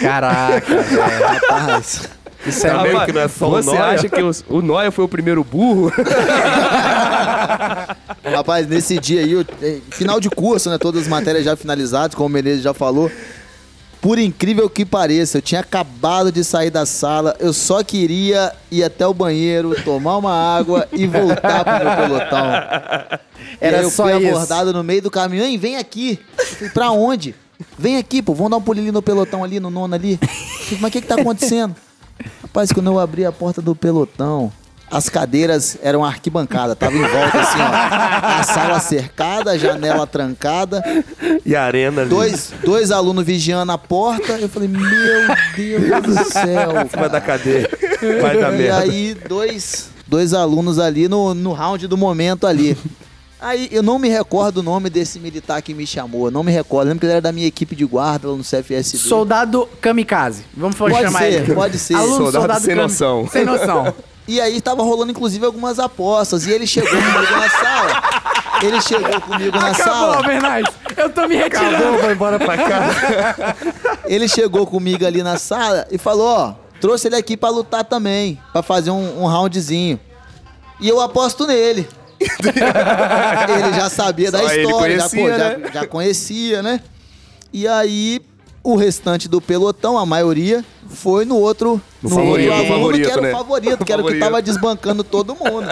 Caraca, 0.00 0.82
velho. 0.82 1.26
Rapaz. 1.26 2.08
Isso 2.46 2.64
é 2.64 2.70
Tá 2.70 2.76
Rapaz, 2.82 3.04
que 3.06 3.12
não 3.12 3.20
é 3.22 3.28
só 3.28 3.48
o 3.48 3.50
Você 3.50 3.70
Noia? 3.70 3.82
acha 3.86 4.08
que 4.08 4.22
os- 4.22 4.44
o 4.48 4.62
Noia 4.62 4.92
foi 4.92 5.04
o 5.04 5.08
primeiro 5.08 5.42
burro? 5.42 5.90
Rapaz, 8.32 8.66
nesse 8.66 8.98
dia 8.98 9.20
aí, 9.20 9.32
eu- 9.32 9.44
eh, 9.62 9.78
final 9.90 10.18
de 10.20 10.28
curso, 10.28 10.68
né? 10.70 10.78
Todas 10.78 11.02
as 11.02 11.08
matérias 11.08 11.44
já 11.44 11.56
finalizadas, 11.56 12.14
como 12.14 12.26
o 12.26 12.30
Menezes 12.30 12.62
já 12.62 12.74
falou. 12.74 13.10
Por 14.00 14.18
incrível 14.18 14.68
que 14.68 14.84
pareça, 14.84 15.38
eu 15.38 15.42
tinha 15.42 15.60
acabado 15.60 16.30
de 16.30 16.44
sair 16.44 16.70
da 16.70 16.84
sala, 16.86 17.34
eu 17.40 17.52
só 17.52 17.82
queria 17.82 18.52
ir 18.70 18.84
até 18.84 19.06
o 19.06 19.14
banheiro, 19.14 19.74
tomar 19.82 20.16
uma 20.18 20.32
água 20.32 20.86
e 20.92 21.06
voltar 21.06 21.64
pro 21.64 21.84
meu 21.84 21.96
pelotão. 21.96 22.46
Era 23.60 23.76
e 23.76 23.78
aí 23.80 23.82
eu 23.84 23.90
só 23.90 24.04
fui 24.04 24.18
isso. 24.18 24.28
abordado 24.28 24.72
no 24.72 24.84
meio 24.84 25.02
do 25.02 25.10
caminho. 25.10 25.42
Hein, 25.44 25.56
vem 25.58 25.76
aqui. 25.76 26.20
Eu 26.38 26.44
falei, 26.46 26.70
pra 26.72 26.90
onde? 26.90 27.34
Vem 27.78 27.96
aqui, 27.96 28.20
pô, 28.22 28.34
vamos 28.34 28.50
dar 28.50 28.58
um 28.58 28.62
pulinho 28.62 28.92
no 28.92 29.02
pelotão 29.02 29.42
ali, 29.42 29.58
no 29.58 29.70
nono 29.70 29.94
ali. 29.94 30.18
Falei, 30.18 30.78
Mas 30.80 30.88
o 30.88 30.92
que 30.92 31.00
que 31.00 31.06
tá 31.08 31.14
acontecendo? 31.16 31.74
Rapaz, 32.42 32.70
quando 32.70 32.86
eu 32.88 32.98
abri 33.00 33.24
a 33.24 33.32
porta 33.32 33.60
do 33.62 33.74
pelotão, 33.74 34.52
as 34.96 35.08
cadeiras 35.08 35.76
eram 35.82 36.04
arquibancada, 36.04 36.74
tava 36.74 36.94
em 36.96 37.00
volta 37.02 37.40
assim, 37.40 37.58
ó. 37.60 38.40
A 38.40 38.42
sala 38.42 38.80
cercada, 38.80 39.50
a 39.52 39.58
janela 39.58 40.06
trancada, 40.06 40.82
E 41.44 41.54
a 41.54 41.62
arena 41.64 42.02
ali. 42.02 42.10
dois, 42.10 42.52
dois 42.64 42.90
alunos 42.90 43.24
vigiando 43.24 43.72
a 43.72 43.78
porta. 43.78 44.32
Eu 44.32 44.48
falei, 44.48 44.68
meu 44.68 44.80
Deus 45.56 46.02
do 46.02 46.24
céu. 46.32 46.72
Em 46.84 46.88
cima 46.88 47.08
da 47.08 47.20
cadeia. 47.20 47.68
Vai 48.22 48.38
dar 48.38 48.52
E 48.54 48.56
merda. 48.58 48.78
aí, 48.78 49.14
dois, 49.28 49.90
dois 50.06 50.32
alunos 50.32 50.78
ali 50.78 51.08
no, 51.08 51.34
no 51.34 51.52
round 51.52 51.86
do 51.86 51.96
momento 51.96 52.46
ali. 52.46 52.76
Aí, 53.38 53.68
eu 53.70 53.82
não 53.82 53.98
me 53.98 54.08
recordo 54.08 54.58
o 54.58 54.62
nome 54.62 54.88
desse 54.88 55.18
militar 55.20 55.60
que 55.60 55.74
me 55.74 55.86
chamou. 55.86 56.30
Não 56.30 56.42
me 56.42 56.50
recordo. 56.50 56.88
Lembro 56.88 57.00
que 57.00 57.06
ele 57.06 57.12
era 57.12 57.20
da 57.20 57.32
minha 57.32 57.46
equipe 57.46 57.76
de 57.76 57.84
guarda 57.84 58.28
lá 58.28 58.34
no 58.36 58.42
CFSB. 58.42 58.96
Soldado 58.96 59.68
kamikaze. 59.80 60.42
Vamos 60.56 60.74
Pode 60.76 60.94
chamar 60.94 61.18
ser, 61.20 61.32
ele. 61.42 61.54
pode 61.54 61.78
ser. 61.78 61.94
Aluno 61.96 62.32
Soldado 62.32 62.60
sem 62.60 62.74
kami- 62.74 62.82
noção. 62.88 63.28
Sem 63.30 63.44
noção. 63.44 63.94
E 64.28 64.40
aí 64.40 64.60
tava 64.60 64.82
rolando, 64.82 65.12
inclusive, 65.12 65.44
algumas 65.46 65.78
apostas. 65.78 66.46
E 66.46 66.50
ele 66.50 66.66
chegou 66.66 66.90
comigo 66.90 67.30
na 67.32 67.48
sala. 67.50 68.02
Ele 68.62 68.80
chegou 68.80 69.20
comigo 69.20 69.58
na 69.58 69.68
Acabou, 69.70 69.94
sala. 70.12 70.22
Bernardes. 70.22 70.74
Eu 70.96 71.10
tô 71.10 71.28
me 71.28 71.36
retirando. 71.36 71.98
vai 71.98 72.12
embora 72.12 72.38
pra 72.38 72.56
casa. 72.56 73.56
Ele 74.06 74.26
chegou 74.28 74.66
comigo 74.66 75.04
ali 75.06 75.22
na 75.22 75.36
sala 75.36 75.86
e 75.90 75.98
falou, 75.98 76.26
ó, 76.26 76.54
trouxe 76.80 77.08
ele 77.08 77.16
aqui 77.16 77.36
pra 77.36 77.50
lutar 77.50 77.84
também, 77.84 78.40
pra 78.52 78.62
fazer 78.62 78.90
um, 78.90 79.22
um 79.22 79.26
roundzinho. 79.26 79.98
E 80.80 80.88
eu 80.88 81.00
aposto 81.00 81.46
nele. 81.46 81.88
ele 82.20 83.72
já 83.74 83.90
sabia 83.90 84.30
da 84.30 84.38
Só 84.38 84.50
ele 84.52 84.62
história, 84.62 84.96
já, 84.98 85.02
pô, 85.04 85.08
conhecia, 85.10 85.38
já, 85.38 85.58
né? 85.58 85.70
já 85.74 85.86
conhecia, 85.86 86.62
né? 86.62 86.80
E 87.52 87.68
aí 87.68 88.22
o 88.66 88.74
restante 88.74 89.28
do 89.28 89.40
pelotão, 89.40 89.96
a 89.96 90.04
maioria, 90.04 90.64
foi 90.88 91.24
no 91.24 91.36
outro, 91.36 91.80
no 92.02 92.10
favorito, 92.10 92.52
aluno 92.52 92.64
que 92.64 92.72
favorito, 92.72 93.10
era 93.10 93.22
né? 93.22 93.28
o 93.28 93.36
favorito, 93.36 93.84
que 93.84 93.92
era 93.94 94.02
o 94.02 94.06
que 94.08 94.18
tava 94.18 94.42
desbancando 94.42 95.04
todo 95.04 95.36
mundo. 95.36 95.68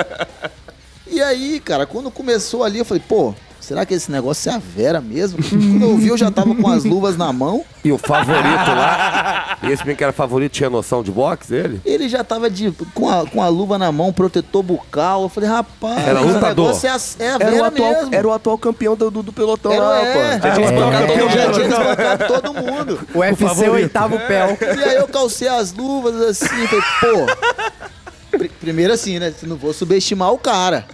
E 1.09 1.21
aí, 1.21 1.59
cara, 1.59 1.87
quando 1.87 2.09
começou 2.09 2.63
ali, 2.63 2.79
eu 2.79 2.85
falei, 2.85 3.03
pô, 3.09 3.35
será 3.65 3.85
que 3.87 3.95
esse 3.95 4.11
negócio 4.11 4.51
é 4.51 4.55
a 4.55 4.59
Vera 4.59 5.01
mesmo? 5.01 5.39
quando 5.43 5.83
eu 5.83 5.97
vi, 5.97 6.09
eu 6.09 6.17
já 6.17 6.31
tava 6.31 6.55
com 6.55 6.69
as 6.69 6.85
luvas 6.85 7.17
na 7.17 7.33
mão. 7.33 7.65
E 7.85 7.93
o 7.93 7.99
favorito 7.99 8.71
lá. 8.71 9.59
E 9.63 9.67
esse 9.71 9.83
menino 9.83 9.97
que 9.99 10.05
era 10.05 10.13
favorito 10.13 10.53
tinha 10.53 10.71
noção 10.71 11.03
de 11.03 11.11
boxe, 11.11 11.55
ele? 11.55 11.81
Ele 11.85 12.09
já 12.09 12.23
tava 12.25 12.49
de, 12.49 12.71
com, 12.95 13.09
a, 13.11 13.27
com 13.27 13.43
a 13.43 13.49
luva 13.49 13.77
na 13.79 13.91
mão, 13.93 14.13
protetor 14.13 14.63
bucal. 14.63 15.23
Eu 15.25 15.29
falei, 15.29 15.49
rapaz, 15.51 16.07
Era 16.07 16.21
esse 16.21 16.33
lutador. 16.33 16.67
negócio 16.67 16.87
é 16.89 16.91
a, 16.91 17.27
é 17.27 17.31
a 17.31 17.35
Era 17.35 17.47
o, 17.49 17.51
Vera 17.51 17.67
atual, 17.67 17.93
mesmo. 17.93 18.15
era 18.15 18.29
o 18.29 18.33
atual 18.33 18.59
campeão 18.59 18.97
do, 18.97 19.11
do, 19.11 19.33
pelotão 19.33 19.73
Era, 19.73 19.83
lá, 19.83 19.99
é, 19.99 20.13
pô. 20.13 20.19
Já 20.49 20.55
tinha 20.55 20.67
é, 20.67 20.71
espancado 20.75 21.07
todo 21.07 21.19
eu 21.19 21.31
já 21.31 21.47
mundo. 21.47 21.55
tinha 21.97 22.19
todo 22.29 22.55
mundo. 22.55 23.01
O 23.15 23.19
UFC 23.19 23.69
oitavo 23.69 24.19
pel. 24.21 24.59
E 24.79 24.85
aí 24.85 24.97
eu 24.97 25.09
calcei 25.09 25.49
as 25.49 25.73
luvas 25.73 26.15
assim, 26.23 26.67
falei, 26.67 26.85
pô. 27.01 28.37
pri- 28.39 28.49
Primeiro 28.61 28.93
assim, 28.95 29.19
né? 29.19 29.33
Não 29.43 29.57
vou 29.57 29.73
subestimar 29.75 30.33
o 30.33 30.39
cara. 30.39 30.87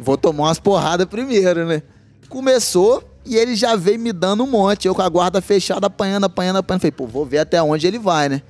Vou 0.00 0.16
tomar 0.16 0.44
umas 0.44 0.58
porradas 0.58 1.06
primeiro, 1.06 1.64
né? 1.64 1.82
Começou 2.28 3.02
e 3.24 3.36
ele 3.36 3.54
já 3.54 3.76
veio 3.76 3.98
me 3.98 4.12
dando 4.12 4.44
um 4.44 4.46
monte. 4.46 4.86
Eu 4.86 4.94
com 4.94 5.02
a 5.02 5.08
guarda 5.08 5.40
fechada, 5.40 5.86
apanhando, 5.86 6.24
apanhando, 6.24 6.56
apanhando. 6.56 6.80
Falei, 6.80 6.92
pô, 6.92 7.06
vou 7.06 7.24
ver 7.24 7.38
até 7.38 7.62
onde 7.62 7.86
ele 7.86 7.98
vai, 7.98 8.28
né? 8.28 8.42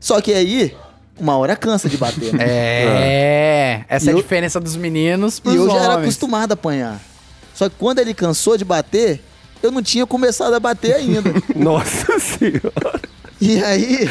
Só 0.00 0.20
que 0.20 0.32
aí, 0.32 0.76
uma 1.18 1.36
hora 1.36 1.54
cansa 1.56 1.88
de 1.88 1.96
bater, 1.96 2.32
né? 2.34 2.44
É. 2.48 3.84
Essa 3.88 4.06
é 4.06 4.08
a 4.10 4.12
E 4.12 4.16
eu- 4.16 4.22
diferença 4.22 4.58
dos 4.60 4.76
meninos 4.76 5.38
pros 5.40 5.54
E 5.54 5.58
eu 5.58 5.68
já 5.68 5.76
era 5.76 5.84
homens. 5.94 6.02
acostumado 6.02 6.52
a 6.52 6.54
apanhar. 6.54 7.00
Só 7.54 7.68
que 7.68 7.74
quando 7.78 7.98
ele 7.98 8.14
cansou 8.14 8.56
de 8.56 8.64
bater, 8.64 9.20
eu 9.62 9.70
não 9.70 9.82
tinha 9.82 10.06
começado 10.06 10.54
a 10.54 10.60
bater 10.60 10.94
ainda. 10.94 11.22
Nossa 11.54 12.18
senhora. 12.18 13.00
E 13.40 13.62
aí. 13.62 14.08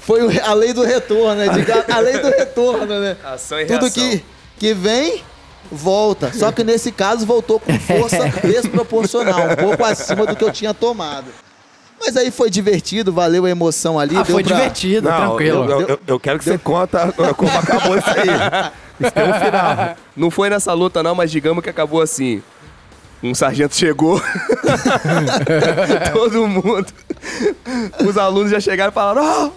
foi 0.00 0.38
a 0.40 0.54
lei 0.54 0.72
do 0.72 0.82
retorno, 0.82 1.34
né? 1.34 1.46
A 1.92 1.98
lei 1.98 2.18
do 2.18 2.28
retorno, 2.28 3.00
né? 3.00 3.16
Ação 3.24 3.60
e 3.60 3.66
Tudo 3.66 3.82
reação. 3.86 4.02
que, 4.10 4.24
que 4.58 4.74
vem, 4.74 5.22
volta. 5.70 6.32
Só 6.32 6.50
que 6.52 6.62
nesse 6.64 6.90
caso 6.92 7.24
voltou 7.26 7.58
com 7.60 7.78
força 7.78 8.18
desproporcional, 8.42 9.50
um 9.52 9.56
pouco 9.56 9.84
acima 9.84 10.26
do 10.26 10.34
que 10.36 10.44
eu 10.44 10.52
tinha 10.52 10.72
tomado. 10.74 11.26
Mas 11.98 12.16
aí 12.16 12.30
foi 12.30 12.50
divertido, 12.50 13.12
valeu 13.12 13.46
a 13.46 13.50
emoção 13.50 13.98
ali. 13.98 14.14
Ah, 14.16 14.22
deu 14.22 14.34
foi 14.34 14.44
pra- 14.44 14.54
divertido, 14.56 15.08
Não, 15.08 15.16
tranquilo. 15.16 15.64
eu, 15.70 15.80
eu- 15.88 16.00
eu- 16.06 16.20
quero 16.20 16.38
que 16.38 16.44
você 16.44 16.58
conta 16.58 17.12
como 17.36 17.50
acabou 17.58 17.96
isso 17.96 18.10
aí. 18.10 18.72
Isso 18.98 19.10
tem 19.12 19.24
um 19.28 19.34
final. 19.34 19.96
Não 20.16 20.30
foi 20.30 20.48
nessa 20.48 20.72
luta, 20.72 21.02
não, 21.02 21.14
mas 21.14 21.30
digamos 21.30 21.62
que 21.62 21.68
acabou 21.68 22.00
assim. 22.00 22.42
Um 23.22 23.34
sargento 23.34 23.74
chegou. 23.76 24.18
Todo 26.12 26.46
mundo. 26.48 26.86
Os 28.06 28.16
alunos 28.18 28.50
já 28.50 28.60
chegaram 28.60 28.90
e 28.90 28.94
falaram: 28.94 29.22
Ó, 29.22 29.50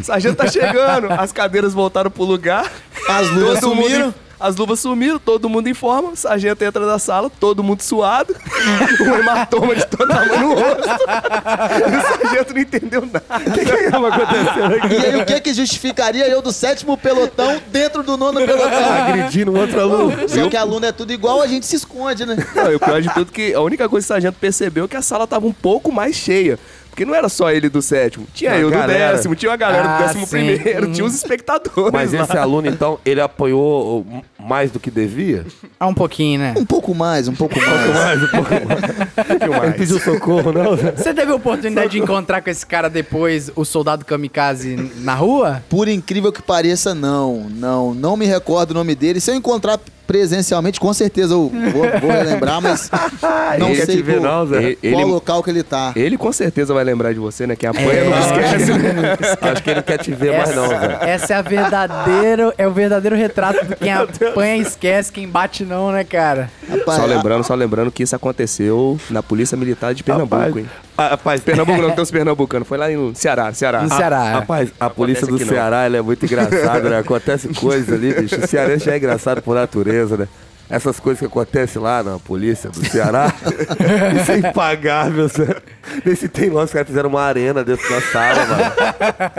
o 0.00 0.04
sargento 0.04 0.36
tá 0.36 0.46
chegando. 0.48 1.10
As 1.12 1.32
cadeiras 1.32 1.72
voltaram 1.74 2.10
pro 2.10 2.24
lugar. 2.24 2.70
As 3.08 3.28
luvas 3.30 3.60
mundo 3.62 3.82
sumiram. 3.82 4.08
em- 4.08 4.14
As 4.38 4.54
luvas 4.56 4.80
sumiram, 4.80 5.18
todo 5.18 5.48
mundo 5.48 5.68
informa, 5.68 6.10
o 6.10 6.16
sargento 6.16 6.62
entra 6.62 6.84
na 6.84 6.98
sala, 6.98 7.30
todo 7.40 7.64
mundo 7.64 7.80
suado, 7.80 8.36
um 9.00 9.14
hematoma 9.14 9.74
de 9.74 9.86
todo 9.86 10.08
tamanho 10.08 10.40
no 10.40 10.54
rosto. 10.54 10.88
E 10.88 11.96
o 11.96 12.02
sargento 12.02 12.54
não 12.54 12.60
entendeu 12.60 13.00
nada. 13.06 13.24
O 13.30 13.50
que 13.52 13.64
que 13.64 13.90
tava 13.90 14.08
acontecendo 14.08 14.74
aqui? 14.74 14.94
E 14.94 15.06
aí 15.06 15.16
o 15.16 15.24
que 15.24 15.40
que 15.40 15.54
justificaria 15.54 16.28
eu 16.28 16.42
do 16.42 16.52
sétimo 16.52 16.96
pelotão 16.98 17.60
dentro 17.68 18.02
do 18.02 18.16
nono 18.16 18.40
pelotão? 18.44 18.92
Agredindo 19.06 19.58
outro 19.58 19.80
aluno. 19.80 20.28
Só 20.28 20.48
que 20.48 20.56
aluno 20.56 20.84
é 20.84 20.92
tudo 20.92 21.12
igual, 21.12 21.40
a 21.40 21.46
gente 21.46 21.64
se 21.64 21.76
esconde, 21.76 22.26
né? 22.26 22.36
Não, 22.54 22.70
e 22.70 22.74
o 22.74 22.80
pior 22.80 23.00
de 23.00 23.12
tudo 23.14 23.30
é 23.30 23.34
que 23.34 23.54
a 23.54 23.60
única 23.60 23.88
coisa 23.88 24.06
que 24.06 24.12
o 24.12 24.14
sargento 24.14 24.38
percebeu 24.38 24.84
é 24.84 24.88
que 24.88 24.96
a 24.96 25.02
sala 25.02 25.26
tava 25.26 25.46
um 25.46 25.52
pouco 25.52 25.90
mais 25.90 26.14
cheia. 26.14 26.58
Porque 26.96 27.04
não 27.04 27.14
era 27.14 27.28
só 27.28 27.50
ele 27.50 27.68
do 27.68 27.82
sétimo. 27.82 28.26
Tinha 28.32 28.52
Uma 28.52 28.58
eu 28.58 28.70
do 28.70 28.74
galera. 28.74 29.12
décimo, 29.12 29.34
tinha 29.36 29.50
uma 29.50 29.56
galera 29.58 29.84
Ah, 29.86 29.98
do 29.98 30.06
décimo 30.06 30.26
sim. 30.26 30.30
primeiro, 30.56 30.90
tinha 30.94 31.04
os 31.04 31.14
espectadores 31.14 31.92
Mas 31.92 32.10
lá. 32.14 32.22
esse 32.22 32.38
aluno, 32.38 32.66
então, 32.68 32.98
ele 33.04 33.20
apanhou 33.20 34.00
uh, 34.00 34.22
mais 34.46 34.70
do 34.70 34.78
que 34.78 34.90
devia? 34.90 35.44
Ah, 35.78 35.86
um 35.88 35.94
pouquinho, 35.94 36.38
né? 36.40 36.54
Um 36.56 36.64
pouco 36.64 36.94
mais, 36.94 37.26
um 37.28 37.34
pouco 37.34 37.58
mais. 37.58 37.94
Mais, 37.94 38.22
um 38.22 38.28
pouco 38.28 38.50
mais. 38.50 39.62
Ele 39.66 39.72
pediu 39.74 39.98
socorro, 39.98 40.52
não? 40.52 40.76
Você 40.76 41.12
teve 41.12 41.32
a 41.32 41.34
oportunidade 41.34 41.90
de 41.90 41.98
encontrar 41.98 42.40
com 42.42 42.50
esse 42.50 42.64
cara 42.64 42.88
depois, 42.88 43.50
o 43.56 43.64
soldado 43.64 44.04
kamikaze, 44.04 44.90
na 44.98 45.14
rua? 45.14 45.62
Por 45.68 45.88
incrível 45.88 46.32
que 46.32 46.40
pareça, 46.42 46.94
não. 46.94 47.46
Não, 47.50 47.92
não 47.94 48.16
me 48.16 48.26
recordo 48.26 48.70
o 48.70 48.74
nome 48.74 48.94
dele. 48.94 49.20
Se 49.20 49.30
eu 49.30 49.34
encontrar 49.34 49.78
presencialmente, 50.06 50.78
com 50.78 50.92
certeza 50.92 51.34
eu 51.34 51.48
vou, 51.72 52.00
vou 52.00 52.10
relembrar, 52.12 52.62
mas 52.62 52.88
não 53.58 53.70
Ele 53.70 53.76
quer 53.76 53.86
sei 53.86 53.96
te 53.96 54.02
ver, 54.02 54.20
qual, 54.20 54.32
não, 54.32 54.46
Zé? 54.46 54.56
Ele- 54.62 54.76
qual 54.76 55.02
ele- 55.02 55.04
local 55.10 55.42
que 55.42 55.50
ele 55.50 55.62
tá. 55.64 55.92
Ele 55.96 56.16
com 56.16 56.32
certeza 56.32 56.72
vai 56.72 56.84
lembrar 56.84 57.12
de 57.12 57.18
você, 57.18 57.44
né? 57.44 57.56
Quem 57.56 57.68
apanha 57.68 57.88
É. 57.90 58.08
não 58.08 58.18
esquece. 58.20 58.72
né? 58.72 59.16
Acho 59.40 59.62
que 59.64 59.70
ele 59.70 59.76
não 59.76 59.82
quer 59.82 59.98
te 59.98 60.12
ver 60.12 60.36
mais, 60.38 60.54
não, 60.54 60.68
Zé. 60.68 60.98
essa 61.02 61.34
é 61.34 61.36
a 61.36 61.42
verdadeiro, 61.42 62.52
é 62.56 62.68
o 62.68 62.70
verdadeiro 62.70 63.16
retrato 63.16 63.66
de 63.66 63.74
quem 63.74 63.90
apanha 64.36 64.56
e 64.56 64.60
esquece, 64.60 65.10
quem 65.10 65.26
bate 65.28 65.64
não, 65.64 65.90
né, 65.90 66.04
cara? 66.04 66.50
Rapaz, 66.68 66.98
Só 66.98 67.06
lembrando, 67.06 67.44
só 67.44 67.54
lembrando 67.54 67.90
que 67.90 68.02
isso 68.02 68.14
aconteceu 68.14 68.98
na 69.10 69.22
Polícia 69.22 69.56
Militar 69.56 69.94
de 69.94 70.02
Pernambuco, 70.04 70.36
Rapaz, 70.36 70.56
hein? 70.56 70.66
rapaz, 70.98 71.40
Pernambuco 71.40 71.80
não, 71.82 71.90
tem 71.96 72.02
os 72.02 72.10
pernambucanos. 72.10 72.68
Foi 72.68 72.76
lá 72.78 72.88
no 72.88 73.14
Ceará, 73.14 73.52
Ceará. 73.52 73.82
No 73.82 73.88
Ceará. 73.88 74.26
é. 74.28 74.32
Rapaz, 74.32 74.70
a 74.78 74.90
polícia 74.90 75.26
do. 75.26 75.38
Ceará 75.38 75.84
ela 75.84 75.96
é 75.96 76.02
muito 76.02 76.24
engraçada, 76.24 76.88
né? 76.88 76.98
Acontece 76.98 77.48
coisas 77.48 77.92
ali, 77.92 78.12
bicho. 78.12 78.36
O 78.36 78.46
cearense 78.46 78.84
já 78.84 78.92
é 78.92 78.96
engraçado 78.98 79.40
por 79.42 79.54
natureza, 79.54 80.16
né? 80.16 80.28
Essas 80.68 80.98
coisas 80.98 81.20
que 81.20 81.26
acontecem 81.26 81.80
lá 81.80 82.02
na 82.02 82.18
polícia 82.18 82.68
do 82.70 82.84
Ceará, 82.84 83.32
isso 84.20 84.32
é 84.32 84.38
impagável. 84.50 85.30
Nesse 86.04 86.28
tem 86.28 86.50
lá, 86.50 86.64
os 86.64 86.72
caras 86.72 86.88
fizeram 86.88 87.08
uma 87.08 87.22
arena 87.22 87.62
dentro 87.62 87.88
da 87.88 88.00
sala, 88.00 88.44
mano. 88.46 88.72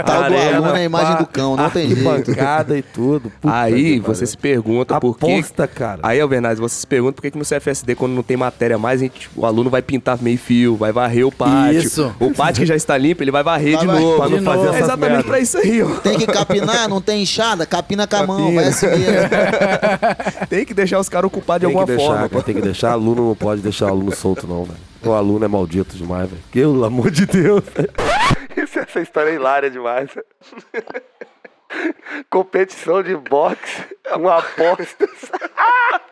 Tal 0.05 0.23
do 0.29 0.37
aluno 0.37 0.75
é 0.75 0.79
a 0.79 0.83
imagem 0.83 1.15
do 1.17 1.25
cão, 1.27 1.57
não 1.57 1.69
tem 1.69 1.87
jeito. 1.89 2.03
bancada 2.03 2.77
e 2.77 2.81
tudo. 2.81 3.29
Puta 3.41 3.53
Aí 3.53 3.99
que 3.99 4.07
você 4.07 4.25
se 4.25 4.37
pergunta 4.37 4.97
por 5.01 5.17
que. 5.17 5.25
Aposta, 5.25 5.67
cara. 5.67 5.99
Aí, 6.03 6.19
Alvernaz, 6.21 6.57
você 6.59 6.75
se 6.79 6.87
pergunta 6.87 7.15
por 7.15 7.21
que, 7.21 7.31
que 7.31 7.37
no 7.37 7.43
CFSD, 7.43 7.95
quando 7.95 8.13
não 8.13 8.23
tem 8.23 8.37
matéria 8.37 8.77
mais, 8.77 9.01
a 9.01 9.03
gente- 9.03 9.29
o 9.35 9.45
aluno 9.45 9.69
vai 9.69 9.81
pintar 9.81 10.17
meio 10.21 10.37
fio, 10.37 10.77
vai 10.77 10.93
varrer 10.93 11.27
o 11.27 11.31
pátio. 11.31 11.79
Isso. 11.81 12.15
O 12.21 12.31
pátio 12.33 12.61
que 12.61 12.65
já 12.67 12.75
está 12.75 12.97
limpo, 12.97 13.21
ele 13.21 13.31
vai 13.31 13.43
varrer 13.43 13.73
Vai 13.73 13.81
de 13.81 13.87
varrer 13.87 14.01
novo. 14.01 14.15
pra 14.17 14.29
não 14.29 14.37
de 14.39 14.45
fazer 14.45 14.63
novo. 14.65 14.75
É 14.75 14.79
exatamente 14.79 15.09
merdas. 15.09 15.25
pra 15.25 15.39
isso 15.41 15.57
aí, 15.57 15.83
ó. 15.83 15.87
Tem 15.99 16.17
que 16.17 16.25
capinar, 16.27 16.87
não 16.87 17.01
tem 17.01 17.21
enxada? 17.23 17.65
Capina 17.65 18.07
com 18.07 18.15
a 18.15 18.25
mão, 18.25 18.55
vai 18.55 18.67
assim 18.69 18.87
mesmo. 18.87 19.29
Tem 20.49 20.65
que 20.65 20.73
deixar 20.73 20.99
os 20.99 21.09
caras 21.17 21.27
ocupados 21.27 21.61
de 21.61 21.65
Tem 21.67 21.75
que 21.75 21.79
alguma 21.79 21.97
deixar, 21.97 22.13
forma. 22.13 22.29
cara, 22.29 22.43
tem 22.43 22.55
que 22.55 22.61
deixar. 22.61 22.91
Aluno 22.91 23.27
não 23.29 23.35
pode 23.35 23.61
deixar 23.61 23.89
aluno 23.89 24.15
solto, 24.15 24.45
não, 24.47 24.63
velho. 24.63 24.79
O 25.03 25.11
aluno 25.13 25.45
é 25.45 25.47
maldito 25.47 25.95
demais, 25.95 26.29
velho. 26.29 26.43
Pelo 26.51 26.85
amor 26.85 27.09
de 27.09 27.25
Deus. 27.25 27.63
Isso, 28.55 28.77
essa 28.79 28.99
história 29.01 29.31
é 29.31 29.33
hilária 29.35 29.69
demais. 29.69 30.09
Competição 32.29 33.01
de 33.03 33.15
boxe, 33.15 33.83
uma 34.15 34.37
aposta. 34.37 35.09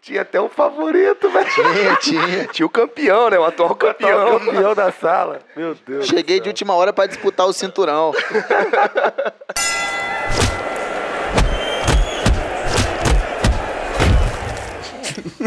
Tinha 0.00 0.22
até 0.22 0.40
um 0.40 0.48
favorito, 0.48 1.28
velho. 1.30 1.50
Tinha, 1.50 1.96
tinha. 1.96 2.46
Tinha 2.46 2.66
o 2.66 2.70
campeão, 2.70 3.30
né? 3.30 3.38
O 3.38 3.44
atual 3.44 3.74
campeão. 3.74 4.36
O 4.36 4.40
campeão 4.40 4.74
da 4.74 4.90
sala. 4.92 5.40
Meu 5.56 5.76
Deus. 5.86 6.06
Cheguei 6.06 6.40
de 6.40 6.48
última 6.48 6.74
hora 6.74 6.92
pra 6.92 7.06
disputar 7.06 7.46
o 7.46 7.52
cinturão. 7.52 8.12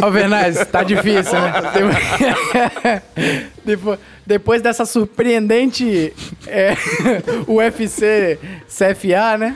Ô, 0.01 0.11
Bernardes, 0.11 0.65
tá 0.67 0.83
difícil, 0.83 1.33
né? 1.33 3.01
Depois, 3.65 3.99
depois 4.25 4.61
dessa 4.61 4.85
surpreendente 4.85 6.13
é, 6.47 6.75
UFC 7.47 8.39
CFA, 8.67 9.37
né? 9.39 9.55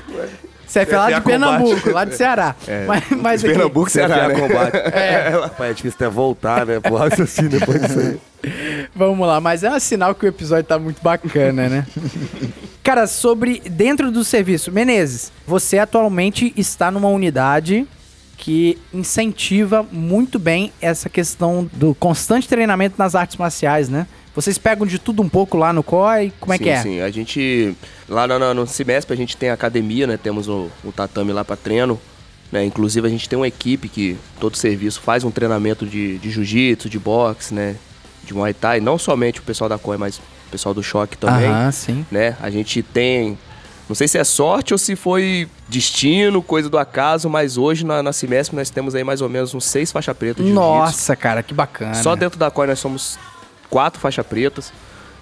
CFA 0.68 0.98
lá 0.98 1.11
de 1.11 1.22
Pernambuco, 1.22 1.76
Combate. 1.76 1.94
lá 1.94 2.06
de 2.06 2.16
Ceará. 2.16 2.56
Mas, 2.88 3.03
mas 3.10 3.44
aqui, 3.44 3.53
Pernambuco, 3.53 3.90
Ceará, 3.90 4.16
CFA 4.16 4.28
né? 4.28 4.40
combate. 4.40 4.76
É. 4.76 5.74
difícil 5.74 5.95
até 5.95 6.07
voltar, 6.07 6.66
né? 6.66 6.80
Pro 6.80 6.95
raciocínio 6.95 7.60
depois 7.60 7.82
disso 7.82 7.99
aí. 7.99 8.20
Vamos 8.95 9.28
lá, 9.28 9.41
mas 9.41 9.64
é 9.64 9.72
um 9.72 9.80
sinal 9.80 10.16
que 10.16 10.26
o 10.26 10.30
episódio 10.30 10.64
tá 10.64 10.80
muito 10.80 11.02
bacana, 11.02 11.68
né? 11.68 11.86
Cara, 12.84 13.06
sobre 13.07 13.61
dentro 13.66 14.11
do 14.11 14.24
serviço, 14.24 14.72
Menezes, 14.72 15.32
você 15.45 15.78
atualmente 15.80 16.53
está 16.56 16.90
numa 16.90 17.10
unidade 17.10 17.86
que 18.40 18.78
incentiva 18.94 19.86
muito 19.91 20.40
bem 20.40 20.72
essa 20.82 21.10
questão 21.10 21.70
do 21.74 21.94
constante 21.94 22.48
treinamento 22.48 22.95
nas 22.98 23.14
artes 23.14 23.36
marciais, 23.36 23.90
né? 23.90 24.07
Vocês 24.34 24.57
pegam 24.57 24.88
de 24.88 24.98
tudo 24.98 25.22
um 25.22 25.28
pouco 25.28 25.57
lá 25.57 25.74
no 25.74 25.84
COI, 25.84 26.32
como 26.40 26.53
é 26.53 26.57
sim, 26.57 26.64
que 26.64 26.70
é? 26.70 26.82
Sim, 26.82 27.02
a 27.02 27.11
gente. 27.11 27.76
Lá 28.07 28.26
no, 28.26 28.40
no, 28.40 28.53
no 28.53 28.68
Cimesp 28.68 29.11
a 29.11 29.16
gente 29.16 29.36
tem 29.36 29.49
academia, 29.49 30.07
né? 30.07 30.18
Temos 30.18 30.48
o, 30.48 30.70
o 30.84 30.91
tatame 30.91 31.34
lá 31.34 31.44
pra 31.44 31.57
treino. 31.57 31.99
Né? 32.49 32.64
Inclusive 32.66 33.06
a 33.06 33.10
gente 33.10 33.28
tem 33.28 33.38
uma 33.38 33.48
equipe 33.48 33.90
que 33.90 34.18
todo 34.40 34.56
serviço 34.56 35.02
faz 35.02 35.24
um 35.24 35.30
treinamento 35.30 35.86
de, 35.86 36.18
de 36.18 36.32
jiu-jitsu, 36.32 36.90
de 36.90 36.98
boxe, 36.98 37.53
né? 37.53 37.76
De 38.24 38.34
Muay 38.34 38.53
Thai. 38.53 38.80
Não 38.80 38.98
somente 38.98 39.40
o 39.40 39.44
pessoal 39.44 39.70
da 39.70 39.78
COI, 39.78 39.98
mas 39.98 40.18
o 40.18 40.22
pessoal 40.49 40.74
do 40.74 40.82
choque 40.82 41.18
também. 41.18 41.49
Aham, 41.49 41.72
sim. 41.72 42.06
né? 42.10 42.38
A 42.41 42.49
gente 42.49 42.82
tem. 42.82 43.38
Não 43.90 43.95
sei 43.95 44.07
se 44.07 44.20
é 44.20 44.24
sorte 44.24 44.72
ou 44.72 44.78
se 44.78 44.95
foi 44.95 45.49
destino, 45.68 46.44
coisa 46.44 46.70
do 46.70 46.78
acaso, 46.78 47.28
mas 47.28 47.57
hoje 47.57 47.84
na, 47.84 48.03
na 48.03 48.14
Cimesp 48.14 48.53
nós 48.53 48.70
temos 48.70 48.94
aí 48.94 49.03
mais 49.03 49.20
ou 49.20 49.28
menos 49.28 49.53
uns 49.56 49.66
seis 49.66 49.91
faixa 49.91 50.14
pretas 50.14 50.45
de 50.45 50.52
jiu-jitsu. 50.52 50.70
Nossa, 50.78 51.16
cara, 51.16 51.41
que 51.41 51.53
bacana. 51.56 51.95
Só 51.95 52.16
dentro 52.16 52.38
da 52.38 52.52
COI 52.52 52.68
nós 52.68 52.78
somos 52.80 53.18
quatro 53.68 53.99
faixa 53.99 54.24
pretas. 54.24 54.72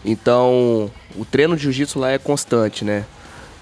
Então, 0.04 0.92
o 1.16 1.24
treino 1.26 1.56
de 1.56 1.64
jiu-jitsu 1.64 1.98
lá 1.98 2.12
é 2.12 2.18
constante, 2.18 2.84
né? 2.84 3.06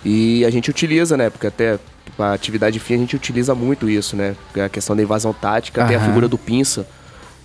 E 0.03 0.44
a 0.44 0.49
gente 0.49 0.69
utiliza, 0.69 1.15
né? 1.15 1.30
Porque 1.30 1.48
até 1.48 1.80
a 2.18 2.34
atividade 2.34 2.80
fim 2.80 2.95
a 2.95 2.98
gente 2.98 3.15
utiliza 3.15 3.53
muito 3.56 3.90
isso, 3.90 4.15
né? 4.15 4.36
Porque 4.48 4.60
a 4.60 4.69
questão 4.69 4.95
da 4.95 5.03
invasão 5.03 5.34
tática 5.34 5.86
tem 5.86 5.95
a 5.95 5.99
figura 5.99 6.27
do 6.27 6.38
pinça, 6.38 6.88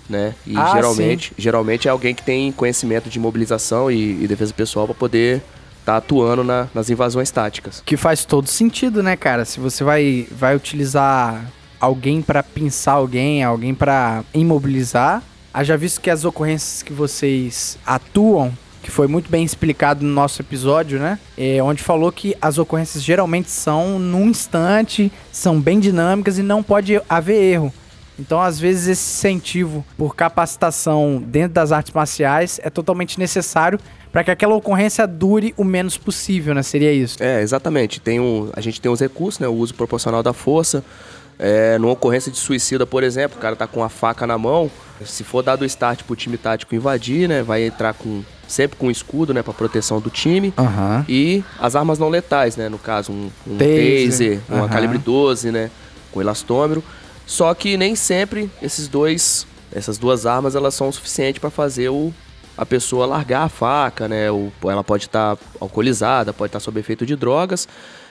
né? 0.08 0.34
E 0.46 0.56
Ah, 0.56 0.72
geralmente, 0.74 1.32
geralmente 1.38 1.88
é 1.88 1.90
alguém 1.90 2.14
que 2.14 2.22
tem 2.22 2.50
conhecimento 2.52 3.08
de 3.08 3.18
mobilização 3.18 3.90
e, 3.90 4.24
e 4.24 4.26
defesa 4.26 4.52
pessoal 4.52 4.86
para 4.86 4.94
poder 4.94 5.42
estar 5.80 5.96
atuando 5.96 6.44
na- 6.44 6.68
nas 6.74 6.88
invasões 6.90 7.30
táticas. 7.30 7.82
Que 7.84 7.96
faz 7.96 8.24
todo 8.24 8.46
sentido, 8.46 9.02
né, 9.02 9.16
cara? 9.16 9.44
Se 9.44 9.58
você 9.60 9.82
vai, 9.82 10.26
vai 10.30 10.54
utilizar 10.56 11.44
alguém 11.80 12.22
pra 12.22 12.42
pinçar 12.42 12.94
alguém, 12.96 13.42
alguém 13.42 13.74
pra 13.74 14.22
imobilizar, 14.34 15.22
haja 15.52 15.76
visto 15.76 16.00
que 16.00 16.10
as 16.10 16.24
ocorrências 16.24 16.82
que 16.82 16.92
vocês 16.92 17.78
atuam, 17.86 18.52
que 18.82 18.90
foi 18.90 19.06
muito 19.06 19.30
bem 19.30 19.44
explicado 19.44 20.04
no 20.04 20.12
nosso 20.12 20.40
episódio, 20.40 20.98
né? 20.98 21.18
É, 21.36 21.62
onde 21.62 21.82
falou 21.82 22.10
que 22.12 22.34
as 22.40 22.56
ocorrências 22.58 23.02
geralmente 23.02 23.50
são 23.50 23.98
num 23.98 24.28
instante, 24.28 25.10
são 25.32 25.60
bem 25.60 25.78
dinâmicas 25.80 26.38
e 26.38 26.42
não 26.42 26.62
pode 26.62 27.00
haver 27.08 27.42
erro. 27.42 27.72
Então, 28.18 28.40
às 28.40 28.60
vezes, 28.60 28.86
esse 28.86 29.10
incentivo 29.16 29.84
por 29.96 30.14
capacitação 30.14 31.22
dentro 31.26 31.54
das 31.54 31.72
artes 31.72 31.92
marciais 31.92 32.60
é 32.62 32.68
totalmente 32.68 33.18
necessário 33.18 33.80
para 34.12 34.24
que 34.24 34.30
aquela 34.30 34.54
ocorrência 34.54 35.06
dure 35.06 35.54
o 35.56 35.64
menos 35.64 35.96
possível, 35.96 36.54
né? 36.54 36.62
Seria 36.62 36.92
isso. 36.92 37.22
É, 37.22 37.40
exatamente. 37.40 38.00
Tem 38.00 38.18
um, 38.18 38.50
a 38.54 38.60
gente 38.60 38.80
tem 38.80 38.90
os 38.90 39.00
recursos, 39.00 39.38
né? 39.38 39.46
O 39.48 39.54
uso 39.54 39.74
proporcional 39.74 40.22
da 40.22 40.32
força. 40.32 40.84
É, 41.38 41.78
numa 41.78 41.92
ocorrência 41.92 42.30
de 42.30 42.36
suicida, 42.36 42.84
por 42.84 43.02
exemplo, 43.02 43.38
o 43.38 43.40
cara 43.40 43.56
tá 43.56 43.66
com 43.66 43.82
a 43.82 43.88
faca 43.88 44.26
na 44.26 44.36
mão. 44.36 44.70
Se 45.04 45.24
for 45.24 45.42
dado 45.42 45.62
o 45.62 45.64
start 45.64 46.02
pro 46.02 46.14
time 46.14 46.36
tático 46.36 46.74
invadir, 46.74 47.28
né? 47.28 47.42
Vai 47.42 47.64
entrar 47.64 47.94
com 47.94 48.22
sempre 48.46 48.76
com 48.76 48.90
escudo, 48.90 49.32
né? 49.32 49.42
Pra 49.42 49.54
proteção 49.54 50.00
do 50.00 50.10
time. 50.10 50.52
Aham. 50.58 51.04
E 51.08 51.42
as 51.58 51.74
armas 51.74 51.98
não 51.98 52.08
letais, 52.08 52.56
né? 52.56 52.68
No 52.68 52.78
caso, 52.78 53.12
um, 53.12 53.30
um 53.46 53.56
Taser. 53.56 54.10
taser, 54.10 54.40
uma 54.48 54.68
calibre 54.68 54.98
12, 54.98 55.50
né? 55.50 55.70
Com 56.12 56.20
elastômero. 56.20 56.82
Só 57.24 57.54
que 57.54 57.76
nem 57.76 57.94
sempre 57.94 58.50
esses 58.60 58.88
dois, 58.88 59.46
essas 59.72 59.96
duas 59.96 60.26
armas, 60.26 60.56
elas 60.56 60.74
são 60.74 60.88
o 60.88 60.92
suficiente 60.92 61.38
para 61.38 61.48
fazer 61.48 61.88
o, 61.88 62.12
a 62.60 62.66
pessoa 62.66 63.06
largar 63.06 63.44
a 63.44 63.48
faca, 63.48 64.06
né? 64.06 64.30
O, 64.30 64.52
ela 64.64 64.84
pode 64.84 65.06
estar 65.06 65.38
alcoolizada, 65.58 66.30
pode 66.34 66.50
estar 66.50 66.60
sob 66.60 66.78
efeito 66.78 67.06
de 67.06 67.16
drogas. 67.16 67.66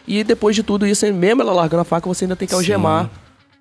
E 0.08 0.24
depois 0.24 0.56
de 0.56 0.64
tudo 0.64 0.88
isso, 0.88 1.06
mesmo 1.14 1.44
ela 1.44 1.54
largando 1.54 1.82
a 1.82 1.84
faca, 1.86 2.08
você 2.08 2.26
ainda 2.26 2.36
tem 2.36 2.48
que 2.48 2.56
algemar, 2.56 3.12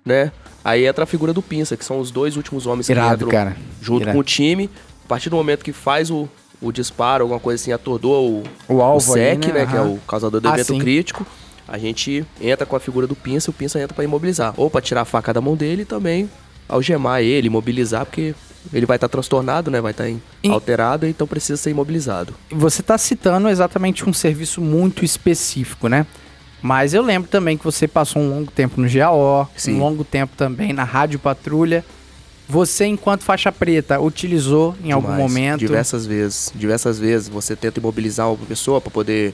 né? 0.03 0.31
Aí 0.65 0.87
entra 0.87 1.03
a 1.03 1.07
figura 1.07 1.31
do 1.31 1.43
pinça, 1.43 1.77
que 1.77 1.85
são 1.85 1.99
os 1.99 2.09
dois 2.09 2.35
últimos 2.35 2.65
homens 2.65 2.87
que 2.87 2.91
Irado, 2.91 3.25
entram 3.25 3.29
cara. 3.29 3.57
junto 3.79 4.01
Irado. 4.01 4.15
com 4.15 4.19
o 4.19 4.23
time. 4.23 4.67
A 5.05 5.07
partir 5.07 5.29
do 5.29 5.35
momento 5.35 5.63
que 5.63 5.71
faz 5.71 6.09
o, 6.09 6.27
o 6.59 6.71
disparo, 6.71 7.23
alguma 7.23 7.39
coisa 7.39 7.61
assim, 7.61 7.71
atordou 7.71 8.27
o, 8.27 8.43
O 8.67 8.81
alvo 8.81 8.97
o 8.97 9.13
SEC, 9.13 9.43
ali, 9.45 9.53
né? 9.53 9.59
né? 9.59 9.65
Que 9.67 9.77
é 9.77 9.81
o 9.81 9.97
causador 10.07 10.41
do 10.41 10.49
Ah, 10.49 10.53
evento 10.55 10.73
sim. 10.73 10.79
crítico. 10.79 11.23
A 11.67 11.77
gente 11.77 12.25
entra 12.41 12.65
com 12.65 12.75
a 12.75 12.79
figura 12.79 13.05
do 13.05 13.15
pinça, 13.15 13.51
o 13.51 13.53
pinça 13.53 13.79
entra 13.79 13.93
pra 13.93 14.03
imobilizar. 14.03 14.55
Ou 14.57 14.71
pra 14.71 14.81
tirar 14.81 15.01
a 15.01 15.05
faca 15.05 15.31
da 15.31 15.39
mão 15.39 15.55
dele 15.55 15.83
e 15.83 15.85
também 15.85 16.27
algemar 16.67 17.21
ele, 17.21 17.45
imobilizar, 17.47 18.05
porque 18.07 18.33
ele 18.73 18.85
vai 18.85 18.97
estar 18.97 19.07
transtornado, 19.07 19.69
né? 19.71 19.79
Vai 19.81 19.91
estar 19.91 20.09
E- 20.09 20.19
alterado, 20.49 21.05
então 21.07 21.25
precisa 21.25 21.57
ser 21.57 21.71
imobilizado. 21.71 22.33
Você 22.51 22.81
tá 22.83 22.97
citando 22.97 23.47
exatamente 23.49 24.07
um 24.07 24.13
serviço 24.13 24.61
muito 24.61 25.03
específico, 25.05 25.87
né? 25.87 26.05
Mas 26.61 26.93
eu 26.93 27.01
lembro 27.01 27.29
também 27.29 27.57
que 27.57 27.63
você 27.63 27.87
passou 27.87 28.21
um 28.21 28.29
longo 28.29 28.51
tempo 28.51 28.81
no 28.81 28.89
GAO, 28.89 29.49
Sim. 29.55 29.75
um 29.75 29.79
longo 29.79 30.03
tempo 30.03 30.33
também 30.35 30.73
na 30.73 30.83
Rádio 30.83 31.17
Patrulha. 31.17 31.85
Você, 32.49 32.85
enquanto 32.85 33.21
faixa 33.23 33.51
preta, 33.51 33.99
utilizou 33.99 34.75
em 34.83 34.91
algum 34.91 35.11
Demais. 35.11 35.21
momento. 35.31 35.59
Diversas 35.59 36.05
vezes. 36.05 36.51
Diversas 36.53 36.99
vezes 36.99 37.29
você 37.29 37.55
tenta 37.55 37.79
imobilizar 37.79 38.27
uma 38.27 38.45
pessoa 38.45 38.81
pra 38.81 38.89
poder 38.91 39.33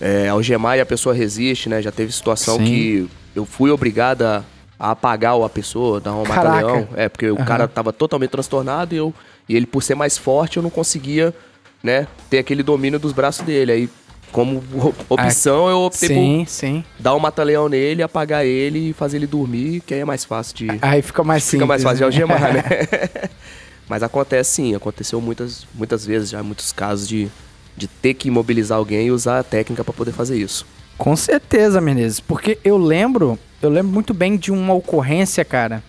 é, 0.00 0.28
algemar 0.28 0.76
e 0.76 0.80
a 0.80 0.86
pessoa 0.86 1.14
resiste, 1.14 1.68
né? 1.68 1.80
Já 1.80 1.92
teve 1.92 2.10
situação 2.10 2.56
Sim. 2.58 2.64
que 2.64 3.08
eu 3.36 3.44
fui 3.44 3.70
obrigada 3.70 4.44
a 4.78 4.90
apagar 4.90 5.40
a 5.40 5.48
pessoa, 5.48 6.00
dar 6.00 6.14
um 6.14 6.24
Caraca. 6.24 6.56
mata-leão. 6.66 6.88
É, 6.96 7.08
porque 7.08 7.30
o 7.30 7.36
Aham. 7.36 7.44
cara 7.44 7.68
tava 7.68 7.92
totalmente 7.92 8.30
transtornado 8.30 8.94
e, 8.94 8.98
eu, 8.98 9.14
e 9.48 9.54
ele, 9.56 9.66
por 9.66 9.82
ser 9.82 9.94
mais 9.94 10.18
forte, 10.18 10.56
eu 10.56 10.62
não 10.62 10.70
conseguia, 10.70 11.34
né, 11.82 12.06
ter 12.28 12.38
aquele 12.38 12.62
domínio 12.62 12.98
dos 12.98 13.12
braços 13.12 13.44
dele. 13.44 13.72
Aí, 13.72 13.88
como 14.32 14.62
op- 14.82 15.04
opção, 15.08 15.68
eu 15.70 15.78
optei 15.82 16.08
por 16.08 16.14
Sim, 16.16 16.44
sim. 16.48 16.84
dar 16.98 17.14
um 17.14 17.20
mata-leão 17.20 17.68
nele, 17.68 18.02
apagar 18.02 18.44
ele 18.44 18.90
e 18.90 18.92
fazer 18.92 19.18
ele 19.18 19.26
dormir, 19.28 19.80
que 19.86 19.94
aí 19.94 20.00
é 20.00 20.04
mais 20.04 20.24
fácil 20.24 20.56
de... 20.56 20.78
Aí 20.82 21.02
fica 21.02 21.22
mais 21.22 21.48
Fica 21.48 21.64
mais 21.64 21.80
simples, 21.82 21.98
fácil 22.00 22.10
de 22.10 22.18
né? 22.18 22.34
algemar, 22.34 22.52
né? 22.52 22.64
Mas 23.88 24.02
acontece 24.02 24.50
sim, 24.50 24.74
aconteceu 24.74 25.20
muitas, 25.20 25.66
muitas 25.74 26.04
vezes 26.04 26.30
já, 26.30 26.42
muitos 26.42 26.72
casos 26.72 27.06
de, 27.06 27.28
de 27.76 27.86
ter 27.86 28.14
que 28.14 28.28
imobilizar 28.28 28.78
alguém 28.78 29.06
e 29.06 29.10
usar 29.12 29.38
a 29.38 29.42
técnica 29.44 29.84
pra 29.84 29.92
poder 29.92 30.10
fazer 30.12 30.36
isso. 30.36 30.66
Com 30.96 31.16
certeza, 31.16 31.80
Menezes, 31.80 32.20
porque 32.20 32.58
eu 32.64 32.78
lembro, 32.78 33.38
eu 33.60 33.68
lembro 33.68 33.92
muito 33.92 34.14
bem 34.14 34.36
de 34.36 34.52
uma 34.52 34.72
ocorrência, 34.74 35.44
cara, 35.44 35.82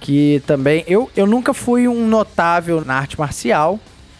que 0.00 0.42
também 0.46 0.84
eu, 0.86 1.10
eu 1.16 1.26
nunca 1.26 1.54
fui 1.54 1.86
um 1.86 2.06
notável 2.06 2.84
na 2.84 2.94
arte 2.94 3.18
marcial, 3.18 3.78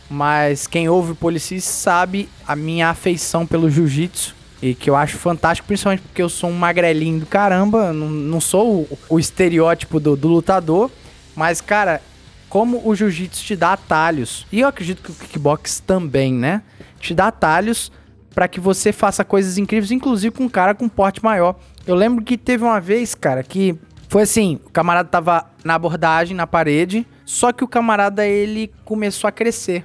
mas 0.08 0.66
quem 0.66 0.88
ouve 0.88 1.12
o 1.12 1.16
Policis 1.16 1.64
sabe 1.64 2.28
a 2.46 2.56
minha 2.56 2.88
afeição 2.88 3.46
pelo 3.46 3.68
jiu-jitsu 3.68 4.34
e 4.62 4.74
que 4.74 4.88
eu 4.88 4.96
acho 4.96 5.18
fantástico, 5.18 5.66
principalmente 5.66 6.02
porque 6.02 6.22
eu 6.22 6.28
sou 6.28 6.50
um 6.50 6.54
magrelinho 6.54 7.20
do 7.20 7.26
caramba, 7.26 7.92
não, 7.92 8.08
não 8.08 8.40
sou 8.40 8.82
o, 8.82 8.98
o 9.08 9.18
estereótipo 9.18 10.00
do, 10.00 10.16
do 10.16 10.28
lutador, 10.28 10.90
mas 11.36 11.60
cara, 11.60 12.00
como 12.48 12.80
o 12.88 12.94
jiu-jitsu 12.94 13.44
te 13.44 13.56
dá 13.56 13.72
atalhos, 13.74 14.46
e 14.50 14.60
eu 14.60 14.68
acredito 14.68 15.02
que 15.02 15.10
o 15.10 15.14
kickbox 15.14 15.80
também, 15.80 16.32
né? 16.32 16.62
Te 16.98 17.14
dá 17.14 17.28
atalhos 17.28 17.92
pra 18.38 18.46
que 18.46 18.60
você 18.60 18.92
faça 18.92 19.24
coisas 19.24 19.58
incríveis, 19.58 19.90
inclusive 19.90 20.32
com 20.32 20.44
um 20.44 20.48
cara 20.48 20.72
com 20.72 20.88
porte 20.88 21.20
maior. 21.24 21.56
Eu 21.84 21.96
lembro 21.96 22.24
que 22.24 22.38
teve 22.38 22.62
uma 22.62 22.80
vez, 22.80 23.12
cara, 23.12 23.42
que 23.42 23.76
foi 24.08 24.22
assim, 24.22 24.60
o 24.64 24.70
camarada 24.70 25.08
tava 25.08 25.50
na 25.64 25.74
abordagem, 25.74 26.36
na 26.36 26.46
parede, 26.46 27.04
só 27.24 27.50
que 27.50 27.64
o 27.64 27.66
camarada 27.66 28.24
ele 28.24 28.70
começou 28.84 29.26
a 29.26 29.32
crescer. 29.32 29.84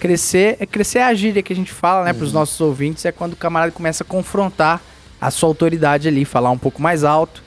Crescer, 0.00 0.56
é 0.58 0.66
crescer 0.66 0.98
é 0.98 1.04
a 1.04 1.14
gíria 1.14 1.40
que 1.40 1.52
a 1.52 1.56
gente 1.56 1.70
fala, 1.70 2.04
né, 2.04 2.12
pros 2.12 2.32
nossos 2.32 2.60
ouvintes, 2.60 3.04
é 3.04 3.12
quando 3.12 3.34
o 3.34 3.36
camarada 3.36 3.70
começa 3.70 4.02
a 4.02 4.06
confrontar 4.06 4.82
a 5.20 5.30
sua 5.30 5.48
autoridade 5.48 6.08
ali, 6.08 6.24
falar 6.24 6.50
um 6.50 6.58
pouco 6.58 6.82
mais 6.82 7.04
alto. 7.04 7.44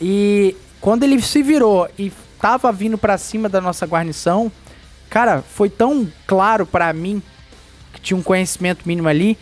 E 0.00 0.56
quando 0.80 1.02
ele 1.02 1.20
se 1.20 1.42
virou 1.42 1.86
e 1.98 2.10
tava 2.40 2.72
vindo 2.72 2.96
pra 2.96 3.18
cima 3.18 3.46
da 3.46 3.60
nossa 3.60 3.84
guarnição, 3.84 4.50
cara, 5.10 5.42
foi 5.42 5.68
tão 5.68 6.10
claro 6.26 6.64
pra 6.64 6.90
mim 6.94 7.22
que 7.92 8.00
tinha 8.00 8.16
um 8.16 8.22
conhecimento 8.22 8.88
mínimo 8.88 9.06
ali. 9.06 9.36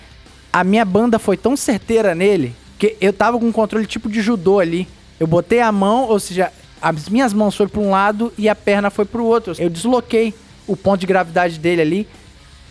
A 0.55 0.63
minha 0.63 0.85
banda 0.85 1.19
foi 1.19 1.37
tão 1.37 1.57
certeira 1.57 2.15
nele 2.15 2.55
que 2.79 2.97
eu 3.01 3.13
tava 3.13 3.37
com 3.41 3.47
um 3.47 3.51
controle 3.51 3.87
tipo 3.87 4.09
de 4.09 4.23
judô 4.23 4.61
ali. 4.61 4.87
Eu 5.19 5.27
botei 5.27 5.59
a 5.59 5.73
mão, 5.73 6.05
ou 6.05 6.21
seja, 6.21 6.53
as 6.81 7.09
minhas 7.09 7.33
mãos 7.33 7.57
foram 7.57 7.69
para 7.69 7.81
um 7.81 7.91
lado 7.91 8.33
e 8.39 8.49
a 8.49 8.55
perna 8.55 8.89
foi 8.89 9.05
para 9.05 9.21
o 9.21 9.25
outro. 9.25 9.53
Eu 9.59 9.69
desloquei 9.69 10.33
o 10.65 10.77
ponto 10.77 11.01
de 11.01 11.09
gravidade 11.09 11.59
dele 11.59 11.83
ali. 11.83 12.09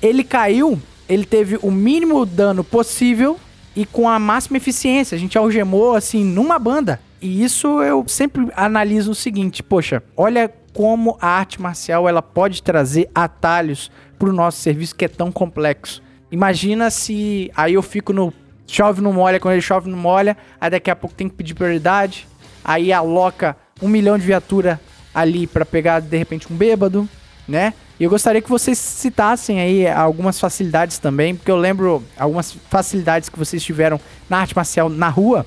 Ele 0.02 0.24
caiu, 0.24 0.82
ele 1.10 1.26
teve 1.26 1.60
o 1.62 1.70
mínimo 1.70 2.26
dano 2.26 2.64
possível 2.64 3.38
e 3.76 3.86
com 3.86 4.08
a 4.08 4.18
máxima 4.18 4.56
eficiência. 4.56 5.18
A 5.18 5.20
gente 5.20 5.38
algemou 5.38 5.94
assim 5.94 6.24
numa 6.24 6.58
banda. 6.58 7.02
E 7.22 7.44
isso 7.44 7.84
eu 7.84 8.06
sempre 8.08 8.48
analiso 8.56 9.12
o 9.12 9.16
seguinte, 9.16 9.62
poxa, 9.62 10.02
olha 10.16 10.50
como 10.72 11.18
a 11.20 11.28
arte 11.28 11.62
marcial 11.62 12.08
ela 12.08 12.22
pode 12.22 12.64
trazer 12.64 13.10
atalhos 13.14 13.92
para 14.18 14.30
o 14.30 14.34
nosso 14.34 14.62
serviço 14.62 14.96
que 14.96 15.04
é 15.04 15.10
tão 15.10 15.34
complexo. 15.34 16.02
Imagina 16.34 16.90
se 16.90 17.52
aí 17.56 17.76
eu 17.76 17.84
fico 17.84 18.12
no 18.12 18.34
chove 18.66 19.02
não 19.02 19.14
molha, 19.14 19.40
quando 19.40 19.54
ele 19.54 19.62
chove 19.62 19.88
não 19.88 19.96
molha, 20.00 20.36
aí 20.60 20.68
daqui 20.68 20.90
a 20.90 20.96
pouco 20.96 21.16
tem 21.16 21.30
que 21.30 21.36
pedir 21.36 21.54
prioridade, 21.54 22.28
aí 22.66 22.92
aloca 22.92 23.56
um 23.80 23.88
milhão 23.88 24.18
de 24.18 24.26
viatura 24.26 24.82
ali 25.14 25.46
para 25.46 25.64
pegar 25.64 26.00
de 26.00 26.18
repente 26.18 26.52
um 26.52 26.56
bêbado, 26.56 27.08
né? 27.48 27.76
E 28.00 28.04
eu 28.04 28.10
gostaria 28.10 28.42
que 28.42 28.50
vocês 28.50 28.80
citassem 28.80 29.62
aí 29.62 29.88
algumas 29.88 30.40
facilidades 30.40 30.98
também, 30.98 31.36
porque 31.36 31.52
eu 31.52 31.56
lembro 31.56 32.04
algumas 32.18 32.52
facilidades 32.68 33.30
que 33.30 33.38
vocês 33.38 33.64
tiveram 33.64 34.02
na 34.28 34.40
arte 34.40 34.56
marcial 34.56 34.90
na 34.90 35.10
rua, 35.10 35.46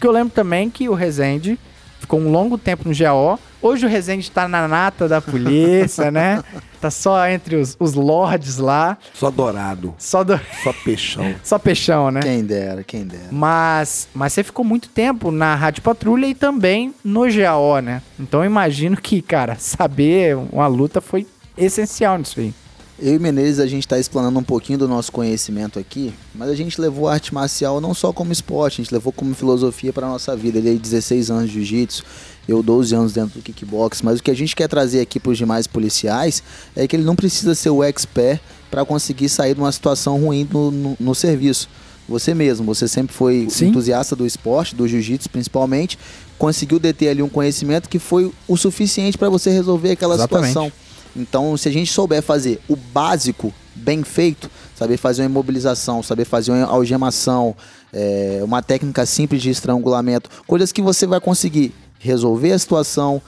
que 0.00 0.06
eu 0.06 0.12
lembro 0.12 0.32
também 0.32 0.70
que 0.70 0.88
o 0.88 0.94
Rezende 0.94 1.58
ficou 2.00 2.18
um 2.18 2.30
longo 2.30 2.58
tempo 2.58 2.88
no 2.88 2.94
GO. 2.94 3.38
Hoje 3.62 3.84
o 3.84 3.88
Rezende 3.88 4.30
tá 4.30 4.48
na 4.48 4.66
nata 4.66 5.06
da 5.06 5.20
polícia, 5.20 6.10
né? 6.10 6.42
Tá 6.80 6.90
só 6.90 7.28
entre 7.28 7.56
os, 7.56 7.76
os 7.78 7.92
lords 7.92 8.56
lá. 8.56 8.96
Só 9.12 9.30
dourado. 9.30 9.94
Só, 9.98 10.24
do... 10.24 10.40
Só 10.64 10.72
peixão. 10.72 11.34
só 11.44 11.58
peixão, 11.58 12.10
né? 12.10 12.20
Quem 12.20 12.42
dera, 12.42 12.82
quem 12.82 13.04
dera. 13.04 13.28
Mas, 13.30 14.08
mas 14.14 14.32
você 14.32 14.42
ficou 14.42 14.64
muito 14.64 14.88
tempo 14.88 15.30
na 15.30 15.54
Rádio 15.54 15.82
Patrulha 15.82 16.26
e 16.26 16.34
também 16.34 16.94
no 17.04 17.30
GAO, 17.30 17.80
né? 17.80 18.00
Então 18.18 18.40
eu 18.40 18.46
imagino 18.46 18.96
que, 18.96 19.20
cara, 19.20 19.56
saber 19.56 20.36
uma 20.50 20.66
luta 20.66 21.02
foi 21.02 21.26
essencial 21.56 22.16
nisso 22.16 22.40
aí. 22.40 22.54
Eu 23.02 23.14
e 23.14 23.18
Menezes, 23.18 23.60
a 23.60 23.66
gente 23.66 23.86
está 23.86 23.98
explanando 23.98 24.38
um 24.38 24.42
pouquinho 24.42 24.78
do 24.78 24.86
nosso 24.86 25.10
conhecimento 25.10 25.78
aqui, 25.78 26.12
mas 26.34 26.50
a 26.50 26.54
gente 26.54 26.78
levou 26.78 27.08
a 27.08 27.14
arte 27.14 27.32
marcial 27.32 27.80
não 27.80 27.94
só 27.94 28.12
como 28.12 28.30
esporte, 28.30 28.74
a 28.74 28.84
gente 28.84 28.92
levou 28.92 29.10
como 29.10 29.34
filosofia 29.34 29.90
para 29.90 30.06
nossa 30.06 30.36
vida. 30.36 30.58
Ele 30.58 30.74
é 30.74 30.74
16 30.74 31.30
anos 31.30 31.50
de 31.50 31.54
jiu-jitsu, 31.54 32.04
eu 32.46 32.62
12 32.62 32.94
anos 32.94 33.12
dentro 33.14 33.40
do 33.40 33.42
kickbox, 33.42 34.02
mas 34.02 34.20
o 34.20 34.22
que 34.22 34.30
a 34.30 34.34
gente 34.34 34.54
quer 34.54 34.68
trazer 34.68 35.00
aqui 35.00 35.18
para 35.18 35.32
os 35.32 35.38
demais 35.38 35.66
policiais 35.66 36.42
é 36.76 36.86
que 36.86 36.94
ele 36.94 37.02
não 37.02 37.16
precisa 37.16 37.54
ser 37.54 37.70
o 37.70 37.82
expert 37.82 38.38
para 38.70 38.84
conseguir 38.84 39.30
sair 39.30 39.54
de 39.54 39.60
uma 39.60 39.72
situação 39.72 40.20
ruim 40.20 40.46
no, 40.52 40.70
no, 40.70 40.96
no 41.00 41.14
serviço. 41.14 41.70
Você 42.06 42.34
mesmo, 42.34 42.66
você 42.66 42.86
sempre 42.86 43.14
foi 43.14 43.46
Sim. 43.48 43.68
entusiasta 43.68 44.14
do 44.14 44.26
esporte, 44.26 44.74
do 44.74 44.86
jiu-jitsu 44.86 45.30
principalmente, 45.30 45.98
conseguiu 46.36 46.78
deter 46.78 47.08
ali 47.08 47.22
um 47.22 47.28
conhecimento 47.30 47.88
que 47.88 47.98
foi 47.98 48.30
o 48.46 48.56
suficiente 48.58 49.16
para 49.16 49.30
você 49.30 49.50
resolver 49.50 49.92
aquela 49.92 50.16
Exatamente. 50.16 50.48
situação. 50.48 50.89
Então, 51.16 51.56
se 51.56 51.68
a 51.68 51.72
gente 51.72 51.90
souber 51.90 52.22
fazer 52.22 52.60
o 52.68 52.76
básico 52.76 53.52
bem 53.74 54.02
feito, 54.02 54.50
saber 54.76 54.96
fazer 54.96 55.22
uma 55.22 55.30
imobilização, 55.30 56.02
saber 56.02 56.24
fazer 56.24 56.52
uma 56.52 56.64
algemação, 56.66 57.54
é, 57.92 58.40
uma 58.42 58.62
técnica 58.62 59.04
simples 59.06 59.42
de 59.42 59.50
estrangulamento, 59.50 60.30
coisas 60.46 60.72
que 60.72 60.82
você 60.82 61.06
vai 61.06 61.20
conseguir 61.20 61.72
resolver 61.98 62.52
a 62.52 62.58
situação, 62.58 63.20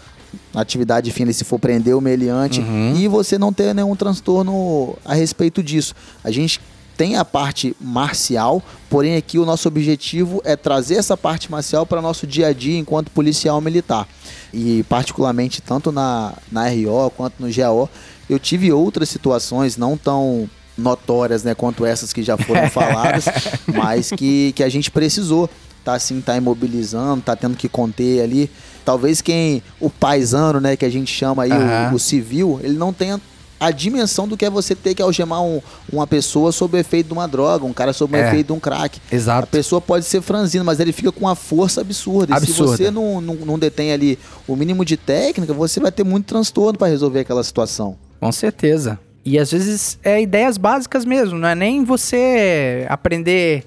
na 0.54 0.62
atividade 0.62 1.10
fina, 1.10 1.32
se 1.32 1.44
for 1.44 1.58
prender 1.58 1.94
o 1.94 2.00
meliante, 2.00 2.60
e 2.96 3.06
você 3.06 3.36
não 3.36 3.52
ter 3.52 3.74
nenhum 3.74 3.94
transtorno 3.94 4.96
a 5.04 5.14
respeito 5.14 5.62
disso. 5.62 5.94
A 6.24 6.30
gente 6.30 6.58
tem 7.02 7.16
a 7.16 7.24
parte 7.24 7.74
marcial, 7.80 8.62
porém 8.88 9.16
aqui 9.16 9.36
o 9.36 9.44
nosso 9.44 9.66
objetivo 9.66 10.40
é 10.44 10.54
trazer 10.54 10.94
essa 10.94 11.16
parte 11.16 11.50
marcial 11.50 11.84
para 11.84 12.00
nosso 12.00 12.28
dia 12.28 12.46
a 12.46 12.52
dia 12.52 12.78
enquanto 12.78 13.10
policial 13.10 13.60
militar. 13.60 14.06
E 14.54 14.84
particularmente 14.84 15.60
tanto 15.60 15.90
na, 15.90 16.32
na 16.52 16.68
RO 16.68 17.10
quanto 17.10 17.34
no 17.40 17.52
GAO, 17.52 17.90
eu 18.30 18.38
tive 18.38 18.70
outras 18.70 19.08
situações 19.08 19.76
não 19.76 19.96
tão 19.96 20.48
notórias 20.78 21.42
né, 21.42 21.56
quanto 21.56 21.84
essas 21.84 22.12
que 22.12 22.22
já 22.22 22.36
foram 22.36 22.68
faladas, 22.70 23.24
mas 23.66 24.10
que, 24.12 24.52
que 24.52 24.62
a 24.62 24.68
gente 24.68 24.88
precisou 24.88 25.50
tá 25.84 25.94
assim, 25.94 26.20
tá 26.20 26.36
imobilizando, 26.36 27.20
tá 27.20 27.34
tendo 27.34 27.56
que 27.56 27.68
conter 27.68 28.22
ali. 28.22 28.48
Talvez 28.84 29.20
quem, 29.20 29.60
o 29.80 29.90
paisano, 29.90 30.60
né, 30.60 30.76
que 30.76 30.84
a 30.84 30.88
gente 30.88 31.12
chama 31.12 31.42
aí, 31.42 31.50
o- 31.50 31.54
Aham. 31.56 31.94
o, 31.94 31.98
civil, 31.98 32.60
ele 32.62 32.78
não 32.78 32.92
tenha 32.92 33.20
a 33.64 33.70
dimensão 33.70 34.26
do 34.26 34.36
que 34.36 34.44
é 34.44 34.50
você 34.50 34.74
ter 34.74 34.94
que 34.94 35.02
algemar 35.02 35.42
um- 35.42 35.60
uma 35.92 36.06
pessoa 36.06 36.50
sob 36.52 36.76
o 36.76 36.80
efeito 36.80 37.06
de 37.08 37.12
uma 37.12 37.28
droga, 37.28 37.64
um 37.64 37.72
cara 37.72 37.92
sob 37.92 38.16
o 38.16 38.20
É. 38.20 38.28
efeito 38.28 38.48
de 38.48 38.52
um 38.52 38.58
crack. 38.60 39.00
A 39.10 39.14
Exato. 39.14 39.46
pessoa 39.48 39.80
pode 39.80 40.04
ser 40.04 40.20
franzina, 40.20 40.64
mas 40.64 40.80
ele 40.80 40.92
fica 40.92 41.12
com 41.12 41.20
uma 41.20 41.34
força 41.36 41.80
absurda. 41.80 42.32
E 42.34 42.36
Absurda. 42.36 42.76
se 42.76 42.82
você 42.84 42.90
não, 42.90 43.20
não, 43.20 43.34
não 43.36 43.58
detém 43.58 43.92
ali 43.92 44.18
o 44.48 44.56
mínimo 44.56 44.84
de 44.84 44.96
técnica, 44.96 45.52
você 45.54 45.78
vai 45.80 45.92
ter 45.92 46.04
muito 46.04 46.26
transtorno 46.26 46.78
para 46.78 46.88
resolver 46.88 47.20
aquela 47.20 47.44
situação. 47.44 47.96
Com 48.20 48.32
certeza. 48.32 48.98
E 49.24 49.38
às 49.38 49.52
vezes 49.52 49.98
é 50.02 50.20
ideias 50.20 50.56
básicas 50.58 51.04
mesmo, 51.04 51.38
não 51.38 51.46
é 51.48 51.54
nem 51.54 51.84
você 51.84 52.84
aprender. 52.88 53.64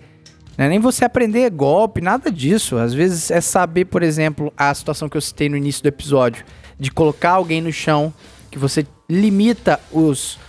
Não 0.58 0.66
é 0.66 0.70
nem 0.70 0.80
você 0.80 1.04
aprender 1.06 1.50
golpe, 1.50 2.00
nada 2.02 2.32
disso. 2.32 2.78
Às 2.78 2.94
vezes 2.94 3.30
é 3.32 3.42
saber, 3.42 3.86
por 3.86 4.02
exemplo, 4.04 4.52
a 4.58 4.74
situação 4.74 5.10
que 5.10 5.18
eu 5.18 5.22
citei 5.22 5.50
no 5.50 5.58
início 5.58 5.84
do 5.84 5.88
episódio, 5.88 6.46
de 6.80 6.92
colocar 6.92 7.32
alguém 7.32 7.62
no 7.62 7.72
chão, 7.74 8.14
que 8.50 8.58
você 8.58 8.86
limita 9.10 9.80
os, 9.92 10.40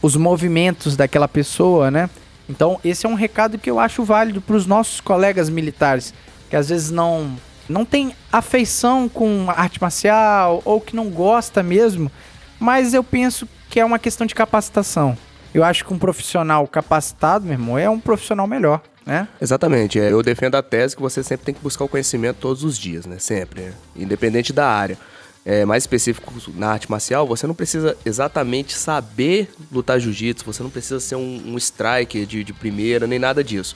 os 0.00 0.16
movimentos 0.16 0.96
daquela 0.96 1.28
pessoa, 1.28 1.90
né? 1.90 2.08
Então, 2.48 2.78
esse 2.84 3.06
é 3.06 3.08
um 3.08 3.14
recado 3.14 3.58
que 3.58 3.70
eu 3.70 3.78
acho 3.78 4.04
válido 4.04 4.40
para 4.40 4.56
os 4.56 4.66
nossos 4.66 5.00
colegas 5.00 5.48
militares, 5.48 6.12
que 6.50 6.56
às 6.56 6.68
vezes 6.68 6.90
não 6.90 7.36
não 7.68 7.84
tem 7.84 8.14
afeição 8.30 9.08
com 9.08 9.46
arte 9.48 9.80
marcial 9.80 10.60
ou 10.64 10.80
que 10.80 10.96
não 10.96 11.08
gosta 11.08 11.62
mesmo, 11.62 12.10
mas 12.58 12.92
eu 12.92 13.02
penso 13.02 13.48
que 13.70 13.80
é 13.80 13.84
uma 13.84 13.98
questão 13.98 14.26
de 14.26 14.34
capacitação. 14.34 15.16
Eu 15.54 15.64
acho 15.64 15.84
que 15.84 15.92
um 15.94 15.98
profissional 15.98 16.66
capacitado, 16.66 17.44
meu 17.44 17.54
irmão, 17.54 17.78
é 17.78 17.88
um 17.88 18.00
profissional 18.00 18.46
melhor, 18.46 18.82
né? 19.06 19.28
Exatamente. 19.40 19.98
é, 19.98 20.12
Eu 20.12 20.22
defendo 20.22 20.56
a 20.56 20.62
tese 20.62 20.96
que 20.96 21.00
você 21.00 21.22
sempre 21.22 21.46
tem 21.46 21.54
que 21.54 21.60
buscar 21.60 21.84
o 21.84 21.88
conhecimento 21.88 22.38
todos 22.40 22.64
os 22.64 22.76
dias, 22.76 23.06
né? 23.06 23.18
Sempre. 23.18 23.62
né? 23.62 23.72
Independente 23.96 24.52
da 24.52 24.66
área. 24.68 24.98
É, 25.44 25.64
mais 25.64 25.82
específico 25.82 26.32
na 26.54 26.68
arte 26.68 26.88
marcial, 26.88 27.26
você 27.26 27.48
não 27.48 27.54
precisa 27.54 27.96
exatamente 28.06 28.74
saber 28.74 29.50
lutar 29.72 29.98
jiu-jitsu, 29.98 30.44
você 30.46 30.62
não 30.62 30.70
precisa 30.70 31.00
ser 31.00 31.16
um, 31.16 31.42
um 31.46 31.56
striker 31.58 32.24
de, 32.24 32.44
de 32.44 32.52
primeira, 32.52 33.08
nem 33.08 33.18
nada 33.18 33.42
disso. 33.42 33.74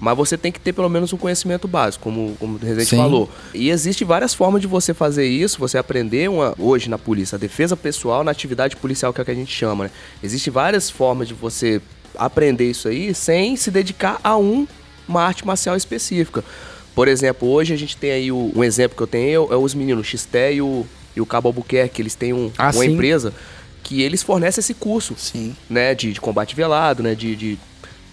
Mas 0.00 0.16
você 0.16 0.36
tem 0.36 0.50
que 0.50 0.58
ter 0.58 0.72
pelo 0.72 0.88
menos 0.88 1.12
um 1.12 1.16
conhecimento 1.16 1.68
básico, 1.68 2.02
como, 2.02 2.34
como 2.40 2.56
o 2.56 2.84
Sim. 2.84 2.96
falou. 2.96 3.30
E 3.54 3.70
existe 3.70 4.02
várias 4.04 4.34
formas 4.34 4.60
de 4.60 4.66
você 4.66 4.92
fazer 4.92 5.24
isso, 5.24 5.56
você 5.60 5.78
aprender 5.78 6.28
uma, 6.28 6.52
hoje 6.58 6.90
na 6.90 6.98
polícia, 6.98 7.36
a 7.36 7.38
defesa 7.38 7.76
pessoal 7.76 8.24
na 8.24 8.32
atividade 8.32 8.74
policial, 8.74 9.12
que 9.12 9.20
é 9.20 9.22
o 9.22 9.24
que 9.24 9.30
a 9.30 9.34
gente 9.36 9.52
chama, 9.52 9.84
né? 9.84 9.90
Existem 10.20 10.52
várias 10.52 10.90
formas 10.90 11.28
de 11.28 11.34
você 11.34 11.80
aprender 12.16 12.68
isso 12.68 12.88
aí 12.88 13.14
sem 13.14 13.54
se 13.54 13.70
dedicar 13.70 14.18
a 14.24 14.36
um, 14.36 14.66
uma 15.06 15.22
arte 15.22 15.46
marcial 15.46 15.76
específica. 15.76 16.42
Por 16.92 17.06
exemplo, 17.06 17.48
hoje 17.48 17.72
a 17.72 17.76
gente 17.76 17.96
tem 17.96 18.10
aí 18.10 18.32
o- 18.32 18.50
um 18.54 18.64
exemplo 18.64 18.96
que 18.96 19.02
eu 19.02 19.06
tenho 19.06 19.52
é, 19.52 19.56
os 19.56 19.74
meninos 19.74 20.06
Xté 20.08 20.54
e 20.54 20.60
o, 20.62 20.84
e 21.16 21.20
o 21.20 21.26
Cabo 21.26 21.48
Albuquerque, 21.48 22.00
eles 22.02 22.14
têm 22.14 22.32
um- 22.32 22.50
Ah, 22.58 22.64
uma 22.64 22.72
sim. 22.84 22.92
empresa 22.92 23.32
que 23.82 24.02
eles 24.02 24.22
fornecem 24.22 24.60
esse 24.60 24.72
curso 24.74 25.14
Sim. 25.16 25.54
né, 25.68 25.94
de, 25.94 26.12
de 26.12 26.20
combate 26.20 26.54
velado, 26.56 27.02
né, 27.02 27.14
de, 27.14 27.36
de, 27.36 27.58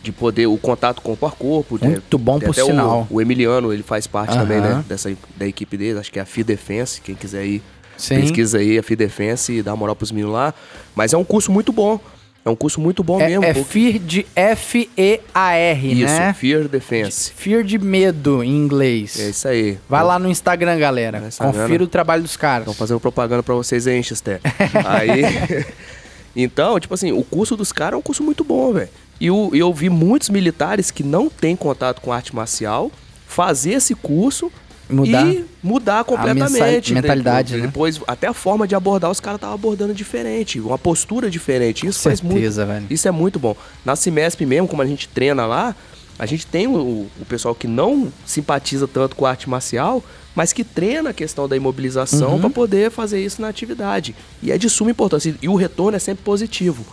de 0.04 0.12
poder 0.12 0.46
o 0.48 0.58
contato 0.58 1.02
corpo 1.02 1.26
a 1.26 1.32
corpo. 1.32 1.80
Muito 1.82 2.18
bom, 2.18 2.40
Tem 2.40 2.48
por 2.48 2.52
até 2.52 2.64
o- 2.64 2.66
sinal. 2.68 3.08
O, 3.10 3.22
Emiliano, 3.22 3.72
ele 3.72 3.84
faz 3.84 4.06
parte 4.08 4.32
Aham. 4.34 4.42
também, 4.42 4.62
né, 4.62 4.84
dessa 4.88 5.12
da 5.38 5.48
equipe 5.48 5.78
dele, 5.78 6.00
acho 6.00 6.12
que 6.12 6.20
é 6.20 6.22
a 6.22 6.26
FI 6.26 6.44
Defense, 6.44 7.00
quem 7.02 7.16
quiser 7.16 7.46
ir, 7.46 7.62
Sim. 7.98 8.16
pesquisa 8.16 8.58
aí 8.58 8.78
a 8.78 8.84
FI 8.84 8.96
Defense 8.96 9.54
e 9.54 9.62
dá 9.64 9.72
uma 9.72 9.78
moral 9.78 9.96
pros 9.96 10.12
meninos 10.12 10.34
lá. 10.34 10.54
Mas 10.96 11.14
é 11.14 11.18
um 11.18 11.24
curso 11.24 11.52
muito 11.52 11.72
bom. 11.72 12.00
É 12.44 12.50
um 12.50 12.56
curso 12.56 12.82
muito 12.82 13.04
bom 13.04 13.22
É, 13.22 13.28
mesmo. 13.30 13.44
é. 13.46 13.54
FEAR 13.54 14.00
de 14.00 14.26
F-E-A-R, 14.36 15.92
Isso, 15.94 16.06
né? 16.14 16.34
Fear 16.34 16.68
Defense. 16.68 17.32
Fear 17.36 17.64
de 17.64 17.78
medo 17.78 18.44
em 18.44 18.50
inglês. 18.50 19.20
É 19.20 19.30
isso 19.30 19.48
aí. 19.48 19.78
Vai 19.88 20.04
lá 20.04 20.18
no 20.18 20.28
Instagram, 20.30 20.78
galera. 20.80 21.20
No 21.20 21.28
Instagram, 21.28 21.62
Confira 21.62 21.80
né? 21.80 21.84
o 21.86 21.88
trabalho 21.88 22.24
dos 22.24 22.36
caras. 22.36 22.62
Estão 22.62 22.74
fazendo 22.74 23.00
propaganda 23.00 23.44
pra 23.44 23.54
vocês 23.54 23.86
aí, 23.88 23.96
hein, 23.96 24.04
Chester. 24.04 24.40
aí. 24.86 25.66
então, 26.36 26.80
tipo 26.80 26.94
assim, 26.94 27.12
o 27.12 27.24
curso 27.24 27.56
dos 27.56 27.72
caras 27.72 27.94
é 27.94 27.98
um 27.98 28.02
curso 28.02 28.24
muito 28.24 28.44
bom, 28.44 28.74
velho. 28.74 28.90
E 29.20 29.30
o- 29.30 29.52
e 29.54 29.60
eu 29.60 29.72
vi 29.72 29.90
muitos 29.90 30.30
militares 30.30 30.90
que 30.90 31.04
não 31.04 31.30
têm 31.30 31.56
contato 31.56 32.02
com 32.02 32.12
arte 32.12 32.36
marcial 32.36 32.92
fazer 33.28 33.74
esse 33.74 33.94
curso 33.94 34.52
Mudar. 34.92 35.28
e 35.28 35.46
mudar 35.64 36.04
completamente. 36.04 36.94
mentalidade, 36.94 37.56
né? 37.58 37.66
Depois, 37.68 38.00
até 38.08 38.28
a 38.28 38.34
forma 38.34 38.68
de 38.68 38.76
abordar, 38.76 39.10
os 39.10 39.20
caras 39.20 39.38
estavam 39.38 39.56
abordando 39.56 39.94
diferente, 39.94 40.60
uma 40.60 40.78
postura 40.78 41.30
diferente. 41.30 41.86
Isso 41.88 42.00
faz 42.02 42.22
muito. 42.22 42.34
certeza, 42.36 42.66
velho. 42.66 42.86
Isso 42.90 43.08
é 43.08 43.12
muito 43.12 43.40
bom. 43.40 43.56
Na 43.86 43.96
Cimesp 43.96 44.42
mesmo, 44.46 44.68
como 44.68 44.82
a 44.82 44.86
gente 44.86 45.08
treina 45.08 45.46
lá, 45.46 45.76
a 46.20 46.26
gente 46.26 46.46
tem 46.46 46.68
o, 46.68 47.08
o 47.20 47.26
pessoal 47.28 47.56
que 47.56 47.68
não 47.68 48.12
simpatiza 48.26 48.88
tanto 48.88 49.16
com 49.16 49.26
a 49.26 49.30
arte 49.32 49.50
marcial, 49.50 50.04
mas 50.36 50.54
que 50.54 50.64
treina 50.64 51.10
a 51.10 51.14
questão 51.14 51.48
da 51.48 51.58
imobilização 51.58 52.34
Uhum. 52.34 52.40
para 52.42 52.50
poder 52.50 52.92
fazer 52.92 53.24
isso 53.24 53.42
na 53.42 53.48
atividade. 53.48 54.16
E 54.42 54.52
é 54.52 54.58
de 54.58 54.70
suma 54.70 54.92
importância. 54.92 55.34
E 55.42 55.50
o 55.50 55.56
retorno 55.56 55.96
é 55.96 56.00
sempre 56.00 56.24
positivo. 56.24 56.86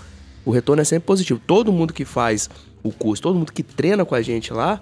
O 0.45 0.51
retorno 0.51 0.81
é 0.81 0.85
sempre 0.85 1.07
positivo. 1.07 1.41
Todo 1.47 1.71
mundo 1.73 1.93
que 1.93 2.05
faz 2.05 2.49
o 2.83 2.91
curso, 2.91 3.23
todo 3.23 3.37
mundo 3.39 3.53
que 3.53 3.63
treina 3.63 4.05
com 4.05 4.15
a 4.15 4.23
gente 4.23 4.53
lá, 4.53 4.81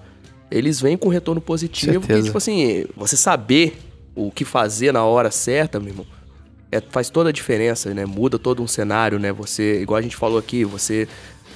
eles 0.50 0.80
vêm 0.80 0.96
com 0.96 1.08
retorno 1.08 1.40
positivo. 1.40 1.92
Certeza. 1.92 2.20
Que, 2.20 2.26
tipo 2.26 2.38
assim, 2.38 2.84
você 2.96 3.16
saber 3.16 3.78
o 4.14 4.30
que 4.30 4.44
fazer 4.44 4.92
na 4.92 5.04
hora 5.04 5.30
certa, 5.30 5.78
meu 5.78 5.90
irmão, 5.90 6.06
é, 6.70 6.80
faz 6.80 7.10
toda 7.10 7.30
a 7.30 7.32
diferença, 7.32 7.92
né? 7.92 8.06
Muda 8.06 8.38
todo 8.38 8.62
um 8.62 8.66
cenário, 8.66 9.18
né? 9.18 9.32
Você, 9.32 9.80
igual 9.80 9.98
a 9.98 10.02
gente 10.02 10.16
falou 10.16 10.38
aqui, 10.38 10.64
você, 10.64 11.08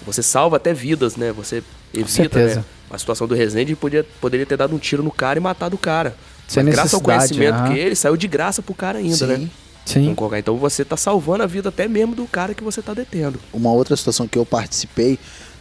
você 0.04 0.22
salva 0.22 0.56
até 0.56 0.72
vidas, 0.72 1.16
né? 1.16 1.32
Você 1.32 1.62
evita, 1.92 2.10
certeza. 2.10 2.56
né? 2.56 2.64
A 2.90 2.98
situação 2.98 3.26
do 3.26 3.34
Resende 3.34 3.74
podia, 3.76 4.04
poderia 4.20 4.44
ter 4.44 4.56
dado 4.56 4.74
um 4.74 4.78
tiro 4.78 5.02
no 5.02 5.10
cara 5.10 5.38
e 5.38 5.42
matado 5.42 5.76
o 5.76 5.78
cara. 5.78 6.14
Sem 6.48 6.64
Mas 6.64 6.74
graças 6.74 6.94
ao 6.94 7.00
conhecimento 7.00 7.62
que 7.64 7.78
ele 7.78 7.94
saiu 7.94 8.16
de 8.16 8.26
graça 8.26 8.60
pro 8.60 8.74
cara 8.74 8.98
ainda, 8.98 9.16
Sim. 9.16 9.26
né? 9.26 9.50
Sim. 9.84 10.16
Então 10.38 10.56
você 10.56 10.84
tá 10.84 10.96
salvando 10.96 11.42
a 11.42 11.46
vida 11.46 11.68
até 11.68 11.88
mesmo 11.88 12.14
do 12.14 12.26
cara 12.26 12.54
que 12.54 12.62
você 12.62 12.82
tá 12.82 12.92
detendo. 12.92 13.40
Uma 13.52 13.72
outra 13.72 13.96
situação 13.96 14.28
que 14.28 14.38
eu 14.38 14.44
participei 14.44 15.18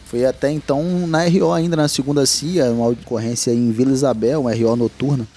foi 0.09 0.25
até 0.25 0.51
então 0.51 1.05
na 1.05 1.23
RO 1.27 1.53
ainda, 1.53 1.75
na 1.75 1.87
segunda 1.87 2.25
CIA, 2.25 2.71
uma 2.71 2.87
ocorrência 2.87 3.51
em 3.51 3.71
Vila 3.71 3.91
Isabel, 3.91 4.41
uma 4.41 4.51
RO 4.51 4.75
noturna. 4.75 5.27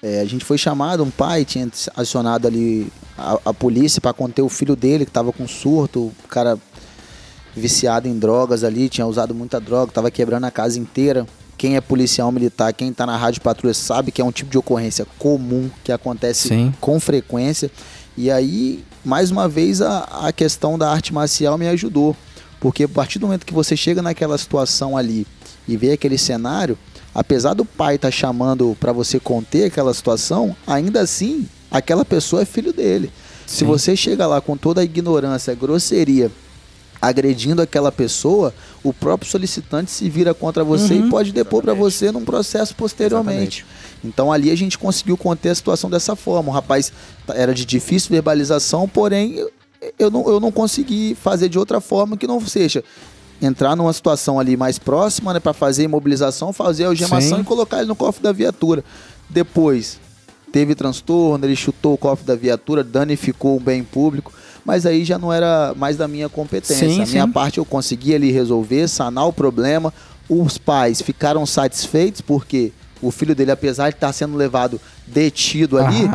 É, 0.00 0.20
a 0.20 0.24
gente 0.24 0.44
foi 0.44 0.56
chamado, 0.56 1.02
um 1.02 1.10
pai 1.10 1.44
tinha 1.44 1.68
acionado 1.96 2.46
ali 2.46 2.86
a, 3.18 3.40
a 3.46 3.52
polícia 3.52 4.00
para 4.00 4.12
conter 4.12 4.40
o 4.40 4.48
filho 4.48 4.76
dele 4.76 5.04
que 5.04 5.10
estava 5.10 5.32
com 5.32 5.48
surto, 5.48 6.00
o 6.00 6.28
cara 6.28 6.56
viciado 7.56 8.06
em 8.06 8.16
drogas 8.16 8.62
ali, 8.62 8.88
tinha 8.88 9.04
usado 9.04 9.34
muita 9.34 9.60
droga, 9.60 9.90
estava 9.90 10.12
quebrando 10.12 10.44
a 10.44 10.50
casa 10.50 10.78
inteira. 10.78 11.26
Quem 11.58 11.74
é 11.74 11.80
policial 11.80 12.30
militar, 12.30 12.72
quem 12.72 12.90
está 12.90 13.04
na 13.04 13.16
rádio 13.16 13.42
patrulha 13.42 13.74
sabe 13.74 14.12
que 14.12 14.22
é 14.22 14.24
um 14.24 14.30
tipo 14.30 14.48
de 14.48 14.56
ocorrência 14.56 15.04
comum 15.18 15.68
que 15.82 15.90
acontece 15.90 16.48
Sim. 16.48 16.72
com 16.80 17.00
frequência. 17.00 17.68
E 18.16 18.30
aí, 18.30 18.84
mais 19.04 19.32
uma 19.32 19.48
vez, 19.48 19.82
a, 19.82 20.04
a 20.28 20.32
questão 20.32 20.78
da 20.78 20.88
arte 20.88 21.12
marcial 21.12 21.58
me 21.58 21.66
ajudou. 21.66 22.16
Porque 22.60 22.84
a 22.84 22.88
partir 22.88 23.18
do 23.18 23.26
momento 23.26 23.46
que 23.46 23.54
você 23.54 23.76
chega 23.76 24.02
naquela 24.02 24.36
situação 24.36 24.96
ali 24.96 25.26
e 25.66 25.76
vê 25.76 25.92
aquele 25.92 26.18
cenário, 26.18 26.76
apesar 27.14 27.54
do 27.54 27.64
pai 27.64 27.94
estar 27.96 28.10
chamando 28.10 28.76
para 28.78 28.92
você 28.92 29.18
conter 29.18 29.64
aquela 29.64 29.94
situação, 29.94 30.54
ainda 30.66 31.00
assim, 31.00 31.48
aquela 31.70 32.04
pessoa 32.04 32.42
é 32.42 32.44
filho 32.44 32.72
dele. 32.72 33.10
Se 33.46 33.58
Sim. 33.60 33.64
você 33.64 33.96
chega 33.96 34.26
lá 34.26 34.40
com 34.40 34.56
toda 34.56 34.80
a 34.80 34.84
ignorância, 34.84 35.54
grosseria, 35.54 36.30
agredindo 37.02 37.62
aquela 37.62 37.90
pessoa, 37.90 38.52
o 38.84 38.92
próprio 38.92 39.30
solicitante 39.30 39.90
se 39.90 40.08
vira 40.10 40.34
contra 40.34 40.62
você 40.62 40.94
Uhum. 40.94 41.06
e 41.06 41.10
pode 41.10 41.32
depor 41.32 41.62
para 41.62 41.72
você 41.72 42.12
num 42.12 42.24
processo 42.26 42.74
posteriormente. 42.76 43.64
Então 44.04 44.30
ali 44.30 44.50
a 44.50 44.54
gente 44.56 44.76
conseguiu 44.78 45.16
conter 45.16 45.48
a 45.48 45.54
situação 45.54 45.88
dessa 45.88 46.14
forma. 46.14 46.50
O 46.50 46.52
rapaz 46.52 46.92
tá- 47.26 47.34
era 47.34 47.54
de 47.54 47.64
difícil 47.64 48.10
verbalização, 48.10 48.86
porém 48.86 49.46
eu- 49.98 50.10
não, 50.10 50.28
eu 50.28 50.40
não 50.40 50.52
consegui 50.52 51.14
fazer 51.20 51.48
de 51.48 51.58
outra 51.58 51.80
forma 51.80 52.16
que 52.16 52.26
não 52.26 52.40
seja 52.40 52.82
entrar 53.42 53.74
numa 53.74 53.92
situação 53.92 54.38
ali 54.38 54.56
mais 54.56 54.78
próxima, 54.78 55.32
né, 55.32 55.40
para 55.40 55.52
fazer 55.54 55.84
imobilização, 55.84 56.52
fazer 56.52 56.84
a 56.84 56.88
algemação 56.88 57.38
Sim. 57.38 57.42
e 57.42 57.44
colocar 57.44 57.78
ele 57.78 57.86
no 57.86 57.96
cofre 57.96 58.22
da 58.22 58.32
viatura. 58.32 58.84
Depois 59.28 59.98
teve 60.52 60.74
transtorno, 60.74 61.46
ele 61.46 61.56
chutou 61.56 61.94
o 61.94 61.98
cofre 61.98 62.26
da 62.26 62.34
viatura, 62.34 62.82
danificou 62.84 63.56
um 63.56 63.60
bem 63.62 63.82
público, 63.82 64.32
mas 64.64 64.84
aí 64.84 65.04
já 65.04 65.18
não 65.18 65.32
era 65.32 65.72
mais 65.76 65.96
da 65.96 66.06
minha 66.06 66.28
competência. 66.28 66.86
Sim, 66.88 67.02
a 67.02 67.06
minha 67.06 67.24
sim. 67.26 67.32
parte 67.32 67.58
eu 67.58 67.64
consegui 67.64 68.14
ali 68.14 68.30
resolver, 68.30 68.88
sanar 68.88 69.26
o 69.26 69.32
problema. 69.32 69.92
Os 70.28 70.58
pais 70.58 71.00
ficaram 71.00 71.46
satisfeitos 71.46 72.20
porque 72.20 72.72
o 73.00 73.10
filho 73.10 73.34
dele, 73.34 73.50
apesar 73.52 73.88
de 73.88 73.96
estar 73.96 74.12
sendo 74.12 74.36
levado 74.36 74.78
detido 75.06 75.78
ali. 75.78 76.08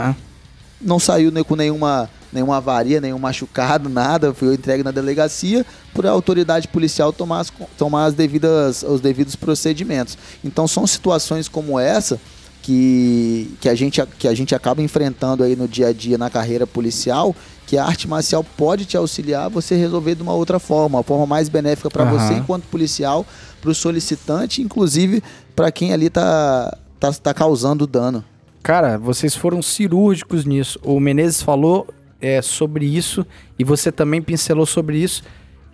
Não 0.81 0.99
saiu 0.99 1.31
nem 1.31 1.43
com 1.43 1.55
nenhuma, 1.55 2.09
nenhuma 2.31 2.57
avaria, 2.57 3.01
nenhum 3.01 3.19
machucado, 3.19 3.89
nada. 3.89 4.33
Foi 4.33 4.53
entregue 4.53 4.83
na 4.83 4.91
delegacia 4.91 5.65
por 5.93 6.05
a 6.05 6.11
autoridade 6.11 6.67
policial 6.67 7.13
tomar, 7.13 7.39
as, 7.39 7.51
tomar 7.77 8.05
as 8.05 8.13
devidas, 8.13 8.83
os 8.83 9.01
devidos 9.01 9.35
procedimentos. 9.35 10.17
Então 10.43 10.67
são 10.67 10.85
situações 10.85 11.47
como 11.47 11.79
essa 11.79 12.19
que, 12.65 13.55
que, 13.61 13.69
a 13.69 13.75
gente, 13.75 14.03
que 14.17 14.27
a 14.27 14.33
gente 14.33 14.55
acaba 14.55 14.81
enfrentando 14.81 15.43
aí 15.43 15.55
no 15.55 15.67
dia 15.67 15.89
a 15.89 15.93
dia 15.93 16.17
na 16.17 16.31
carreira 16.31 16.65
policial, 16.65 17.35
que 17.67 17.77
a 17.77 17.85
arte 17.85 18.07
marcial 18.07 18.43
pode 18.43 18.85
te 18.85 18.97
auxiliar 18.97 19.45
a 19.45 19.49
você 19.49 19.75
resolver 19.75 20.15
de 20.15 20.23
uma 20.23 20.33
outra 20.33 20.57
forma, 20.57 20.97
uma 20.97 21.03
forma 21.03 21.27
mais 21.27 21.47
benéfica 21.47 21.91
para 21.91 22.03
Aham. 22.03 22.17
você 22.17 22.33
enquanto 22.33 22.63
policial, 22.63 23.23
para 23.61 23.69
o 23.69 23.75
solicitante, 23.75 24.63
inclusive 24.63 25.21
para 25.55 25.71
quem 25.71 25.93
ali 25.93 26.09
tá, 26.09 26.75
tá, 26.99 27.13
tá 27.13 27.33
causando 27.35 27.85
dano. 27.85 28.23
Cara, 28.65 28.97
vocês 28.97 29.35
foram 29.35 29.61
cirúrgicos 29.61 30.43
nisso. 30.43 30.79
O 30.81 30.99
Menezes 30.99 31.39
falou 31.39 31.87
é, 32.19 32.41
sobre 32.41 32.83
isso 32.83 33.23
e 33.59 33.63
você 33.63 33.91
também 33.91 34.23
pincelou 34.23 34.65
sobre 34.65 34.97
isso, 34.97 35.21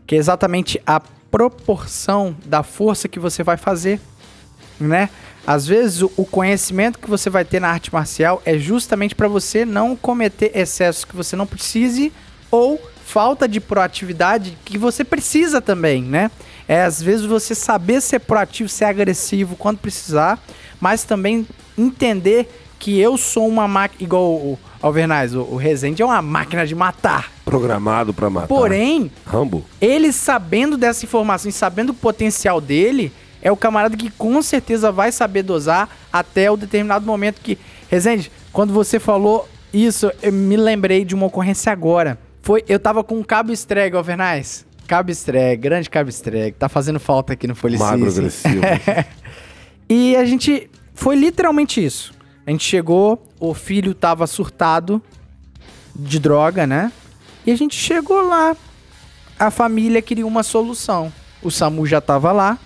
que 0.06 0.14
é 0.14 0.18
exatamente 0.18 0.78
a 0.86 1.00
proporção 1.00 2.36
da 2.46 2.64
força 2.64 3.08
que 3.08 3.18
você 3.18 3.44
vai 3.44 3.56
fazer, 3.56 3.98
né? 4.78 5.10
Às 5.48 5.66
vezes 5.66 6.02
o 6.02 6.26
conhecimento 6.26 7.00
que 7.00 7.10
você 7.10 7.30
vai 7.30 7.46
ter 7.46 7.62
na 7.62 7.70
arte 7.70 7.94
marcial 7.94 8.42
é 8.46 8.58
justamente 8.58 9.16
para 9.16 9.30
você 9.30 9.64
não 9.64 9.96
cometer 9.96 10.52
excessos 10.54 11.06
que 11.06 11.16
você 11.16 11.38
não 11.38 11.48
precise 11.48 12.12
ou 12.52 12.78
falta 13.06 13.48
de 13.48 13.62
proatividade 13.62 14.58
que 14.66 14.78
você 14.78 15.06
precisa 15.06 15.62
também, 15.62 16.04
né? 16.04 16.30
É 16.68 16.84
às 16.84 17.02
vezes 17.02 17.26
você 17.26 17.56
saber 17.56 18.02
ser 18.02 18.20
proativo, 18.20 18.68
ser 18.68 18.84
agressivo 18.84 19.56
quando 19.56 19.78
precisar, 19.78 20.38
mas 20.82 21.06
também 21.06 21.48
entender 21.78 22.50
que 22.82 23.00
eu 23.00 23.16
sou 23.16 23.48
uma 23.48 23.68
máquina 23.68 24.04
igual 24.04 24.24
o 24.24 24.60
Alvernaz, 24.82 25.36
o, 25.36 25.42
o 25.42 25.56
Rezende 25.56 26.02
é 26.02 26.06
uma 26.06 26.20
máquina 26.20 26.66
de 26.66 26.74
matar. 26.74 27.32
Programado 27.46 28.12
pra 28.12 28.28
matar. 28.28 28.48
Porém, 28.48 29.12
Rambo. 29.24 29.64
ele 29.80 30.12
sabendo 30.12 30.76
dessa 30.78 31.06
informação 31.06 31.48
e 31.48 31.54
sabendo 31.54 31.92
o 31.92 31.94
potencial 31.94 32.60
dele, 32.60 33.14
é 33.40 33.52
o 33.52 33.56
camarada 33.56 33.96
que 33.96 34.10
com 34.10 34.42
certeza 34.42 34.92
vai 34.92 35.12
saber 35.12 35.44
dosar 35.44 35.90
até 36.12 36.50
o 36.50 36.58
determinado 36.58 37.06
momento 37.06 37.40
que. 37.40 37.56
Rezende, 37.88 38.32
quando 38.52 38.74
você 38.74 39.00
falou 39.00 39.48
isso, 39.72 40.12
eu 40.24 40.34
me 40.34 40.58
lembrei 40.58 41.06
de 41.06 41.14
uma 41.14 41.28
ocorrência 41.28 41.72
agora. 41.72 42.18
Foi, 42.42 42.64
eu 42.68 42.80
tava 42.80 43.04
com 43.04 43.20
um 43.20 43.24
cabo 43.24 43.52
estreg, 43.52 43.96
Alvernaz. 43.96 44.66
Cabo 44.88 45.12
estreg, 45.12 45.62
grande 45.62 45.88
cabo 45.88 46.10
estreg. 46.10 46.56
Tá 46.58 46.68
fazendo 46.68 47.00
falta 47.00 47.34
aqui 47.34 47.46
no 47.46 47.56
Policice. 47.56 47.90
Magro 47.90 48.10
agressivo. 48.10 48.62
E 49.88 50.16
a 50.16 50.24
gente. 50.24 50.70
Foi 50.94 51.18
literalmente 51.18 51.84
isso. 51.84 52.14
A 52.46 52.52
gente 52.52 52.64
chegou, 52.64 53.22
o 53.40 53.54
filho 53.54 53.94
tava 53.94 54.26
surtado 54.26 55.02
de 55.96 56.20
droga, 56.20 56.66
né? 56.66 56.92
E 57.46 57.52
a 57.52 57.56
gente 57.56 57.76
chegou 57.76 58.22
lá. 58.22 58.56
A 59.40 59.52
família 59.52 60.02
queria 60.02 60.26
uma 60.26 60.44
solução. 60.44 61.12
O 61.42 61.52
SAMU 61.52 61.86
já 61.86 62.02
tava 62.02 62.32
lá. 62.32 62.58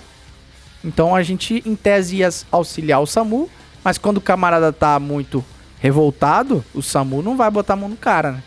Então 0.84 1.16
a 1.16 1.24
gente, 1.24 1.64
em 1.66 1.76
tese, 1.76 2.18
ia 2.18 2.30
auxiliar 2.52 3.02
o 3.02 3.08
SAMU. 3.08 3.50
Mas 3.84 3.98
quando 3.98 4.18
o 4.18 4.22
camarada 4.22 4.72
tá 4.72 5.00
muito 5.00 5.44
revoltado, 5.80 6.64
o 6.74 6.82
SAMU 6.82 7.22
não 7.22 7.38
vai 7.38 7.52
botar 7.52 7.74
a 7.74 7.78
mão 7.78 7.90
no 7.90 7.98
cara, 7.98 8.32
né? 8.32 8.44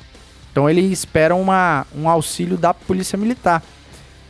Então 0.51 0.69
ele 0.69 0.81
espera 0.81 1.35
uma, 1.35 1.87
um 1.95 2.09
auxílio 2.09 2.57
da 2.57 2.75
polícia 2.75 3.17
militar. 3.17 3.63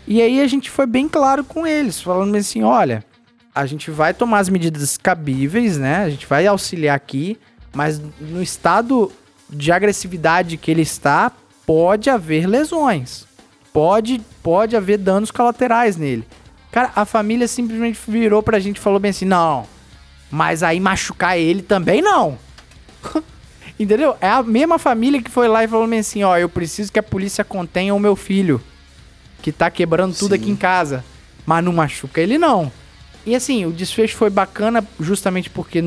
E 0.07 0.21
aí 0.21 0.41
a 0.41 0.47
gente 0.47 0.71
foi 0.71 0.87
bem 0.87 1.09
claro 1.09 1.45
com 1.45 1.67
eles, 1.67 2.03
falando 2.03 2.35
assim, 2.37 2.63
olha, 2.63 3.05
a 3.59 3.67
gente 3.67 3.91
vai 3.91 4.15
tomar 4.15 4.39
as 4.39 4.49
medidas 4.49 4.97
cabíveis, 4.97 5.77
né? 5.77 6.05
A 6.05 6.11
gente 6.11 6.27
vai 6.27 6.47
auxiliar 6.47 6.95
aqui, 6.95 7.37
mas 7.75 8.01
no 8.21 8.41
estado 8.41 9.11
de 9.51 9.73
agressividade 9.73 10.57
que 10.57 10.71
ele 10.71 10.83
está, 10.83 11.33
pode 11.67 12.09
haver 12.09 12.47
lesões. 12.47 13.27
Pode, 13.73 14.21
pode 14.45 14.77
haver 14.77 14.99
danos 14.99 15.33
colaterais 15.33 15.97
nele. 15.97 16.25
Cara, 16.71 16.93
a 16.95 17.05
família 17.05 17.49
simplesmente 17.49 17.99
virou 18.07 18.45
pra 18.45 18.61
gente 18.61 18.77
e 18.77 18.81
falou 18.81 19.01
bem 19.01 19.11
assim: 19.11 19.25
não, 19.25 19.67
mas 20.31 20.63
aí 20.63 20.79
machucar 20.79 21.37
ele 21.37 21.63
também 21.63 22.01
não. 22.01 22.39
Entendeu? 23.77 24.17
É 24.21 24.29
a 24.29 24.43
mesma 24.43 24.79
família 24.79 25.21
que 25.21 25.31
foi 25.33 25.49
lá 25.49 25.65
e 25.65 25.69
falou 25.69 25.89
bem 25.89 25.99
assim: 25.99 26.23
ó, 26.23 26.39
eu 26.39 26.49
preciso 26.49 26.93
que 26.93 26.99
a 27.01 27.03
polícia 27.03 27.43
contenha 27.43 27.93
o 27.93 27.99
meu 27.99 28.15
filho, 28.15 28.63
que 29.43 29.51
tá 29.51 29.69
quebrando 29.69 30.15
tudo 30.15 30.37
Sim. 30.37 30.41
aqui 30.41 30.51
em 30.53 30.57
casa. 30.57 31.05
Mas 31.45 31.65
não 31.65 31.73
machuca 31.73 32.21
ele 32.21 32.39
não. 32.39 32.71
E 33.29 33.35
assim, 33.35 33.67
o 33.67 33.71
desfecho 33.71 34.17
foi 34.17 34.31
bacana 34.31 34.83
justamente 34.99 35.51
porque 35.51 35.85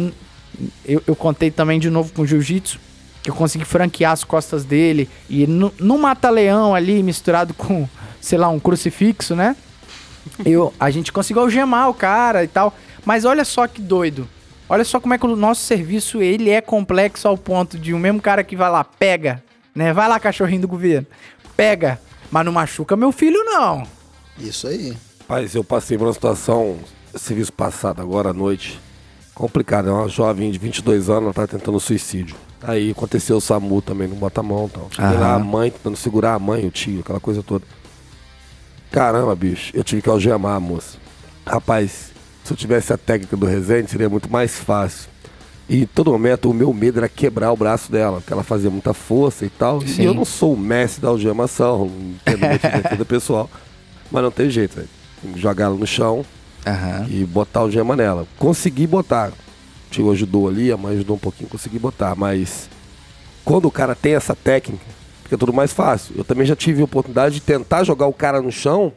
eu, 0.86 1.02
eu 1.08 1.16
contei 1.16 1.50
também 1.50 1.80
de 1.80 1.90
novo 1.90 2.14
com 2.14 2.22
o 2.22 2.28
jiu-jitsu, 2.28 2.80
que 3.24 3.32
eu 3.32 3.34
consegui 3.34 3.66
franquear 3.66 4.12
as 4.12 4.24
costas 4.24 4.64
dele 4.64 5.10
e 5.28 5.48
no, 5.48 5.74
no 5.80 5.98
mata-leão 5.98 6.76
ali 6.76 7.02
misturado 7.02 7.52
com, 7.56 7.90
sei 8.22 8.38
lá, 8.38 8.48
um 8.48 8.60
crucifixo, 8.60 9.36
né? 9.36 9.56
Eu, 10.46 10.72
a 10.80 10.92
gente 10.92 11.12
conseguiu 11.12 11.42
algemar 11.42 11.90
o 11.90 11.96
cara 11.96 12.44
e 12.44 12.48
tal. 12.48 12.78
Mas 13.04 13.26
olha 13.26 13.44
só 13.44 13.66
que 13.66 13.82
doido. 13.82 14.30
Olha 14.70 14.86
só 14.86 15.00
como 15.00 15.16
é 15.16 15.18
que 15.18 15.26
o 15.26 15.36
nosso 15.36 15.62
serviço 15.62 16.22
ele 16.22 16.52
é 16.52 16.62
complexo 16.62 17.28
ao 17.28 17.36
ponto 17.36 17.76
de 17.80 17.92
o 17.92 17.98
mesmo 17.98 18.22
cara 18.22 18.44
que 18.44 18.56
vai 18.56 18.70
lá, 18.70 18.84
pega, 18.84 19.44
né? 19.74 19.92
Vai 19.94 20.08
lá, 20.08 20.20
cachorrinho 20.20 20.62
do 20.62 20.68
governo. 20.68 21.08
Pega, 21.58 22.00
mas 22.30 22.46
não 22.46 22.52
machuca 22.52 22.96
meu 22.96 23.12
filho, 23.12 23.44
não. 23.46 23.82
Isso 24.38 24.68
aí. 24.68 24.96
Rapaz, 25.22 25.56
eu 25.56 25.64
passei 25.64 25.98
por 25.98 26.06
uma 26.06 26.14
situação, 26.14 26.78
serviço 27.16 27.54
passado, 27.54 28.02
agora 28.02 28.30
à 28.30 28.34
noite, 28.34 28.80
complicada. 29.34 29.90
É 29.90 29.94
uma 29.94 30.08
jovem 30.08 30.52
de 30.52 30.58
22 30.58 31.10
anos, 31.10 31.24
ela 31.24 31.34
tá 31.34 31.48
tentando 31.48 31.80
suicídio. 31.80 32.36
Aí 32.62 32.92
aconteceu 32.92 33.38
o 33.38 33.42
SAMU 33.42 33.82
também, 33.82 34.08
não 34.08 34.16
bota 34.16 34.42
a 34.42 34.44
mão 34.44 34.70
tal. 34.70 34.88
Cheguei 34.92 35.18
lá, 35.18 35.34
a 35.34 35.40
mãe 35.40 35.72
tentando 35.72 35.98
segurar 35.98 36.36
a 36.36 36.40
mãe, 36.40 36.66
o 36.66 36.72
tio, 36.72 37.00
aquela 37.00 37.20
coisa 37.20 37.42
toda. 37.42 37.66
Caramba, 38.92 39.36
bicho, 39.36 39.72
eu 39.74 39.84
tive 39.84 40.02
que 40.02 40.10
algemar 40.10 40.56
a 40.56 40.60
moça. 40.60 40.98
Rapaz, 41.46 42.12
se 42.44 42.54
eu 42.54 42.58
tivesse 42.58 42.94
a 42.94 42.98
técnica 42.98 43.36
do 43.36 43.46
Resende, 43.46 43.90
seria 43.90 44.10
muito 44.10 44.32
mais 44.32 44.60
fácil. 44.60 45.10
E 45.68 45.84
em 45.84 45.86
todo 45.86 46.12
momento 46.12 46.50
o 46.50 46.54
meu 46.54 46.74
medo 46.74 47.00
era 47.00 47.08
quebrar 47.08 47.52
o 47.52 47.56
braço 47.56 47.92
dela, 47.92 48.18
porque 48.18 48.34
ela 48.34 48.44
fazia 48.44 48.70
muita 48.70 48.94
força 48.94 49.46
e 49.46 49.50
tal. 49.50 49.82
Sim. 49.82 50.02
E 50.02 50.06
eu 50.06 50.14
não 50.14 50.26
sou 50.26 50.54
o 50.54 50.58
mestre 50.58 51.02
da 51.02 51.08
algemação, 51.08 51.86
não 51.86 52.12
entendo 52.12 52.40
muito 52.46 52.62
de 52.62 52.82
defesa 52.82 53.06
pessoal. 53.06 53.50
Mas 54.12 54.22
não 54.22 54.32
tem 54.32 54.50
jeito, 54.50 54.76
velho. 54.76 54.90
Jogar 55.38 55.66
ela 55.66 55.76
no 55.76 55.88
chão 55.88 56.26
Aham. 56.66 57.08
e 57.10 57.24
botar 57.26 57.64
o 57.64 57.72
gema 57.72 57.96
nela. 57.96 58.28
Consegui 58.38 58.86
botar. 58.88 59.32
Tio 59.90 60.12
ajudou 60.12 60.48
ali, 60.48 60.72
a 60.72 60.78
mãe 60.78 60.96
ajudou 60.96 61.16
um 61.16 61.20
pouquinho, 61.20 61.50
consegui 61.50 61.78
botar. 61.80 62.16
Mas 62.16 62.70
quando 63.44 63.66
o 63.68 63.72
cara 63.72 63.94
tem 63.96 64.16
essa 64.16 64.36
técnica, 64.36 64.86
fica 65.24 65.38
tudo 65.38 65.52
mais 65.54 65.74
fácil. 65.74 66.16
Eu 66.18 66.24
também 66.24 66.46
já 66.46 66.56
tive 66.56 66.82
a 66.82 66.86
oportunidade 66.86 67.36
de 67.36 67.42
tentar 67.42 67.84
jogar 67.84 68.08
o 68.08 68.14
cara 68.14 68.42
no 68.42 68.52
chão, 68.52 68.94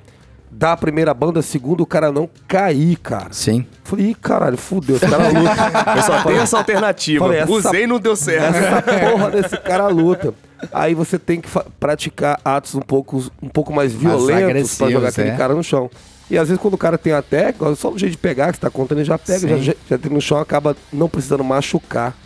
dar 0.51 0.73
a 0.73 0.77
primeira 0.77 1.13
banda, 1.13 1.41
a 1.41 1.43
segunda, 1.43 1.83
o 1.83 1.87
cara 1.87 2.13
não 2.13 2.31
cair, 2.47 2.97
cara. 2.99 3.33
Sim. 3.33 3.67
Falei, 3.83 4.11
ih, 4.11 4.15
caralho, 4.15 4.57
fudeu, 4.57 4.95
esse 4.97 5.09
cara 5.09 5.29
luta. 5.29 5.51
Eu 5.97 6.03
só 6.03 6.23
tenho 6.23 6.41
essa 6.41 6.59
alternativa. 6.59 7.25
Falei, 7.25 7.41
essa- 7.41 7.51
Usei 7.53 7.83
e 7.83 7.87
não 7.89 7.99
deu 7.99 8.15
certo. 8.15 8.55
Essa 8.57 8.83
porra 8.83 9.31
desse 9.33 9.57
cara 9.57 9.89
luta. 9.89 10.33
Aí 10.73 10.95
você 10.95 11.19
tem 11.19 11.41
que 11.41 11.49
praticar 11.81 12.41
atos 12.45 12.75
um 12.75 12.81
pouco, 12.81 13.25
um 13.43 13.49
pouco 13.49 13.73
mais 13.73 13.93
violentos 13.93 14.29
pra 14.29 14.47
agressivos, 14.47 14.93
jogar 14.93 15.09
aquele 15.09 15.31
é. 15.31 15.37
cara 15.37 15.55
no 15.55 15.63
chão. 15.63 15.91
E 16.31 16.39
às 16.39 16.49
vezes 16.49 16.61
quando 16.61 16.75
o 16.75 16.79
cara 16.79 16.97
tem 16.97 17.13
a 17.13 17.23
técnica, 17.23 17.75
só 17.75 17.91
o 17.91 17.99
jeito 17.99 18.13
de 18.13 18.19
pegar, 18.19 18.49
que 18.49 18.57
você 18.57 18.61
tá 18.61 18.71
contando, 18.71 18.99
ele 18.99 19.05
já 19.05 19.19
pega, 19.19 19.41
Sim. 19.41 19.63
já, 19.63 19.75
já, 19.89 19.99
tem 19.99 20.11
no 20.11 20.21
chão, 20.21 20.39
acaba 20.39 20.77
não 20.93 21.09
precisando 21.09 21.45
machucar. 21.45 22.17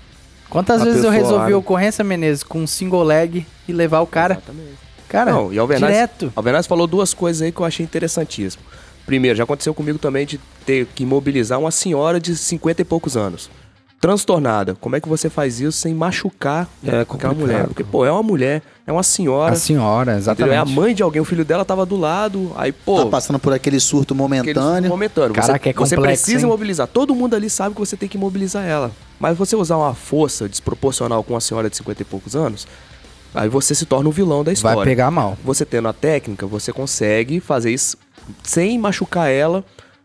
Quantas 0.48 0.82
vezes 0.82 1.04
eu 1.04 1.10
resolvi 1.10 1.50
né? 1.50 1.56
ocorrência, 1.56 2.02
Menezes, 2.02 2.42
com 2.42 2.60
um 2.60 2.66
single 2.66 3.02
leg 3.02 3.46
e 3.66 3.72
levar 3.72 4.00
o 4.00 4.06
cara? 4.06 4.40
Cara, 5.08 5.32
Não, 5.32 5.52
e 5.52 5.58
Alvernaz, 5.58 5.92
direto. 5.92 6.32
Alvernaz 6.36 6.66
falou 6.66 6.86
duas 6.86 7.14
coisas 7.14 7.42
aí 7.42 7.50
que 7.50 7.60
eu 7.60 7.64
achei 7.64 7.84
interessantíssimo. 7.84 8.62
Primeiro, 9.06 9.36
já 9.36 9.44
aconteceu 9.44 9.72
comigo 9.72 9.98
também 9.98 10.26
de 10.26 10.38
ter 10.66 10.86
que 10.94 11.02
imobilizar 11.02 11.58
uma 11.58 11.70
senhora 11.70 12.20
de 12.20 12.36
50 12.36 12.82
e 12.82 12.84
poucos 12.84 13.16
anos. 13.16 13.50
Transtornada. 14.00 14.76
Como 14.76 14.94
é 14.94 15.00
que 15.00 15.08
você 15.08 15.28
faz 15.28 15.60
isso 15.60 15.78
sem 15.78 15.92
machucar 15.92 16.68
É 16.84 17.00
aquela 17.00 17.34
mulher? 17.34 17.66
Porque, 17.66 17.82
pô, 17.82 18.04
é 18.04 18.12
uma 18.12 18.22
mulher, 18.22 18.62
é 18.86 18.92
uma 18.92 19.02
senhora. 19.02 19.54
A 19.54 19.56
senhora, 19.56 20.12
entendeu? 20.12 20.18
exatamente. 20.18 20.54
É 20.54 20.58
a 20.58 20.64
mãe 20.64 20.94
de 20.94 21.02
alguém, 21.02 21.20
o 21.20 21.24
filho 21.24 21.44
dela 21.44 21.64
tava 21.64 21.84
do 21.84 21.96
lado, 21.96 22.52
aí, 22.56 22.70
pô. 22.70 23.04
Tá 23.04 23.06
passando 23.06 23.40
por 23.40 23.52
aquele 23.52 23.80
surto 23.80 24.14
aquele 24.14 24.22
momentâneo. 24.22 24.88
momentâneo. 24.88 25.34
Caraca, 25.34 25.64
você, 25.64 25.70
é 25.70 25.72
você 25.72 25.96
complexo, 25.96 26.22
precisa 26.22 26.44
hein? 26.44 26.48
imobilizar. 26.48 26.86
Todo 26.86 27.12
mundo 27.12 27.34
ali 27.34 27.50
sabe 27.50 27.74
que 27.74 27.80
você 27.80 27.96
tem 27.96 28.08
que 28.08 28.16
imobilizar 28.16 28.64
ela. 28.64 28.92
Mas 29.18 29.36
você 29.36 29.56
usar 29.56 29.76
uma 29.76 29.94
força 29.94 30.48
desproporcional 30.48 31.24
com 31.24 31.34
uma 31.34 31.40
senhora 31.40 31.68
de 31.68 31.76
50 31.76 32.02
e 32.02 32.04
poucos 32.04 32.36
anos, 32.36 32.68
aí 33.34 33.48
você 33.48 33.74
se 33.74 33.84
torna 33.84 34.08
o 34.08 34.12
vilão 34.12 34.44
da 34.44 34.52
história. 34.52 34.76
Vai 34.76 34.84
pegar 34.84 35.10
mal. 35.10 35.36
Você 35.44 35.64
tendo 35.64 35.88
a 35.88 35.92
técnica, 35.92 36.46
você 36.46 36.72
consegue 36.72 37.40
fazer 37.40 37.72
isso 37.72 37.96
sem 38.44 38.78
machucar 38.78 39.28
ela, 39.28 39.64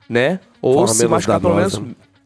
né? 0.10 0.40
Ou 0.60 0.74
Forma 0.74 0.94
se 0.94 1.08
machucar 1.08 1.40
pelo 1.40 1.56
menos 1.56 1.80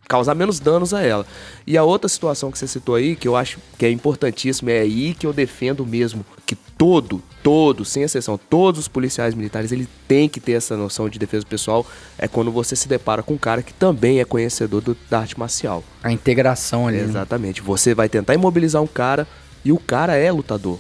causar 0.08 0.34
menos 0.36 0.60
danos 0.60 0.94
a 0.94 1.02
ela. 1.02 1.26
E 1.66 1.78
a 1.78 1.84
outra 1.84 2.08
situação 2.08 2.52
que 2.52 2.58
você 2.58 2.68
citou 2.68 2.96
aí, 2.96 3.16
que 3.16 3.28
eu 3.28 3.36
acho 3.36 3.60
que 3.78 3.86
é 3.86 3.92
importantíssima, 3.92 4.72
é 4.72 4.80
aí 4.82 5.14
que 5.14 5.26
eu 5.28 5.34
defendo 5.34 5.86
mesmo, 5.86 6.26
que 6.46 6.56
todo, 6.56 7.22
todo, 7.44 7.84
sem 7.84 8.04
exceção, 8.04 8.40
todos 8.50 8.82
os 8.82 8.88
policiais 8.88 9.34
militares, 9.34 9.72
ele 9.72 9.88
tem 10.08 10.30
que 10.30 10.40
ter 10.40 10.54
essa 10.54 10.78
noção 10.78 11.10
de 11.10 11.18
defesa 11.20 11.46
pessoal, 11.46 11.86
é 12.18 12.28
quando 12.28 12.52
você 12.52 12.76
se 12.76 12.88
depara 12.88 13.22
com 13.24 13.34
um 13.34 13.38
cara 13.38 13.62
que 13.62 13.74
também 13.74 14.20
é 14.20 14.26
conhecedor 14.26 14.82
do- 14.82 14.98
da 15.10 15.20
arte 15.20 15.38
marcial. 15.38 15.84
A 16.04 16.12
integração 16.12 16.88
ali. 16.88 16.98
né? 16.98 17.04
Exatamente. 17.04 17.62
Você 17.62 17.94
vai 17.94 18.08
tentar 18.08 18.34
imobilizar 18.34 18.82
um 18.82 18.88
cara 18.88 19.28
e 19.66 19.72
o 19.72 19.78
cara 19.78 20.16
é 20.16 20.32
lutador. 20.32 20.78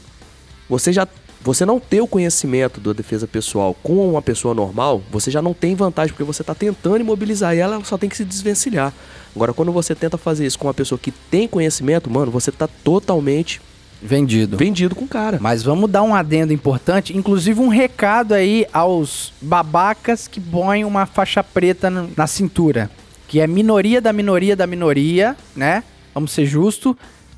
Você 0.69 0.93
já 0.93 1.07
você 1.47 1.65
não 1.65 1.79
ter 1.79 2.01
o 2.01 2.07
conhecimento 2.07 2.81
da 2.81 2.91
defesa 2.91 3.25
pessoal 3.25 3.73
com 3.81 4.11
uma 4.11 4.21
pessoa 4.21 4.53
normal, 4.53 5.01
você 5.09 5.31
já 5.31 5.41
não 5.41 5.53
tem 5.53 5.75
vantagem 5.75 6.11
porque 6.11 6.25
você 6.25 6.41
está 6.41 6.53
tentando 6.53 6.99
imobilizar 6.99 7.55
e 7.55 7.59
ela 7.59 7.75
ela 7.75 7.85
só 7.85 7.97
tem 7.97 8.09
que 8.09 8.17
se 8.17 8.25
desvencilhar. 8.25 8.93
Agora 9.33 9.53
quando 9.53 9.71
você 9.71 9.95
tenta 9.95 10.17
fazer 10.17 10.45
isso 10.45 10.59
com 10.59 10.67
uma 10.67 10.73
pessoa 10.73 10.99
que 10.99 11.09
tem 11.09 11.47
conhecimento, 11.47 12.09
mano, 12.09 12.29
você 12.29 12.51
tá 12.51 12.67
totalmente 12.67 13.61
Vendido. 14.01 14.57
vendido 14.57 14.93
com 14.93 15.05
o 15.05 15.07
cara. 15.07 15.39
Mas 15.39 15.63
vamos 15.63 15.89
dar 15.89 16.03
um 16.03 16.13
adendo 16.13 16.51
importante, 16.51 17.15
inclusive 17.15 17.61
um 17.61 17.69
recado 17.69 18.33
aí 18.33 18.67
aos 18.73 19.31
babacas 19.41 20.27
que 20.27 20.41
põem 20.41 20.83
uma 20.83 21.05
faixa 21.05 21.41
preta 21.41 21.89
na 21.89 22.27
cintura, 22.27 22.91
que 23.25 23.39
é 23.39 23.47
minoria 23.47 24.01
da 24.01 24.11
minoria 24.11 24.53
da 24.53 24.67
minoria, 24.67 25.35
né? 25.55 25.81
Vamos 26.13 26.33
ser 26.33 26.45
justo, 26.45 26.97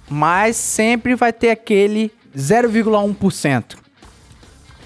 mas 0.10 0.56
sempre 0.56 1.14
vai 1.14 1.31
ter 1.31 1.52
aquele 1.52 2.11
0,1%. 2.36 3.78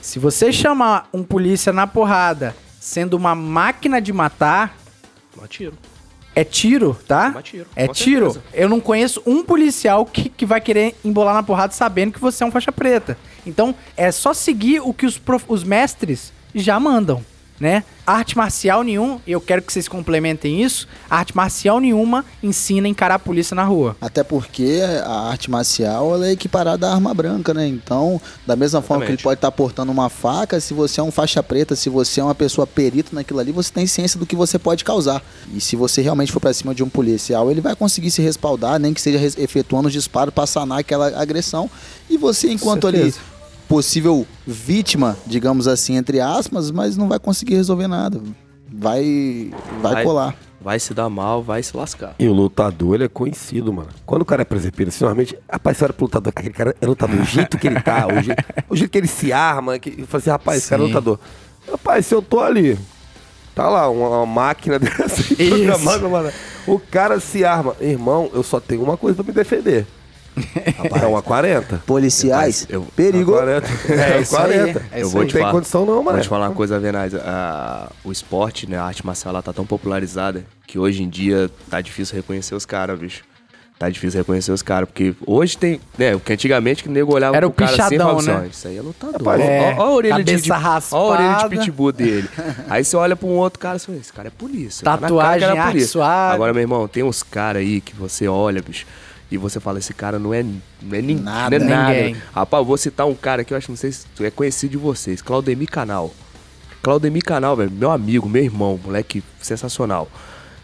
Se 0.04 0.20
você 0.20 0.52
chamar 0.52 1.08
um 1.14 1.24
polícia 1.24 1.72
na 1.72 1.88
porrada 1.88 2.54
sendo 2.78 3.14
uma 3.16 3.34
máquina 3.34 4.02
de 4.02 4.12
matar, 4.12 4.78
Toma 5.34 5.48
tiro. 5.48 5.74
é 6.36 6.44
tiro, 6.44 6.94
tá? 7.08 7.30
Toma 7.30 7.42
tiro, 7.42 7.66
É 7.74 7.88
tiro. 7.88 8.34
certeza. 8.34 8.46
Eu 8.54 8.68
não 8.68 8.82
conheço 8.82 9.24
um 9.26 9.46
policial 9.46 10.06
que, 10.06 10.28
que 10.28 10.46
vai 10.46 10.60
querer 10.60 10.94
embolar 11.06 11.34
na 11.34 11.42
porrada 11.42 11.72
sabendo 11.72 12.12
que 12.12 12.20
você 12.20 12.44
é 12.44 12.48
um 12.48 12.52
faixa 12.52 12.70
preta. 12.70 13.18
Então, 13.48 13.74
é 13.96 14.12
só 14.12 14.34
seguir 14.34 14.82
o 14.82 14.94
que 14.94 15.06
os, 15.06 15.18
prof- 15.18 15.46
os 15.48 15.64
mestres 15.64 16.34
já 16.54 16.78
mandam, 16.78 17.24
né? 17.60 17.84
Arte 18.06 18.36
marcial 18.36 18.84
nenhum, 18.84 19.20
eu 19.26 19.40
quero 19.40 19.62
que 19.62 19.72
vocês 19.72 19.88
complementem 19.88 20.62
isso, 20.62 20.88
arte 21.10 21.36
marcial 21.36 21.80
nenhuma 21.80 22.26
ensina 22.42 22.86
a 22.86 22.90
encarar 22.90 23.16
a 23.16 23.20
polícia 23.20 23.56
na 23.56 23.64
rua. 23.64 23.96
Até 24.02 24.24
porque 24.24 24.82
a 25.06 25.30
arte 25.30 25.50
marcial 25.50 26.14
ela 26.14 26.28
é 26.28 26.32
equiparada 26.32 26.90
à 26.90 26.94
arma 26.94 27.14
branca, 27.14 27.54
né? 27.54 27.66
Então, 27.66 28.20
da 28.46 28.58
mesma 28.58 28.82
forma 28.82 29.06
que 29.06 29.12
ele 29.12 29.14
Exatamente. 29.14 29.24
pode 29.24 29.38
estar 29.38 29.52
portando 29.52 29.92
uma 29.92 30.10
faca, 30.10 30.60
se 30.60 30.74
você 30.74 31.00
é 31.00 31.04
um 31.04 31.12
faixa 31.12 31.42
preta, 31.42 31.76
se 31.76 31.90
você 31.90 32.20
é 32.20 32.24
uma 32.24 32.36
pessoa 32.36 32.68
perito 32.68 33.16
naquilo 33.16 33.40
ali, 33.40 33.54
você 33.54 33.72
tem 33.72 33.88
ciência 33.88 34.20
do 34.20 34.26
que 34.26 34.36
você 34.36 34.60
pode 34.60 34.84
causar. 34.84 35.24
E 35.54 35.62
se 35.62 35.78
você 35.78 36.02
realmente 36.02 36.32
for 36.32 36.42
pra 36.42 36.54
cima 36.54 36.76
de 36.76 36.84
um 36.84 36.90
policial, 36.90 37.50
ele 37.50 37.62
vai 37.62 37.76
conseguir 37.76 38.12
se 38.12 38.22
respaldar, 38.22 38.80
nem 38.80 38.94
que 38.94 39.00
seja 39.00 39.20
efetuando 39.42 39.88
os 39.88 39.94
disparos 39.94 40.34
pra 40.34 40.46
sanar 40.46 40.80
aquela 40.80 41.08
agressão. 41.20 41.70
E 42.10 42.18
você, 42.18 42.52
enquanto 42.52 42.88
ali. 42.88 43.14
Possível 43.74 44.28
vítima, 44.46 45.18
digamos 45.26 45.68
assim, 45.68 45.98
entre 45.98 46.20
aspas, 46.20 46.70
mas 46.70 46.96
não 46.96 47.10
vai 47.10 47.18
conseguir 47.18 47.56
resolver 47.56 47.88
nada. 47.88 48.22
Vai, 48.72 49.52
vai, 49.82 49.94
Vai. 49.94 50.04
colar. 50.04 50.36
Vai 50.62 50.80
se 50.80 50.94
dar 50.94 51.10
mal, 51.10 51.42
vai 51.42 51.62
se 51.64 51.76
lascar. 51.76 52.16
E 52.20 52.28
o 52.28 52.34
lutador, 52.34 52.96
ele 52.96 53.06
é 53.06 53.08
conhecido, 53.08 53.74
mano. 53.74 53.90
Quando 54.06 54.22
o 54.22 54.26
cara 54.26 54.44
é 54.44 54.46
presepeiro, 54.46 54.90
assim, 54.90 55.04
normalmente, 55.04 55.38
rapaz, 55.52 55.76
você 55.76 55.86
olha 55.86 55.94
pro 55.94 56.06
lutador, 56.06 56.34
aquele 56.34 56.54
cara 56.54 56.76
é 56.80 56.86
lutador, 56.86 57.20
o 57.20 57.26
jeito 57.26 57.58
que 57.58 57.66
ele 57.68 57.82
tá, 57.82 58.08
o 58.08 58.22
jeito, 58.22 58.44
o 58.70 58.76
jeito 58.76 58.92
que 58.92 58.98
ele 58.98 59.08
se 59.08 59.34
arma, 59.34 59.80
que, 59.80 59.90
eu 60.02 60.08
falo 60.08 60.22
assim, 60.22 60.30
rapaz, 60.30 60.58
esse 60.60 60.70
cara 60.70 60.84
é 60.84 60.86
lutador. 60.86 61.20
Rapaz, 61.70 62.06
se 62.06 62.14
eu 62.14 62.22
tô 62.22 62.40
ali, 62.42 62.78
tá 63.56 63.68
lá, 63.68 63.90
uma, 63.90 64.08
uma 64.08 64.26
máquina 64.26 64.78
dessa 64.80 65.36
programada, 65.36 66.08
mano. 66.08 66.32
O 66.68 66.80
cara 66.80 67.20
se 67.20 67.44
arma. 67.44 67.76
Irmão, 67.82 68.30
eu 68.34 68.44
só 68.44 68.60
tenho 68.60 68.84
uma 68.84 68.98
coisa 68.98 69.16
pra 69.16 69.26
me 69.26 69.34
defender. 69.34 69.88
É 71.02 71.06
uma 71.06 71.22
40. 71.22 71.84
Policiais, 71.86 72.66
Eu- 72.70 72.84
perigo. 72.96 73.32
Uma 73.32 73.42
40. 73.42 73.68
É 73.90 74.18
É, 74.18 74.22
isso 74.22 74.38
aí, 74.38 74.44
40. 74.60 74.86
é 74.92 75.02
eu 75.04 75.10
vou 75.10 75.22
aí. 75.22 75.28
te 75.28 75.34
Tem 75.34 75.42
falar. 75.42 75.54
condição 75.54 75.86
não, 75.86 75.96
mano. 76.04 76.12
Vou 76.18 76.22
te 76.22 76.28
falar 76.30 76.50
uma 76.50 76.56
coisa, 76.56 76.80
Venaz. 76.80 77.14
O 78.04 78.12
esporte, 78.12 78.70
né, 78.70 78.78
a 78.78 78.84
arte 78.84 79.06
marcial, 79.06 79.42
tá 79.42 79.54
tão 79.54 79.66
popularizada 79.66 80.46
que 80.68 80.78
hoje 80.80 81.04
em 81.04 81.10
dia 81.10 81.50
tá 81.70 81.82
difícil 81.82 82.16
reconhecer 82.16 82.56
os 82.56 82.66
caras, 82.66 83.00
bicho. 83.00 83.24
Tá 83.80 83.90
difícil 83.90 84.20
reconhecer 84.20 84.52
os 84.52 84.62
caras, 84.62 84.88
porque 84.88 85.14
hoje 85.26 85.58
tem, 85.58 85.82
né, 85.98 86.16
o 86.16 86.20
que 86.20 86.32
antigamente 86.32 86.84
que 86.84 86.88
o 86.90 86.92
nego 86.92 87.14
olhava 87.14 87.36
Era 87.36 87.50
pro 87.50 87.66
o 87.66 87.68
cara 87.68 87.72
assim 87.72 87.96
pichadão, 87.98 88.08
falava 88.08 88.20
assim, 88.22 88.30
né? 88.32 88.42
ó, 88.46 88.50
isso 88.50 88.68
aí 88.68 88.78
é 88.78 88.82
lutador. 88.82 89.18
Rapaz, 89.20 89.42
Ó, 89.42 89.44
é, 89.44 89.76
ó, 89.78 89.82
ó 89.82 89.86
a 89.86 89.92
orelha 89.92 90.24
de, 90.24 90.32
cabeça 90.32 90.44
de, 90.44 90.52
ó 90.52 90.56
a 90.56 91.02
orelha 91.04 91.28
de 91.28 91.34
raspada. 91.34 91.50
pitbull 91.58 91.92
dele. 91.92 92.30
aí 92.70 92.86
você 92.86 92.96
olha 92.96 93.16
pra 93.16 93.28
um 93.28 93.32
outro 93.32 93.60
cara 93.60 93.76
e 93.76 93.80
fala, 93.80 93.98
esse 93.98 94.14
cara 94.14 94.28
é 94.30 94.32
polícia. 94.32 94.86
tá 94.86 94.92
cara 94.92 95.02
Tatuagem, 95.02 95.40
que 95.40 95.44
era 95.46 95.62
arte 95.62 95.72
polícia. 95.74 95.92
suave. 95.92 96.36
Agora, 96.36 96.54
meu 96.54 96.62
irmão, 96.62 96.88
tem 96.88 97.04
uns 97.04 97.24
caras 97.24 97.62
aí 97.62 97.82
que 97.82 97.94
você 97.96 98.26
olha, 98.28 98.62
bicho, 98.62 98.86
e 99.34 99.38
você 99.38 99.60
fala, 99.60 99.80
esse 99.80 99.94
cara 99.94 100.20
não 100.20 100.34
é, 100.34 100.44
não 100.44 100.98
é, 100.98 101.02
nin- 101.02 101.16
Nada. 101.20 101.58
não 101.60 101.66
é 101.66 101.70
nada. 101.70 101.94
Ninguém. 101.94 102.16
Rapaz, 102.34 102.62
eu 102.62 102.66
vou 102.66 102.78
citar 102.78 103.08
um 103.08 103.16
cara 103.16 103.44
que 103.44 103.54
eu 103.54 103.58
acho, 103.58 103.72
não 103.72 103.76
sei 103.78 103.92
se 103.92 104.06
é 104.22 104.30
conhecido 104.30 104.72
de 104.72 104.78
vocês, 104.78 105.22
Claudemir 105.22 105.70
Canal. 105.70 106.14
Claudemir 106.82 107.24
Canal, 107.24 107.56
velho, 107.56 107.72
meu 107.72 107.92
amigo, 107.92 108.28
meu 108.30 108.44
irmão, 108.44 108.80
moleque 108.84 109.24
sensacional. 109.42 110.08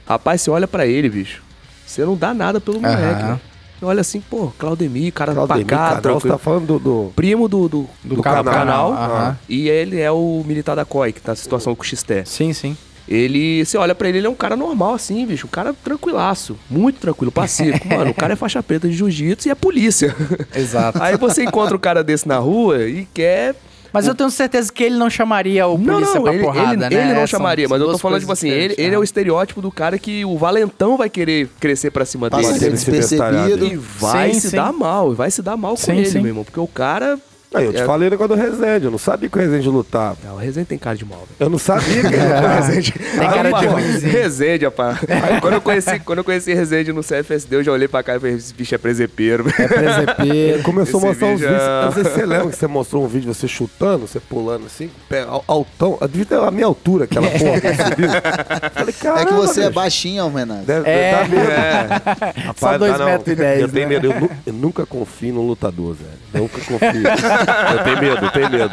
Rapaz, 0.07 0.41
você 0.41 0.51
olha 0.51 0.67
pra 0.67 0.85
ele, 0.85 1.09
bicho, 1.09 1.41
você 1.85 2.05
não 2.05 2.15
dá 2.15 2.33
nada 2.33 2.59
pelo 2.61 2.79
moleque, 2.81 3.01
Aham. 3.21 3.27
velho. 3.27 3.41
Você 3.79 3.85
olha 3.85 4.01
assim, 4.01 4.19
pô, 4.19 4.51
Claudemir, 4.59 5.13
cara 5.13 5.33
Claudemir, 5.33 5.65
pra 5.65 5.77
cá, 5.77 6.01
Canal, 6.01 6.19
tá 6.21 6.37
falando 6.37 6.65
do... 6.67 6.79
do- 6.79 7.11
Primo 7.15 7.47
do, 7.47 7.69
do, 7.69 7.89
Do 8.03 8.15
do 8.17 8.21
canal. 8.21 8.43
canal, 8.43 8.91
Aham. 8.93 9.37
e 9.47 9.69
ele 9.69 9.99
é 10.01 10.11
o 10.11 10.43
militar 10.45 10.75
da 10.75 10.83
COI, 10.83 11.13
que 11.13 11.21
tá 11.21 11.31
na 11.31 11.35
situação 11.37 11.73
com 11.73 11.81
o 11.81 11.85
Xté. 11.85 12.25
Sim, 12.25 12.51
sim. 12.51 12.75
Ele, 13.09 13.65
você 13.65 13.75
olha 13.75 13.95
pra 13.95 14.07
ele, 14.07 14.19
ele 14.19 14.27
é 14.27 14.29
um 14.29 14.35
cara 14.35 14.55
normal 14.55 14.93
assim, 14.93 15.25
bicho. 15.25 15.47
Um 15.47 15.49
cara 15.49 15.73
tranquilaço. 15.73 16.55
Muito 16.69 16.99
tranquilo, 16.99 17.31
pacífico. 17.31 17.87
Mano, 17.89 18.11
o 18.11 18.13
cara 18.13 18.33
é 18.33 18.35
faixa 18.35 18.61
preta 18.61 18.87
de 18.87 18.93
jiu-jitsu 18.93 19.47
e 19.47 19.51
é 19.51 19.55
polícia. 19.55 20.15
Exato. 20.55 21.01
Aí 21.01 21.17
você 21.17 21.43
encontra 21.43 21.75
um 21.75 21.79
cara 21.79 22.03
desse 22.03 22.27
na 22.27 22.37
rua 22.37 22.87
e 22.87 23.07
quer. 23.11 23.55
Mas 23.91 24.05
eu 24.05 24.13
tenho 24.13 24.29
certeza 24.29 24.71
que 24.71 24.83
ele 24.83 24.95
não 24.95 25.09
chamaria 25.09 25.65
o 25.65 25.75
Não, 25.75 25.95
polícia 25.95 26.13
não, 26.13 26.21
pra 26.21 26.33
ele, 26.35 26.43
porrada, 26.43 26.85
ele, 26.85 26.95
né? 26.95 27.01
ele 27.05 27.07
não 27.13 27.21
São- 27.21 27.39
chamaria, 27.39 27.67
mas 27.67 27.81
eu 27.81 27.87
tô 27.91 27.97
falando, 27.97 28.19
tipo 28.19 28.31
assim, 28.31 28.47
ele, 28.47 28.75
ele 28.77 28.93
é 28.93 28.97
o 28.97 29.01
né? 29.01 29.03
estereótipo 29.03 29.63
do 29.63 29.71
cara 29.71 29.97
que 29.97 30.23
o 30.23 30.37
valentão 30.37 30.95
vai 30.95 31.09
querer 31.09 31.49
crescer 31.59 31.89
pra 31.89 32.05
cima 32.05 32.29
Passa 32.29 32.43
dele. 32.43 32.53
a 32.55 32.59
ser 32.59 32.65
Deve 32.65 32.77
ser 32.77 32.91
bestalhado. 32.91 33.47
despercebido. 33.47 33.73
E 33.73 33.99
vai 33.99 34.31
Sim, 34.35 34.39
se 34.39 34.49
sim. 34.51 34.55
dar 34.57 34.71
mal, 34.71 35.11
e 35.11 35.15
vai 35.15 35.31
se 35.31 35.41
dar 35.41 35.57
mal 35.57 35.71
com 35.71 35.77
Sim, 35.77 35.93
ele, 35.97 36.05
sim. 36.05 36.19
meu 36.19 36.27
irmão. 36.27 36.43
Porque 36.43 36.59
o 36.59 36.67
cara 36.67 37.17
Aí 37.51 37.65
eu 37.65 37.73
te 37.73 37.81
É. 37.81 37.85
falei 37.85 38.07
o 38.07 38.11
negócio 38.11 38.35
do 38.35 38.39
Resende, 38.39 38.85
eu 38.85 38.91
não 38.91 38.99
sabia 38.99 39.27
que 39.27 39.35
o 39.35 39.41
Resende 39.41 39.67
lutava. 39.69 40.17
Não, 40.23 40.35
o 40.35 40.37
Resende 40.37 40.67
tem 40.67 40.77
cara 40.77 40.95
de 40.95 41.03
mal, 41.03 41.17
velho. 41.19 41.29
Eu 41.39 41.49
não 41.49 41.57
sabia 41.57 42.01
que 42.01 42.05
ele 42.15 42.17
lutava. 42.23 42.47
Resende. 42.59 42.91
Tem 42.91 43.29
cara 43.29 43.51
de 43.51 43.65
ruimzinho. 43.65 44.11
Resende, 44.13 44.65
rapaz. 44.65 44.97
Quando, 45.41 45.53
eu 45.55 45.61
conheci, 45.61 45.99
quando 46.01 46.19
eu 46.19 46.23
conheci 46.23 46.53
Resende 46.53 46.93
no 46.93 47.01
CFSD, 47.01 47.55
eu 47.55 47.63
já 47.63 47.71
olhei 47.71 47.87
pra 47.87 48.03
cá 48.03 48.15
e 48.15 48.19
falei, 48.19 48.35
esse 48.35 48.53
bicho 48.53 48.75
é 48.75 48.77
presepeiro. 48.77 49.45
velho. 49.45 49.55
É 49.57 49.67
presepeiro. 49.67 50.61
Começou 50.69 50.99
a 50.99 51.01
Esse 51.01 51.07
mostrar 51.07 51.27
uns 51.27 51.39
vídeo 51.39 51.49
vídeos. 51.49 51.63
é- 51.67 51.85
não 51.85 51.91
você 51.91 52.25
lembra 52.25 52.49
que 52.51 52.55
você 52.55 52.67
mostrou 52.67 53.03
um 53.03 53.07
vídeo 53.07 53.33
você 53.33 53.47
chutando, 53.47 54.07
você 54.07 54.19
pulando 54.19 54.67
assim, 54.67 54.91
pé, 55.09 55.21
al- 55.23 55.43
altão. 55.47 55.97
Eu 55.99 56.07
devia 56.07 56.25
ter 56.27 56.35
a 56.37 56.51
minha 56.51 56.67
altura, 56.67 57.05
aquela 57.05 57.27
porra. 57.31 57.61
que 57.61 57.73
subiu. 57.83 58.09
Falei, 58.75 59.23
É 59.23 59.25
que 59.25 59.33
você 59.33 59.61
é 59.61 59.63
bicho. 59.63 59.73
baixinho, 59.73 60.21
Almenaz. 60.21 60.67
Deve, 60.67 60.87
É. 60.87 61.11
dar 61.13 61.27
medo. 61.27 61.49
É. 61.51 62.41
Rapaz, 62.45 62.59
Só 62.59 62.77
dois 62.77 62.91
dá 62.93 62.99
não. 62.99 63.05
metros 63.05 63.27
e 63.27 63.35
dez, 63.35 63.61
Eu 63.61 63.69
tenho 63.69 63.87
né? 63.89 63.93
medo. 63.95 64.07
Eu, 64.13 64.29
eu 64.45 64.53
nunca 64.53 64.85
confio 64.85 65.33
num 65.33 65.47
lutador, 65.47 65.95
Zé. 65.95 66.39
Nunca 66.39 66.59
confio. 66.59 67.38
Eu 67.73 67.83
tenho 67.83 68.01
medo, 68.01 68.25
eu 68.25 68.31
tenho 68.31 68.49
medo. 68.49 68.71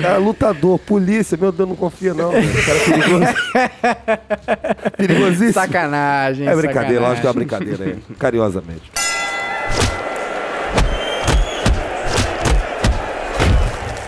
Cara, 0.00 0.18
lutador, 0.18 0.78
polícia, 0.78 1.36
meu 1.36 1.52
Deus, 1.52 1.68
não 1.68 1.76
confia 1.76 2.14
não. 2.14 2.30
velho. 2.30 2.64
Cara 2.64 2.78
é 2.78 2.84
perigoso. 2.84 3.24
Perigosíssimo. 4.96 5.52
Sacanagem. 5.52 6.48
É 6.48 6.56
brincadeira, 6.56 6.72
sacanagem. 6.72 7.08
lógico 7.08 7.20
que 7.20 7.26
é 7.26 7.30
uma 7.30 7.34
brincadeira 7.34 7.84
aí. 7.84 8.16
Carinhosamente. 8.18 8.92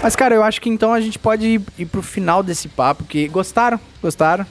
Mas, 0.03 0.15
cara, 0.15 0.35
eu 0.35 0.43
acho 0.43 0.61
que 0.61 0.69
então 0.69 0.93
a 0.93 1.01
gente 1.01 1.19
pode 1.19 1.47
ir, 1.47 1.63
ir 1.79 1.87
pro 1.87 2.03
final 2.03 2.43
desse 2.43 2.69
papo, 2.69 3.05
que 3.05 3.27
gostaram? 3.27 3.81
Gostaram? 4.03 4.47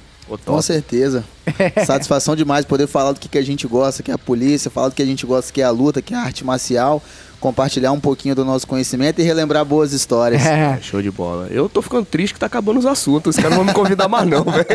Com 0.45 0.61
certeza. 0.63 1.23
Satisfação 1.85 2.35
demais 2.35 2.65
poder 2.65 2.87
falar 2.87 3.11
do 3.11 3.19
que, 3.19 3.27
que 3.27 3.37
a 3.37 3.43
gente 3.43 3.67
gosta, 3.67 4.01
que 4.03 4.11
é 4.11 4.13
a 4.13 4.17
polícia, 4.17 4.69
falar 4.71 4.89
do 4.89 4.95
que 4.95 5.01
a 5.01 5.05
gente 5.05 5.25
gosta, 5.25 5.51
que 5.51 5.61
é 5.61 5.65
a 5.65 5.71
luta, 5.71 6.01
que 6.01 6.13
é 6.13 6.17
a 6.17 6.21
arte 6.21 6.43
marcial, 6.45 7.01
compartilhar 7.39 7.91
um 7.91 7.99
pouquinho 7.99 8.33
do 8.33 8.45
nosso 8.45 8.65
conhecimento 8.65 9.19
e 9.19 9.23
relembrar 9.23 9.65
boas 9.65 9.91
histórias. 9.91 10.45
É. 10.45 10.79
Show 10.81 11.01
de 11.01 11.11
bola. 11.11 11.47
Eu 11.51 11.67
tô 11.67 11.81
ficando 11.81 12.05
triste 12.05 12.33
que 12.33 12.39
tá 12.39 12.45
acabando 12.45 12.79
os 12.79 12.85
assuntos. 12.85 13.35
Os 13.35 13.41
caras 13.41 13.57
não 13.57 13.65
vão 13.65 13.65
me 13.65 13.73
convidar 13.73 14.07
mais, 14.07 14.25
não, 14.29 14.45
velho. 14.45 14.65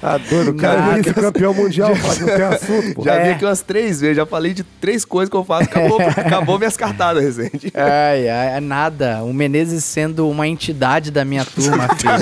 Tá 0.00 0.18
doido, 0.30 0.50
o 0.52 0.54
cara 0.54 0.80
Nada. 0.80 1.00
é 1.00 1.12
campeão 1.12 1.52
mundial, 1.52 1.94
fala 1.96 2.14
que 2.14 2.20
não 2.22 2.28
tem 2.36 2.42
assunto, 2.44 2.94
pô. 2.94 3.04
Já 3.04 3.14
É. 3.16 3.24
vi 3.24 3.30
aqui 3.32 3.44
umas 3.44 3.60
três 3.60 4.00
vezes, 4.00 4.16
já 4.16 4.24
falei 4.26 4.54
de 4.54 4.62
três 4.62 5.04
coisas 5.04 5.28
que 5.30 5.36
eu 5.36 5.44
faço. 5.44 5.64
Acabou, 5.64 6.00
acabou 6.16 6.58
minhas 6.58 6.76
cartadas, 6.76 7.22
Resende. 7.22 7.70
Ai, 7.74 8.28
ai, 8.30 8.56
é 8.56 8.60
nada. 8.60 9.22
O 9.22 9.32
Menezes 9.34 9.84
sendo 9.84 10.26
uma 10.28 10.48
entidade 10.48 11.10
da 11.10 11.22
minha 11.24 11.44
turma, 11.44 11.88
filho. 11.96 12.12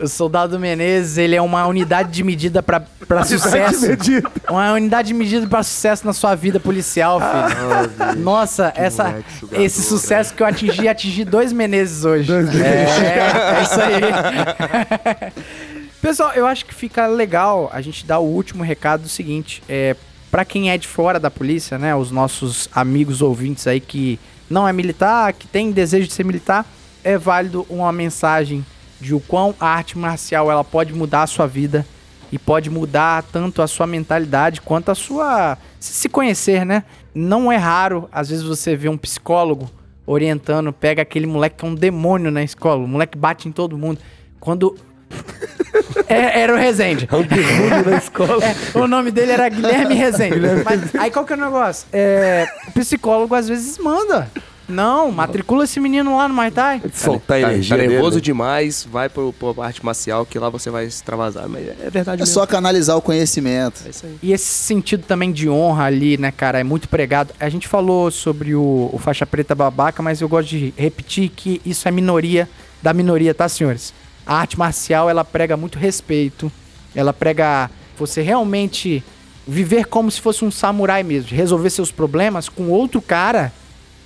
o 0.00 0.08
soldado 0.08 0.58
Menezes, 0.58 1.18
ele 1.18 1.34
é 1.36 1.41
uma 1.42 1.66
unidade 1.66 2.10
de 2.10 2.24
medida 2.24 2.62
pra, 2.62 2.80
pra 2.80 3.24
sucesso. 3.24 3.86
medida. 3.86 4.30
Uma 4.48 4.72
unidade 4.72 5.08
de 5.08 5.14
medida 5.14 5.46
pra 5.46 5.62
sucesso 5.62 6.06
na 6.06 6.12
sua 6.12 6.34
vida 6.34 6.58
policial, 6.58 7.20
filho. 7.20 8.16
Nossa, 8.20 8.72
essa, 8.76 9.22
esse 9.52 9.82
sucesso 9.82 10.34
que 10.34 10.42
eu 10.42 10.46
atingi, 10.46 10.88
atingi 10.88 11.24
dois 11.24 11.52
Menezes 11.52 12.04
hoje. 12.04 12.32
É, 12.32 13.58
é 13.58 13.62
isso 13.62 13.80
aí. 13.80 15.32
Pessoal, 16.02 16.32
eu 16.34 16.46
acho 16.46 16.66
que 16.66 16.74
fica 16.74 17.06
legal 17.06 17.70
a 17.72 17.80
gente 17.80 18.04
dar 18.04 18.18
o 18.18 18.24
último 18.24 18.64
recado 18.64 19.02
do 19.02 19.08
seguinte, 19.08 19.62
é 19.68 19.94
para 20.32 20.44
quem 20.44 20.70
é 20.70 20.78
de 20.78 20.88
fora 20.88 21.20
da 21.20 21.30
polícia, 21.30 21.78
né, 21.78 21.94
os 21.94 22.10
nossos 22.10 22.68
amigos 22.74 23.20
ouvintes 23.20 23.66
aí 23.66 23.78
que 23.78 24.18
não 24.48 24.66
é 24.66 24.72
militar, 24.72 25.32
que 25.32 25.46
tem 25.46 25.70
desejo 25.70 26.08
de 26.08 26.12
ser 26.12 26.24
militar, 26.24 26.66
é 27.04 27.18
válido 27.18 27.66
uma 27.68 27.92
mensagem 27.92 28.64
de 29.02 29.14
o 29.14 29.20
quão 29.20 29.54
a 29.58 29.66
arte 29.66 29.98
marcial 29.98 30.50
ela 30.50 30.62
pode 30.62 30.94
mudar 30.94 31.24
a 31.24 31.26
sua 31.26 31.46
vida 31.46 31.84
e 32.30 32.38
pode 32.38 32.70
mudar 32.70 33.24
tanto 33.24 33.60
a 33.60 33.66
sua 33.66 33.86
mentalidade 33.86 34.60
quanto 34.60 34.90
a 34.90 34.94
sua 34.94 35.58
se 35.80 36.08
conhecer, 36.08 36.64
né? 36.64 36.84
Não 37.12 37.50
é 37.50 37.56
raro, 37.56 38.08
às 38.12 38.30
vezes 38.30 38.44
você 38.44 38.76
vê 38.76 38.88
um 38.88 38.96
psicólogo 38.96 39.68
orientando, 40.06 40.72
pega 40.72 41.02
aquele 41.02 41.26
moleque 41.26 41.56
que 41.56 41.64
é 41.64 41.68
um 41.68 41.74
demônio 41.74 42.30
na 42.30 42.42
escola, 42.42 42.84
o 42.84 42.88
moleque 42.88 43.18
bate 43.18 43.48
em 43.48 43.52
todo 43.52 43.76
mundo. 43.76 43.98
Quando 44.38 44.76
é, 46.08 46.40
era 46.40 46.54
o 46.54 46.56
Rezende. 46.56 47.08
É 47.10 47.16
um 47.16 47.22
demônio 47.22 47.90
na 47.90 47.96
escola. 47.98 48.44
É, 48.44 48.78
o 48.78 48.86
nome 48.86 49.10
dele 49.10 49.32
era 49.32 49.48
Guilherme 49.48 49.94
Rezende. 49.94 50.40
Mas 50.64 50.94
aí 50.94 51.10
qual 51.10 51.24
que 51.24 51.32
é 51.32 51.36
o 51.36 51.40
negócio? 51.40 51.88
É, 51.92 52.46
o 52.68 52.72
psicólogo 52.72 53.34
às 53.34 53.48
vezes 53.48 53.78
manda. 53.78 54.30
Não, 54.68 55.10
matricula 55.10 55.64
esse 55.64 55.78
menino 55.80 56.16
lá 56.16 56.28
no 56.28 56.34
Muay 56.34 56.50
Thai. 56.50 56.80
Soltar 56.92 57.40
Tá, 57.40 57.50
energia 57.52 57.76
tá 57.76 57.82
nervoso 57.82 58.10
dele. 58.12 58.20
demais, 58.22 58.86
vai 58.90 59.08
pro, 59.08 59.32
pro 59.32 59.60
arte 59.60 59.84
marcial 59.84 60.24
que 60.24 60.38
lá 60.38 60.48
você 60.48 60.70
vai 60.70 60.84
extravasar. 60.86 61.48
Mas 61.48 61.68
é 61.68 61.90
verdade 61.90 62.20
É 62.22 62.24
mesmo. 62.24 62.26
só 62.34 62.46
canalizar 62.46 62.96
o 62.96 63.02
conhecimento. 63.02 63.82
É 63.86 63.90
isso 63.90 64.06
aí. 64.06 64.16
E 64.22 64.32
esse 64.32 64.44
sentido 64.44 65.04
também 65.04 65.32
de 65.32 65.48
honra 65.48 65.84
ali, 65.84 66.16
né, 66.16 66.30
cara, 66.30 66.60
é 66.60 66.64
muito 66.64 66.88
pregado. 66.88 67.34
A 67.40 67.48
gente 67.48 67.66
falou 67.68 68.10
sobre 68.10 68.54
o, 68.54 68.88
o 68.92 68.98
faixa 68.98 69.26
preta 69.26 69.54
babaca, 69.54 70.02
mas 70.02 70.20
eu 70.20 70.28
gosto 70.28 70.48
de 70.48 70.72
repetir 70.76 71.28
que 71.28 71.60
isso 71.66 71.86
é 71.86 71.90
minoria 71.90 72.48
da 72.80 72.92
minoria, 72.92 73.34
tá, 73.34 73.48
senhores? 73.48 73.92
A 74.26 74.36
arte 74.36 74.58
marcial, 74.58 75.10
ela 75.10 75.24
prega 75.24 75.56
muito 75.56 75.78
respeito. 75.78 76.50
Ela 76.94 77.12
prega 77.12 77.70
você 77.98 78.22
realmente 78.22 79.02
viver 79.46 79.86
como 79.86 80.10
se 80.10 80.20
fosse 80.20 80.44
um 80.44 80.50
samurai 80.50 81.02
mesmo, 81.02 81.28
de 81.30 81.34
resolver 81.34 81.68
seus 81.70 81.90
problemas 81.90 82.48
com 82.48 82.68
outro 82.68 83.02
cara 83.02 83.52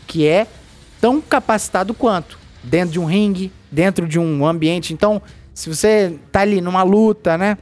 que 0.06 0.26
é 0.26 0.46
tão 1.00 1.20
capacitado 1.20 1.94
quanto 1.94 2.38
dentro 2.62 2.92
de 2.92 3.00
um 3.00 3.04
ringue, 3.04 3.52
dentro 3.70 4.06
de 4.08 4.18
um 4.18 4.46
ambiente. 4.46 4.92
Então, 4.92 5.22
se 5.54 5.68
você 5.68 6.18
tá 6.32 6.40
ali 6.40 6.60
numa 6.60 6.82
luta, 6.82 7.38
né, 7.38 7.56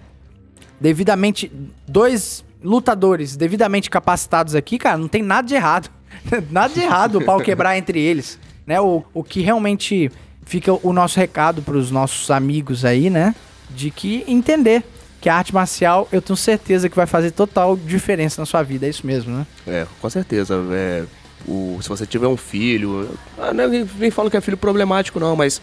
devidamente 0.80 1.50
dois 1.86 2.44
lutadores 2.62 3.36
devidamente 3.36 3.90
capacitados 3.90 4.54
aqui, 4.54 4.78
cara, 4.78 4.96
não 4.96 5.08
tem 5.08 5.22
nada 5.22 5.46
de 5.46 5.54
errado. 5.54 5.90
nada 6.50 6.72
de 6.72 6.80
errado 6.80 7.18
o 7.18 7.24
pau 7.24 7.40
quebrar 7.40 7.76
entre 7.76 8.00
eles, 8.00 8.38
né? 8.66 8.80
O, 8.80 9.04
o 9.12 9.22
que 9.22 9.42
realmente 9.42 10.10
fica 10.44 10.72
o 10.72 10.92
nosso 10.92 11.18
recado 11.18 11.60
para 11.60 11.76
os 11.76 11.90
nossos 11.90 12.30
amigos 12.30 12.84
aí, 12.84 13.10
né? 13.10 13.34
De 13.70 13.90
que 13.90 14.24
entender 14.26 14.84
que 15.20 15.28
a 15.28 15.36
arte 15.36 15.54
marcial, 15.54 16.06
eu 16.12 16.20
tenho 16.20 16.36
certeza 16.36 16.88
que 16.88 16.94
vai 16.94 17.06
fazer 17.06 17.30
total 17.30 17.76
diferença 17.76 18.40
na 18.40 18.46
sua 18.46 18.62
vida, 18.62 18.86
é 18.86 18.90
isso 18.90 19.06
mesmo, 19.06 19.34
né? 19.34 19.46
É, 19.66 19.86
com 20.00 20.10
certeza. 20.10 20.54
É, 20.72 21.04
o, 21.46 21.78
se 21.82 21.88
você 21.88 22.06
tiver 22.06 22.26
um 22.26 22.36
filho. 22.36 23.08
ah, 23.38 23.52
não, 23.52 23.68
nem, 23.68 23.88
nem 23.98 24.10
falo 24.10 24.30
que 24.30 24.36
é 24.36 24.40
filho 24.40 24.56
problemático, 24.56 25.18
não, 25.20 25.34
mas 25.36 25.60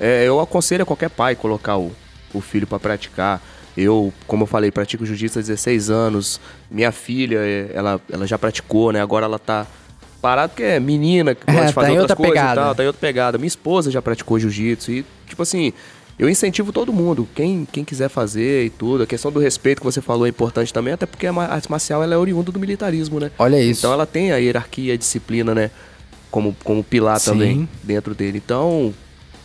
é, 0.00 0.24
eu 0.26 0.40
aconselho 0.40 0.82
a 0.82 0.86
qualquer 0.86 1.10
pai 1.10 1.34
colocar 1.34 1.76
o, 1.78 1.92
o 2.34 2.40
filho 2.40 2.66
pra 2.66 2.78
praticar. 2.78 3.40
Eu, 3.76 4.12
como 4.26 4.42
eu 4.42 4.46
falei, 4.46 4.70
pratico 4.70 5.06
jiu-jitsu 5.06 5.38
há 5.38 5.42
16 5.42 5.88
anos. 5.90 6.40
Minha 6.70 6.92
filha, 6.92 7.38
é, 7.38 7.70
ela, 7.72 8.00
ela 8.10 8.26
já 8.26 8.38
praticou, 8.38 8.92
né? 8.92 9.00
Agora 9.00 9.24
ela 9.24 9.38
tá 9.38 9.66
parada 10.20 10.50
porque 10.50 10.62
é 10.62 10.78
menina, 10.78 11.34
que 11.34 11.44
gosta 11.46 11.62
É, 11.62 11.66
de 11.68 11.72
tá 11.74 11.80
fazer 11.80 11.92
em 11.92 11.98
outras 11.98 12.10
outra 12.10 12.16
coisas 12.16 12.34
pegada. 12.34 12.60
e 12.60 12.64
tal, 12.64 12.74
tá 12.74 12.82
em 12.84 12.86
outra 12.86 13.00
pegada. 13.00 13.38
Minha 13.38 13.48
esposa 13.48 13.90
já 13.90 14.02
praticou 14.02 14.38
jiu-jitsu 14.38 14.90
e, 14.92 15.06
tipo 15.26 15.42
assim, 15.42 15.72
eu 16.18 16.28
incentivo 16.28 16.72
todo 16.72 16.92
mundo, 16.92 17.26
quem, 17.34 17.66
quem 17.70 17.84
quiser 17.84 18.08
fazer 18.08 18.64
e 18.64 18.70
tudo. 18.70 19.02
A 19.02 19.06
questão 19.06 19.32
do 19.32 19.40
respeito 19.40 19.80
que 19.80 19.84
você 19.84 20.00
falou 20.00 20.26
é 20.26 20.28
importante 20.28 20.72
também, 20.72 20.92
até 20.92 21.06
porque 21.06 21.26
a 21.26 21.32
arte 21.32 21.70
marcial 21.70 22.02
ela 22.02 22.14
é 22.14 22.16
oriunda 22.16 22.52
do 22.52 22.60
militarismo, 22.60 23.18
né? 23.18 23.30
Olha 23.38 23.60
isso. 23.60 23.80
Então 23.80 23.92
ela 23.92 24.06
tem 24.06 24.32
a 24.32 24.36
hierarquia, 24.36 24.94
a 24.94 24.96
disciplina, 24.96 25.54
né? 25.54 25.70
Como, 26.30 26.56
como 26.64 26.82
pilar 26.82 27.18
Sim. 27.20 27.30
também 27.30 27.68
dentro 27.82 28.14
dele. 28.14 28.40
Então, 28.42 28.94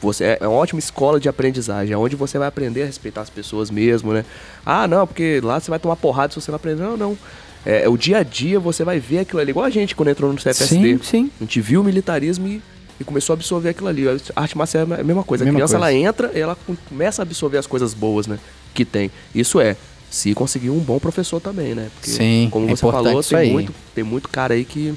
você 0.02 0.24
é 0.24 0.38
é 0.42 0.48
uma 0.48 0.58
ótima 0.58 0.80
escola 0.80 1.20
de 1.20 1.28
aprendizagem, 1.28 1.94
é 1.94 1.98
onde 1.98 2.16
você 2.16 2.38
vai 2.38 2.48
aprender 2.48 2.84
a 2.84 2.86
respeitar 2.86 3.22
as 3.22 3.30
pessoas 3.30 3.70
mesmo, 3.70 4.14
né? 4.14 4.24
Ah, 4.66 4.88
não, 4.88 5.08
porque 5.08 5.42
lá 5.44 5.60
você 5.60 5.70
vai 5.70 5.80
tomar 5.80 5.96
porrada 5.96 6.34
se 6.34 6.40
você 6.40 6.52
não 6.52 6.56
aprender. 6.58 6.84
Não, 6.84 6.96
não. 6.96 7.18
É, 7.66 7.84
é 7.84 7.90
o 7.90 7.98
dia 7.98 8.20
a 8.20 8.24
dia 8.24 8.60
você 8.60 8.84
vai 8.84 9.00
ver 9.00 9.20
aquilo 9.20 9.42
ali. 9.42 9.52
Igual 9.52 9.66
a 9.66 9.70
gente 9.70 9.96
quando 9.96 10.10
entrou 10.10 10.32
no 10.32 10.38
CFSD. 10.38 10.98
Sim, 10.98 11.00
sim. 11.04 11.32
A 11.40 11.44
gente 11.44 11.60
viu 11.60 11.82
o 11.82 11.84
militarismo 11.84 12.48
e, 12.48 12.62
e 13.00 13.04
começou 13.04 13.34
a 13.34 13.36
absorver 13.36 13.70
aquilo 13.70 13.88
ali. 13.88 14.06
A 14.08 14.42
arte 14.42 14.58
marcial 14.58 14.88
é 14.92 15.00
a 15.02 15.04
mesma 15.04 15.24
coisa. 15.24 15.44
Mesma 15.46 15.58
a 15.58 15.60
criança 15.60 15.78
coisa. 15.78 15.92
ela 15.92 16.08
entra 16.10 16.32
e 16.34 16.40
ela 16.40 16.56
com- 16.66 16.76
começa 16.90 17.22
a 17.22 17.24
absorver 17.24 17.58
as 17.58 17.68
coisas 17.68 17.94
boas, 17.94 18.28
né? 18.28 18.40
Que 18.74 18.84
tem. 18.86 19.12
Isso 19.34 19.60
é. 19.60 19.76
Se 20.10 20.34
conseguir 20.34 20.70
um 20.70 20.80
bom 20.80 21.00
professor 21.00 21.40
também, 21.42 21.76
né? 21.76 21.90
Porque, 21.94 22.10
Sim, 22.12 22.48
como 22.50 22.66
é 22.68 22.70
você 22.70 22.82
falou, 22.82 23.22
tem 23.22 23.52
muito, 23.52 23.74
tem 23.94 24.04
muito 24.06 24.30
cara 24.30 24.54
aí 24.54 24.64
que, 24.64 24.94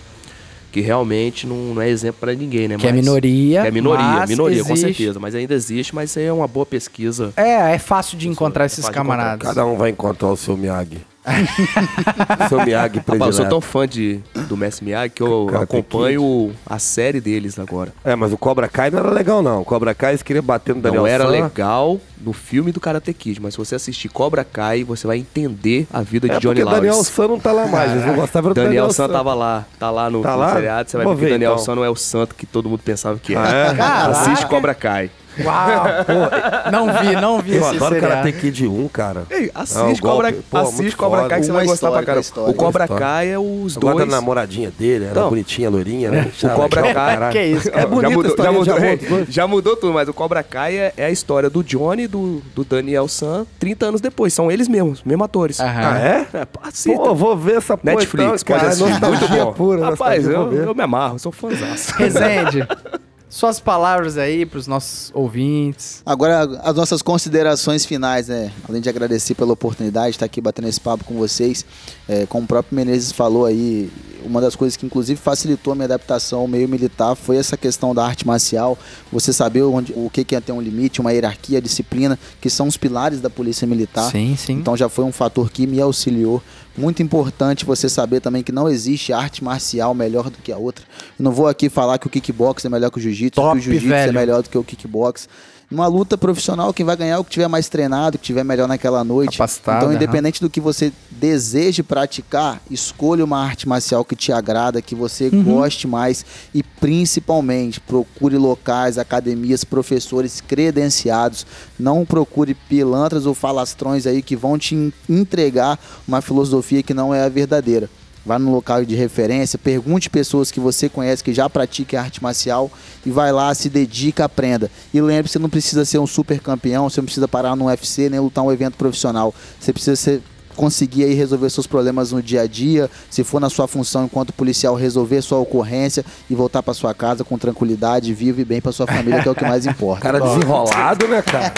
que 0.71 0.81
realmente 0.81 1.49
não, 1.49 1.75
não 1.75 1.83
é 1.83 1.89
exemplo 1.91 2.21
pra 2.21 2.33
ninguém, 2.33 2.69
né? 2.69 2.77
Que 2.77 2.87
é 2.87 2.93
Mas- 2.93 3.01
minoria, 3.05 3.63
Que 3.63 3.67
é 3.67 3.71
minoria, 3.73 4.05
mas 4.05 4.31
minoria, 4.31 4.63
com 4.63 4.73
existe. 4.73 4.87
certeza. 4.97 5.19
Mas 5.19 5.35
ainda 5.35 5.53
existe, 5.53 5.93
mas 5.95 6.11
isso 6.11 6.21
aí 6.21 6.27
é 6.27 6.33
uma 6.33 6.47
boa 6.47 6.65
pesquisa. 6.65 7.33
É, 7.37 7.73
é 7.75 7.79
fácil 7.79 8.17
de 8.17 8.29
encontrar 8.29 8.65
é 8.65 8.67
esses 8.67 8.77
de 8.77 8.83
encontrar. 8.85 9.01
camaradas. 9.03 9.49
Cada 9.49 9.67
um 9.67 9.77
vai 9.77 9.91
encontrar 9.91 10.29
o 10.29 10.37
seu 10.37 10.57
Miyagi. 10.57 10.99
seu 12.49 12.65
Miyagi 12.65 12.99
Rapaz, 12.99 13.21
eu 13.21 13.33
sou 13.33 13.47
tão 13.47 13.61
fã 13.61 13.87
de, 13.87 14.21
do 14.49 14.57
Messi 14.57 14.83
Miyagi 14.83 15.11
que 15.11 15.23
eu 15.23 15.47
Karate 15.47 15.65
acompanho 15.65 16.53
a 16.67 16.79
série 16.79 17.21
deles 17.21 17.59
agora. 17.59 17.93
É, 18.05 18.15
mas 18.17 18.33
o 18.33 18.39
Cobra 18.39 18.69
Kai 18.69 18.91
não 18.91 18.99
era 19.01 19.11
legal, 19.11 19.43
não. 19.43 19.61
O 19.61 19.65
Cobra 19.65 19.95
Kai 19.95 20.13
eles 20.13 20.23
queriam 20.23 20.43
bater 20.43 20.75
no 20.75 20.81
Daniel 20.81 21.03
não 21.03 21.07
era 21.07 21.25
San. 21.25 21.31
legal 21.31 22.01
no 22.21 22.33
filme 22.33 22.71
do 22.73 22.81
Karate 22.81 23.13
Kid, 23.15 23.41
mas 23.41 23.55
se 23.55 23.59
você 23.59 23.75
assistir 23.75 24.09
Cobra 24.09 24.45
Kai, 24.45 24.83
você 24.85 25.07
vai 25.07 25.19
entender 25.19 25.87
a 25.93 26.03
vida 26.03 26.29
de 26.29 26.35
É 26.37 26.41
Johnny 26.41 26.61
porque 26.61 26.71
Daniel 26.75 26.95
Lawrence. 26.95 27.11
San 27.13 27.29
não 27.29 27.39
tá 27.39 27.53
lá 27.53 27.67
mais. 27.67 27.93
Eles 27.93 28.07
não 28.07 28.15
gostavam 28.15 28.51
do 28.51 28.55
Daniel, 28.55 28.71
Daniel 28.71 28.91
San 28.93 29.09
tava 29.09 29.35
lá, 29.35 29.65
tá 29.79 29.91
lá 29.91 30.11
no, 30.11 30.23
Tá 30.23 30.33
no 30.33 30.39
lá? 30.39 30.55
seriado, 30.55 30.91
você 30.91 30.97
vai 30.97 31.07
Vou 31.07 31.15
ver 31.15 31.27
que 31.27 31.33
Daniel 31.33 31.53
então. 31.53 31.65
San 31.65 31.75
não 31.75 31.85
é 31.85 31.91
o 31.91 31.97
santo 31.97 32.35
que 32.35 32.47
todo 32.47 32.69
mundo 32.69 32.81
pensava 32.85 33.19
que 33.19 33.35
era. 33.35 33.71
Ah, 33.73 34.09
é? 34.09 34.11
Assiste 34.11 34.47
Cobra 34.47 34.75
Kai. 34.75 35.11
Uau! 35.45 35.85
Pô, 36.07 36.71
não 36.71 36.87
vi, 36.99 37.13
não 37.21 37.41
vi 37.41 37.55
Eu 37.57 37.61
esse 37.63 37.77
adoro 37.77 37.95
seriado. 37.95 38.15
Karate 38.23 38.33
Kid 38.41 38.67
1, 38.67 38.89
cara. 38.89 39.23
Ei, 39.31 39.51
Não, 39.55 39.63
assiste 39.63 39.99
o 40.01 40.03
Cobra, 40.03 40.33
pô, 40.33 40.59
muito 40.59 40.69
assiste 40.69 40.97
Cobra 40.97 41.29
Kai 41.29 41.41
que 41.41 41.47
você 41.47 41.53
vai 41.53 41.67
gostar 41.67 41.91
pra 41.91 42.19
histórica. 42.21 42.51
O 42.51 42.55
Cobra. 42.55 42.89
Kai 42.89 43.31
é 43.33 43.39
os 43.39 43.77
Eu 43.77 43.81
gosto 43.81 43.85
da 43.85 43.93
dois. 43.93 44.09
namoradinha 44.11 44.71
dele, 44.77 45.05
era 45.05 45.13
Então. 45.13 45.29
bonitinha, 45.29 45.71
loirinha, 45.71 46.11
né? 46.11 46.31
O 46.43 46.49
Cobra 46.51 46.83
Kai. 46.83 46.95
caralho. 46.95 47.33
Que 47.33 47.43
isso, 47.43 47.69
É 47.69 47.73
cara. 47.73 47.87
bonita 47.87 48.09
já 48.09 48.09
a 48.09 48.17
mudou, 48.17 48.37
já, 48.37 48.51
mudou, 48.75 48.97
dos 48.97 49.09
dois. 49.09 49.29
já 49.29 49.47
mudou 49.47 49.77
tudo, 49.77 49.93
mas 49.93 50.09
o 50.09 50.13
Cobra 50.15 50.43
Kai 50.43 50.77
é, 50.77 50.93
é 50.97 51.05
a 51.07 51.11
história 51.11 51.49
do 51.49 51.63
Johnny 51.63 52.03
e 52.05 52.09
do, 52.09 52.43
do 52.55 52.65
Daniel 52.65 53.07
San 53.09 53.47
30 53.59 53.87
anos 53.87 54.01
depois. 54.01 54.33
São 54.35 54.51
eles 54.51 54.69
mesmos, 54.69 55.03
mesmos 55.05 55.25
atores. 55.25 55.61
Aham. 55.61 55.81
Ah, 55.93 55.99
é? 55.99 56.27
É. 56.33 56.45
Pô, 56.45 57.07
eu 57.07 57.15
vou 57.15 57.37
ver 57.37 57.57
essa 57.59 57.77
porra 57.77 57.95
Netflix, 57.97 58.25
então, 58.25 58.31
pode 58.31 58.45
cara. 58.45 58.69
assistir. 58.69 59.01
Muito 59.07 59.29
bom. 59.29 59.53
Pura, 59.53 59.91
Rapaz, 59.91 60.27
eu, 60.27 60.53
eu 60.53 60.75
me 60.75 60.83
amarro, 60.83 61.19
sou 61.19 61.33
fãzaço. 61.33 61.93
Rezende, 61.97 62.67
suas 63.31 63.61
palavras 63.61 64.19
aí 64.19 64.45
pros 64.45 64.67
nossos 64.67 65.11
ouvintes. 65.15 66.03
Agora, 66.05 66.43
as 66.65 66.75
nossas 66.75 67.01
considerações 67.01 67.87
finais, 67.87 68.27
né? 68.27 68.53
Além 68.69 68.83
de 68.83 68.89
agradecer 68.89 69.35
pela 69.37 69.53
oportunidade 69.53 70.09
de 70.09 70.17
estar 70.17 70.27
aqui 70.27 70.41
batendo 70.41 70.69
esse 70.69 70.81
papo 70.81 71.05
com 71.05 71.15
vocês, 71.15 71.65
é, 72.09 72.27
como 72.27 72.45
o 72.45 72.49
próprio 72.49 72.75
Menezes 72.75 73.13
falou 73.13 73.47
aí, 73.47 73.89
uma 74.25 74.41
das 74.41 74.57
coisas 74.57 74.77
que 74.77 74.85
inclusive 74.85 75.19
facilitou 75.19 75.73
a 75.73 75.77
minha 75.77 75.87
adaptação 75.87 76.41
ao 76.41 76.49
meio 76.49 76.69
militar 76.69 77.15
foi 77.15 77.37
essa 77.37 77.57
questão 77.57 77.95
da 77.95 78.05
arte 78.05 78.27
marcial, 78.27 78.77
você 79.11 79.33
saber 79.33 79.63
onde, 79.63 79.93
o 79.95 80.11
que 80.11 80.25
que 80.25 80.35
é 80.35 80.41
ter 80.41 80.53
um 80.53 80.61
limite, 80.61 81.01
uma 81.01 81.13
hierarquia, 81.13 81.63
disciplina, 81.63 82.19
que 82.41 82.51
são 82.51 82.67
os 82.67 82.77
pilares 82.77 83.21
da 83.21 83.31
polícia 83.31 83.67
militar. 83.67 84.11
Sim, 84.11 84.37
sim. 84.37 84.55
Então 84.55 84.77
já 84.77 84.89
foi 84.89 85.05
um 85.05 85.13
fator 85.13 85.51
que 85.51 85.67
me 85.67 85.81
auxiliou. 85.81 86.43
Muito 86.77 87.03
importante 87.03 87.65
você 87.65 87.89
saber 87.89 88.21
também 88.21 88.43
que 88.43 88.53
não 88.53 88.69
existe 88.69 89.13
arte 89.13 89.43
marcial 89.43 89.95
melhor 89.95 90.31
do 90.31 90.39
que 90.39 90.53
a 90.53 90.57
outra. 90.57 90.85
Eu 91.19 91.23
não 91.23 91.33
vou 91.33 91.49
aqui 91.49 91.69
falar 91.69 91.99
que 91.99 92.07
o 92.07 92.11
kickbox 92.11 92.65
é 92.65 92.69
melhor 92.69 92.91
que 92.91 92.99
o 92.99 93.01
jiu-jitsu, 93.01 93.41
que 93.41 93.59
o 93.59 93.61
jiu-jitsu 93.61 93.93
é 93.93 94.13
melhor 94.13 94.43
do 94.43 94.49
que 94.49 94.57
o 94.57 94.65
kickbox. 94.65 95.29
Numa 95.71 95.87
luta 95.87 96.19
profissional, 96.19 96.75
quem 96.75 96.85
vai 96.85 96.97
ganhar 96.97 97.15
é 97.15 97.19
o 97.19 97.23
que 97.23 97.31
tiver 97.31 97.47
mais 97.47 97.69
treinado, 97.69 98.19
que 98.19 98.25
tiver 98.25 98.43
melhor 98.43 98.67
naquela 98.67 99.05
noite. 99.05 99.39
Capacitado, 99.39 99.77
então, 99.79 99.89
aham. 99.91 99.97
independente 99.97 100.41
do 100.41 100.51
que 100.51 100.61
você 100.61 100.93
deseje 101.13 101.81
praticar, 101.85 102.61
escolha 102.69 103.25
uma 103.25 103.39
arte 103.41 103.69
marcial 103.69 104.05
que 104.05 104.17
te 104.17 104.33
agrada, 104.33 104.83
que 104.83 104.97
você 104.97 105.29
Uhum. 105.33 105.45
goste 105.45 105.87
mais 105.87 106.25
e 106.53 106.61
principalmente 106.65 107.79
procure 107.79 108.37
locais, 108.37 108.99
academias, 108.99 109.63
professores 109.63 110.41
credenciados. 110.41 111.47
Não 111.79 112.05
procure 112.05 112.53
pilantras 112.53 113.25
ou 113.25 113.33
falastrões 113.35 114.09
aí 114.09 114.23
que 114.23 114.35
vão 114.35 114.59
te 114.59 114.75
en- 114.75 114.93
entregar 115.09 115.79
uma 116.09 116.21
filosofia 116.21 116.83
que 116.83 116.93
não 116.93 117.15
é 117.15 117.23
a 117.23 117.29
verdadeira. 117.29 117.89
Vá 118.25 118.39
no 118.39 118.53
local 118.53 118.85
de 118.85 118.95
referência, 118.95 119.59
pergunte 119.59 120.11
pessoas 120.11 120.51
que 120.51 120.61
você 120.61 120.89
conhece 120.89 121.25
que 121.25 121.33
já 121.33 121.49
praticam 121.49 122.01
arte 122.01 122.23
marcial 122.23 122.71
e 123.05 123.11
vai 123.11 123.33
lá, 123.33 123.55
se 123.55 123.71
dedica, 123.71 124.25
aprenda. 124.25 124.71
E 124.93 125.01
lembre-se, 125.01 125.33
você 125.33 125.39
não 125.39 125.49
precisa 125.49 125.85
ser 125.85 125.99
um 125.99 126.07
super 126.07 126.39
campeão, 126.41 126.89
você 126.89 127.01
não 127.01 127.07
precisa 127.07 127.27
parar 127.27 127.57
no 127.57 127.67
UFC 127.67 128.11
nem 128.11 128.21
lutar 128.21 128.45
um 128.45 128.53
evento 128.53 128.77
profissional. 128.77 129.35
Você 129.59 129.73
precisa 129.73 129.97
ser 129.97 130.23
conseguir 130.57 131.05
aí 131.05 131.15
resolver 131.15 131.49
seus 131.49 131.67
problemas 131.67 132.13
no 132.13 132.23
dia 132.23 132.43
a 132.43 132.47
dia, 132.47 132.91
se 133.09 133.25
for 133.25 133.41
na 133.41 133.49
sua 133.49 133.67
função 133.67 134.05
enquanto 134.05 134.33
policial 134.33 134.75
resolver 134.75 135.23
sua 135.23 135.39
ocorrência 135.39 136.05
e 136.29 136.35
voltar 136.35 136.63
para 136.63 136.75
sua 136.75 136.93
casa 136.93 137.25
com 137.25 137.39
tranquilidade, 137.39 138.13
vivo 138.13 138.43
e 138.43 138.45
bem 138.45 138.61
para 138.61 138.71
sua 138.71 138.87
família, 138.87 139.23
que 139.23 139.29
é 139.29 139.31
o 139.31 139.35
que 139.35 139.45
mais 139.45 139.65
importa. 139.67 140.03
Cara 140.03 140.21
desenrolado, 140.21 141.09
né, 141.09 141.23
cara? 141.23 141.51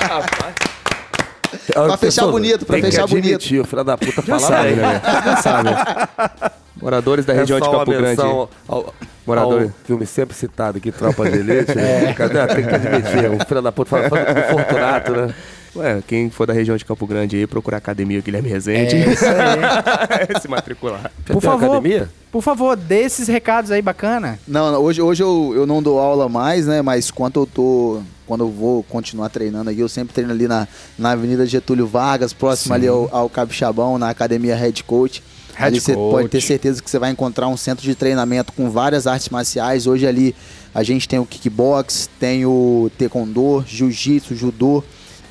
Pra 1.73 1.97
fechar 1.97 2.27
bonito, 2.29 2.65
pra 2.67 2.79
fechar 2.81 3.05
que 3.05 3.11
bonito. 3.11 3.27
admitir, 3.35 3.61
o 3.61 3.65
filho 3.65 3.85
da 3.85 3.97
puta 3.99 4.23
fala 4.23 4.41
sabe, 4.41 4.71
né? 4.73 5.01
Já 5.25 5.37
sabe. 5.37 5.69
Moradores 6.81 7.25
da 7.25 7.33
região 7.33 7.59
é 7.59 7.61
de 7.61 7.69
uma 7.69 7.79
Campo 7.79 7.91
Grande. 7.93 8.07
menção 8.09 8.49
Ao, 8.67 8.95
Moradores. 9.27 9.69
ao 9.69 9.75
filme 9.87 10.05
sempre 10.07 10.35
citado 10.37 10.79
aqui, 10.79 10.91
Tropa 10.91 11.31
de 11.31 11.39
Elite. 11.39 11.75
né? 11.77 12.13
Cadê? 12.15 12.47
Tem 12.55 12.67
que 12.67 12.75
admitir, 12.75 13.31
o 13.31 13.45
filho 13.47 13.63
da 13.63 13.71
puta 13.71 13.91
fala, 13.91 14.09
fala 14.09 14.35
do 14.35 14.43
Fortunato, 14.51 15.13
né? 15.13 15.35
Ué, 15.75 16.03
quem 16.07 16.29
for 16.29 16.47
da 16.47 16.53
região 16.53 16.77
de 16.77 16.85
Campo 16.85 17.07
Grande 17.07 17.37
aí, 17.37 17.47
procurar 17.47 17.77
a 17.77 17.79
Academia 17.79 18.21
Guilherme 18.21 18.49
Rezende. 18.49 18.97
É 18.97 19.09
isso 19.13 19.25
aí. 19.25 20.37
Se 20.41 20.49
matricular. 20.49 21.11
Por 21.25 21.41
favor. 21.41 21.77
academia? 21.77 22.11
Por 22.31 22.43
favor, 22.43 22.77
dê 22.77 23.01
esses 23.01 23.27
recados 23.27 23.71
aí 23.71 23.81
bacana. 23.81 24.39
Não, 24.47 24.73
não, 24.73 24.81
hoje, 24.83 25.01
hoje 25.01 25.23
eu, 25.23 25.53
eu 25.55 25.67
não 25.67 25.83
dou 25.83 25.99
aula 25.99 26.29
mais, 26.29 26.67
né? 26.67 26.83
Mas 26.83 27.11
quando 27.11 27.41
eu 27.41 27.47
tô. 27.47 28.01
Quando 28.27 28.45
eu 28.45 28.49
vou 28.49 28.83
continuar 28.85 29.29
treinando 29.29 29.69
aqui, 29.69 29.81
eu 29.81 29.89
sempre 29.89 30.15
treino 30.15 30.33
ali 30.33 30.49
na, 30.49 30.67
na 30.99 31.11
Avenida 31.11 31.45
Getúlio 31.45 31.87
Vargas, 31.87 32.33
próximo 32.33 32.73
ali 32.73 32.87
ao, 32.87 33.09
ao 33.13 33.29
Capixabão, 33.29 33.99
na 33.99 34.09
Academia 34.09 34.57
Head 34.57 34.85
Coach. 34.85 35.23
Head 35.55 35.67
ali 35.67 35.81
você 35.81 35.93
pode 35.93 36.29
ter 36.29 36.41
certeza 36.41 36.83
que 36.83 36.91
você 36.91 36.99
vai 36.99 37.11
encontrar 37.11 37.49
um 37.49 37.57
centro 37.57 37.85
de 37.85 37.95
treinamento 37.95 38.53
com 38.53 38.71
várias 38.71 39.07
artes 39.07 39.29
marciais. 39.29 39.87
Hoje 39.87 40.07
ali 40.07 40.35
a 40.75 40.83
gente 40.83 41.07
tem 41.07 41.19
o 41.19 41.27
kickbox, 41.27 42.09
tem 42.19 42.47
o 42.47 42.91
taekwondo, 42.97 43.63
jiu-jitsu, 43.67 44.35
judô. 44.35 44.83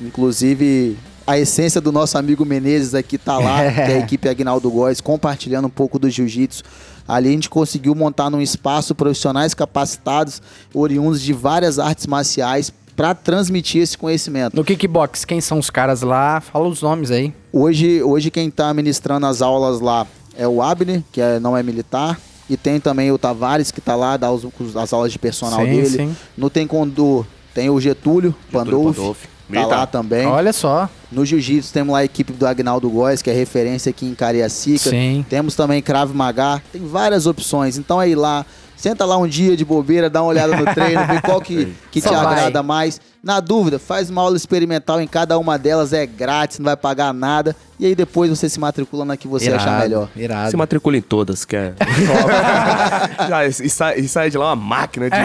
Inclusive, 0.02 0.96
a 1.26 1.38
essência 1.38 1.80
do 1.80 1.90
nosso 1.92 2.18
amigo 2.18 2.44
Menezes 2.44 2.94
aqui 2.94 3.16
tá 3.18 3.38
lá, 3.38 3.58
que 3.72 3.80
é 3.80 3.94
a 3.94 3.98
equipe 3.98 4.28
Agnaldo 4.28 4.70
Góes, 4.70 5.00
compartilhando 5.00 5.66
um 5.66 5.70
pouco 5.70 5.98
do 5.98 6.08
jiu-jitsu. 6.10 6.62
Ali 7.06 7.28
a 7.28 7.32
gente 7.32 7.50
conseguiu 7.50 7.94
montar 7.94 8.30
num 8.30 8.40
espaço 8.40 8.94
profissionais 8.94 9.54
capacitados, 9.54 10.40
oriundos 10.72 11.20
de 11.20 11.32
várias 11.32 11.78
artes 11.78 12.06
marciais, 12.06 12.72
para 12.94 13.14
transmitir 13.14 13.82
esse 13.82 13.96
conhecimento. 13.96 14.54
No 14.54 14.62
Kickbox, 14.62 15.24
quem 15.24 15.40
são 15.40 15.58
os 15.58 15.70
caras 15.70 16.02
lá? 16.02 16.40
Fala 16.40 16.68
os 16.68 16.82
nomes 16.82 17.10
aí. 17.10 17.32
Hoje, 17.52 18.02
hoje 18.02 18.30
quem 18.30 18.48
está 18.48 18.72
ministrando 18.74 19.24
as 19.26 19.40
aulas 19.40 19.80
lá 19.80 20.06
é 20.36 20.46
o 20.46 20.60
Abner, 20.60 21.02
que 21.10 21.20
é- 21.20 21.40
não 21.40 21.56
é 21.56 21.62
militar, 21.62 22.20
e 22.50 22.56
tem 22.56 22.78
também 22.78 23.10
o 23.10 23.16
Tavares, 23.16 23.70
que 23.70 23.78
está 23.78 23.96
lá, 23.96 24.16
dá 24.18 24.30
os- 24.30 24.46
as 24.76 24.92
aulas 24.92 25.10
de 25.10 25.18
personal 25.18 25.60
Sim, 25.60 25.70
dele. 25.70 25.88
sim. 25.88 26.16
No 26.36 26.50
Taekwondo 26.50 27.26
tem 27.54 27.70
o 27.70 27.80
Getúlio, 27.80 28.34
Pandolfi, 28.52 28.98
Pandolfi, 29.00 29.28
tá 29.60 29.66
lá 29.66 29.86
também. 29.86 30.26
Olha 30.26 30.52
só. 30.52 30.88
No 31.10 31.24
Jiu-Jitsu 31.26 31.72
temos 31.72 31.92
lá 31.92 31.98
a 31.98 32.04
equipe 32.04 32.32
do 32.32 32.46
Agnaldo 32.46 32.88
Góes, 32.88 33.20
que 33.20 33.30
é 33.30 33.32
referência 33.32 33.90
aqui 33.90 34.06
em 34.06 34.14
Cariacica. 34.14 34.90
Sim. 34.90 35.24
Temos 35.28 35.54
também 35.54 35.82
Krav 35.82 36.12
Maga, 36.14 36.62
tem 36.72 36.86
várias 36.86 37.26
opções. 37.26 37.76
Então 37.76 38.00
é 38.00 38.08
ir 38.08 38.14
lá, 38.14 38.46
senta 38.82 39.04
lá 39.04 39.16
um 39.16 39.28
dia 39.28 39.56
de 39.56 39.64
bobeira, 39.64 40.10
dá 40.10 40.20
uma 40.20 40.30
olhada 40.30 40.56
no 40.56 40.64
treino, 40.74 41.06
vê 41.06 41.20
qual 41.20 41.40
que, 41.40 41.72
que 41.88 42.00
te 42.00 42.08
vai. 42.08 42.16
agrada 42.16 42.64
mais. 42.64 43.00
Na 43.22 43.38
dúvida, 43.38 43.78
faz 43.78 44.10
uma 44.10 44.20
aula 44.20 44.36
experimental 44.36 45.00
em 45.00 45.06
cada 45.06 45.38
uma 45.38 45.56
delas, 45.56 45.92
é 45.92 46.04
grátis, 46.04 46.58
não 46.58 46.64
vai 46.64 46.76
pagar 46.76 47.14
nada. 47.14 47.54
E 47.78 47.86
aí 47.86 47.94
depois 47.94 48.28
você 48.28 48.48
se 48.48 48.58
matricula 48.58 49.04
na 49.04 49.16
que 49.16 49.28
você 49.28 49.52
achar 49.52 49.68
Irado, 49.68 49.82
melhor. 49.82 50.08
Irado. 50.16 50.50
Se 50.50 50.56
matricula 50.56 50.96
em 50.96 51.00
todas, 51.00 51.44
que 51.44 51.54
é. 51.54 51.74
Já, 53.28 53.46
e, 53.46 53.70
sai, 53.70 54.00
e 54.00 54.08
sai 54.08 54.30
de 54.30 54.36
lá 54.36 54.46
uma 54.46 54.56
máquina 54.56 55.08
de. 55.08 55.16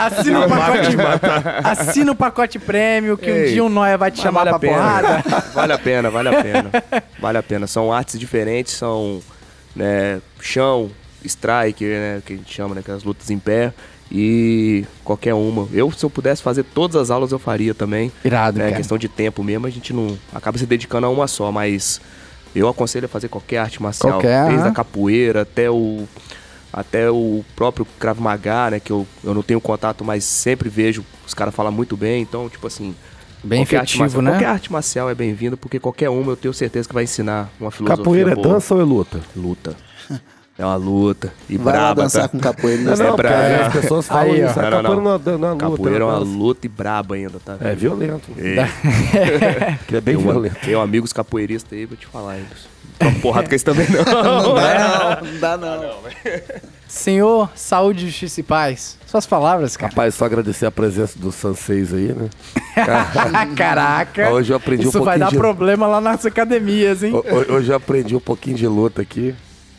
Assina 0.00 0.46
o 0.46 0.48
pacote, 0.48 0.96
assina 1.64 2.12
o 2.12 2.14
pacote 2.14 2.58
prêmio, 2.60 3.18
que 3.18 3.32
um 3.32 3.34
Ei, 3.34 3.52
dia 3.52 3.64
um 3.64 3.68
Noia 3.68 3.98
vai 3.98 4.12
te 4.12 4.20
chamar 4.20 4.44
vale 4.44 4.50
pra 4.50 4.56
a 4.56 4.60
pena. 4.60 4.76
porrada. 4.76 5.44
Vale 5.52 5.72
a 5.72 5.78
pena, 5.78 6.10
vale 6.10 6.28
a 6.28 6.42
pena. 6.42 6.70
Vale 7.18 7.38
a 7.38 7.42
pena. 7.42 7.66
São 7.66 7.92
artes 7.92 8.20
diferentes, 8.20 8.74
são 8.74 9.20
né, 9.74 10.20
chão, 10.40 10.90
strike, 11.24 11.84
né, 11.84 12.22
que 12.24 12.32
a 12.32 12.36
gente 12.36 12.52
chama, 12.52 12.74
né, 12.74 12.80
aquelas 12.80 13.04
lutas 13.04 13.30
em 13.30 13.38
pé. 13.38 13.72
E 14.10 14.84
qualquer 15.04 15.34
uma. 15.34 15.68
Eu, 15.72 15.90
se 15.92 16.02
eu 16.04 16.08
pudesse 16.08 16.42
fazer 16.42 16.62
todas 16.64 16.96
as 16.96 17.10
aulas, 17.10 17.30
eu 17.30 17.38
faria 17.38 17.74
também. 17.74 18.10
Irado, 18.24 18.58
né, 18.58 18.66
cara. 18.66 18.76
questão 18.76 18.96
de 18.96 19.06
tempo 19.08 19.44
mesmo, 19.44 19.66
a 19.66 19.70
gente 19.70 19.92
não 19.92 20.16
acaba 20.32 20.56
se 20.56 20.64
dedicando 20.64 21.06
a 21.06 21.10
uma 21.10 21.26
só, 21.26 21.52
mas 21.52 22.00
eu 22.54 22.66
aconselho 22.68 23.04
a 23.04 23.08
fazer 23.08 23.28
qualquer 23.28 23.58
arte 23.58 23.82
marcial, 23.82 24.12
Qualquer, 24.14 24.46
desde 24.46 24.62
aham. 24.62 24.70
a 24.70 24.74
capoeira 24.74 25.42
até 25.42 25.70
o 25.70 26.08
até 26.72 27.10
o 27.10 27.42
próprio 27.56 27.86
Krav 27.98 28.20
Maga, 28.20 28.70
né, 28.70 28.80
que 28.80 28.90
eu, 28.92 29.06
eu 29.24 29.32
não 29.34 29.42
tenho 29.42 29.60
contato, 29.60 30.04
mas 30.04 30.22
sempre 30.24 30.68
vejo 30.68 31.02
os 31.26 31.32
caras 31.34 31.54
falam 31.54 31.72
muito 31.72 31.96
bem, 31.96 32.20
então, 32.22 32.48
tipo 32.48 32.66
assim, 32.66 32.94
Bem 33.42 33.60
qualquer 33.60 33.76
arte 33.78 33.88
efetivo, 33.94 34.02
marcial- 34.04 34.22
né? 34.22 34.30
Qualquer 34.32 34.46
arte 34.46 34.72
marcial 34.72 35.10
é 35.10 35.14
bem-vinda, 35.14 35.56
porque 35.56 35.78
qualquer 35.78 36.10
uma 36.10 36.32
eu 36.32 36.36
tenho 36.36 36.52
certeza 36.52 36.86
que 36.88 36.94
vai 36.94 37.04
ensinar 37.04 37.50
uma 37.60 37.70
filosofia 37.70 38.04
Capoeira 38.04 38.30
é 38.32 38.34
boa. 38.34 38.48
dança 38.54 38.74
ou 38.74 38.80
é 38.80 38.84
luta? 38.84 39.20
Luta. 39.36 39.76
É 40.58 40.64
uma 40.64 40.74
luta. 40.74 41.32
E 41.48 41.56
Vai 41.56 41.72
lá 41.72 41.80
braba, 41.80 42.02
dançar 42.02 42.22
tá? 42.22 42.28
com 42.30 42.38
capoeira. 42.40 42.82
Não, 42.82 42.92
Isso 42.92 43.02
é 43.02 43.06
não, 43.06 43.16
brabo. 43.16 43.34
cara, 43.36 43.66
as 43.68 43.72
pessoas 43.72 44.06
falam 44.08 44.22
Aí, 44.32 44.44
isso. 44.44 44.58
Não, 44.60 44.70
não, 44.70 44.82
capoeira 44.82 44.82
não. 44.96 45.02
não, 45.04 45.18
não, 45.18 45.38
não 45.38 45.48
é 45.48 45.52
luta. 45.52 45.70
Capoeira 45.76 45.98
é 46.00 46.04
uma 46.06 46.16
é 46.16 46.18
dança. 46.18 46.36
luta 46.36 46.66
e 46.66 46.68
braba 46.68 47.14
ainda, 47.14 47.38
tá? 47.44 47.56
É 47.60 47.74
violento. 47.76 48.24
É. 48.36 49.78
Que 49.86 49.96
é 49.96 50.00
bem 50.00 50.16
Tenho, 50.16 50.20
violento. 50.32 50.56
tenho 50.64 50.80
amigos 50.80 51.12
capoeiristas 51.12 51.78
aí, 51.78 51.86
vou 51.86 51.96
te 51.96 52.06
falar. 52.08 52.36
Eles. 52.38 52.48
Uma 53.00 53.12
porrada 53.20 53.48
com 53.48 53.54
esse 53.54 53.64
também 53.64 53.86
não. 53.94 54.02
Não 54.02 54.54
dá 54.54 55.16
não, 55.20 55.32
não 55.32 55.40
dá 55.40 55.56
não. 55.56 55.94
Senhor, 56.88 57.48
saúde, 57.54 58.06
justiça 58.06 58.40
e 58.40 58.42
paz. 58.42 58.98
Suas 59.06 59.26
palavras, 59.26 59.76
cara. 59.76 59.90
Rapaz, 59.90 60.14
só 60.16 60.24
agradecer 60.24 60.66
a 60.66 60.70
presença 60.72 61.16
do 61.18 61.30
Sanseis 61.30 61.94
aí, 61.94 62.12
né? 62.12 62.28
Caraca. 63.56 64.30
Hoje 64.30 64.52
eu 64.52 64.56
aprendi 64.56 64.86
um 64.86 64.88
Isso 64.88 64.98
vai 65.04 65.18
pouquinho 65.18 65.24
dar 65.26 65.30
de- 65.30 65.36
problema 65.36 65.86
lá 65.86 66.00
nas 66.00 66.24
academias, 66.26 67.02
hein? 67.02 67.12
Ho- 67.14 67.18
ho- 67.18 67.52
Hoje 67.54 67.70
eu 67.70 67.76
aprendi 67.76 68.16
um 68.16 68.20
pouquinho 68.20 68.56
de 68.56 68.66
luta 68.66 69.02
aqui. 69.02 69.34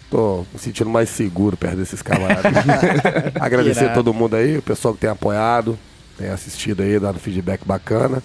Tô 0.09 0.45
me 0.51 0.59
sentindo 0.59 0.89
mais 0.89 1.09
seguro 1.09 1.55
perto 1.55 1.77
desses 1.77 2.01
camaradas. 2.01 2.51
Agradecer 3.39 3.85
a 3.85 3.93
todo 3.93 4.13
mundo 4.13 4.35
aí, 4.35 4.57
o 4.57 4.61
pessoal 4.61 4.93
que 4.93 5.01
tem 5.01 5.09
apoiado, 5.09 5.77
tem 6.17 6.29
assistido 6.29 6.81
aí, 6.81 6.99
dado 6.99 7.19
feedback 7.19 7.61
bacana. 7.63 8.23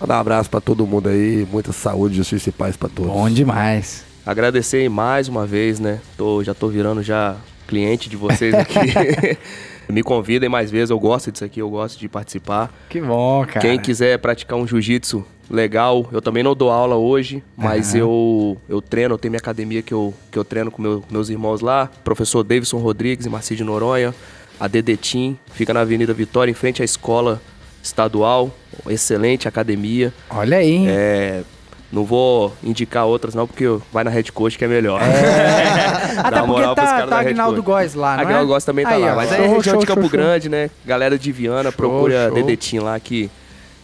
Mandar 0.00 0.16
um 0.16 0.20
abraço 0.20 0.50
pra 0.50 0.60
todo 0.60 0.86
mundo 0.86 1.08
aí, 1.08 1.46
muita 1.50 1.72
saúde, 1.72 2.16
justiça 2.16 2.48
e 2.48 2.52
paz 2.52 2.76
pra 2.76 2.88
todos. 2.88 3.12
Bom 3.12 3.30
demais. 3.30 4.04
Agradecer 4.26 4.88
mais 4.88 5.28
uma 5.28 5.46
vez, 5.46 5.78
né? 5.78 6.00
Tô, 6.16 6.42
já 6.42 6.54
tô 6.54 6.68
virando 6.68 7.02
já 7.02 7.36
cliente 7.68 8.08
de 8.08 8.16
vocês 8.16 8.52
aqui. 8.52 8.78
Me 9.88 10.02
convidem 10.02 10.48
mais 10.48 10.70
vezes, 10.70 10.90
eu 10.90 10.98
gosto 10.98 11.32
disso 11.32 11.44
aqui, 11.44 11.60
eu 11.60 11.68
gosto 11.68 11.98
de 11.98 12.08
participar. 12.08 12.72
Que 12.88 13.00
bom, 13.00 13.44
cara. 13.44 13.60
Quem 13.60 13.78
quiser 13.78 14.18
praticar 14.18 14.58
um 14.58 14.66
jiu-jitsu 14.66 15.24
legal, 15.50 16.08
eu 16.12 16.22
também 16.22 16.42
não 16.42 16.54
dou 16.54 16.70
aula 16.70 16.94
hoje, 16.96 17.42
mas 17.56 17.94
eu, 17.94 18.56
eu 18.68 18.80
treino, 18.80 19.14
eu 19.14 19.18
tenho 19.18 19.32
minha 19.32 19.40
academia 19.40 19.82
que 19.82 19.92
eu, 19.92 20.14
que 20.30 20.38
eu 20.38 20.44
treino 20.44 20.70
com 20.70 20.80
meu- 20.80 21.02
meus 21.10 21.28
irmãos 21.28 21.60
lá, 21.60 21.90
professor 22.04 22.44
Davidson 22.44 22.78
Rodrigues 22.78 23.26
e 23.26 23.28
Marci 23.28 23.56
de 23.56 23.64
Noronha, 23.64 24.14
a 24.60 24.68
Team, 24.68 25.36
fica 25.52 25.74
na 25.74 25.80
Avenida 25.80 26.14
Vitória, 26.14 26.50
em 26.50 26.54
frente 26.54 26.82
à 26.82 26.84
escola 26.84 27.40
estadual, 27.82 28.50
excelente 28.88 29.48
academia. 29.48 30.12
Olha 30.30 30.58
aí? 30.58 30.86
É, 30.86 31.42
não 31.90 32.04
vou 32.04 32.52
indicar 32.62 33.06
outras 33.06 33.34
não, 33.34 33.46
porque 33.46 33.64
vai 33.92 34.04
na 34.04 34.10
Red 34.10 34.24
Coach 34.24 34.56
que 34.56 34.64
é 34.64 34.68
melhor. 34.68 35.00
Até 36.22 36.30
Dá 36.30 36.44
porque 36.44 36.62
tá, 36.74 37.06
tá 37.06 37.20
Agnaldo. 37.20 37.62
Góes 37.62 37.94
lá, 37.94 38.14
não 38.16 38.22
é? 38.22 38.26
Agnaldo 38.26 38.48
Góes 38.48 38.64
também 38.64 38.84
tá 38.84 38.92
Aí, 38.92 39.00
lá, 39.02 39.12
ó, 39.12 39.16
mas 39.16 39.32
é 39.32 39.36
show, 39.36 39.46
região 39.56 39.62
show, 39.74 39.80
de 39.80 39.86
Campo 39.86 40.00
show. 40.02 40.10
Grande, 40.10 40.48
né? 40.48 40.70
Galera 40.84 41.18
de 41.18 41.32
Viana, 41.32 41.72
procura 41.72 42.26
show. 42.26 42.34
Dedetinho 42.34 42.84
lá 42.84 43.00
que, 43.00 43.30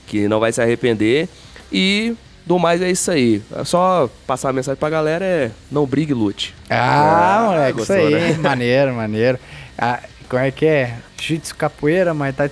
que 0.07 0.29
não 0.29 0.39
vai 0.39 0.53
se 0.53 0.61
arrepender. 0.61 1.29
E 1.73 2.15
do 2.45 2.59
mais 2.59 2.81
é 2.81 2.91
isso 2.91 3.11
aí. 3.11 3.43
É 3.57 3.65
só 3.65 4.09
passar 4.27 4.51
a 4.51 4.53
mensagem 4.53 4.79
pra 4.79 4.89
galera 4.91 5.25
é 5.25 5.51
não 5.71 5.85
brigue, 5.87 6.15
lute. 6.15 6.55
Ah, 6.71 7.39
Ah, 7.39 7.43
moleque, 7.51 7.81
isso 7.83 7.93
gostou, 7.93 8.07
aí. 8.07 8.15
né? 8.15 8.39
Maneiro, 8.41 8.95
maneiro. 8.95 9.39
Ah, 9.79 10.01
como 10.29 10.43
é 10.43 10.51
que 10.51 10.67
é? 10.67 10.95
Jiu-jitsu 11.19 11.55
capoeira, 11.57 12.13
mas 12.15 12.35
tá 12.37 12.45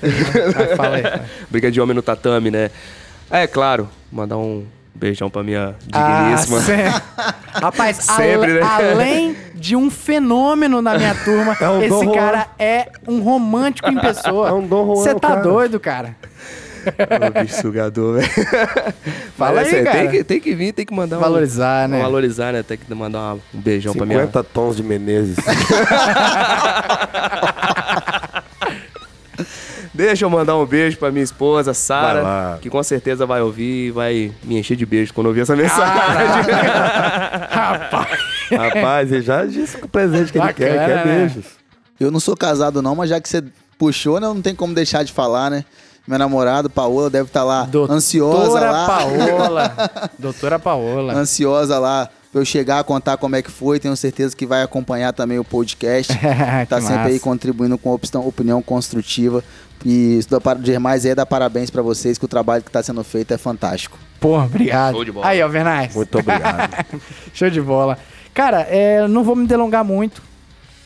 fala 0.76 0.96
aí. 0.96 1.02
fala. 1.02 1.24
Briga 1.50 1.70
de 1.70 1.80
homem 1.80 1.94
no 1.94 2.02
tatame, 2.02 2.50
né? 2.50 2.70
É 3.30 3.46
claro, 3.46 3.88
mandar 4.10 4.36
um 4.36 4.64
beijão 4.94 5.28
pra 5.28 5.42
minha 5.42 5.74
Ah, 5.92 6.22
digníssima. 6.34 6.60
se- 6.62 6.72
Rapaz, 7.60 7.96
Sempre, 7.98 8.54
né? 8.54 8.60
além 8.62 9.36
de 9.54 9.74
um 9.76 9.90
fenômeno 9.90 10.80
na 10.82 10.96
minha 10.96 11.14
turma, 11.14 11.56
É 11.60 11.68
um 11.68 11.82
esse 11.82 12.04
Juan. 12.04 12.12
cara 12.14 12.46
é 12.58 12.88
um 13.08 13.20
romântico 13.22 13.90
em 13.90 13.98
pessoa. 13.98 14.48
É 14.48 14.52
um 14.52 14.66
Juan, 14.68 14.84
Você 14.96 15.14
tá 15.14 15.28
cara. 15.28 15.40
doido, 15.42 15.78
cara? 15.80 16.16
Ô, 16.86 17.42
bicho 17.42 17.60
sugador, 17.60 18.20
velho. 18.20 18.28
Fala 19.36 19.56
Mas 19.56 19.66
aí, 19.66 19.70
sério, 19.70 19.84
cara. 19.86 19.98
Tem 19.98 20.10
que, 20.10 20.24
tem 20.24 20.40
que 20.40 20.54
vir, 20.54 20.72
tem 20.72 20.86
que 20.86 20.94
mandar 20.94 21.18
um- 21.18 21.20
Valorizar, 21.20 21.88
né? 21.88 22.00
Valorizar, 22.00 22.52
né? 22.52 22.62
Tem 22.62 22.76
que 22.78 22.94
mandar 22.94 23.18
uma- 23.18 23.34
um 23.54 23.60
beijão 23.60 23.94
pra 23.94 24.06
minha... 24.06 24.20
50 24.20 24.44
tons 24.44 24.76
de 24.76 24.82
Menezes. 24.82 25.36
Deixa 29.92 30.24
eu 30.24 30.30
mandar 30.30 30.56
um 30.56 30.66
beijo 30.66 30.96
pra 30.98 31.10
minha 31.12 31.22
esposa, 31.22 31.72
Sara, 31.72 32.58
que 32.60 32.68
com 32.68 32.82
certeza 32.82 33.24
vai 33.26 33.40
ouvir 33.40 33.86
e 33.88 33.90
vai 33.92 34.32
me 34.42 34.58
encher 34.58 34.76
de 34.76 34.84
beijo 34.84 35.14
quando 35.14 35.28
ouvir 35.28 35.42
essa 35.42 35.54
mensagem. 35.54 36.50
Rapaz. 37.50 38.18
Rapaz, 38.50 39.12
ele 39.12 39.22
já 39.22 39.44
disse 39.46 39.76
que 39.76 39.84
o 39.84 39.88
presente 39.88 40.32
que 40.32 40.38
ele 40.38 40.52
quer, 40.52 40.72
quer 40.72 40.88
né? 40.88 41.02
beijos. 41.04 41.44
Eu 41.98 42.10
não 42.10 42.18
sou 42.18 42.36
casado 42.36 42.82
não, 42.82 42.96
mas 42.96 43.08
já 43.10 43.20
que 43.20 43.28
você 43.28 43.44
puxou, 43.78 44.18
né, 44.18 44.26
não 44.26 44.42
tem 44.42 44.54
como 44.54 44.74
deixar 44.74 45.04
de 45.04 45.12
falar, 45.12 45.48
né? 45.50 45.64
Meu 46.06 46.18
namorado, 46.18 46.68
Paola, 46.68 47.08
deve 47.08 47.28
estar 47.28 47.44
lá 47.44 47.68
ansiosa 47.88 48.40
Doutora 48.42 48.70
lá. 48.70 48.86
Paola. 48.86 49.74
Doutora 50.18 50.58
Paola. 50.58 51.14
ansiosa 51.14 51.78
lá 51.78 52.10
pra 52.30 52.40
eu 52.42 52.44
chegar 52.44 52.80
a 52.80 52.84
contar 52.84 53.16
como 53.16 53.36
é 53.36 53.42
que 53.42 53.50
foi. 53.50 53.80
Tenho 53.80 53.96
certeza 53.96 54.36
que 54.36 54.44
vai 54.44 54.62
acompanhar 54.62 55.12
também 55.14 55.38
o 55.38 55.44
podcast. 55.44 56.12
tá 56.68 56.80
sempre 56.80 56.96
massa. 56.96 57.08
aí 57.08 57.18
contribuindo 57.18 57.78
com 57.78 57.90
opção- 57.90 58.26
opinião 58.26 58.60
construtiva. 58.60 59.42
E 59.86 60.20
para 60.42 60.58
demais 60.58 61.04
aí, 61.06 61.14
dá 61.14 61.24
parabéns 61.26 61.68
pra 61.70 61.82
vocês, 61.82 62.16
que 62.18 62.24
o 62.24 62.28
trabalho 62.28 62.62
que 62.62 62.70
tá 62.70 62.82
sendo 62.82 63.02
feito 63.04 63.32
é 63.32 63.38
fantástico. 63.38 63.98
Porra, 64.20 64.44
obrigado. 64.44 64.94
Show 64.94 65.04
de 65.04 65.12
bola. 65.12 65.26
Aí, 65.26 65.42
ó, 65.42 65.48
Vernais. 65.48 65.94
Muito 65.94 66.18
obrigado. 66.18 66.86
Show 67.34 67.50
de 67.50 67.60
bola. 67.60 67.98
Cara, 68.32 68.66
é, 68.68 69.00
eu 69.00 69.08
não 69.08 69.22
vou 69.22 69.36
me 69.36 69.46
delongar 69.46 69.84
muito, 69.84 70.22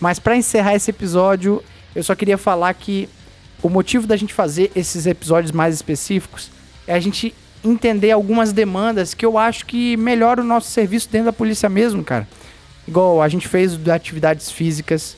mas 0.00 0.18
pra 0.18 0.36
encerrar 0.36 0.74
esse 0.74 0.90
episódio, 0.90 1.62
eu 1.94 2.02
só 2.02 2.14
queria 2.14 2.36
falar 2.36 2.74
que 2.74 3.08
o 3.62 3.68
motivo 3.68 4.06
da 4.06 4.16
gente 4.16 4.32
fazer 4.34 4.70
esses 4.74 5.06
episódios 5.06 5.52
mais 5.52 5.74
específicos 5.74 6.50
é 6.86 6.94
a 6.94 7.00
gente 7.00 7.34
entender 7.64 8.10
algumas 8.12 8.52
demandas 8.52 9.14
que 9.14 9.26
eu 9.26 9.36
acho 9.36 9.66
que 9.66 9.96
melhora 9.96 10.40
o 10.40 10.44
nosso 10.44 10.70
serviço 10.70 11.08
dentro 11.10 11.26
da 11.26 11.32
polícia 11.32 11.68
mesmo, 11.68 12.04
cara. 12.04 12.26
Igual 12.86 13.20
a 13.20 13.28
gente 13.28 13.48
fez 13.48 13.74
o 13.74 13.78
de 13.78 13.90
atividades 13.90 14.50
físicas, 14.50 15.16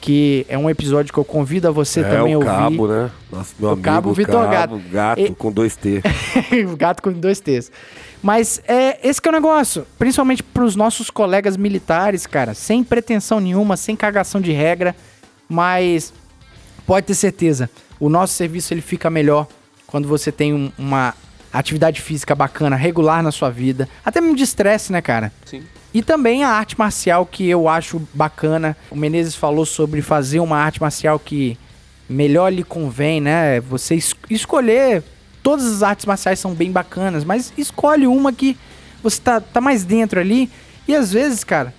que 0.00 0.46
é 0.48 0.56
um 0.56 0.70
episódio 0.70 1.12
que 1.12 1.18
eu 1.18 1.24
convido 1.24 1.68
a 1.68 1.70
você 1.70 2.00
é 2.00 2.04
também 2.04 2.32
a 2.32 2.38
o 2.38 2.40
ouvir. 2.40 2.46
cabo, 2.46 2.86
né? 2.88 3.10
Nosso 3.30 3.54
meu 3.58 3.68
O 3.68 3.72
amigo 3.72 3.84
Cabo 3.84 4.12
Vitor 4.14 4.48
Cabo, 4.50 4.80
gato 4.90 5.20
E- 5.20 5.30
com 5.34 5.52
dois 5.52 5.76
T. 5.76 6.00
o 6.72 6.76
gato 6.78 7.02
com 7.02 7.12
dois 7.12 7.40
T's. 7.40 7.70
Mas 8.22 8.62
é 8.66 9.06
esse 9.06 9.20
que 9.20 9.28
é 9.28 9.30
o 9.30 9.34
negócio. 9.34 9.86
Principalmente 9.98 10.42
pros 10.42 10.76
nossos 10.76 11.10
colegas 11.10 11.56
militares, 11.56 12.26
cara. 12.26 12.54
Sem 12.54 12.82
pretensão 12.84 13.40
nenhuma, 13.40 13.76
sem 13.76 13.94
cagação 13.96 14.40
de 14.40 14.52
regra. 14.52 14.94
Mas 15.48 16.12
pode 16.90 17.06
ter 17.06 17.14
certeza, 17.14 17.70
o 18.00 18.08
nosso 18.08 18.34
serviço 18.34 18.74
ele 18.74 18.80
fica 18.80 19.08
melhor 19.08 19.46
quando 19.86 20.08
você 20.08 20.32
tem 20.32 20.52
um- 20.52 20.72
uma 20.76 21.14
atividade 21.52 22.00
física 22.00 22.34
bacana, 22.34 22.74
regular 22.74 23.22
na 23.22 23.30
sua 23.30 23.48
vida. 23.48 23.88
Até 24.04 24.20
mesmo 24.20 24.34
de 24.34 24.42
estresse, 24.42 24.90
né, 24.90 25.00
cara? 25.00 25.32
Sim. 25.44 25.62
E 25.94 26.02
também 26.02 26.42
a 26.42 26.48
arte 26.48 26.76
marcial 26.76 27.24
que 27.24 27.48
eu 27.48 27.68
acho 27.68 28.02
bacana. 28.12 28.76
O 28.90 28.96
Menezes 28.96 29.36
falou 29.36 29.64
sobre 29.64 30.02
fazer 30.02 30.40
uma 30.40 30.56
arte 30.56 30.80
marcial 30.80 31.16
que 31.20 31.56
melhor 32.08 32.52
lhe 32.52 32.64
convém, 32.64 33.20
né? 33.20 33.60
Você 33.60 33.94
es- 33.94 34.14
escolher. 34.28 35.04
Todas 35.44 35.66
as 35.66 35.84
artes 35.84 36.06
marciais 36.06 36.40
são 36.40 36.54
bem 36.54 36.72
bacanas, 36.72 37.22
mas 37.24 37.52
escolhe 37.56 38.08
uma 38.08 38.32
que 38.32 38.56
você 39.00 39.20
tá, 39.20 39.40
tá 39.40 39.60
mais 39.60 39.84
dentro 39.84 40.18
ali. 40.18 40.50
E 40.88 40.94
às 40.96 41.12
vezes, 41.12 41.44
cara, 41.44 41.72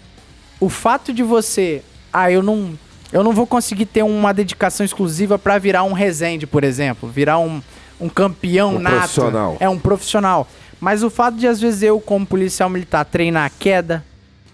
o 0.57 0.69
fato 0.69 1.11
de 1.11 1.21
você. 1.21 1.81
Ah, 2.13 2.31
eu 2.31 2.41
não. 2.41 2.79
Eu 3.11 3.23
não 3.23 3.33
vou 3.33 3.45
conseguir 3.45 3.85
ter 3.85 4.03
uma 4.03 4.33
dedicação 4.33 4.85
exclusiva 4.85 5.37
pra 5.37 5.57
virar 5.57 5.83
um 5.83 5.93
Resende, 5.93 6.47
por 6.47 6.63
exemplo. 6.63 7.09
Virar 7.09 7.39
um, 7.39 7.61
um 7.99 8.07
campeão 8.07 8.75
Um 8.75 8.79
nato. 8.79 8.95
profissional. 8.97 9.57
É 9.59 9.69
um 9.69 9.77
profissional. 9.77 10.47
Mas 10.79 11.03
o 11.03 11.09
fato 11.09 11.35
de, 11.37 11.47
às 11.47 11.59
vezes, 11.59 11.83
eu, 11.83 11.99
como 11.99 12.25
policial 12.25 12.69
militar, 12.69 13.03
treinar 13.05 13.51
queda, 13.59 14.03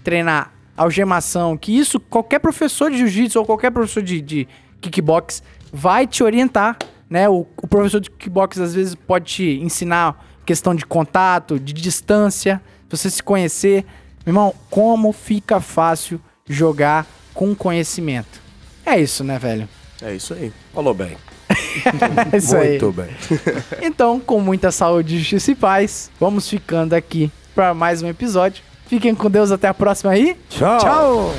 treinar 0.03 0.51
algemação, 0.75 1.57
que 1.57 1.77
isso 1.77 1.99
qualquer 1.99 2.39
professor 2.39 2.91
de 2.91 2.97
jiu-jitsu 2.97 3.39
ou 3.39 3.45
qualquer 3.45 3.71
professor 3.71 4.03
de, 4.03 4.21
de 4.21 4.47
kickbox 4.81 5.41
vai 5.71 6.05
te 6.05 6.23
orientar, 6.23 6.77
né? 7.09 7.27
O, 7.29 7.47
o 7.61 7.67
professor 7.67 7.99
de 7.99 8.09
kickbox, 8.11 8.59
às 8.59 8.73
vezes, 8.73 8.93
pode 8.95 9.25
te 9.25 9.59
ensinar 9.61 10.23
questão 10.45 10.73
de 10.75 10.85
contato, 10.85 11.59
de 11.59 11.73
distância, 11.73 12.61
você 12.89 13.09
se 13.09 13.21
conhecer. 13.21 13.85
Meu 14.25 14.31
irmão, 14.31 14.53
como 14.69 15.11
fica 15.11 15.59
fácil 15.59 16.19
jogar 16.47 17.05
com 17.34 17.53
conhecimento. 17.55 18.47
É 18.88 18.97
isso, 19.01 19.22
né, 19.22 19.38
velho? 19.38 19.68
É 20.01 20.15
isso 20.15 20.34
aí. 20.34 20.53
Falou 20.73 20.93
bem. 20.93 21.18
É 22.31 22.38
isso 22.38 22.55
aí. 22.55 22.69
Muito 22.69 22.91
bem. 22.93 23.09
Então, 23.84 24.18
com 24.18 24.39
muita 24.39 24.72
saúde, 24.72 25.19
justiça 25.19 25.51
e 25.51 25.55
paz, 25.55 26.09
vamos 26.18 26.49
ficando 26.49 26.93
aqui 26.93 27.30
para 27.53 27.73
mais 27.73 28.01
um 28.01 28.07
episódio. 28.07 28.64
Fiquem 28.88 29.14
com 29.14 29.30
Deus, 29.30 29.51
até 29.51 29.68
a 29.68 29.73
próxima 29.73 30.11
aí. 30.11 30.38
Tchau. 30.49 30.80
Tchau. 30.80 31.34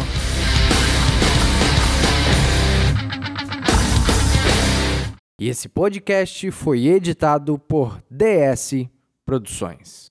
E 5.40 5.48
esse 5.48 5.68
podcast 5.70 6.50
foi 6.50 6.86
editado 6.86 7.58
por 7.58 8.02
DS 8.10 8.86
Produções. 9.24 10.07